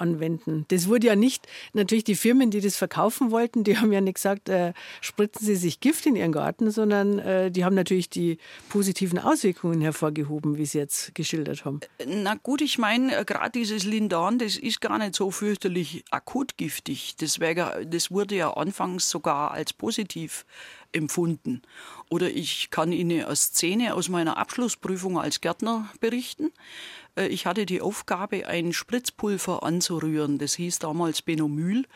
anwenden. 0.00 0.64
Das 0.68 0.88
wurde 0.88 1.08
ja 1.08 1.16
nicht, 1.16 1.46
natürlich 1.72 2.04
die 2.04 2.14
Firmen, 2.14 2.50
die 2.50 2.60
das 2.60 2.76
verkaufen 2.76 3.30
wollten, 3.30 3.64
die 3.64 3.78
haben 3.78 3.92
ja 3.92 4.00
nicht 4.00 4.14
gesagt, 4.14 4.48
äh, 4.48 4.72
spritzen 5.00 5.46
Sie 5.46 5.56
sich 5.56 5.80
Gift 5.80 6.06
in 6.06 6.16
Ihren 6.16 6.32
Garten, 6.32 6.70
sondern 6.70 7.18
äh, 7.18 7.50
die 7.50 7.64
haben 7.64 7.74
natürlich 7.74 8.10
die 8.10 8.38
positiven 8.68 9.18
Auswirkungen 9.18 9.80
hervorgehoben, 9.80 10.56
wie 10.56 10.66
Sie 10.66 10.78
jetzt 10.78 11.14
geschildert 11.14 11.64
haben. 11.64 11.80
Na 12.06 12.34
gut, 12.34 12.60
ich 12.60 12.78
meine, 12.78 13.16
äh, 13.16 13.24
gerade 13.24 13.50
dieses 13.50 13.84
Lindan, 13.84 14.38
das 14.38 14.56
ist 14.56 14.80
gar 14.80 14.98
nicht 14.98 15.14
so 15.14 15.30
fürchterlich 15.30 16.04
akut 16.10 16.56
giftig. 16.56 17.16
Deswegen, 17.20 17.66
das 17.90 18.10
wurde 18.10 18.36
ja 18.36 18.52
anfangs 18.52 19.10
sogar 19.10 19.50
als 19.50 19.72
positiv 19.72 20.44
empfunden. 20.92 21.62
Oder 22.10 22.30
ich 22.30 22.70
kann 22.70 22.92
Ihnen 22.92 23.24
eine 23.24 23.36
Szene 23.36 23.94
aus 23.94 24.08
meiner 24.08 24.36
Abschlussprüfung 24.36 25.18
als 25.18 25.40
Gärtner 25.40 25.88
berichten. 26.00 26.52
Äh, 27.16 27.26
ich 27.28 27.46
hatte 27.46 27.66
die 27.66 27.80
Aufgabe, 27.80 28.46
ein 28.46 28.72
Spritzpulver 28.72 29.62
anzurühren. 29.62 30.38
Das 30.38 30.54
hieß 30.54 30.78
damals 30.78 31.22
Benomyl. 31.22 31.86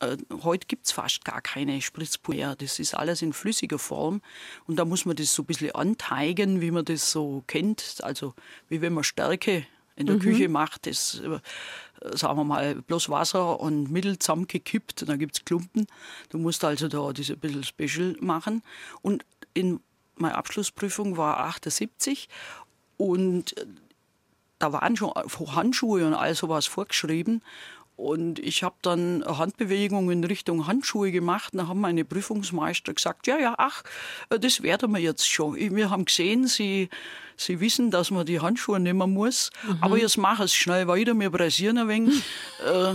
Äh, 0.00 0.16
heute 0.42 0.66
gibt 0.66 0.86
es 0.86 0.92
fast 0.92 1.24
gar 1.24 1.40
keine 1.40 1.80
Spritzpulver. 1.80 2.56
Das 2.56 2.78
ist 2.78 2.94
alles 2.94 3.22
in 3.22 3.32
flüssiger 3.32 3.78
Form. 3.78 4.22
Und 4.66 4.76
da 4.76 4.84
muss 4.84 5.04
man 5.04 5.16
das 5.16 5.34
so 5.34 5.42
ein 5.42 5.46
bisschen 5.46 5.74
anteigen, 5.74 6.60
wie 6.60 6.70
man 6.70 6.84
das 6.84 7.12
so 7.12 7.44
kennt. 7.46 7.98
Also 8.02 8.34
wie 8.68 8.80
wenn 8.80 8.94
man 8.94 9.04
Stärke 9.04 9.66
in 9.94 10.06
der 10.06 10.16
mhm. 10.16 10.20
Küche 10.20 10.48
macht. 10.48 10.86
Das, 10.86 11.20
äh, 11.20 11.38
sagen 12.16 12.36
wir 12.36 12.44
mal, 12.44 12.76
bloß 12.76 13.08
Wasser 13.10 13.60
und 13.60 13.90
Mittel 13.90 14.18
zusammengekippt. 14.18 15.02
Und 15.02 15.08
dann 15.08 15.18
gibt 15.18 15.36
es 15.36 15.44
Klumpen. 15.44 15.86
Du 16.30 16.38
musst 16.38 16.64
also 16.64 16.88
da 16.88 17.12
das 17.12 17.30
ein 17.30 17.38
bisschen 17.38 17.64
special 17.64 18.16
machen. 18.20 18.62
Und 19.02 19.24
in 19.54 19.80
meine 20.16 20.34
Abschlussprüfung 20.34 21.16
war 21.16 21.38
78 21.38 22.28
und 22.96 23.54
da 24.62 24.72
waren 24.72 24.96
schon 24.96 25.12
Handschuhe 25.54 26.06
und 26.06 26.14
all 26.14 26.34
sowas 26.34 26.66
vorgeschrieben. 26.66 27.42
Und 27.96 28.38
ich 28.38 28.62
habe 28.62 28.76
dann 28.82 29.22
Handbewegungen 29.26 30.10
in 30.10 30.24
Richtung 30.24 30.66
Handschuhe 30.66 31.12
gemacht. 31.12 31.52
Da 31.54 31.66
haben 31.66 31.80
meine 31.80 32.04
Prüfungsmeister 32.04 32.94
gesagt, 32.94 33.26
ja, 33.26 33.38
ja, 33.38 33.54
ach, 33.58 33.82
das 34.28 34.62
werden 34.62 34.92
wir 34.92 35.00
jetzt 35.00 35.28
schon. 35.28 35.56
Wir 35.56 35.90
haben 35.90 36.04
gesehen, 36.06 36.46
Sie 36.46 36.88
Sie 37.44 37.60
wissen, 37.60 37.90
dass 37.90 38.10
man 38.10 38.26
die 38.26 38.40
Handschuhe 38.40 38.80
nehmen 38.80 39.12
muss, 39.12 39.50
mhm. 39.66 39.78
aber 39.80 39.98
jetzt 39.98 40.16
mache 40.16 40.44
es 40.44 40.54
schnell 40.54 40.86
weiter, 40.88 41.18
wir 41.18 41.30
pressieren 41.30 41.78
ein 41.78 41.88
wenig. 41.88 42.22
äh, 42.66 42.94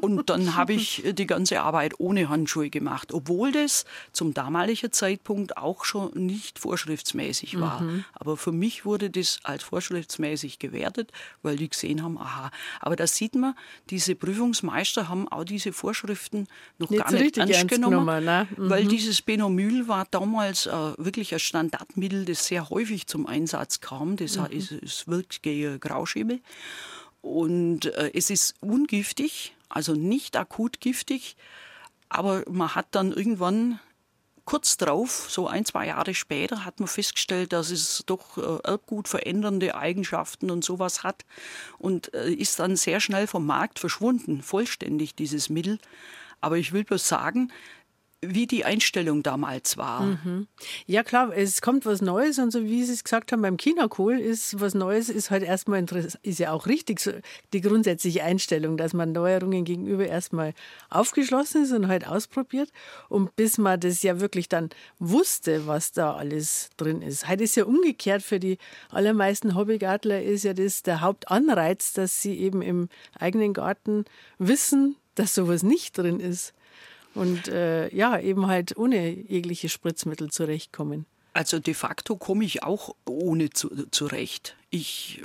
und 0.00 0.30
dann 0.30 0.54
habe 0.54 0.72
ich 0.72 1.02
die 1.04 1.26
ganze 1.26 1.60
Arbeit 1.60 1.94
ohne 1.98 2.28
Handschuhe 2.28 2.70
gemacht, 2.70 3.12
obwohl 3.12 3.52
das 3.52 3.84
zum 4.12 4.34
damaligen 4.34 4.92
Zeitpunkt 4.92 5.56
auch 5.56 5.84
schon 5.84 6.12
nicht 6.14 6.58
vorschriftsmäßig 6.58 7.60
war. 7.60 7.80
Mhm. 7.80 8.04
Aber 8.14 8.36
für 8.36 8.52
mich 8.52 8.84
wurde 8.84 9.10
das 9.10 9.38
als 9.42 9.62
vorschriftsmäßig 9.62 10.58
gewertet, 10.58 11.12
weil 11.42 11.56
die 11.56 11.68
gesehen 11.68 12.02
haben, 12.02 12.18
aha. 12.18 12.50
Aber 12.80 12.96
da 12.96 13.06
sieht 13.06 13.34
man, 13.34 13.54
diese 13.90 14.14
Prüfungsmeister 14.14 15.08
haben 15.08 15.28
auch 15.28 15.44
diese 15.44 15.72
Vorschriften 15.72 16.46
noch 16.78 16.90
nicht 16.90 17.04
gar 17.04 17.12
nicht 17.12 17.36
ernst 17.38 17.68
genommen, 17.68 18.06
genommen 18.06 18.24
ne? 18.24 18.48
mhm. 18.56 18.70
weil 18.70 18.84
dieses 18.86 19.22
Benomyl 19.22 19.88
war 19.88 20.06
damals 20.10 20.66
äh, 20.66 20.72
wirklich 20.98 21.32
ein 21.32 21.40
Standardmittel, 21.40 22.24
das 22.24 22.46
sehr 22.46 22.70
häufig 22.70 23.06
zum 23.06 23.26
Einsatz 23.26 23.55
Einsatz 23.56 23.80
kam. 23.80 24.16
Das 24.16 24.36
mhm. 24.36 24.46
ist, 24.46 24.72
es 24.72 25.08
wirkt 25.08 25.42
gegen 25.42 25.80
Grauschimmel. 25.80 26.40
Und 27.22 27.86
äh, 27.86 28.12
es 28.14 28.30
ist 28.30 28.54
ungiftig, 28.60 29.54
also 29.68 29.94
nicht 29.94 30.36
akut 30.36 30.80
giftig, 30.80 31.36
aber 32.08 32.44
man 32.48 32.74
hat 32.74 32.86
dann 32.92 33.12
irgendwann 33.12 33.80
kurz 34.44 34.76
drauf, 34.76 35.26
so 35.28 35.48
ein, 35.48 35.64
zwei 35.64 35.88
Jahre 35.88 36.14
später, 36.14 36.64
hat 36.64 36.78
man 36.78 36.88
festgestellt, 36.88 37.52
dass 37.52 37.72
es 37.72 38.04
doch 38.06 38.38
äh, 38.38 38.68
Erbgut 38.70 39.08
verändernde 39.08 39.74
Eigenschaften 39.74 40.52
und 40.52 40.64
sowas 40.64 41.02
hat 41.02 41.24
und 41.78 42.14
äh, 42.14 42.30
ist 42.30 42.60
dann 42.60 42.76
sehr 42.76 43.00
schnell 43.00 43.26
vom 43.26 43.44
Markt 43.44 43.80
verschwunden, 43.80 44.42
vollständig 44.42 45.16
dieses 45.16 45.48
Mittel. 45.48 45.80
Aber 46.40 46.58
ich 46.58 46.72
will 46.72 46.84
bloß 46.84 47.08
sagen, 47.08 47.50
wie 48.22 48.46
die 48.46 48.64
Einstellung 48.64 49.22
damals 49.22 49.76
war. 49.76 50.02
Mhm. 50.02 50.46
Ja 50.86 51.02
klar, 51.02 51.36
es 51.36 51.60
kommt 51.60 51.84
was 51.84 52.00
Neues 52.00 52.38
und 52.38 52.50
so 52.50 52.64
wie 52.64 52.82
Sie 52.82 52.92
es 52.92 53.04
gesagt 53.04 53.30
haben 53.30 53.42
beim 53.42 53.58
Chinakohl 53.58 54.18
ist 54.18 54.58
was 54.60 54.74
Neues 54.74 55.08
ist 55.08 55.30
halt 55.30 55.42
erstmal 55.42 55.84
ist 56.22 56.38
ja 56.38 56.52
auch 56.52 56.66
richtig 56.66 57.00
so 57.00 57.12
die 57.52 57.60
grundsätzliche 57.60 58.24
Einstellung, 58.24 58.76
dass 58.78 58.94
man 58.94 59.12
Neuerungen 59.12 59.64
gegenüber 59.64 60.06
erstmal 60.06 60.54
aufgeschlossen 60.88 61.64
ist 61.64 61.72
und 61.72 61.88
halt 61.88 62.06
ausprobiert 62.06 62.70
und 63.08 63.36
bis 63.36 63.58
man 63.58 63.80
das 63.80 64.02
ja 64.02 64.18
wirklich 64.18 64.48
dann 64.48 64.70
wusste, 64.98 65.66
was 65.66 65.92
da 65.92 66.14
alles 66.14 66.70
drin 66.78 67.02
ist. 67.02 67.28
Heute 67.28 67.44
ist 67.44 67.56
ja 67.56 67.64
umgekehrt 67.64 68.22
für 68.22 68.40
die 68.40 68.58
allermeisten 68.90 69.54
Hobbygartler 69.54 70.22
ist 70.22 70.44
ja 70.44 70.54
das 70.54 70.82
der 70.82 71.02
Hauptanreiz, 71.02 71.92
dass 71.92 72.22
sie 72.22 72.38
eben 72.38 72.62
im 72.62 72.88
eigenen 73.18 73.52
Garten 73.52 74.06
wissen, 74.38 74.96
dass 75.14 75.34
sowas 75.34 75.62
nicht 75.62 75.98
drin 75.98 76.18
ist 76.18 76.54
und 77.16 77.48
äh, 77.48 77.94
ja, 77.94 78.18
eben 78.18 78.46
halt 78.46 78.76
ohne 78.76 79.10
jegliche 79.10 79.68
Spritzmittel 79.68 80.30
zurechtkommen. 80.30 81.06
Also 81.32 81.58
de 81.58 81.74
facto 81.74 82.16
komme 82.16 82.44
ich 82.44 82.62
auch 82.62 82.94
ohne 83.04 83.50
zu, 83.50 83.68
zurecht. 83.90 84.56
Ich 84.70 85.22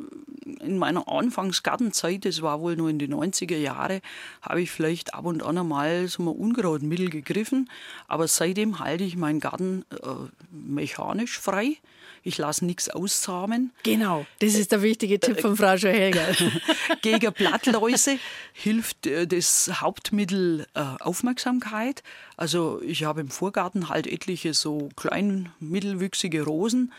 in 0.59 0.77
meiner 0.77 1.07
Anfangsgartenzeit, 1.07 2.25
das 2.25 2.41
war 2.41 2.59
wohl 2.59 2.75
nur 2.75 2.89
in 2.89 2.99
den 2.99 3.13
90er 3.13 3.57
Jahren, 3.57 4.01
habe 4.41 4.61
ich 4.61 4.71
vielleicht 4.71 5.13
ab 5.13 5.25
und 5.25 5.43
an 5.43 5.65
mal 5.67 6.07
so 6.07 6.23
mal 6.23 6.31
Unkrautmittel 6.31 7.09
gegriffen, 7.09 7.69
aber 8.07 8.27
seitdem 8.27 8.79
halte 8.79 9.03
ich 9.03 9.15
meinen 9.15 9.39
Garten 9.39 9.85
äh, 9.91 10.07
mechanisch 10.51 11.39
frei. 11.39 11.77
Ich 12.23 12.37
lasse 12.37 12.65
nichts 12.65 12.89
aussamen. 12.89 13.71
Genau, 13.83 14.25
das 14.39 14.53
ist 14.53 14.71
der 14.71 14.81
wichtige 14.81 15.19
Tipp 15.19 15.41
von 15.41 15.55
Frau 15.55 15.77
Schohelger. 15.77 16.27
Gegen 17.01 17.33
Blattläuse 17.33 18.19
hilft 18.53 19.07
äh, 19.07 19.25
das 19.25 19.81
Hauptmittel 19.81 20.67
äh, 20.73 20.81
Aufmerksamkeit. 20.99 22.03
Also 22.37 22.81
ich 22.83 23.03
habe 23.03 23.21
im 23.21 23.29
Vorgarten 23.29 23.89
halt 23.89 24.05
etliche 24.05 24.53
so 24.53 24.89
klein 24.95 25.51
mittelwüchsige 25.59 26.43
Rosen 26.43 26.91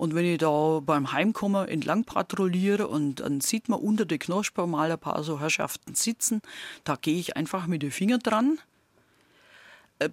und 0.00 0.14
wenn 0.14 0.24
ich 0.24 0.38
da 0.38 0.80
beim 0.80 1.12
Heimkommen 1.12 1.68
entlang 1.68 2.04
patrouilliere 2.04 2.88
und 2.88 3.16
dann 3.16 3.42
sieht 3.42 3.68
man 3.68 3.80
unter 3.80 4.06
der 4.06 4.16
Knospe 4.16 4.66
mal 4.66 4.90
ein 4.90 4.98
paar 4.98 5.22
so 5.22 5.40
Herrschaften 5.40 5.94
sitzen, 5.94 6.40
da 6.84 6.96
gehe 6.96 7.18
ich 7.18 7.36
einfach 7.36 7.66
mit 7.66 7.82
den 7.82 7.90
Fingern 7.90 8.20
dran 8.20 8.58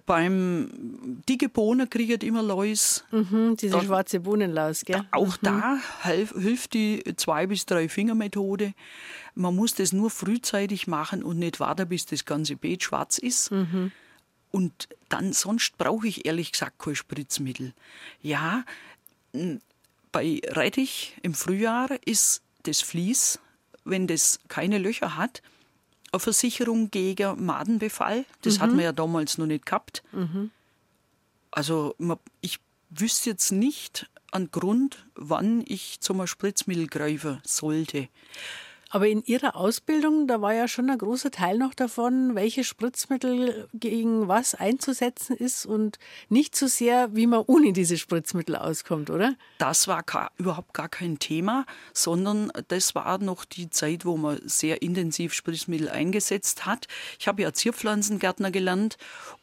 beim 0.06 1.22
dicke 1.28 1.48
Bohnen 1.48 1.88
kriegt 1.88 2.22
immer 2.22 2.42
Läus. 2.42 3.04
Mhm, 3.10 3.56
diese 3.56 3.72
da, 3.72 3.82
schwarze 3.82 4.20
Bohnenlaus, 4.20 4.84
gell? 4.84 5.02
Auch 5.12 5.36
mhm. 5.40 5.44
da 5.44 5.78
hilf, 6.02 6.34
hilft 6.38 6.74
die 6.74 7.02
zwei 7.16 7.46
bis 7.46 7.64
drei 7.66 7.88
Finger 7.88 8.14
Methode. 8.14 8.74
Man 9.34 9.56
muss 9.56 9.74
das 9.74 9.92
nur 9.92 10.10
frühzeitig 10.10 10.86
machen 10.86 11.22
und 11.22 11.38
nicht 11.38 11.60
warten, 11.60 11.88
bis 11.88 12.06
das 12.06 12.24
ganze 12.24 12.56
Beet 12.56 12.82
schwarz 12.82 13.18
ist. 13.18 13.50
Mhm. 13.50 13.92
Und 14.50 14.88
dann 15.08 15.32
sonst 15.32 15.78
brauche 15.78 16.08
ich 16.08 16.26
ehrlich 16.26 16.52
gesagt 16.52 16.78
kein 16.78 16.94
Spritzmittel. 16.94 17.72
Ja, 18.22 18.64
bei 20.12 20.40
Rettich 20.46 21.16
im 21.22 21.34
Frühjahr 21.34 21.90
ist 22.04 22.42
das 22.64 22.80
Vlies, 22.80 23.38
wenn 23.84 24.06
das 24.06 24.40
keine 24.48 24.78
Löcher 24.78 25.16
hat, 25.16 25.42
eine 26.12 26.20
Versicherung 26.20 26.90
gegen 26.90 27.44
Madenbefall. 27.44 28.24
Das 28.42 28.58
mhm. 28.58 28.62
hat 28.62 28.70
man 28.70 28.80
ja 28.80 28.92
damals 28.92 29.38
noch 29.38 29.46
nicht 29.46 29.66
gehabt. 29.66 30.02
Mhm. 30.12 30.50
Also 31.50 31.94
ich 32.40 32.60
wüsste 32.90 33.30
jetzt 33.30 33.50
nicht 33.50 34.08
einen 34.30 34.50
Grund, 34.50 35.06
wann 35.14 35.64
ich 35.66 36.00
zum 36.00 36.26
Spritzmittel 36.26 36.86
greifen 36.86 37.40
sollte. 37.44 38.08
Aber 38.90 39.06
in 39.06 39.22
Ihrer 39.24 39.54
Ausbildung, 39.54 40.26
da 40.26 40.40
war 40.40 40.54
ja 40.54 40.66
schon 40.66 40.88
ein 40.88 40.96
großer 40.96 41.30
Teil 41.30 41.58
noch 41.58 41.74
davon, 41.74 42.34
welche 42.34 42.64
Spritzmittel 42.64 43.68
gegen 43.74 44.28
was 44.28 44.54
einzusetzen 44.54 45.36
ist 45.36 45.66
und 45.66 45.98
nicht 46.30 46.56
so 46.56 46.66
sehr, 46.66 47.14
wie 47.14 47.26
man 47.26 47.44
ohne 47.46 47.74
diese 47.74 47.98
Spritzmittel 47.98 48.56
auskommt, 48.56 49.10
oder? 49.10 49.34
Das 49.58 49.88
war 49.88 50.02
gar, 50.04 50.32
überhaupt 50.38 50.72
gar 50.72 50.88
kein 50.88 51.18
Thema, 51.18 51.66
sondern 51.92 52.50
das 52.68 52.94
war 52.94 53.18
noch 53.18 53.44
die 53.44 53.68
Zeit, 53.68 54.06
wo 54.06 54.16
man 54.16 54.40
sehr 54.44 54.80
intensiv 54.80 55.34
Spritzmittel 55.34 55.90
eingesetzt 55.90 56.64
hat. 56.64 56.86
Ich 57.18 57.28
habe 57.28 57.42
ja 57.42 57.52
Zierpflanzengärtner 57.52 58.50
gelernt 58.50 58.96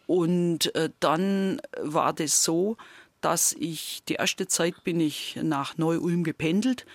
und 0.08 0.74
äh, 0.74 0.90
dann 1.00 1.62
war 1.80 2.14
das 2.14 2.44
so, 2.44 2.78
dass 3.22 3.54
ich 3.54 4.04
die 4.08 4.16
erste 4.16 4.48
Zeit 4.48 4.84
bin 4.84 5.00
ich 5.00 5.38
nach 5.42 5.78
Neu-Ulm 5.78 6.24
gependelt 6.24 6.86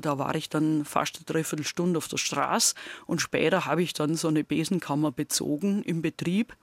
da 0.00 0.18
war 0.18 0.34
ich 0.34 0.48
dann 0.48 0.84
fast 0.84 1.16
eine 1.16 1.24
Dreiviertelstunde 1.24 1.98
auf 1.98 2.08
der 2.08 2.16
Straße 2.16 2.74
und 3.06 3.20
später 3.20 3.66
habe 3.66 3.82
ich 3.82 3.92
dann 3.92 4.14
so 4.14 4.28
eine 4.28 4.44
Besenkammer 4.44 5.12
bezogen 5.12 5.82
im 5.82 6.02
Betrieb. 6.02 6.56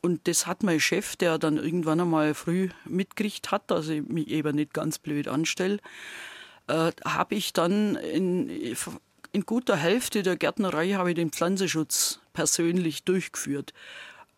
Und 0.00 0.28
das 0.28 0.46
hat 0.46 0.62
mein 0.62 0.80
Chef, 0.80 1.16
der 1.16 1.38
dann 1.38 1.56
irgendwann 1.56 2.00
einmal 2.00 2.34
früh 2.34 2.68
mitgekriegt 2.84 3.50
hat, 3.50 3.70
dass 3.70 3.88
ich 3.88 4.06
mich 4.06 4.28
eben 4.28 4.56
nicht 4.56 4.74
ganz 4.74 4.98
blöd 4.98 5.28
anstelle, 5.28 5.78
äh, 6.66 6.92
habe 7.06 7.34
ich 7.34 7.54
dann 7.54 7.96
in, 7.96 8.50
in 9.32 9.46
guter 9.46 9.76
Hälfte 9.76 10.22
der 10.22 10.36
Gärtnerei 10.36 10.92
habe 10.92 11.10
ich 11.10 11.16
den 11.16 11.30
Pflanzenschutz 11.30 12.20
persönlich 12.34 13.04
durchgeführt. 13.04 13.72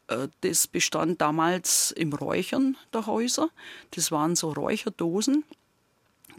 Äh, 0.09 0.29
das 0.43 0.67
bestand 0.67 1.21
damals 1.21 1.91
im 1.91 2.13
Räuchern 2.13 2.77
der 2.93 3.07
Häuser. 3.07 3.51
Das 3.91 4.13
waren 4.13 4.37
so 4.37 4.53
Räucherdosen 4.53 5.45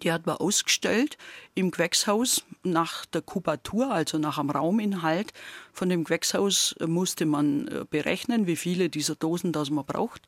die 0.04 0.12
hat 0.12 0.26
man 0.26 0.38
ausgestellt 0.38 1.18
im 1.56 1.72
Gewächshaus 1.72 2.44
nach 2.64 3.06
der 3.06 3.22
Kubatur, 3.22 3.92
also 3.92 4.18
nach 4.18 4.38
dem 4.38 4.50
Rauminhalt. 4.50 5.34
Von 5.74 5.90
dem 5.90 6.04
Gewächshaus 6.04 6.76
musste 6.86 7.26
man 7.26 7.68
äh, 7.68 7.86
berechnen, 7.90 8.48
wie 8.48 8.56
viele 8.56 8.90
dieser 8.90 9.16
Dosen 9.16 9.52
das 9.52 9.70
man 9.70 9.86
braucht. 9.86 10.22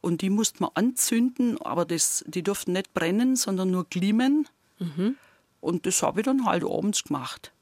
Und 0.00 0.22
die 0.22 0.30
musste 0.30 0.62
man 0.62 0.70
anzünden, 0.74 1.60
aber 1.60 1.84
das, 1.84 2.24
die 2.26 2.42
durften 2.42 2.72
nicht 2.72 2.94
brennen, 2.94 3.36
sondern 3.36 3.70
nur 3.70 3.84
glimmen. 3.84 4.48
Mhm. 4.78 5.16
Und 5.60 5.86
das 5.86 6.02
habe 6.02 6.20
ich 6.20 6.24
dann 6.26 6.44
halt 6.44 6.64
abends 6.64 7.04
gemacht, 7.04 7.52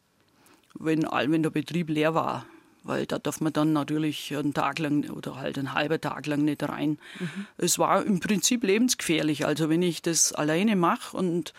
wenn, 0.75 1.03
wenn 1.03 1.43
der 1.43 1.51
Betrieb 1.51 1.89
leer 1.89 2.15
war 2.15 2.47
weil 2.85 3.07
da 3.07 3.19
darf 3.19 3.41
man 3.41 3.53
dann 3.53 3.73
natürlich 3.73 4.35
einen 4.37 4.55
Tag 4.55 4.79
lang 4.79 5.09
oder 5.11 5.37
halt 5.37 5.59
einen 5.59 5.75
halben 5.75 6.01
Tag 6.01 6.27
lang 6.27 6.45
nicht 6.45 6.63
rein. 6.63 6.99
Mhm. 7.19 7.47
Es 7.59 7.79
war 7.79 8.05
im 8.05 8.21
Prinzip 8.21 8.65
lebensgefährlich. 8.65 9.47
Also 9.47 9.69
wenn 9.69 9.83
ich 9.83 10.03
das 10.03 10.33
alleine 10.33 10.77
mache 10.77 11.17
und 11.17 11.53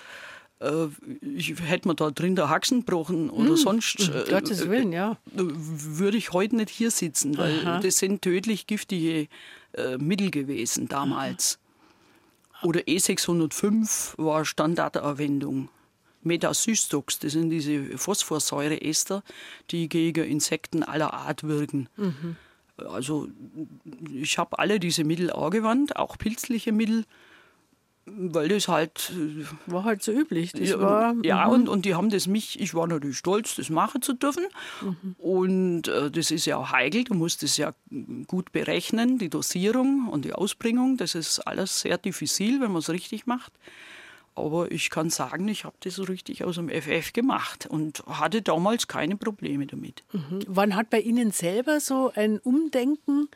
äh, 0.60 0.88
ich 1.22 1.60
hätte 1.62 1.88
mir 1.88 1.96
da 1.96 2.12
drin 2.12 2.36
der 2.36 2.50
Haxen 2.50 2.80
gebrochen 2.80 3.30
oder 3.30 3.52
mhm. 3.52 3.58
sonst. 3.58 4.10
Äh, 4.10 4.30
Gottes 4.30 4.68
Willen, 4.70 4.92
ja. 4.92 5.18
Würde 5.34 6.18
ich 6.18 6.34
heute 6.34 6.56
nicht 6.56 6.70
hier 6.70 6.92
sitzen, 6.92 7.38
weil 7.38 7.60
Aha. 7.66 7.80
das 7.80 7.98
sind 7.98 8.22
tödlich 8.22 8.68
giftige 8.68 9.28
äh, 9.74 9.98
Mittel 9.98 10.32
gewesen 10.32 10.88
damals. 10.88 11.60
Aha. 12.54 12.68
Oder 12.68 12.82
E605 12.82 14.14
war 14.18 14.46
Standarderwendung. 14.46 15.70
Metacystox, 16.26 17.20
das 17.20 17.34
sind 17.34 17.50
diese 17.50 17.98
Phosphorsäureester, 17.98 19.24
die 19.72 19.90
gegen 19.90 20.26
Insekten 20.26 20.84
aller 20.84 21.14
Art 21.14 21.44
wirken. 21.44 21.90
Mhm. 21.98 22.36
Also 22.78 23.28
ich 24.12 24.38
habe 24.38 24.58
alle 24.60 24.80
diese 24.80 25.04
Mittel 25.04 25.32
angewandt, 25.32 25.96
auch 25.96 26.18
pilzliche 26.18 26.72
Mittel, 26.72 27.06
weil 28.06 28.50
das 28.50 28.68
halt 28.68 29.14
äh, 29.16 29.46
war 29.72 29.84
halt 29.84 30.04
so 30.04 30.12
üblich. 30.12 30.52
Das 30.52 30.70
ja, 30.70 30.80
war, 30.80 31.16
ja 31.24 31.46
und, 31.48 31.70
und 31.70 31.86
die 31.86 31.96
haben 31.96 32.10
das 32.10 32.28
mich, 32.28 32.60
ich 32.60 32.74
war 32.74 32.88
natürlich 32.88 33.18
stolz, 33.18 33.56
das 33.56 33.70
machen 33.70 34.02
zu 34.02 34.14
dürfen. 34.14 34.46
Mhm. 34.82 35.16
Und 35.18 35.88
äh, 35.88 36.12
das 36.12 36.32
ist 36.32 36.46
ja 36.46 36.58
auch 36.58 36.72
heikel, 36.72 37.04
du 37.06 37.14
musst 37.14 37.44
es 37.44 37.58
ja 37.58 37.74
gut 38.28 38.52
berechnen, 38.52 39.20
die 39.20 39.30
Dosierung 39.30 40.10
und 40.10 40.26
die 40.26 40.34
Ausbringung, 40.34 40.98
das 40.98 41.16
ist 41.16 41.40
alles 41.40 41.82
sehr 41.82 41.98
diffizil, 41.98 42.60
wenn 42.60 42.72
man 42.72 42.80
es 42.80 42.90
richtig 42.90 43.26
macht. 43.26 43.54
Aber 44.36 44.72
ich 44.72 44.90
kann 44.90 45.10
sagen, 45.10 45.48
ich 45.48 45.64
habe 45.64 45.76
das 45.82 45.96
so 45.96 46.04
richtig 46.04 46.44
aus 46.44 46.56
dem 46.56 46.70
FF 46.70 47.14
gemacht 47.14 47.68
und 47.68 48.04
hatte 48.08 48.42
damals 48.42 48.88
keine 48.88 49.16
Probleme 49.16 49.68
damit. 49.68 50.04
Mhm. 50.12 50.40
Wann 50.48 50.76
hat 50.76 50.90
bei 50.90 51.00
Ihnen 51.00 51.32
selber 51.32 51.80
so 51.80 52.12
ein 52.16 52.40
Umdenken 52.40 53.28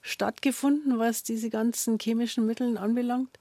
stattgefunden, 0.00 0.98
was 0.98 1.22
diese 1.22 1.50
ganzen 1.50 1.98
chemischen 1.98 2.46
Mittel 2.46 2.78
anbelangt? 2.78 3.38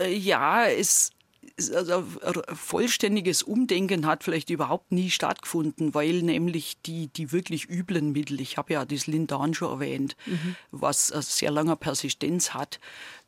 Äh, 0.00 0.14
ja, 0.14 0.66
es 0.66 1.13
also 1.56 2.04
vollständiges 2.52 3.42
Umdenken 3.42 4.06
hat 4.06 4.24
vielleicht 4.24 4.50
überhaupt 4.50 4.90
nie 4.90 5.10
stattgefunden, 5.10 5.94
weil 5.94 6.22
nämlich 6.22 6.80
die, 6.82 7.06
die 7.08 7.30
wirklich 7.30 7.68
üblen 7.70 8.12
Mittel, 8.12 8.40
ich 8.40 8.56
habe 8.56 8.72
ja 8.72 8.84
das 8.84 9.06
Lindan 9.06 9.54
schon 9.54 9.70
erwähnt, 9.70 10.16
mhm. 10.26 10.56
was 10.72 11.08
sehr 11.08 11.52
lange 11.52 11.76
Persistenz 11.76 12.54
hat. 12.54 12.80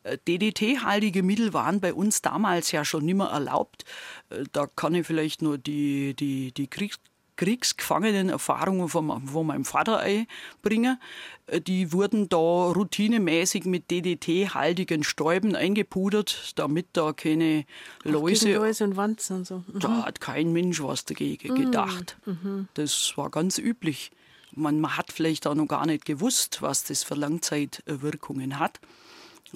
Äh, 0.03 0.17
DDT-haltige 0.27 1.23
Mittel 1.23 1.53
waren 1.53 1.79
bei 1.79 1.93
uns 1.93 2.21
damals 2.21 2.71
ja 2.71 2.83
schon 2.83 3.05
nicht 3.05 3.15
mehr 3.15 3.27
erlaubt. 3.27 3.85
Äh, 4.29 4.43
da 4.51 4.67
kann 4.67 4.95
ich 4.95 5.07
vielleicht 5.07 5.41
nur 5.41 5.57
die, 5.57 6.13
die, 6.13 6.51
die 6.51 6.67
Kriegs 6.67 6.99
kriegsgefangenen 7.37 8.29
Erfahrungen 8.29 8.89
von, 8.89 9.27
von 9.27 9.47
meinem 9.47 9.65
Vater 9.65 9.99
einbringen. 9.99 10.99
Äh, 11.45 11.61
die 11.61 11.93
wurden 11.93 12.27
da 12.29 12.37
routinemäßig 12.37 13.65
mit 13.65 13.89
DDT-haltigen 13.89 15.03
Stäuben 15.03 15.55
eingepudert, 15.55 16.53
damit 16.55 16.87
da 16.93 17.13
keine 17.13 17.65
Läuse. 18.03 18.53
Läuse 18.53 18.83
und 18.83 18.97
Wanzen 18.97 19.37
und 19.37 19.47
so. 19.47 19.63
Mhm. 19.71 19.79
Da 19.79 20.05
hat 20.05 20.19
kein 20.19 20.51
Mensch 20.51 20.81
was 20.81 21.05
dagegen 21.05 21.53
mhm. 21.53 21.65
gedacht. 21.65 22.17
Mhm. 22.25 22.67
Das 22.73 23.13
war 23.15 23.29
ganz 23.29 23.57
üblich. 23.57 24.11
Man, 24.51 24.81
man 24.81 24.97
hat 24.97 25.11
vielleicht 25.11 25.45
auch 25.47 25.55
noch 25.55 25.67
gar 25.67 25.85
nicht 25.85 26.05
gewusst, 26.05 26.61
was 26.61 26.83
das 26.83 27.03
für 27.03 27.15
Langzeitwirkungen 27.15 28.59
hat. 28.59 28.79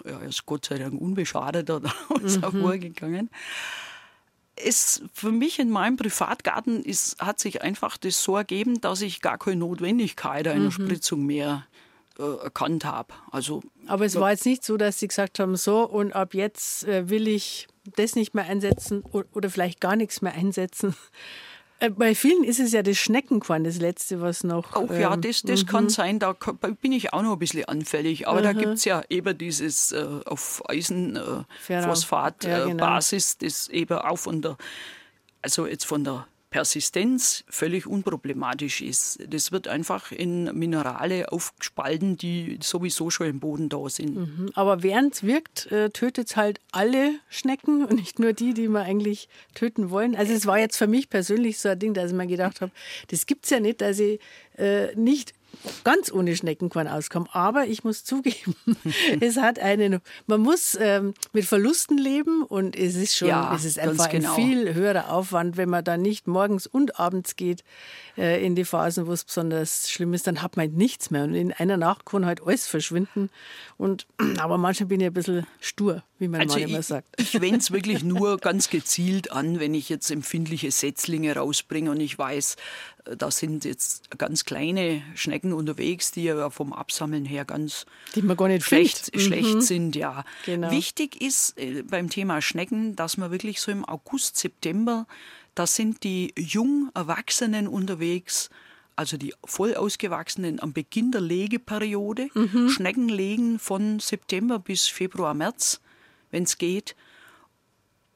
Er 0.06 0.22
ist 0.22 0.46
Gott 0.46 0.66
sei 0.66 0.78
Dank 0.78 1.00
unbeschadet 1.02 1.68
daraus 1.70 2.38
mhm. 2.38 2.42
hervorgegangen 2.42 3.30
es 4.66 5.02
für 5.14 5.32
mich 5.32 5.60
in 5.60 5.70
meinem 5.70 5.98
Privatgarten 5.98 6.84
ist, 6.84 7.20
hat 7.20 7.40
sich 7.40 7.62
einfach 7.62 7.98
das 7.98 8.22
so 8.24 8.38
ergeben, 8.38 8.82
dass 8.82 9.02
ich 9.02 9.22
gar 9.22 9.38
keine 9.38 9.58
Notwendigkeit 9.58 10.48
einer 10.48 10.66
mhm. 10.66 10.72
Spritzung 10.72 11.26
mehr 11.26 11.66
äh, 12.20 12.44
erkannt 12.44 12.86
habe. 12.86 13.14
Also, 13.32 13.62
Aber 13.88 14.06
es 14.06 14.16
war 14.16 14.32
jetzt 14.32 14.46
nicht 14.46 14.64
so, 14.64 14.78
dass 14.78 15.00
Sie 15.00 15.08
gesagt 15.08 15.40
haben, 15.40 15.56
so 15.56 15.88
und 15.88 16.14
ab 16.14 16.34
jetzt 16.34 16.84
äh, 16.86 17.10
will 17.10 17.28
ich 17.28 17.68
das 17.96 18.16
nicht 18.16 18.36
mehr 18.36 18.46
einsetzen 18.46 19.04
oder 19.34 19.50
vielleicht 19.50 19.82
gar 19.82 19.96
nichts 19.96 20.22
mehr 20.22 20.34
einsetzen. 20.34 20.96
Äh, 21.82 21.90
bei 21.90 22.14
vielen 22.14 22.44
ist 22.44 22.60
es 22.60 22.74
ja 22.74 22.84
das 22.84 22.98
Schneckenkorn, 22.98 23.64
das 23.64 23.80
letzte, 23.80 24.22
was 24.22 24.44
noch. 24.44 24.76
Oh 24.76 24.88
ja, 24.94 25.16
ähm, 25.16 25.22
das, 25.22 25.42
das 25.42 25.66
kann 25.66 25.86
mhm. 25.86 25.90
sein, 25.90 26.20
da 26.20 26.36
bin 26.80 26.92
ich 26.92 27.12
auch 27.12 27.24
noch 27.24 27.34
ein 27.34 27.40
bisschen 27.40 27.66
anfällig. 27.66 28.28
Aber 28.28 28.38
mhm. 28.40 28.44
da 28.44 28.54
gibt 28.54 28.74
es 28.74 28.86
ja 28.86 29.02
eben 29.10 29.36
dieses 29.36 29.92
äh, 29.92 30.06
auf 30.26 30.62
Eisenphosphat-Basis, 30.70 33.34
äh, 33.34 33.38
genau. 33.40 33.50
das 33.50 33.68
eben 33.70 33.98
auch 33.98 34.18
von 34.18 34.44
der, 34.44 34.58
also 35.42 35.66
jetzt 35.66 35.86
von 35.86 36.04
der 36.04 36.28
Persistenz 36.52 37.46
völlig 37.50 37.88
unproblematisch 37.88 38.82
ist. 38.82 39.20
Das 39.26 39.54
wird 39.54 39.70
einfach 39.70 40.12
in 40.12 40.44
Minerale 40.54 41.32
aufgespalten, 41.32 42.18
die 42.18 42.60
sowieso 42.62 43.10
schon 43.10 43.28
im 43.28 43.40
Boden 43.40 43.70
da 43.70 43.90
sind. 43.90 44.18
Mhm. 44.18 44.52
Aber 44.54 44.84
während 44.84 45.16
es 45.16 45.24
wirkt, 45.24 45.72
äh, 45.72 45.90
tötet 45.90 46.28
es 46.28 46.36
halt 46.36 46.60
alle 46.74 47.14
Schnecken 47.30 47.86
und 47.86 47.96
nicht 47.96 48.20
nur 48.20 48.34
die, 48.34 48.54
die 48.54 48.68
wir 48.68 48.82
eigentlich 48.82 49.30
töten 49.56 49.90
wollen. 49.92 50.14
Also 50.14 50.34
es 50.34 50.46
war 50.46 50.60
jetzt 50.60 50.76
für 50.76 50.88
mich 50.88 51.10
persönlich 51.10 51.58
so 51.58 51.70
ein 51.70 51.80
Ding, 51.80 51.94
dass 51.94 52.12
ich 52.12 52.18
mir 52.18 52.28
gedacht 52.28 52.60
habe, 52.60 52.72
das 53.08 53.26
gibt 53.26 53.46
es 53.46 53.52
ja 53.52 53.62
nicht, 53.62 53.80
dass 53.80 53.98
ich 54.00 54.20
äh, 54.58 54.94
nicht 54.96 55.34
ganz 55.84 56.12
ohne 56.12 56.36
Schneckenkorn 56.36 56.88
auskommen. 56.88 57.30
Aber 57.32 57.66
ich 57.66 57.84
muss 57.84 58.04
zugeben, 58.04 58.56
es 59.20 59.38
hat 59.38 59.60
einen, 59.60 60.00
man 60.28 60.42
muss 60.42 60.78
ähm, 60.80 61.14
mit 61.34 61.46
Verlusten 61.46 61.98
leben 61.98 62.44
und 62.44 62.76
es 62.76 62.96
ist 62.96 63.16
schon, 63.16 63.30
ja, 63.30 63.54
es 63.56 63.66
ist 63.66 63.80
einfach 63.80 64.10
genau. 64.10 64.36
ein 64.36 64.36
viel 64.36 64.74
höherer 64.74 65.12
Aufwand, 65.12 65.58
wenn 65.58 65.70
man 65.70 65.84
dann 65.84 66.02
nicht 66.02 66.28
morgens 66.28 66.68
und 66.68 67.00
abends 67.00 67.36
geht 67.36 67.64
in 68.18 68.56
die 68.56 68.66
Phasen, 68.66 69.08
wo 69.08 69.14
es 69.14 69.24
besonders 69.24 69.90
schlimm 69.90 70.14
ist, 70.14 70.28
dann 70.28 70.42
hat 70.42 70.58
man 70.58 70.68
halt 70.68 70.78
nichts 70.78 71.12
mehr. 71.12 71.24
Und 71.24 71.34
in 71.34 71.54
einer 71.54 71.78
Nacht 71.78 72.06
kann 72.06 72.26
halt 72.26 72.42
alles 72.46 72.68
verschwinden. 72.68 73.30
Und, 73.78 74.08
aber 74.40 74.58
manchmal 74.58 74.88
bin 74.88 75.00
ich 75.02 75.08
ein 75.08 75.14
bisschen 75.14 75.48
stur 75.60 76.04
wie 76.22 76.28
man 76.28 76.42
also 76.42 76.60
immer 76.60 76.80
ich, 76.80 76.86
sagt. 76.86 77.20
Ich 77.20 77.42
wende 77.42 77.58
es 77.58 77.72
wirklich 77.72 78.04
nur 78.04 78.38
ganz 78.38 78.70
gezielt 78.70 79.32
an, 79.32 79.60
wenn 79.60 79.74
ich 79.74 79.90
jetzt 79.90 80.12
empfindliche 80.12 80.70
Setzlinge 80.72 81.36
rausbringe 81.36 81.90
und 81.90 82.00
ich 82.00 82.18
weiß, 82.18 82.58
äh, 83.06 83.18
da 83.18 83.32
sind 83.32 83.66
jetzt 83.66 84.18
ganz 84.20 84.46
kleine 84.46 85.02
Schnecken 85.16 85.52
unterwegs, 85.52 86.12
die 86.12 86.26
ja 86.26 86.52
vom 86.52 86.74
Absammeln 86.74 87.26
her 87.26 87.44
ganz 87.44 87.88
die 88.16 88.22
man 88.22 88.38
gar 88.38 88.48
nicht 88.48 88.64
schlecht 88.64 89.12
Mhm. 89.16 89.62
sind. 89.62 89.96
Ja. 89.96 90.24
Genau. 90.46 90.70
Wichtig 90.70 91.20
ist 91.20 91.58
äh, 91.58 91.82
beim 91.82 92.10
Thema 92.10 92.40
Schnecken, 92.42 92.96
dass 92.96 93.18
man 93.18 93.32
wirklich 93.32 93.60
so 93.60 93.72
im 93.72 93.84
August, 93.84 94.38
September, 94.38 95.08
da 95.56 95.68
sind 95.68 96.04
die 96.04 96.34
jung 96.38 96.90
Erwachsenen 96.94 97.68
unterwegs, 97.68 98.50
also 98.96 99.18
die 99.18 99.34
voll 99.46 99.76
ausgewachsenen 99.76 100.62
am 100.62 100.74
Beginn 100.74 101.12
der 101.12 101.22
Legeperiode. 101.22 102.30
Mhm. 102.34 102.70
Schnecken 102.70 103.10
legen 103.10 103.60
von 103.60 104.00
September 104.00 104.60
bis 104.60 104.88
Februar, 104.88 105.34
März, 105.34 105.82
wenn 106.30 106.44
es 106.44 106.58
geht. 106.58 106.96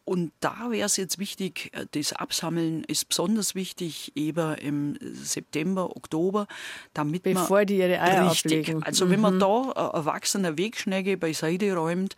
Und 0.06 0.34
da 0.40 0.70
wäre 0.70 0.86
es 0.86 0.98
jetzt 0.98 1.18
wichtig, 1.18 1.72
äh, 1.74 1.88
das 1.92 2.14
Absammeln 2.14 2.84
ist 2.84 3.10
besonders 3.10 3.56
wichtig, 3.56 4.12
eben 4.16 4.54
im 4.56 4.98
September, 5.02 5.96
Oktober, 5.96 6.48
damit 6.94 7.24
Bevor 7.24 7.58
man 7.58 7.66
die 7.66 7.78
ihre 7.78 8.00
Eier 8.00 8.30
richtig, 8.30 8.52
ablegen. 8.52 8.78
Mhm. 8.78 8.84
also 8.84 9.10
wenn 9.10 9.20
man 9.20 9.40
da 9.40 9.72
eine 9.72 9.94
erwachsene 9.94 10.58
Wegschnecke 10.60 11.18
beiseite 11.18 11.74
räumt, 11.74 12.16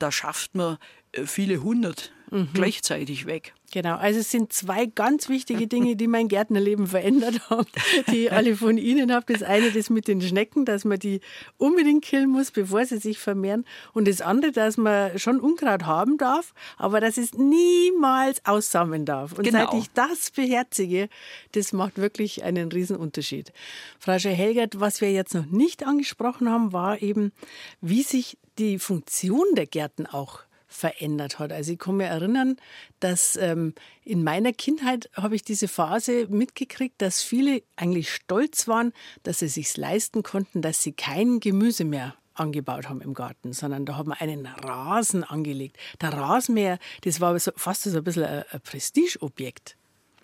da 0.00 0.10
schafft 0.10 0.56
man 0.56 0.74
äh, 0.74 0.76
viele 1.24 1.62
hundert 1.62 2.12
Mhm. 2.30 2.48
gleichzeitig 2.54 3.26
weg. 3.26 3.54
Genau, 3.72 3.96
also 3.96 4.20
es 4.20 4.30
sind 4.30 4.52
zwei 4.52 4.86
ganz 4.86 5.28
wichtige 5.28 5.66
Dinge, 5.66 5.96
die 5.96 6.06
mein 6.06 6.28
Gärtnerleben 6.28 6.86
verändert 6.86 7.50
haben, 7.50 7.66
die 8.10 8.26
ich 8.26 8.32
alle 8.32 8.56
von 8.56 8.78
Ihnen 8.78 9.12
habe. 9.12 9.32
Das 9.32 9.42
eine, 9.42 9.70
das 9.72 9.90
mit 9.90 10.06
den 10.08 10.20
Schnecken, 10.20 10.64
dass 10.64 10.84
man 10.84 10.98
die 10.98 11.20
unbedingt 11.56 12.04
killen 12.04 12.30
muss, 12.30 12.50
bevor 12.52 12.84
sie 12.84 12.98
sich 12.98 13.18
vermehren. 13.18 13.64
Und 13.92 14.06
das 14.06 14.20
andere, 14.20 14.52
dass 14.52 14.76
man 14.76 15.18
schon 15.18 15.40
Unkraut 15.40 15.86
haben 15.86 16.18
darf, 16.18 16.54
aber 16.78 17.00
dass 17.00 17.16
es 17.16 17.34
niemals 17.34 18.44
aussammeln 18.46 19.04
darf. 19.04 19.32
Und 19.32 19.44
Genau. 19.44 19.66
seit 19.70 19.74
ich 19.80 19.90
das 19.92 20.30
beherzige, 20.30 21.08
das 21.52 21.72
macht 21.72 21.98
wirklich 21.98 22.44
einen 22.44 22.70
riesen 22.70 22.96
Unterschied. 22.96 23.52
Frau 23.98 24.12
Helgert, 24.18 24.78
was 24.78 25.00
wir 25.00 25.10
jetzt 25.10 25.34
noch 25.34 25.46
nicht 25.46 25.84
angesprochen 25.84 26.48
haben, 26.48 26.72
war 26.72 27.02
eben, 27.02 27.32
wie 27.80 28.02
sich 28.02 28.38
die 28.58 28.78
Funktion 28.78 29.46
der 29.56 29.66
Gärten 29.66 30.06
auch 30.06 30.40
verändert 30.70 31.38
hat. 31.38 31.52
Also 31.52 31.72
ich 31.72 31.78
kann 31.78 31.98
mich 31.98 32.06
erinnern, 32.06 32.56
dass 33.00 33.36
ähm, 33.36 33.74
in 34.04 34.24
meiner 34.24 34.52
Kindheit 34.52 35.10
habe 35.14 35.34
ich 35.34 35.42
diese 35.42 35.68
Phase 35.68 36.28
mitgekriegt, 36.28 37.02
dass 37.02 37.22
viele 37.22 37.62
eigentlich 37.76 38.10
stolz 38.10 38.68
waren, 38.68 38.92
dass 39.24 39.40
sie 39.40 39.48
sich 39.48 39.76
leisten 39.76 40.22
konnten, 40.22 40.62
dass 40.62 40.82
sie 40.82 40.92
kein 40.92 41.40
Gemüse 41.40 41.84
mehr 41.84 42.14
angebaut 42.34 42.88
haben 42.88 43.02
im 43.02 43.12
Garten, 43.12 43.52
sondern 43.52 43.84
da 43.84 43.96
haben 43.96 44.08
wir 44.08 44.20
einen 44.20 44.46
Rasen 44.46 45.24
angelegt. 45.24 45.76
Der 46.00 46.12
Rasenmäher, 46.12 46.78
das 47.02 47.20
war 47.20 47.38
fast 47.38 47.82
so 47.82 47.98
ein 47.98 48.04
bisschen 48.04 48.24
ein 48.24 48.60
Prestigeobjekt. 48.62 49.76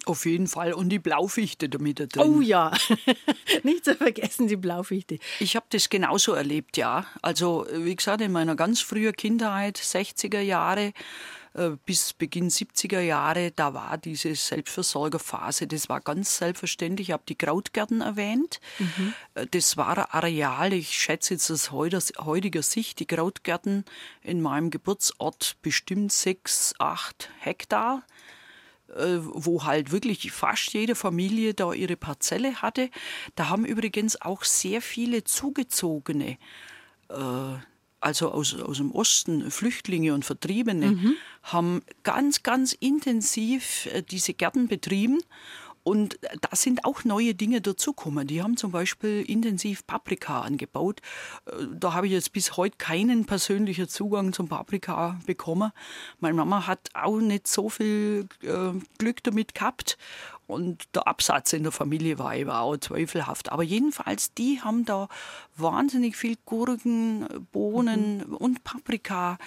Auf 0.07 0.25
jeden 0.25 0.47
Fall. 0.47 0.73
Und 0.73 0.89
die 0.91 0.99
Blaufichte 1.01 1.69
damit 1.69 1.99
da 2.01 2.07
drin. 2.07 2.23
Oh 2.37 2.41
ja, 2.41 2.71
nicht 3.65 3.85
zu 3.85 3.95
vergessen 3.97 4.47
die 4.47 4.57
Blaufichte. 4.57 5.19
Ich 5.41 5.57
habe 5.57 5.67
das 5.71 5.89
genauso 5.91 6.33
erlebt, 6.33 6.77
ja. 6.77 7.07
Also, 7.23 7.67
wie 7.73 7.95
gesagt, 7.97 8.21
in 8.21 8.31
meiner 8.33 8.55
ganz 8.55 8.81
frühen 8.81 9.13
Kindheit, 9.13 9.77
60er 9.79 10.39
Jahre 10.41 10.93
äh, 11.55 11.71
bis 11.87 12.13
Beginn 12.13 12.51
70er 12.51 13.01
Jahre, 13.01 13.51
da 13.51 13.75
war 13.75 13.99
diese 13.99 14.33
Selbstversorgerphase, 14.37 15.67
das 15.67 15.89
war 15.89 16.01
ganz 16.01 16.37
selbstverständlich. 16.39 17.09
Ich 17.09 17.13
habe 17.13 17.25
die 17.29 17.35
Krautgärten 17.35 18.01
erwähnt. 18.01 18.61
Äh, 19.35 19.47
Das 19.51 19.77
war 19.77 19.99
ein 19.99 20.05
Areal, 20.11 20.73
ich 20.73 20.93
schätze 20.93 21.35
jetzt 21.35 21.51
aus 21.51 21.73
heutiger- 21.73 22.63
Sicht, 22.63 23.01
die 23.01 23.07
Krautgärten 23.07 23.85
in 24.23 24.41
meinem 24.41 24.71
Geburtsort 24.71 25.57
bestimmt 25.63 26.13
sechs, 26.13 26.75
acht 26.79 27.29
Hektar 27.41 28.05
wo 28.89 29.65
halt 29.65 29.91
wirklich 29.93 30.31
fast 30.33 30.73
jede 30.73 30.95
Familie 30.95 31.55
da 31.55 31.73
ihre 31.73 31.97
Parzelle 31.97 32.63
hatte. 32.63 32.91
Da 33.35 33.49
haben 33.49 33.65
übrigens 33.65 34.21
auch 34.21 34.45
sehr 34.45 34.81
viele 34.81 35.25
Zugezogene, 35.25 36.39
äh, 37.09 37.17
also 38.01 38.31
aus, 38.31 38.55
aus 38.55 38.77
dem 38.77 38.93
Osten, 38.93 39.51
Flüchtlinge 39.51 40.15
und 40.15 40.25
Vertriebene, 40.25 41.17
haben 41.43 41.83
ganz, 42.03 42.43
ganz 42.43 42.73
intensiv 42.73 43.87
äh, 43.87 44.03
diese 44.03 44.35
Gärten 44.35 44.69
betrieben. 44.69 45.19
Und 45.87 46.19
da 46.41 46.57
sind 46.57 46.85
auch 46.85 47.05
neue 47.05 47.37
Dinge 47.37 47.61
dazugekommen. 47.61 48.27
Die 48.27 48.43
haben 48.43 48.57
zum 48.57 48.73
Beispiel 48.73 49.23
intensiv 49.23 49.87
Paprika 49.87 50.41
angebaut. 50.41 51.01
Äh, 51.47 51.53
Da 51.79 51.93
habe 51.93 52.09
ich 52.09 52.13
jetzt 52.13 52.33
bis 52.33 52.57
heute 52.57 52.77
keinen 52.77 53.25
persönlichen 53.25 53.89
Zugang 53.89 54.33
zum 54.33 54.49
Paprika 54.49 55.21
bekommen. 55.27 55.71
Meine 56.19 56.35
Mama 56.35 56.67
hat 56.67 56.89
auch 56.93 57.21
nicht 57.21 57.47
so 57.47 57.69
viel 57.69 58.27
äh, 58.43 58.73
Glück 58.99 59.23
damit 59.23 59.55
gehabt. 59.55 59.97
Und 60.47 60.85
der 60.95 61.09
Absatz 61.09 61.53
in 61.53 61.65
der 61.65 61.73
Familie 61.73 62.19
war 62.19 62.37
eben 62.37 62.51
auch 62.51 62.77
zweifelhaft. 62.77 63.51
Aber 63.51 63.65
jedenfalls, 63.65 64.33
die 64.35 64.61
haben 64.61 64.85
da 64.85 65.09
wahnsinnig 65.57 66.17
viel 66.17 66.37
Gurken, 66.45 67.27
Bohnen 67.51 68.23
und 68.23 68.63
Paprika. 68.63 69.39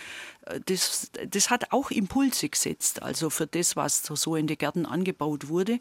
Das, 0.66 1.12
das 1.28 1.50
hat 1.50 1.72
auch 1.72 1.92
Impulse 1.92 2.50
gesetzt, 2.50 3.02
also 3.02 3.30
für 3.30 3.48
das, 3.48 3.76
was 3.76 4.04
so- 4.04 4.16
so 4.16 4.36
in 4.36 4.48
den 4.48 4.58
Gärten 4.58 4.86
angebaut 4.86 5.48
wurde. 5.48 5.80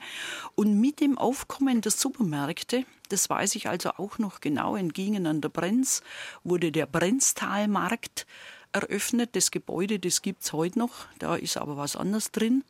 Und 0.54 0.80
mit 0.80 1.00
dem 1.00 1.18
Aufkommen 1.18 1.80
der 1.80 1.90
Supermärkte, 1.90 2.84
das 3.08 3.28
weiß 3.28 3.56
ich 3.56 3.68
also 3.68 3.90
auch 3.96 4.18
noch 4.18 4.40
genau, 4.40 4.76
in 4.76 4.92
Gingen 4.92 5.26
an 5.26 5.40
der 5.40 5.48
Brenz 5.48 6.02
wurde 6.44 6.70
der 6.70 6.86
Brenztalmarkt 6.86 8.26
eröffnet. 8.72 9.34
Das 9.34 9.50
Gebäude, 9.50 9.98
das 9.98 10.22
gibt 10.22 10.42
es 10.42 10.52
heute 10.52 10.78
noch, 10.78 11.06
da 11.18 11.34
ist 11.34 11.56
aber 11.56 11.76
was 11.76 11.96
anderes 11.96 12.30
drin. 12.30 12.62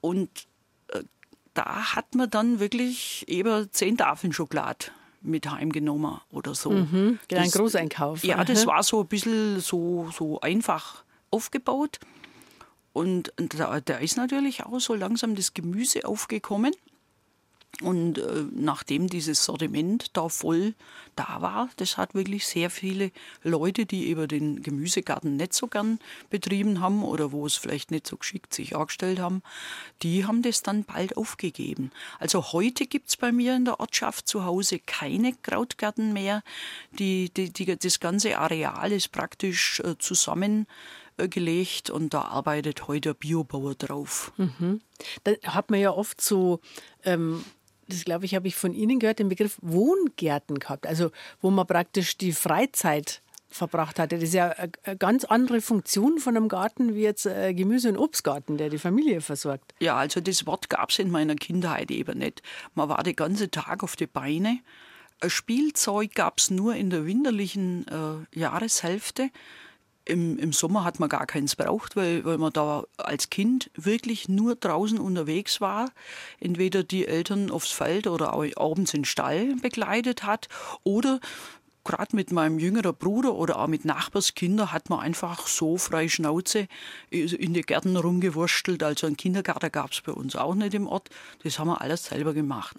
Und 0.00 0.30
äh, 0.92 1.02
da 1.58 1.94
hat 1.96 2.14
man 2.14 2.30
dann 2.30 2.60
wirklich 2.60 3.24
eben 3.28 3.68
zehn 3.72 3.96
Tafeln 3.96 4.32
Schokolade 4.32 4.86
mit 5.20 5.50
heimgenommen 5.50 6.20
oder 6.30 6.54
so. 6.54 6.70
Mhm, 6.70 7.18
genau, 7.28 7.40
ein 7.42 7.46
Das- 7.48 7.52
Großeinkauf. 7.52 8.22
Ja, 8.24 8.44
das 8.44 8.66
war 8.66 8.82
so 8.82 9.00
ein 9.00 9.06
bisschen 9.08 9.60
so, 9.60 10.08
so 10.16 10.40
einfach 10.40 11.02
aufgebaut. 11.30 11.98
Und 12.92 13.32
da, 13.36 13.80
da 13.80 13.96
ist 13.98 14.16
natürlich 14.16 14.64
auch 14.64 14.78
so 14.80 14.94
langsam 14.94 15.34
das 15.34 15.54
Gemüse 15.54 16.04
aufgekommen. 16.06 16.72
Und 17.80 18.18
äh, 18.18 18.44
nachdem 18.52 19.06
dieses 19.06 19.44
Sortiment 19.44 20.16
da 20.16 20.28
voll 20.28 20.74
da 21.14 21.40
war, 21.40 21.68
das 21.76 21.96
hat 21.96 22.12
wirklich 22.12 22.44
sehr 22.44 22.70
viele 22.70 23.12
Leute, 23.44 23.86
die 23.86 24.08
eben 24.08 24.26
den 24.26 24.62
Gemüsegarten 24.62 25.36
nicht 25.36 25.52
so 25.52 25.68
gern 25.68 26.00
betrieben 26.28 26.80
haben 26.80 27.04
oder 27.04 27.30
wo 27.30 27.46
es 27.46 27.54
vielleicht 27.54 27.92
nicht 27.92 28.06
so 28.08 28.16
geschickt 28.16 28.52
sich 28.52 28.74
angestellt 28.74 29.20
haben, 29.20 29.42
die 30.02 30.26
haben 30.26 30.42
das 30.42 30.64
dann 30.64 30.82
bald 30.82 31.16
aufgegeben. 31.16 31.92
Also 32.18 32.52
heute 32.52 32.86
gibt's 32.86 33.16
bei 33.16 33.30
mir 33.30 33.54
in 33.54 33.64
der 33.64 33.78
Ortschaft 33.78 34.26
zu 34.26 34.44
Hause 34.44 34.80
keine 34.80 35.32
Krautgärten 35.34 36.12
mehr. 36.12 36.42
Die, 36.90 37.30
die, 37.30 37.52
die, 37.52 37.78
das 37.78 38.00
ganze 38.00 38.38
Areal 38.38 38.90
ist 38.90 39.12
praktisch 39.12 39.80
äh, 39.80 39.96
zusammengelegt 39.98 41.90
und 41.90 42.12
da 42.12 42.22
arbeitet 42.22 42.88
heute 42.88 43.10
ein 43.10 43.16
Biobauer 43.16 43.76
drauf. 43.76 44.32
Da 45.22 45.32
hat 45.44 45.70
man 45.70 45.78
ja 45.78 45.92
oft 45.92 46.20
so, 46.20 46.60
ähm, 47.04 47.44
das 47.88 48.04
glaube 48.04 48.24
ich, 48.24 48.34
habe 48.34 48.46
ich 48.46 48.54
von 48.54 48.74
Ihnen 48.74 48.98
gehört, 48.98 49.18
den 49.18 49.28
Begriff 49.28 49.58
Wohngärten 49.62 50.58
gehabt. 50.58 50.86
Also, 50.86 51.10
wo 51.40 51.50
man 51.50 51.66
praktisch 51.66 52.16
die 52.16 52.32
Freizeit 52.32 53.22
verbracht 53.50 53.98
hatte. 53.98 54.16
Das 54.16 54.24
ist 54.24 54.34
ja 54.34 54.50
eine 54.82 54.96
ganz 54.96 55.24
andere 55.24 55.60
Funktion 55.60 56.18
von 56.18 56.36
einem 56.36 56.48
Garten 56.48 56.94
wie 56.94 57.02
jetzt 57.02 57.26
ein 57.26 57.56
Gemüse- 57.56 57.88
und 57.88 57.96
Obstgarten, 57.96 58.58
der 58.58 58.68
die 58.68 58.78
Familie 58.78 59.20
versorgt. 59.20 59.74
Ja, 59.80 59.96
also 59.96 60.20
das 60.20 60.46
Wort 60.46 60.68
gab 60.68 60.90
es 60.90 60.98
in 60.98 61.10
meiner 61.10 61.34
Kindheit 61.34 61.90
eben 61.90 62.18
nicht. 62.18 62.42
Man 62.74 62.88
war 62.88 63.02
den 63.02 63.16
ganzen 63.16 63.50
Tag 63.50 63.82
auf 63.82 63.96
die 63.96 64.06
Beine. 64.06 64.60
Ein 65.20 65.30
Spielzeug 65.30 66.14
gab 66.14 66.38
es 66.38 66.50
nur 66.50 66.74
in 66.74 66.90
der 66.90 67.06
winterlichen 67.06 67.86
äh, 67.88 68.38
Jahreshälfte. 68.38 69.30
Im, 70.08 70.38
Im 70.38 70.52
Sommer 70.52 70.84
hat 70.84 71.00
man 71.00 71.08
gar 71.08 71.26
keins 71.26 71.54
braucht, 71.54 71.94
weil, 71.94 72.24
weil 72.24 72.38
man 72.38 72.52
da 72.52 72.84
als 72.96 73.28
Kind 73.30 73.70
wirklich 73.74 74.28
nur 74.28 74.56
draußen 74.56 74.98
unterwegs 74.98 75.60
war. 75.60 75.90
Entweder 76.40 76.82
die 76.82 77.06
Eltern 77.06 77.50
aufs 77.50 77.70
Feld 77.70 78.06
oder 78.06 78.32
abends 78.32 78.94
in 78.94 79.00
den 79.00 79.04
Stall 79.04 79.56
begleitet 79.56 80.24
hat 80.24 80.48
oder 80.82 81.20
gerade 81.84 82.14
mit 82.16 82.32
meinem 82.32 82.58
jüngeren 82.58 82.94
Bruder 82.94 83.34
oder 83.34 83.58
auch 83.58 83.66
mit 83.66 83.84
Nachbarskindern 83.84 84.72
hat 84.72 84.90
man 84.90 85.00
einfach 85.00 85.46
so 85.46 85.78
frei 85.78 86.08
Schnauze 86.08 86.68
in 87.10 87.54
die 87.54 87.62
Gärten 87.62 87.96
rumgewurstelt. 87.96 88.82
Also 88.82 89.06
einen 89.06 89.16
Kindergarten 89.16 89.72
gab 89.72 89.92
es 89.92 90.00
bei 90.02 90.12
uns 90.12 90.36
auch 90.36 90.54
nicht 90.54 90.74
im 90.74 90.86
Ort. 90.86 91.08
Das 91.42 91.58
haben 91.58 91.68
wir 91.68 91.80
alles 91.80 92.04
selber 92.04 92.34
gemacht. 92.34 92.76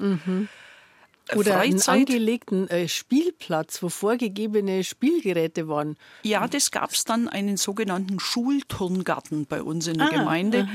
Oder 1.35 1.53
Freizeit. 1.53 1.89
einen 1.89 1.99
angelegten 2.07 2.69
äh, 2.69 2.87
Spielplatz, 2.87 3.81
wo 3.83 3.89
vorgegebene 3.89 4.83
Spielgeräte 4.83 5.67
waren. 5.67 5.97
Ja, 6.23 6.47
das 6.47 6.71
gab 6.71 6.91
es 6.91 7.03
dann 7.03 7.27
einen 7.27 7.57
sogenannten 7.57 8.19
Schulturngarten 8.19 9.45
bei 9.45 9.61
uns 9.61 9.87
in 9.87 9.97
der 9.97 10.07
Ah, 10.07 10.11
Gemeinde. 10.11 10.67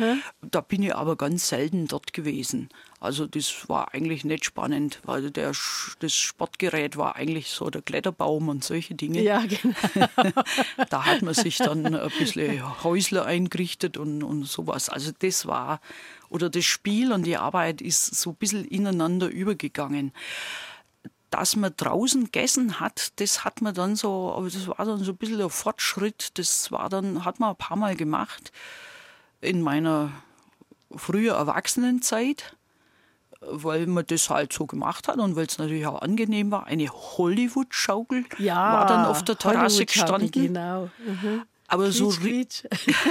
Da 0.43 0.61
bin 0.61 0.83
ich 0.83 0.95
aber 0.95 1.17
ganz 1.17 1.49
selten 1.49 1.87
dort 1.89 2.13
gewesen. 2.13 2.69
Also 3.05 3.27
das 3.27 3.69
war 3.69 3.93
eigentlich 3.93 4.25
nicht 4.25 4.45
spannend, 4.45 5.01
weil 5.05 5.31
der, 5.31 5.53
das 5.99 6.15
Sportgerät 6.15 6.97
war 6.97 7.17
eigentlich 7.17 7.51
so 7.51 7.69
der 7.69 7.83
Kletterbaum 7.83 8.49
und 8.49 8.65
solche 8.65 8.95
Dinge. 8.95 9.23
Ja, 9.23 9.45
genau. 9.47 10.09
Da 10.89 11.05
hat 11.05 11.23
man 11.23 11.35
sich 11.35 11.59
dann 11.59 11.95
ein 11.95 12.11
bisschen 12.19 12.83
Häusle 12.83 13.25
eingerichtet 13.25 13.97
und, 13.97 14.23
und 14.23 14.45
sowas. 14.45 14.89
Also 14.89 15.13
das 15.19 15.47
war, 15.47 15.81
oder 16.31 16.49
das 16.49 16.65
Spiel 16.65 17.13
und 17.13 17.25
die 17.25 17.37
Arbeit 17.37 17.83
ist 17.83 18.15
so 18.15 18.31
ein 18.31 18.37
bisschen 18.37 18.65
ineinander 18.65 19.29
übergegangen. 19.29 20.13
Dass 21.31 21.57
man 21.57 21.75
draußen 21.77 22.25
gegessen 22.25 22.81
hat, 22.81 23.13
das 23.21 23.45
hat 23.45 23.61
man 23.61 23.75
dann 23.75 23.97
so, 23.97 24.33
aber 24.35 24.49
das 24.49 24.67
war 24.67 24.85
dann 24.85 25.05
so 25.05 25.13
ein 25.13 25.17
bisschen 25.17 25.43
ein 25.43 25.51
Fortschritt. 25.51 26.39
Das 26.39 26.73
war 26.73 26.89
dann, 26.89 27.25
hat 27.25 27.39
man 27.39 27.51
ein 27.51 27.57
paar 27.57 27.77
Mal 27.77 27.97
gemacht 27.97 28.51
in 29.41 29.61
meiner 29.61 30.11
früher 30.97 31.35
Erwachsenenzeit, 31.35 32.57
weil 33.51 33.87
man 33.87 34.05
das 34.07 34.31
halt 34.31 34.53
so 34.53 34.67
gemacht 34.67 35.09
hat 35.09 35.19
und 35.19 35.37
weil 35.37 35.47
es 35.47 35.59
natürlich 35.59 35.87
auch 35.87 36.03
angenehm 36.03 36.51
war. 36.51 36.67
Eine 36.67 36.89
Hollywood-Schaukel 36.89 38.25
Ja, 38.39 38.73
war 38.73 38.87
dann 38.87 39.05
auf 39.07 39.23
der 39.23 39.37
Terrasse 39.37 39.87
gestanden. 39.87 40.31
Genau. 40.31 40.91
Mhm. 41.07 41.43
Aber 41.67 41.91
so, 41.93 42.09
Quietsch, 42.11 42.65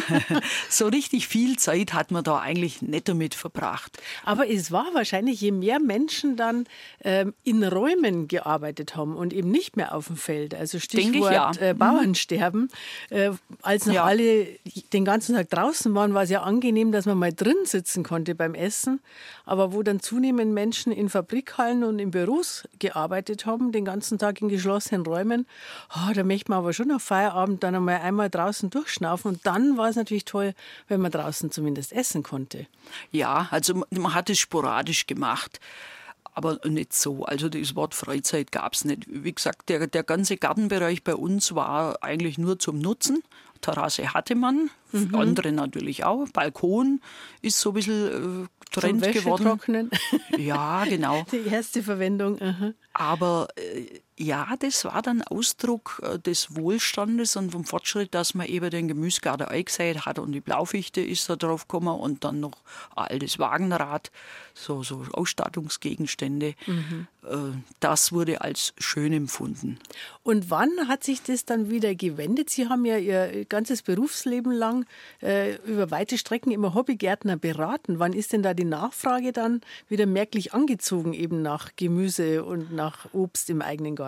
so 0.70 0.88
richtig 0.88 1.28
viel 1.28 1.58
Zeit 1.58 1.94
hat 1.94 2.12
man 2.12 2.24
da 2.24 2.40
eigentlich 2.40 2.82
nicht 2.82 3.10
damit 3.10 3.34
verbracht. 3.34 3.98
Aber 4.24 4.48
es 4.50 4.72
war 4.72 4.86
wahrscheinlich, 4.94 5.42
je 5.42 5.52
mehr 5.52 5.80
Menschen 5.80 6.38
dann 6.38 6.66
ähm, 7.04 7.34
in 7.44 7.64
Räumen 7.64 8.28
gearbeitet 8.28 8.96
haben 8.96 9.16
und 9.16 9.34
eben 9.34 9.50
nicht 9.50 9.76
mehr 9.76 9.96
auf 9.96 10.08
dem 10.08 10.18
Feld, 10.18 10.54
also 10.54 10.78
ich, 10.78 10.84
Stichwort 10.84 11.34
ja. 11.34 11.52
äh, 11.60 11.74
Bauernsterben, 11.74 12.70
äh, 13.10 13.32
als 13.64 13.88
noch 13.88 13.96
Ja. 13.96 14.04
alle 14.04 14.48
den 14.94 15.04
ganzen 15.04 15.36
Tag 15.36 15.50
draußen 15.50 15.94
waren, 15.96 16.14
war 16.14 16.24
es 16.24 16.30
ja 16.30 16.44
angenehm, 16.44 16.92
dass 16.92 17.06
man 17.06 17.18
mal 17.18 17.34
drin 17.34 17.58
sitzen 17.66 18.04
konnte 18.04 18.36
beim 18.36 18.54
Essen. 18.54 19.02
Aber 19.46 19.74
wo 19.74 19.82
dann 19.84 20.00
zunehmend 20.00 20.54
Menschen 20.54 20.94
in 20.94 21.10
Fabrikhallen 21.10 21.84
und 21.84 22.00
in 22.00 22.12
Büros 22.12 22.64
gearbeitet 22.80 23.46
haben, 23.46 23.72
den 23.72 23.84
ganzen 23.84 24.20
Tag 24.20 24.42
in 24.42 24.48
geschlossenen 24.48 25.06
Räumen, 25.06 25.48
ah, 25.90 26.12
da 26.14 26.24
möchte 26.24 26.52
man 26.52 26.60
aber 26.60 26.72
schon 26.72 26.88
nach 26.90 27.02
Feierabend 27.02 27.64
dann 27.64 27.76
einmal 27.76 27.98
einmal 28.00 28.30
draußen 28.30 28.53
durchschnaufen. 28.62 29.32
Und 29.32 29.46
dann 29.46 29.78
war 29.78 29.90
es 29.90 29.96
natürlich 29.96 30.26
toll, 30.26 30.54
wenn 30.88 31.02
man 31.02 31.12
draußen 31.12 31.52
zumindest 31.52 31.92
essen 31.94 32.24
konnte. 32.24 32.68
Ja, 33.12 33.48
also 33.52 33.84
man- 33.92 34.14
hat 34.14 34.30
es 34.30 34.40
sporadisch 34.40 35.08
gemacht. 35.08 35.60
Aber 36.36 36.60
nicht 36.68 36.94
so. 36.94 37.26
Also 37.26 37.48
das 37.48 37.76
Wort 37.76 37.94
Freizeit 37.94 38.52
gab 38.52 38.74
es 38.74 38.86
nicht. 38.86 39.04
Wie 39.08 39.34
gesagt, 39.34 39.70
der, 39.70 39.86
der 39.88 40.02
ganze 40.04 40.36
Gartenbereich 40.38 41.04
bei 41.04 41.16
uns 41.16 41.54
war 41.54 42.02
eigentlich 42.02 42.38
nur 42.40 42.58
zum 42.58 42.80
Nutzen. 42.80 43.22
Terrasse 43.62 44.14
hatte 44.14 44.36
man, 44.36 44.70
andere 45.14 45.52
natürlich 45.54 46.04
auch. 46.04 46.28
Balkon 46.34 47.00
ist 47.42 47.60
so 47.62 47.70
ein 47.70 47.74
bisschen 47.76 48.46
äh, 48.46 48.48
Trend 48.72 49.02
geworden. 49.14 49.46
Wäschetrocknen. 49.46 49.92
Ja, 50.38 50.84
genau. 50.86 51.24
Die 51.32 51.48
erste 51.48 51.82
Verwendung. 51.84 52.42
aha. 52.42 52.74
Aber 52.94 53.48
äh, 53.56 54.02
ja, 54.18 54.48
das 54.60 54.86
war 54.86 55.02
dann 55.02 55.22
Ausdruck 55.24 56.02
äh, 56.04 56.20
des 56.20 56.56
Wohlstandes 56.56 57.36
und 57.36 57.52
vom 57.52 57.66
Fortschritt, 57.66 58.14
dass 58.14 58.36
man 58.36 58.48
eben 58.48 58.70
den 58.70 58.88
Gemüsegarten 58.88 59.48
eingesät 59.48 60.06
hat 60.06 60.20
und 60.20 60.32
die 60.34 60.42
Blaufichte 60.42 61.02
ist 61.02 61.30
da 61.30 61.36
drauf 61.36 61.68
gekommen 61.68 62.00
und 62.00 62.24
dann 62.24 62.40
noch 62.40 62.58
ein 62.96 63.06
altes 63.06 63.40
Wagenrad, 63.40 64.12
so, 64.54 64.84
so 64.84 65.06
Ausstattungsgegenstände. 65.14 66.54
Äh, 67.24 67.36
das 67.80 68.12
wurde 68.12 68.42
als 68.42 68.74
schön 68.78 69.14
empfunden. 69.14 69.80
Und 70.22 70.52
wann 70.52 70.70
hat 70.88 71.04
sich 71.04 71.24
das 71.24 71.46
dann 71.46 71.70
wieder 71.70 71.96
gewendet? 71.96 72.50
Sie 72.50 72.70
haben 72.70 72.86
ja 72.86 72.98
Ihr 72.98 73.46
ganzes 73.46 73.82
Berufsleben 73.82 74.52
lang 74.52 74.86
äh, 75.22 75.56
über 75.66 75.90
weite 75.90 76.18
Strecken 76.18 76.52
immer 76.52 76.76
Hobbygärtner 76.76 77.38
beraten. 77.38 78.00
Wann 78.00 78.14
ist 78.14 78.32
denn 78.34 78.44
da 78.44 78.54
die 78.54 78.64
Nachfrage 78.64 79.32
dann 79.32 79.62
wieder 79.90 80.06
merklich 80.06 80.54
angezogen, 80.54 81.14
eben 81.14 81.42
nach 81.42 81.72
Gemüse 81.76 82.44
und 82.44 82.72
nach 82.74 83.08
Obst 83.14 83.50
im 83.50 83.62
eigenen 83.62 83.96
Garten? 83.96 84.03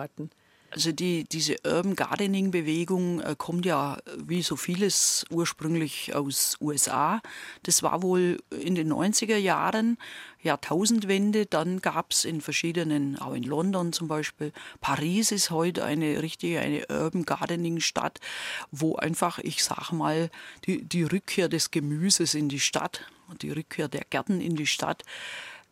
Also 0.70 0.92
die, 0.92 1.24
diese 1.24 1.56
Urban 1.64 1.94
Gardening 1.94 2.50
Bewegung 2.50 3.20
äh, 3.20 3.34
kommt 3.38 3.64
ja 3.64 3.96
äh, 3.96 4.10
wie 4.18 4.42
so 4.42 4.56
vieles 4.56 5.24
ursprünglich 5.30 6.14
aus 6.14 6.56
USA. 6.60 7.20
Das 7.62 7.82
war 7.82 8.02
wohl 8.02 8.38
in 8.50 8.74
den 8.74 8.92
90er 8.92 9.36
Jahren, 9.36 9.96
Jahrtausendwende. 10.42 11.46
Dann 11.46 11.80
gab 11.80 12.10
es 12.10 12.24
in 12.24 12.40
verschiedenen, 12.40 13.16
auch 13.18 13.32
in 13.32 13.44
London 13.44 13.92
zum 13.92 14.08
Beispiel, 14.08 14.52
Paris 14.80 15.30
ist 15.30 15.50
heute 15.50 15.84
eine 15.84 16.20
richtige, 16.20 16.60
eine 16.60 16.84
Urban 16.88 17.24
Gardening 17.24 17.80
Stadt, 17.80 18.18
wo 18.70 18.96
einfach, 18.96 19.38
ich 19.38 19.62
sag 19.62 19.92
mal, 19.92 20.30
die, 20.66 20.84
die 20.84 21.04
Rückkehr 21.04 21.48
des 21.48 21.70
Gemüses 21.70 22.34
in 22.34 22.48
die 22.48 22.60
Stadt 22.60 23.02
und 23.28 23.42
die 23.42 23.50
Rückkehr 23.50 23.88
der 23.88 24.04
Gärten 24.10 24.40
in 24.40 24.56
die 24.56 24.66
Stadt 24.66 25.04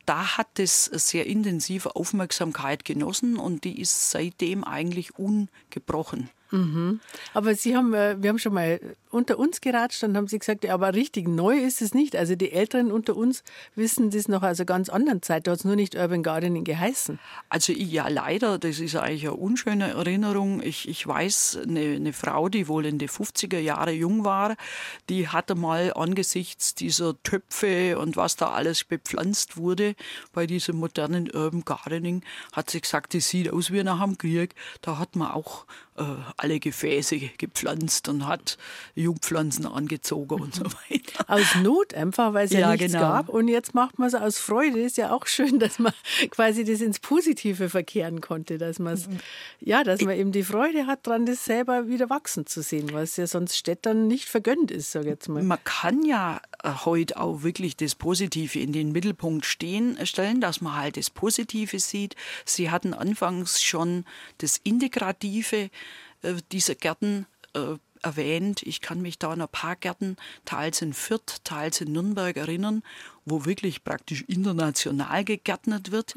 da 0.07 0.37
hat 0.37 0.59
es 0.59 0.85
sehr 0.85 1.27
intensive 1.27 1.97
Aufmerksamkeit 1.97 2.85
genossen 2.85 3.37
und 3.37 3.65
die 3.65 3.81
ist 3.81 4.11
seitdem 4.11 4.65
eigentlich 4.65 5.19
ungebrochen. 5.19 6.31
Aber 7.33 7.55
Sie 7.55 7.77
haben, 7.77 7.95
äh, 7.95 8.17
wir 8.21 8.31
haben 8.31 8.39
schon 8.39 8.55
mal 8.55 8.81
unter 9.11 9.39
uns 9.39 9.61
geratscht 9.61 10.03
und 10.05 10.17
haben 10.17 10.29
Sie 10.29 10.39
gesagt, 10.39 10.67
aber 10.67 10.95
richtig 10.95 11.29
neu 11.29 11.59
ist 11.59 11.83
es 11.83 11.95
nicht. 11.95 12.17
Also 12.17 12.37
die 12.37 12.53
Älteren 12.53 12.93
unter 12.93 13.17
uns 13.17 13.43
wissen 13.75 14.11
das 14.11 14.29
noch 14.29 14.43
aus 14.43 14.61
einer 14.61 14.67
ganz 14.67 14.89
anderen 14.89 15.23
Zeit. 15.23 15.47
Da 15.47 15.53
hat 15.53 15.59
es 15.61 15.65
nur 15.65 15.77
nicht 15.77 15.95
Urban 15.95 16.23
Gardening 16.23 16.65
geheißen. 16.65 17.19
Also 17.49 17.73
ja, 17.73 18.09
leider, 18.09 18.59
das 18.59 18.79
ist 18.79 18.97
eigentlich 18.97 19.27
eine 19.27 19.35
unschöne 19.35 19.91
Erinnerung. 19.91 20.63
Ich, 20.63 20.89
ich 20.89 21.07
weiß, 21.07 21.61
eine, 21.67 21.97
eine 21.97 22.13
Frau, 22.13 22.49
die 22.49 22.69
wohl 22.69 22.87
in 22.87 22.99
den 22.99 23.09
50er 23.09 23.59
Jahren 23.59 23.95
jung 23.95 24.25
war, 24.25 24.57
die 25.09 25.29
hatte 25.29 25.55
mal 25.55 25.93
angesichts 25.95 26.75
dieser 26.75 27.21
Töpfe 27.23 27.99
und 27.99 28.17
was 28.17 28.37
da 28.37 28.51
alles 28.51 28.85
bepflanzt 28.85 29.57
wurde 29.57 29.95
bei 30.33 30.47
diesem 30.47 30.77
modernen 30.77 31.31
Urban 31.31 31.65
Gardening, 31.65 32.23
hat 32.53 32.71
sie 32.71 32.81
gesagt, 32.81 33.15
das 33.15 33.29
sieht 33.29 33.53
aus 33.53 33.71
wie 33.71 33.83
nach 33.83 34.03
dem 34.03 34.19
Krieg. 34.19 34.55
Da 34.83 34.99
hat 34.99 35.17
man 35.17 35.31
auch 35.31 35.67
alle 35.97 36.59
Gefäße 36.59 37.19
gepflanzt 37.39 38.09
und 38.09 38.27
hat 38.27 38.59
Jungpflanzen 38.95 39.67
angezogen 39.67 40.41
und 40.41 40.55
so 40.55 40.65
weiter. 40.65 41.25
Aus 41.29 41.55
Not 41.63 41.95
einfach, 41.95 42.35
weil 42.35 42.47
es 42.47 42.53
ja, 42.53 42.61
Ja, 42.61 42.73
nichts 42.73 42.93
genau. 42.93 43.01
gab. 43.01 43.29
Und 43.29 43.49
jetzt 43.49 43.75
macht 43.75 43.99
man 43.99 44.09
es 44.09 44.15
aus 44.15 44.39
Freude. 44.39 44.81
Ist 44.81 44.97
ja 44.97 45.13
auch 45.13 45.27
schön, 45.27 45.59
dass 45.59 45.79
man 45.79 45.93
quasi 46.31 46.65
das 46.65 46.81
ins 46.81 46.99
Positive 46.99 47.69
verkehren 47.69 48.21
konnte. 48.21 48.59
Dass 48.59 48.79
man 48.79 48.99
ja, 49.61 49.85
dass 49.85 50.01
man 50.01 50.17
eben 50.17 50.33
die 50.33 50.43
Freude 50.43 50.87
hat 50.87 51.07
dran, 51.07 51.27
das 51.27 51.45
selber 51.45 51.87
wieder 51.89 52.11
wachsen 52.11 52.47
zu 52.47 52.63
sehen, 52.63 52.91
was 52.93 53.17
ja 53.17 53.27
sonst 53.27 53.57
Städtern 53.57 54.07
nicht 54.09 54.29
vergönnt 54.29 54.71
ist, 54.71 54.93
sag 54.93 55.03
ich 55.03 55.09
jetzt 55.09 55.29
mal. 55.29 55.43
Man 55.43 55.59
kann 55.65 56.05
ja 56.05 56.37
äh, 56.37 56.54
heute 56.65 57.21
auch 57.21 57.43
wirklich 57.43 57.77
das 57.77 57.95
Positive 57.95 58.59
in 58.59 58.73
den 58.73 58.93
Mittelpunkt 58.93 59.45
stehen, 59.45 59.97
äh, 59.97 60.07
stellen, 60.07 60.41
dass 60.41 60.61
man 60.61 60.77
halt 60.77 60.97
das 60.97 61.11
Positive 61.11 61.79
sieht. 61.79 62.17
Sie 62.45 62.71
hatten 62.71 62.95
anfangs 62.95 63.63
schon 63.63 64.05
das 64.39 64.59
Integrative 64.65 65.71
äh, 66.23 66.35
dieser 66.53 66.75
Gärten 66.75 67.27
äh, 67.55 67.77
erwähnt. 68.05 68.63
Ich 68.63 68.81
kann 68.81 69.01
mich 69.03 69.19
da 69.19 69.31
an 69.31 69.41
ein 69.41 69.49
paar 69.49 69.77
Gärten, 69.77 70.17
teils 70.45 70.83
in 70.83 70.93
Fürth, 70.93 71.41
teils 71.45 71.81
in 71.81 71.93
Nürnberg 71.93 72.37
erinnern, 72.37 72.83
wo 73.25 73.47
wirklich 73.47 73.85
praktisch 73.85 74.23
international 74.29 75.25
gegärtnert 75.25 75.91
wird. 75.91 76.15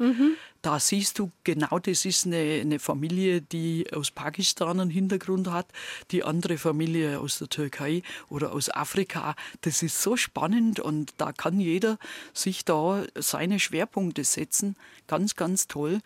Da 0.60 0.78
siehst 0.78 1.18
du, 1.18 1.30
genau 1.44 1.78
das 1.78 2.04
ist 2.04 2.26
eine, 2.26 2.60
eine 2.60 2.78
Familie, 2.78 3.40
die 3.40 3.86
aus 3.92 4.10
Pakistan 4.10 4.80
einen 4.80 4.90
Hintergrund 4.90 5.48
hat, 5.50 5.66
die 6.10 6.24
andere 6.24 6.58
Familie 6.58 7.20
aus 7.20 7.38
der 7.38 7.48
Türkei 7.48 8.02
oder 8.28 8.52
aus 8.52 8.68
Afrika. 8.68 9.34
Das 9.62 9.82
ist 9.82 10.02
so 10.02 10.16
spannend 10.16 10.80
und 10.80 11.14
da 11.16 11.32
kann 11.32 11.60
jeder 11.60 11.98
sich 12.34 12.64
da 12.64 13.04
seine 13.14 13.58
Schwerpunkte 13.60 14.24
setzen. 14.24 14.76
Ganz, 15.06 15.36
ganz 15.36 15.68
toll. 15.68 16.00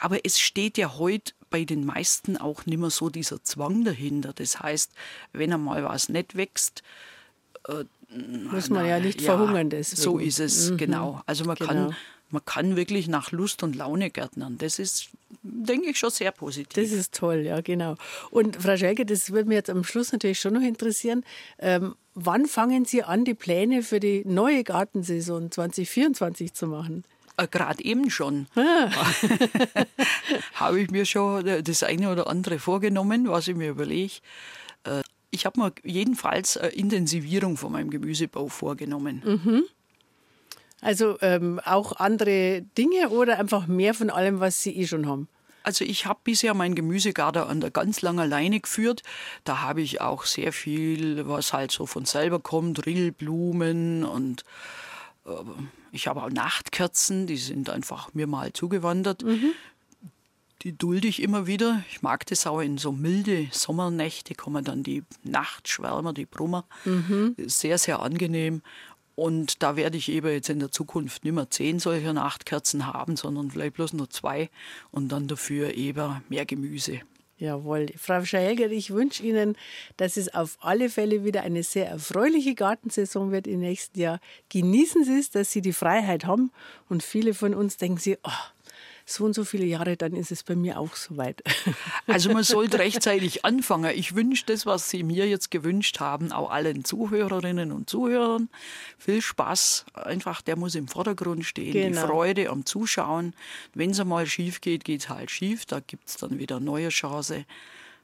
Aber 0.00 0.24
es 0.24 0.38
steht 0.40 0.78
ja 0.78 0.98
heute 0.98 1.32
bei 1.50 1.64
den 1.64 1.84
meisten 1.86 2.36
auch 2.36 2.66
nicht 2.66 2.78
mehr 2.78 2.90
so 2.90 3.08
dieser 3.10 3.42
Zwang 3.42 3.84
dahinter. 3.84 4.32
Das 4.34 4.60
heißt, 4.60 4.92
wenn 5.32 5.52
einmal 5.52 5.82
was 5.84 6.08
nicht 6.08 6.36
wächst, 6.36 6.82
Muss 8.50 8.70
man 8.70 8.86
ja 8.86 8.98
nicht 9.00 9.20
verhungern 9.20 9.68
deswegen. 9.70 10.00
so 10.02 10.18
ist 10.18 10.40
es, 10.40 10.72
genau. 10.76 11.20
Also 11.26 11.44
man, 11.44 11.56
Genau. 11.56 11.68
kann, 11.70 11.96
man 12.30 12.44
kann 12.44 12.76
wirklich 12.76 13.08
nach 13.08 13.32
Lust 13.32 13.62
und 13.62 13.76
Laune 13.76 14.10
gärtnern. 14.10 14.56
Das 14.58 14.78
ist, 14.78 15.10
denke 15.42 15.90
ich, 15.90 15.98
schon 15.98 16.10
sehr 16.10 16.32
positiv. 16.32 16.68
Das 16.90 16.90
ist 16.92 17.14
toll, 17.14 17.40
ja, 17.40 17.60
genau. 17.60 17.96
Und 18.30 18.56
Frau 18.56 18.76
Schelke, 18.76 19.04
das 19.04 19.30
würde 19.30 19.48
mich 19.48 19.56
jetzt 19.56 19.68
am 19.70 19.84
Schluss 19.84 20.12
natürlich 20.12 20.40
schon 20.40 20.54
noch 20.54 20.62
interessieren. 20.62 21.24
Ähm, 21.58 21.94
wann 22.14 22.46
fangen 22.46 22.84
Sie 22.86 23.02
an, 23.02 23.24
die 23.26 23.34
Pläne 23.34 23.82
für 23.82 24.00
die 24.00 24.22
neue 24.24 24.64
Gartensaison 24.64 25.50
2024 25.50 26.54
zu 26.54 26.66
machen? 26.66 27.04
Gerade 27.46 27.82
Äh, 27.84 27.88
eben 27.88 28.10
schon 28.10 28.46
Ah. 28.56 28.90
habe 30.54 30.80
ich 30.80 30.90
mir 30.90 31.04
schon 31.04 31.62
das 31.62 31.82
eine 31.82 32.10
oder 32.10 32.26
andere 32.26 32.58
vorgenommen, 32.58 33.28
was 33.28 33.48
ich 33.48 33.56
mir 33.56 33.70
überlege. 33.70 34.14
Äh, 34.84 35.02
Ich 35.30 35.44
habe 35.44 35.60
mir 35.60 35.72
jedenfalls 35.84 36.56
eine 36.56 36.70
Intensivierung 36.72 37.56
von 37.58 37.72
meinem 37.72 37.90
Gemüsebau 37.90 38.48
vorgenommen. 38.48 39.22
Mhm. 39.24 39.62
Also 40.80 41.18
ähm, 41.20 41.60
auch 41.64 41.92
andere 41.96 42.62
Dinge 42.78 43.10
oder 43.10 43.38
einfach 43.38 43.66
mehr 43.66 43.94
von 43.94 44.10
allem, 44.10 44.40
was 44.40 44.62
Sie 44.62 44.74
eh 44.76 44.86
schon 44.86 45.06
haben? 45.06 45.28
Also 45.64 45.84
ich 45.84 46.06
habe 46.06 46.20
bisher 46.24 46.54
meinen 46.54 46.74
Gemüsegarten 46.74 47.42
an 47.42 47.60
der 47.60 47.70
ganz 47.70 48.00
langen 48.00 48.28
Leine 48.30 48.60
geführt. 48.60 49.02
Da 49.44 49.60
habe 49.60 49.82
ich 49.82 50.00
auch 50.00 50.24
sehr 50.24 50.52
viel, 50.52 51.28
was 51.28 51.52
halt 51.52 51.72
so 51.72 51.84
von 51.84 52.06
selber 52.06 52.38
kommt, 52.40 52.86
Rillblumen 52.86 54.04
und 54.04 54.44
äh, 55.26 55.30
ich 55.92 56.06
habe 56.06 56.22
auch 56.22 56.30
Nachtkerzen, 56.30 57.26
die 57.26 57.36
sind 57.36 57.70
einfach 57.70 58.14
mir 58.14 58.26
mal 58.26 58.52
zugewandert. 58.52 59.22
Mhm. 59.22 59.52
Die 60.62 60.76
dulde 60.76 61.06
ich 61.06 61.22
immer 61.22 61.46
wieder. 61.46 61.84
Ich 61.90 62.02
mag 62.02 62.26
das 62.26 62.46
auch 62.46 62.60
in 62.60 62.78
so 62.78 62.90
milde 62.90 63.48
Sommernächte 63.52 64.34
kommen 64.34 64.64
dann 64.64 64.82
die 64.82 65.04
Nachtschwärmer, 65.22 66.12
die 66.12 66.26
Brummer. 66.26 66.64
Mhm. 66.84 67.36
Sehr, 67.38 67.78
sehr 67.78 68.00
angenehm. 68.00 68.62
Und 69.14 69.62
da 69.62 69.76
werde 69.76 69.98
ich 69.98 70.10
eben 70.10 70.28
jetzt 70.28 70.48
in 70.48 70.60
der 70.60 70.70
Zukunft 70.70 71.24
nicht 71.24 71.32
mehr 71.32 71.50
zehn 71.50 71.80
solcher 71.80 72.12
Nachtkerzen 72.12 72.86
haben, 72.86 73.16
sondern 73.16 73.50
vielleicht 73.50 73.74
bloß 73.74 73.92
nur 73.92 74.10
zwei 74.10 74.48
und 74.92 75.10
dann 75.10 75.26
dafür 75.26 75.74
eben 75.74 76.22
mehr 76.28 76.46
Gemüse. 76.46 77.00
Jawohl. 77.38 77.86
Frau 77.96 78.24
Schaelger, 78.24 78.70
ich 78.70 78.90
wünsche 78.90 79.22
Ihnen, 79.22 79.56
dass 79.96 80.16
es 80.16 80.34
auf 80.34 80.58
alle 80.60 80.90
Fälle 80.90 81.24
wieder 81.24 81.42
eine 81.42 81.62
sehr 81.62 81.88
erfreuliche 81.88 82.56
Gartensaison 82.56 83.30
wird 83.30 83.46
im 83.46 83.60
nächsten 83.60 84.00
Jahr. 84.00 84.20
Genießen 84.48 85.04
Sie 85.04 85.20
es, 85.20 85.30
dass 85.30 85.52
Sie 85.52 85.62
die 85.62 85.72
Freiheit 85.72 86.24
haben. 86.24 86.50
Und 86.88 87.04
viele 87.04 87.34
von 87.34 87.54
uns 87.54 87.76
denken 87.76 87.98
sich, 87.98 88.18
oh, 88.24 88.30
so 89.08 89.24
und 89.24 89.34
so 89.34 89.44
viele 89.44 89.64
Jahre, 89.64 89.96
dann 89.96 90.14
ist 90.14 90.30
es 90.30 90.42
bei 90.42 90.54
mir 90.54 90.78
auch 90.78 90.94
soweit. 90.94 91.42
Also 92.06 92.32
man 92.32 92.42
sollte 92.42 92.78
rechtzeitig 92.78 93.44
anfangen. 93.44 93.92
Ich 93.94 94.14
wünsche 94.14 94.44
das, 94.46 94.64
was 94.64 94.88
Sie 94.88 95.02
mir 95.02 95.28
jetzt 95.28 95.50
gewünscht 95.50 96.00
haben, 96.00 96.32
auch 96.32 96.50
allen 96.50 96.84
Zuhörerinnen 96.84 97.70
und 97.70 97.90
Zuhörern. 97.90 98.48
Viel 98.96 99.20
Spaß. 99.20 99.84
Einfach, 99.92 100.40
der 100.40 100.56
muss 100.56 100.74
im 100.74 100.88
Vordergrund 100.88 101.44
stehen. 101.44 101.72
Genau. 101.72 102.00
Die 102.00 102.06
Freude 102.06 102.48
am 102.48 102.64
Zuschauen. 102.64 103.34
Wenn 103.74 103.90
es 103.90 104.00
einmal 104.00 104.26
schief 104.26 104.62
geht, 104.62 104.84
geht 104.84 105.02
es 105.02 105.08
halt 105.10 105.30
schief. 105.30 105.66
Da 105.66 105.80
gibt 105.80 106.08
es 106.08 106.16
dann 106.16 106.38
wieder 106.38 106.60
neue 106.60 106.88
Chance. 106.88 107.44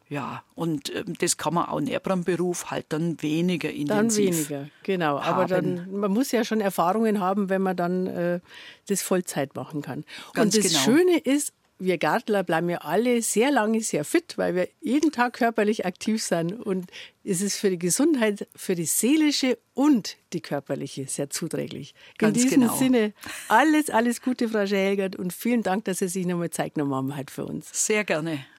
Ja, 0.08 0.44
und 0.54 0.90
äh, 0.90 1.04
das 1.18 1.36
kann 1.36 1.54
man 1.54 1.66
auch 1.66 1.78
in 1.78 1.86
ihrem 1.86 2.24
Beruf 2.24 2.70
halt 2.70 2.86
dann 2.90 3.20
weniger 3.22 3.70
intensiv. 3.70 4.48
Dann 4.48 4.58
weniger, 4.58 4.70
genau. 4.82 5.20
Haben. 5.20 5.34
Aber 5.34 5.46
dann, 5.46 5.90
man 5.92 6.12
muss 6.12 6.30
ja 6.30 6.44
schon 6.44 6.60
Erfahrungen 6.60 7.20
haben, 7.20 7.48
wenn 7.48 7.62
man 7.62 7.76
dann 7.76 8.06
äh, 8.06 8.40
das 8.86 9.02
Vollzeit 9.02 9.54
machen 9.54 9.82
kann. 9.82 10.04
Ganz 10.34 10.54
und 10.54 10.64
das 10.64 10.72
genau. 10.72 10.84
Schöne 10.84 11.18
ist, 11.18 11.52
wir 11.78 11.98
Gartler 11.98 12.44
bleiben 12.44 12.70
ja 12.70 12.78
alle 12.78 13.20
sehr 13.22 13.50
lange 13.50 13.80
sehr 13.80 14.04
fit, 14.04 14.38
weil 14.38 14.54
wir 14.54 14.68
jeden 14.80 15.10
Tag 15.10 15.34
körperlich 15.34 15.84
aktiv 15.84 16.22
sind. 16.22 16.52
Und 16.52 16.86
es 17.24 17.40
ist 17.40 17.56
für 17.56 17.70
die 17.70 17.78
Gesundheit, 17.78 18.46
für 18.54 18.74
die 18.74 18.84
seelische 18.84 19.58
und 19.74 20.16
die 20.32 20.40
körperliche 20.40 21.06
sehr 21.08 21.30
zuträglich. 21.30 21.94
Ganz 22.18 22.36
In 22.36 22.42
diesem 22.42 22.60
genau. 22.62 22.76
Sinne, 22.76 23.12
alles, 23.48 23.90
alles 23.90 24.22
Gute, 24.22 24.48
Frau 24.48 24.66
Schelgert, 24.66 25.16
und 25.16 25.32
vielen 25.32 25.62
Dank, 25.62 25.84
dass 25.86 25.98
Sie 25.98 26.08
sich 26.08 26.26
nochmal 26.26 26.50
Zeit 26.50 26.74
genommen 26.74 27.16
haben 27.16 27.26
für 27.28 27.44
uns. 27.44 27.68
Sehr 27.72 28.04
gerne. 28.04 28.44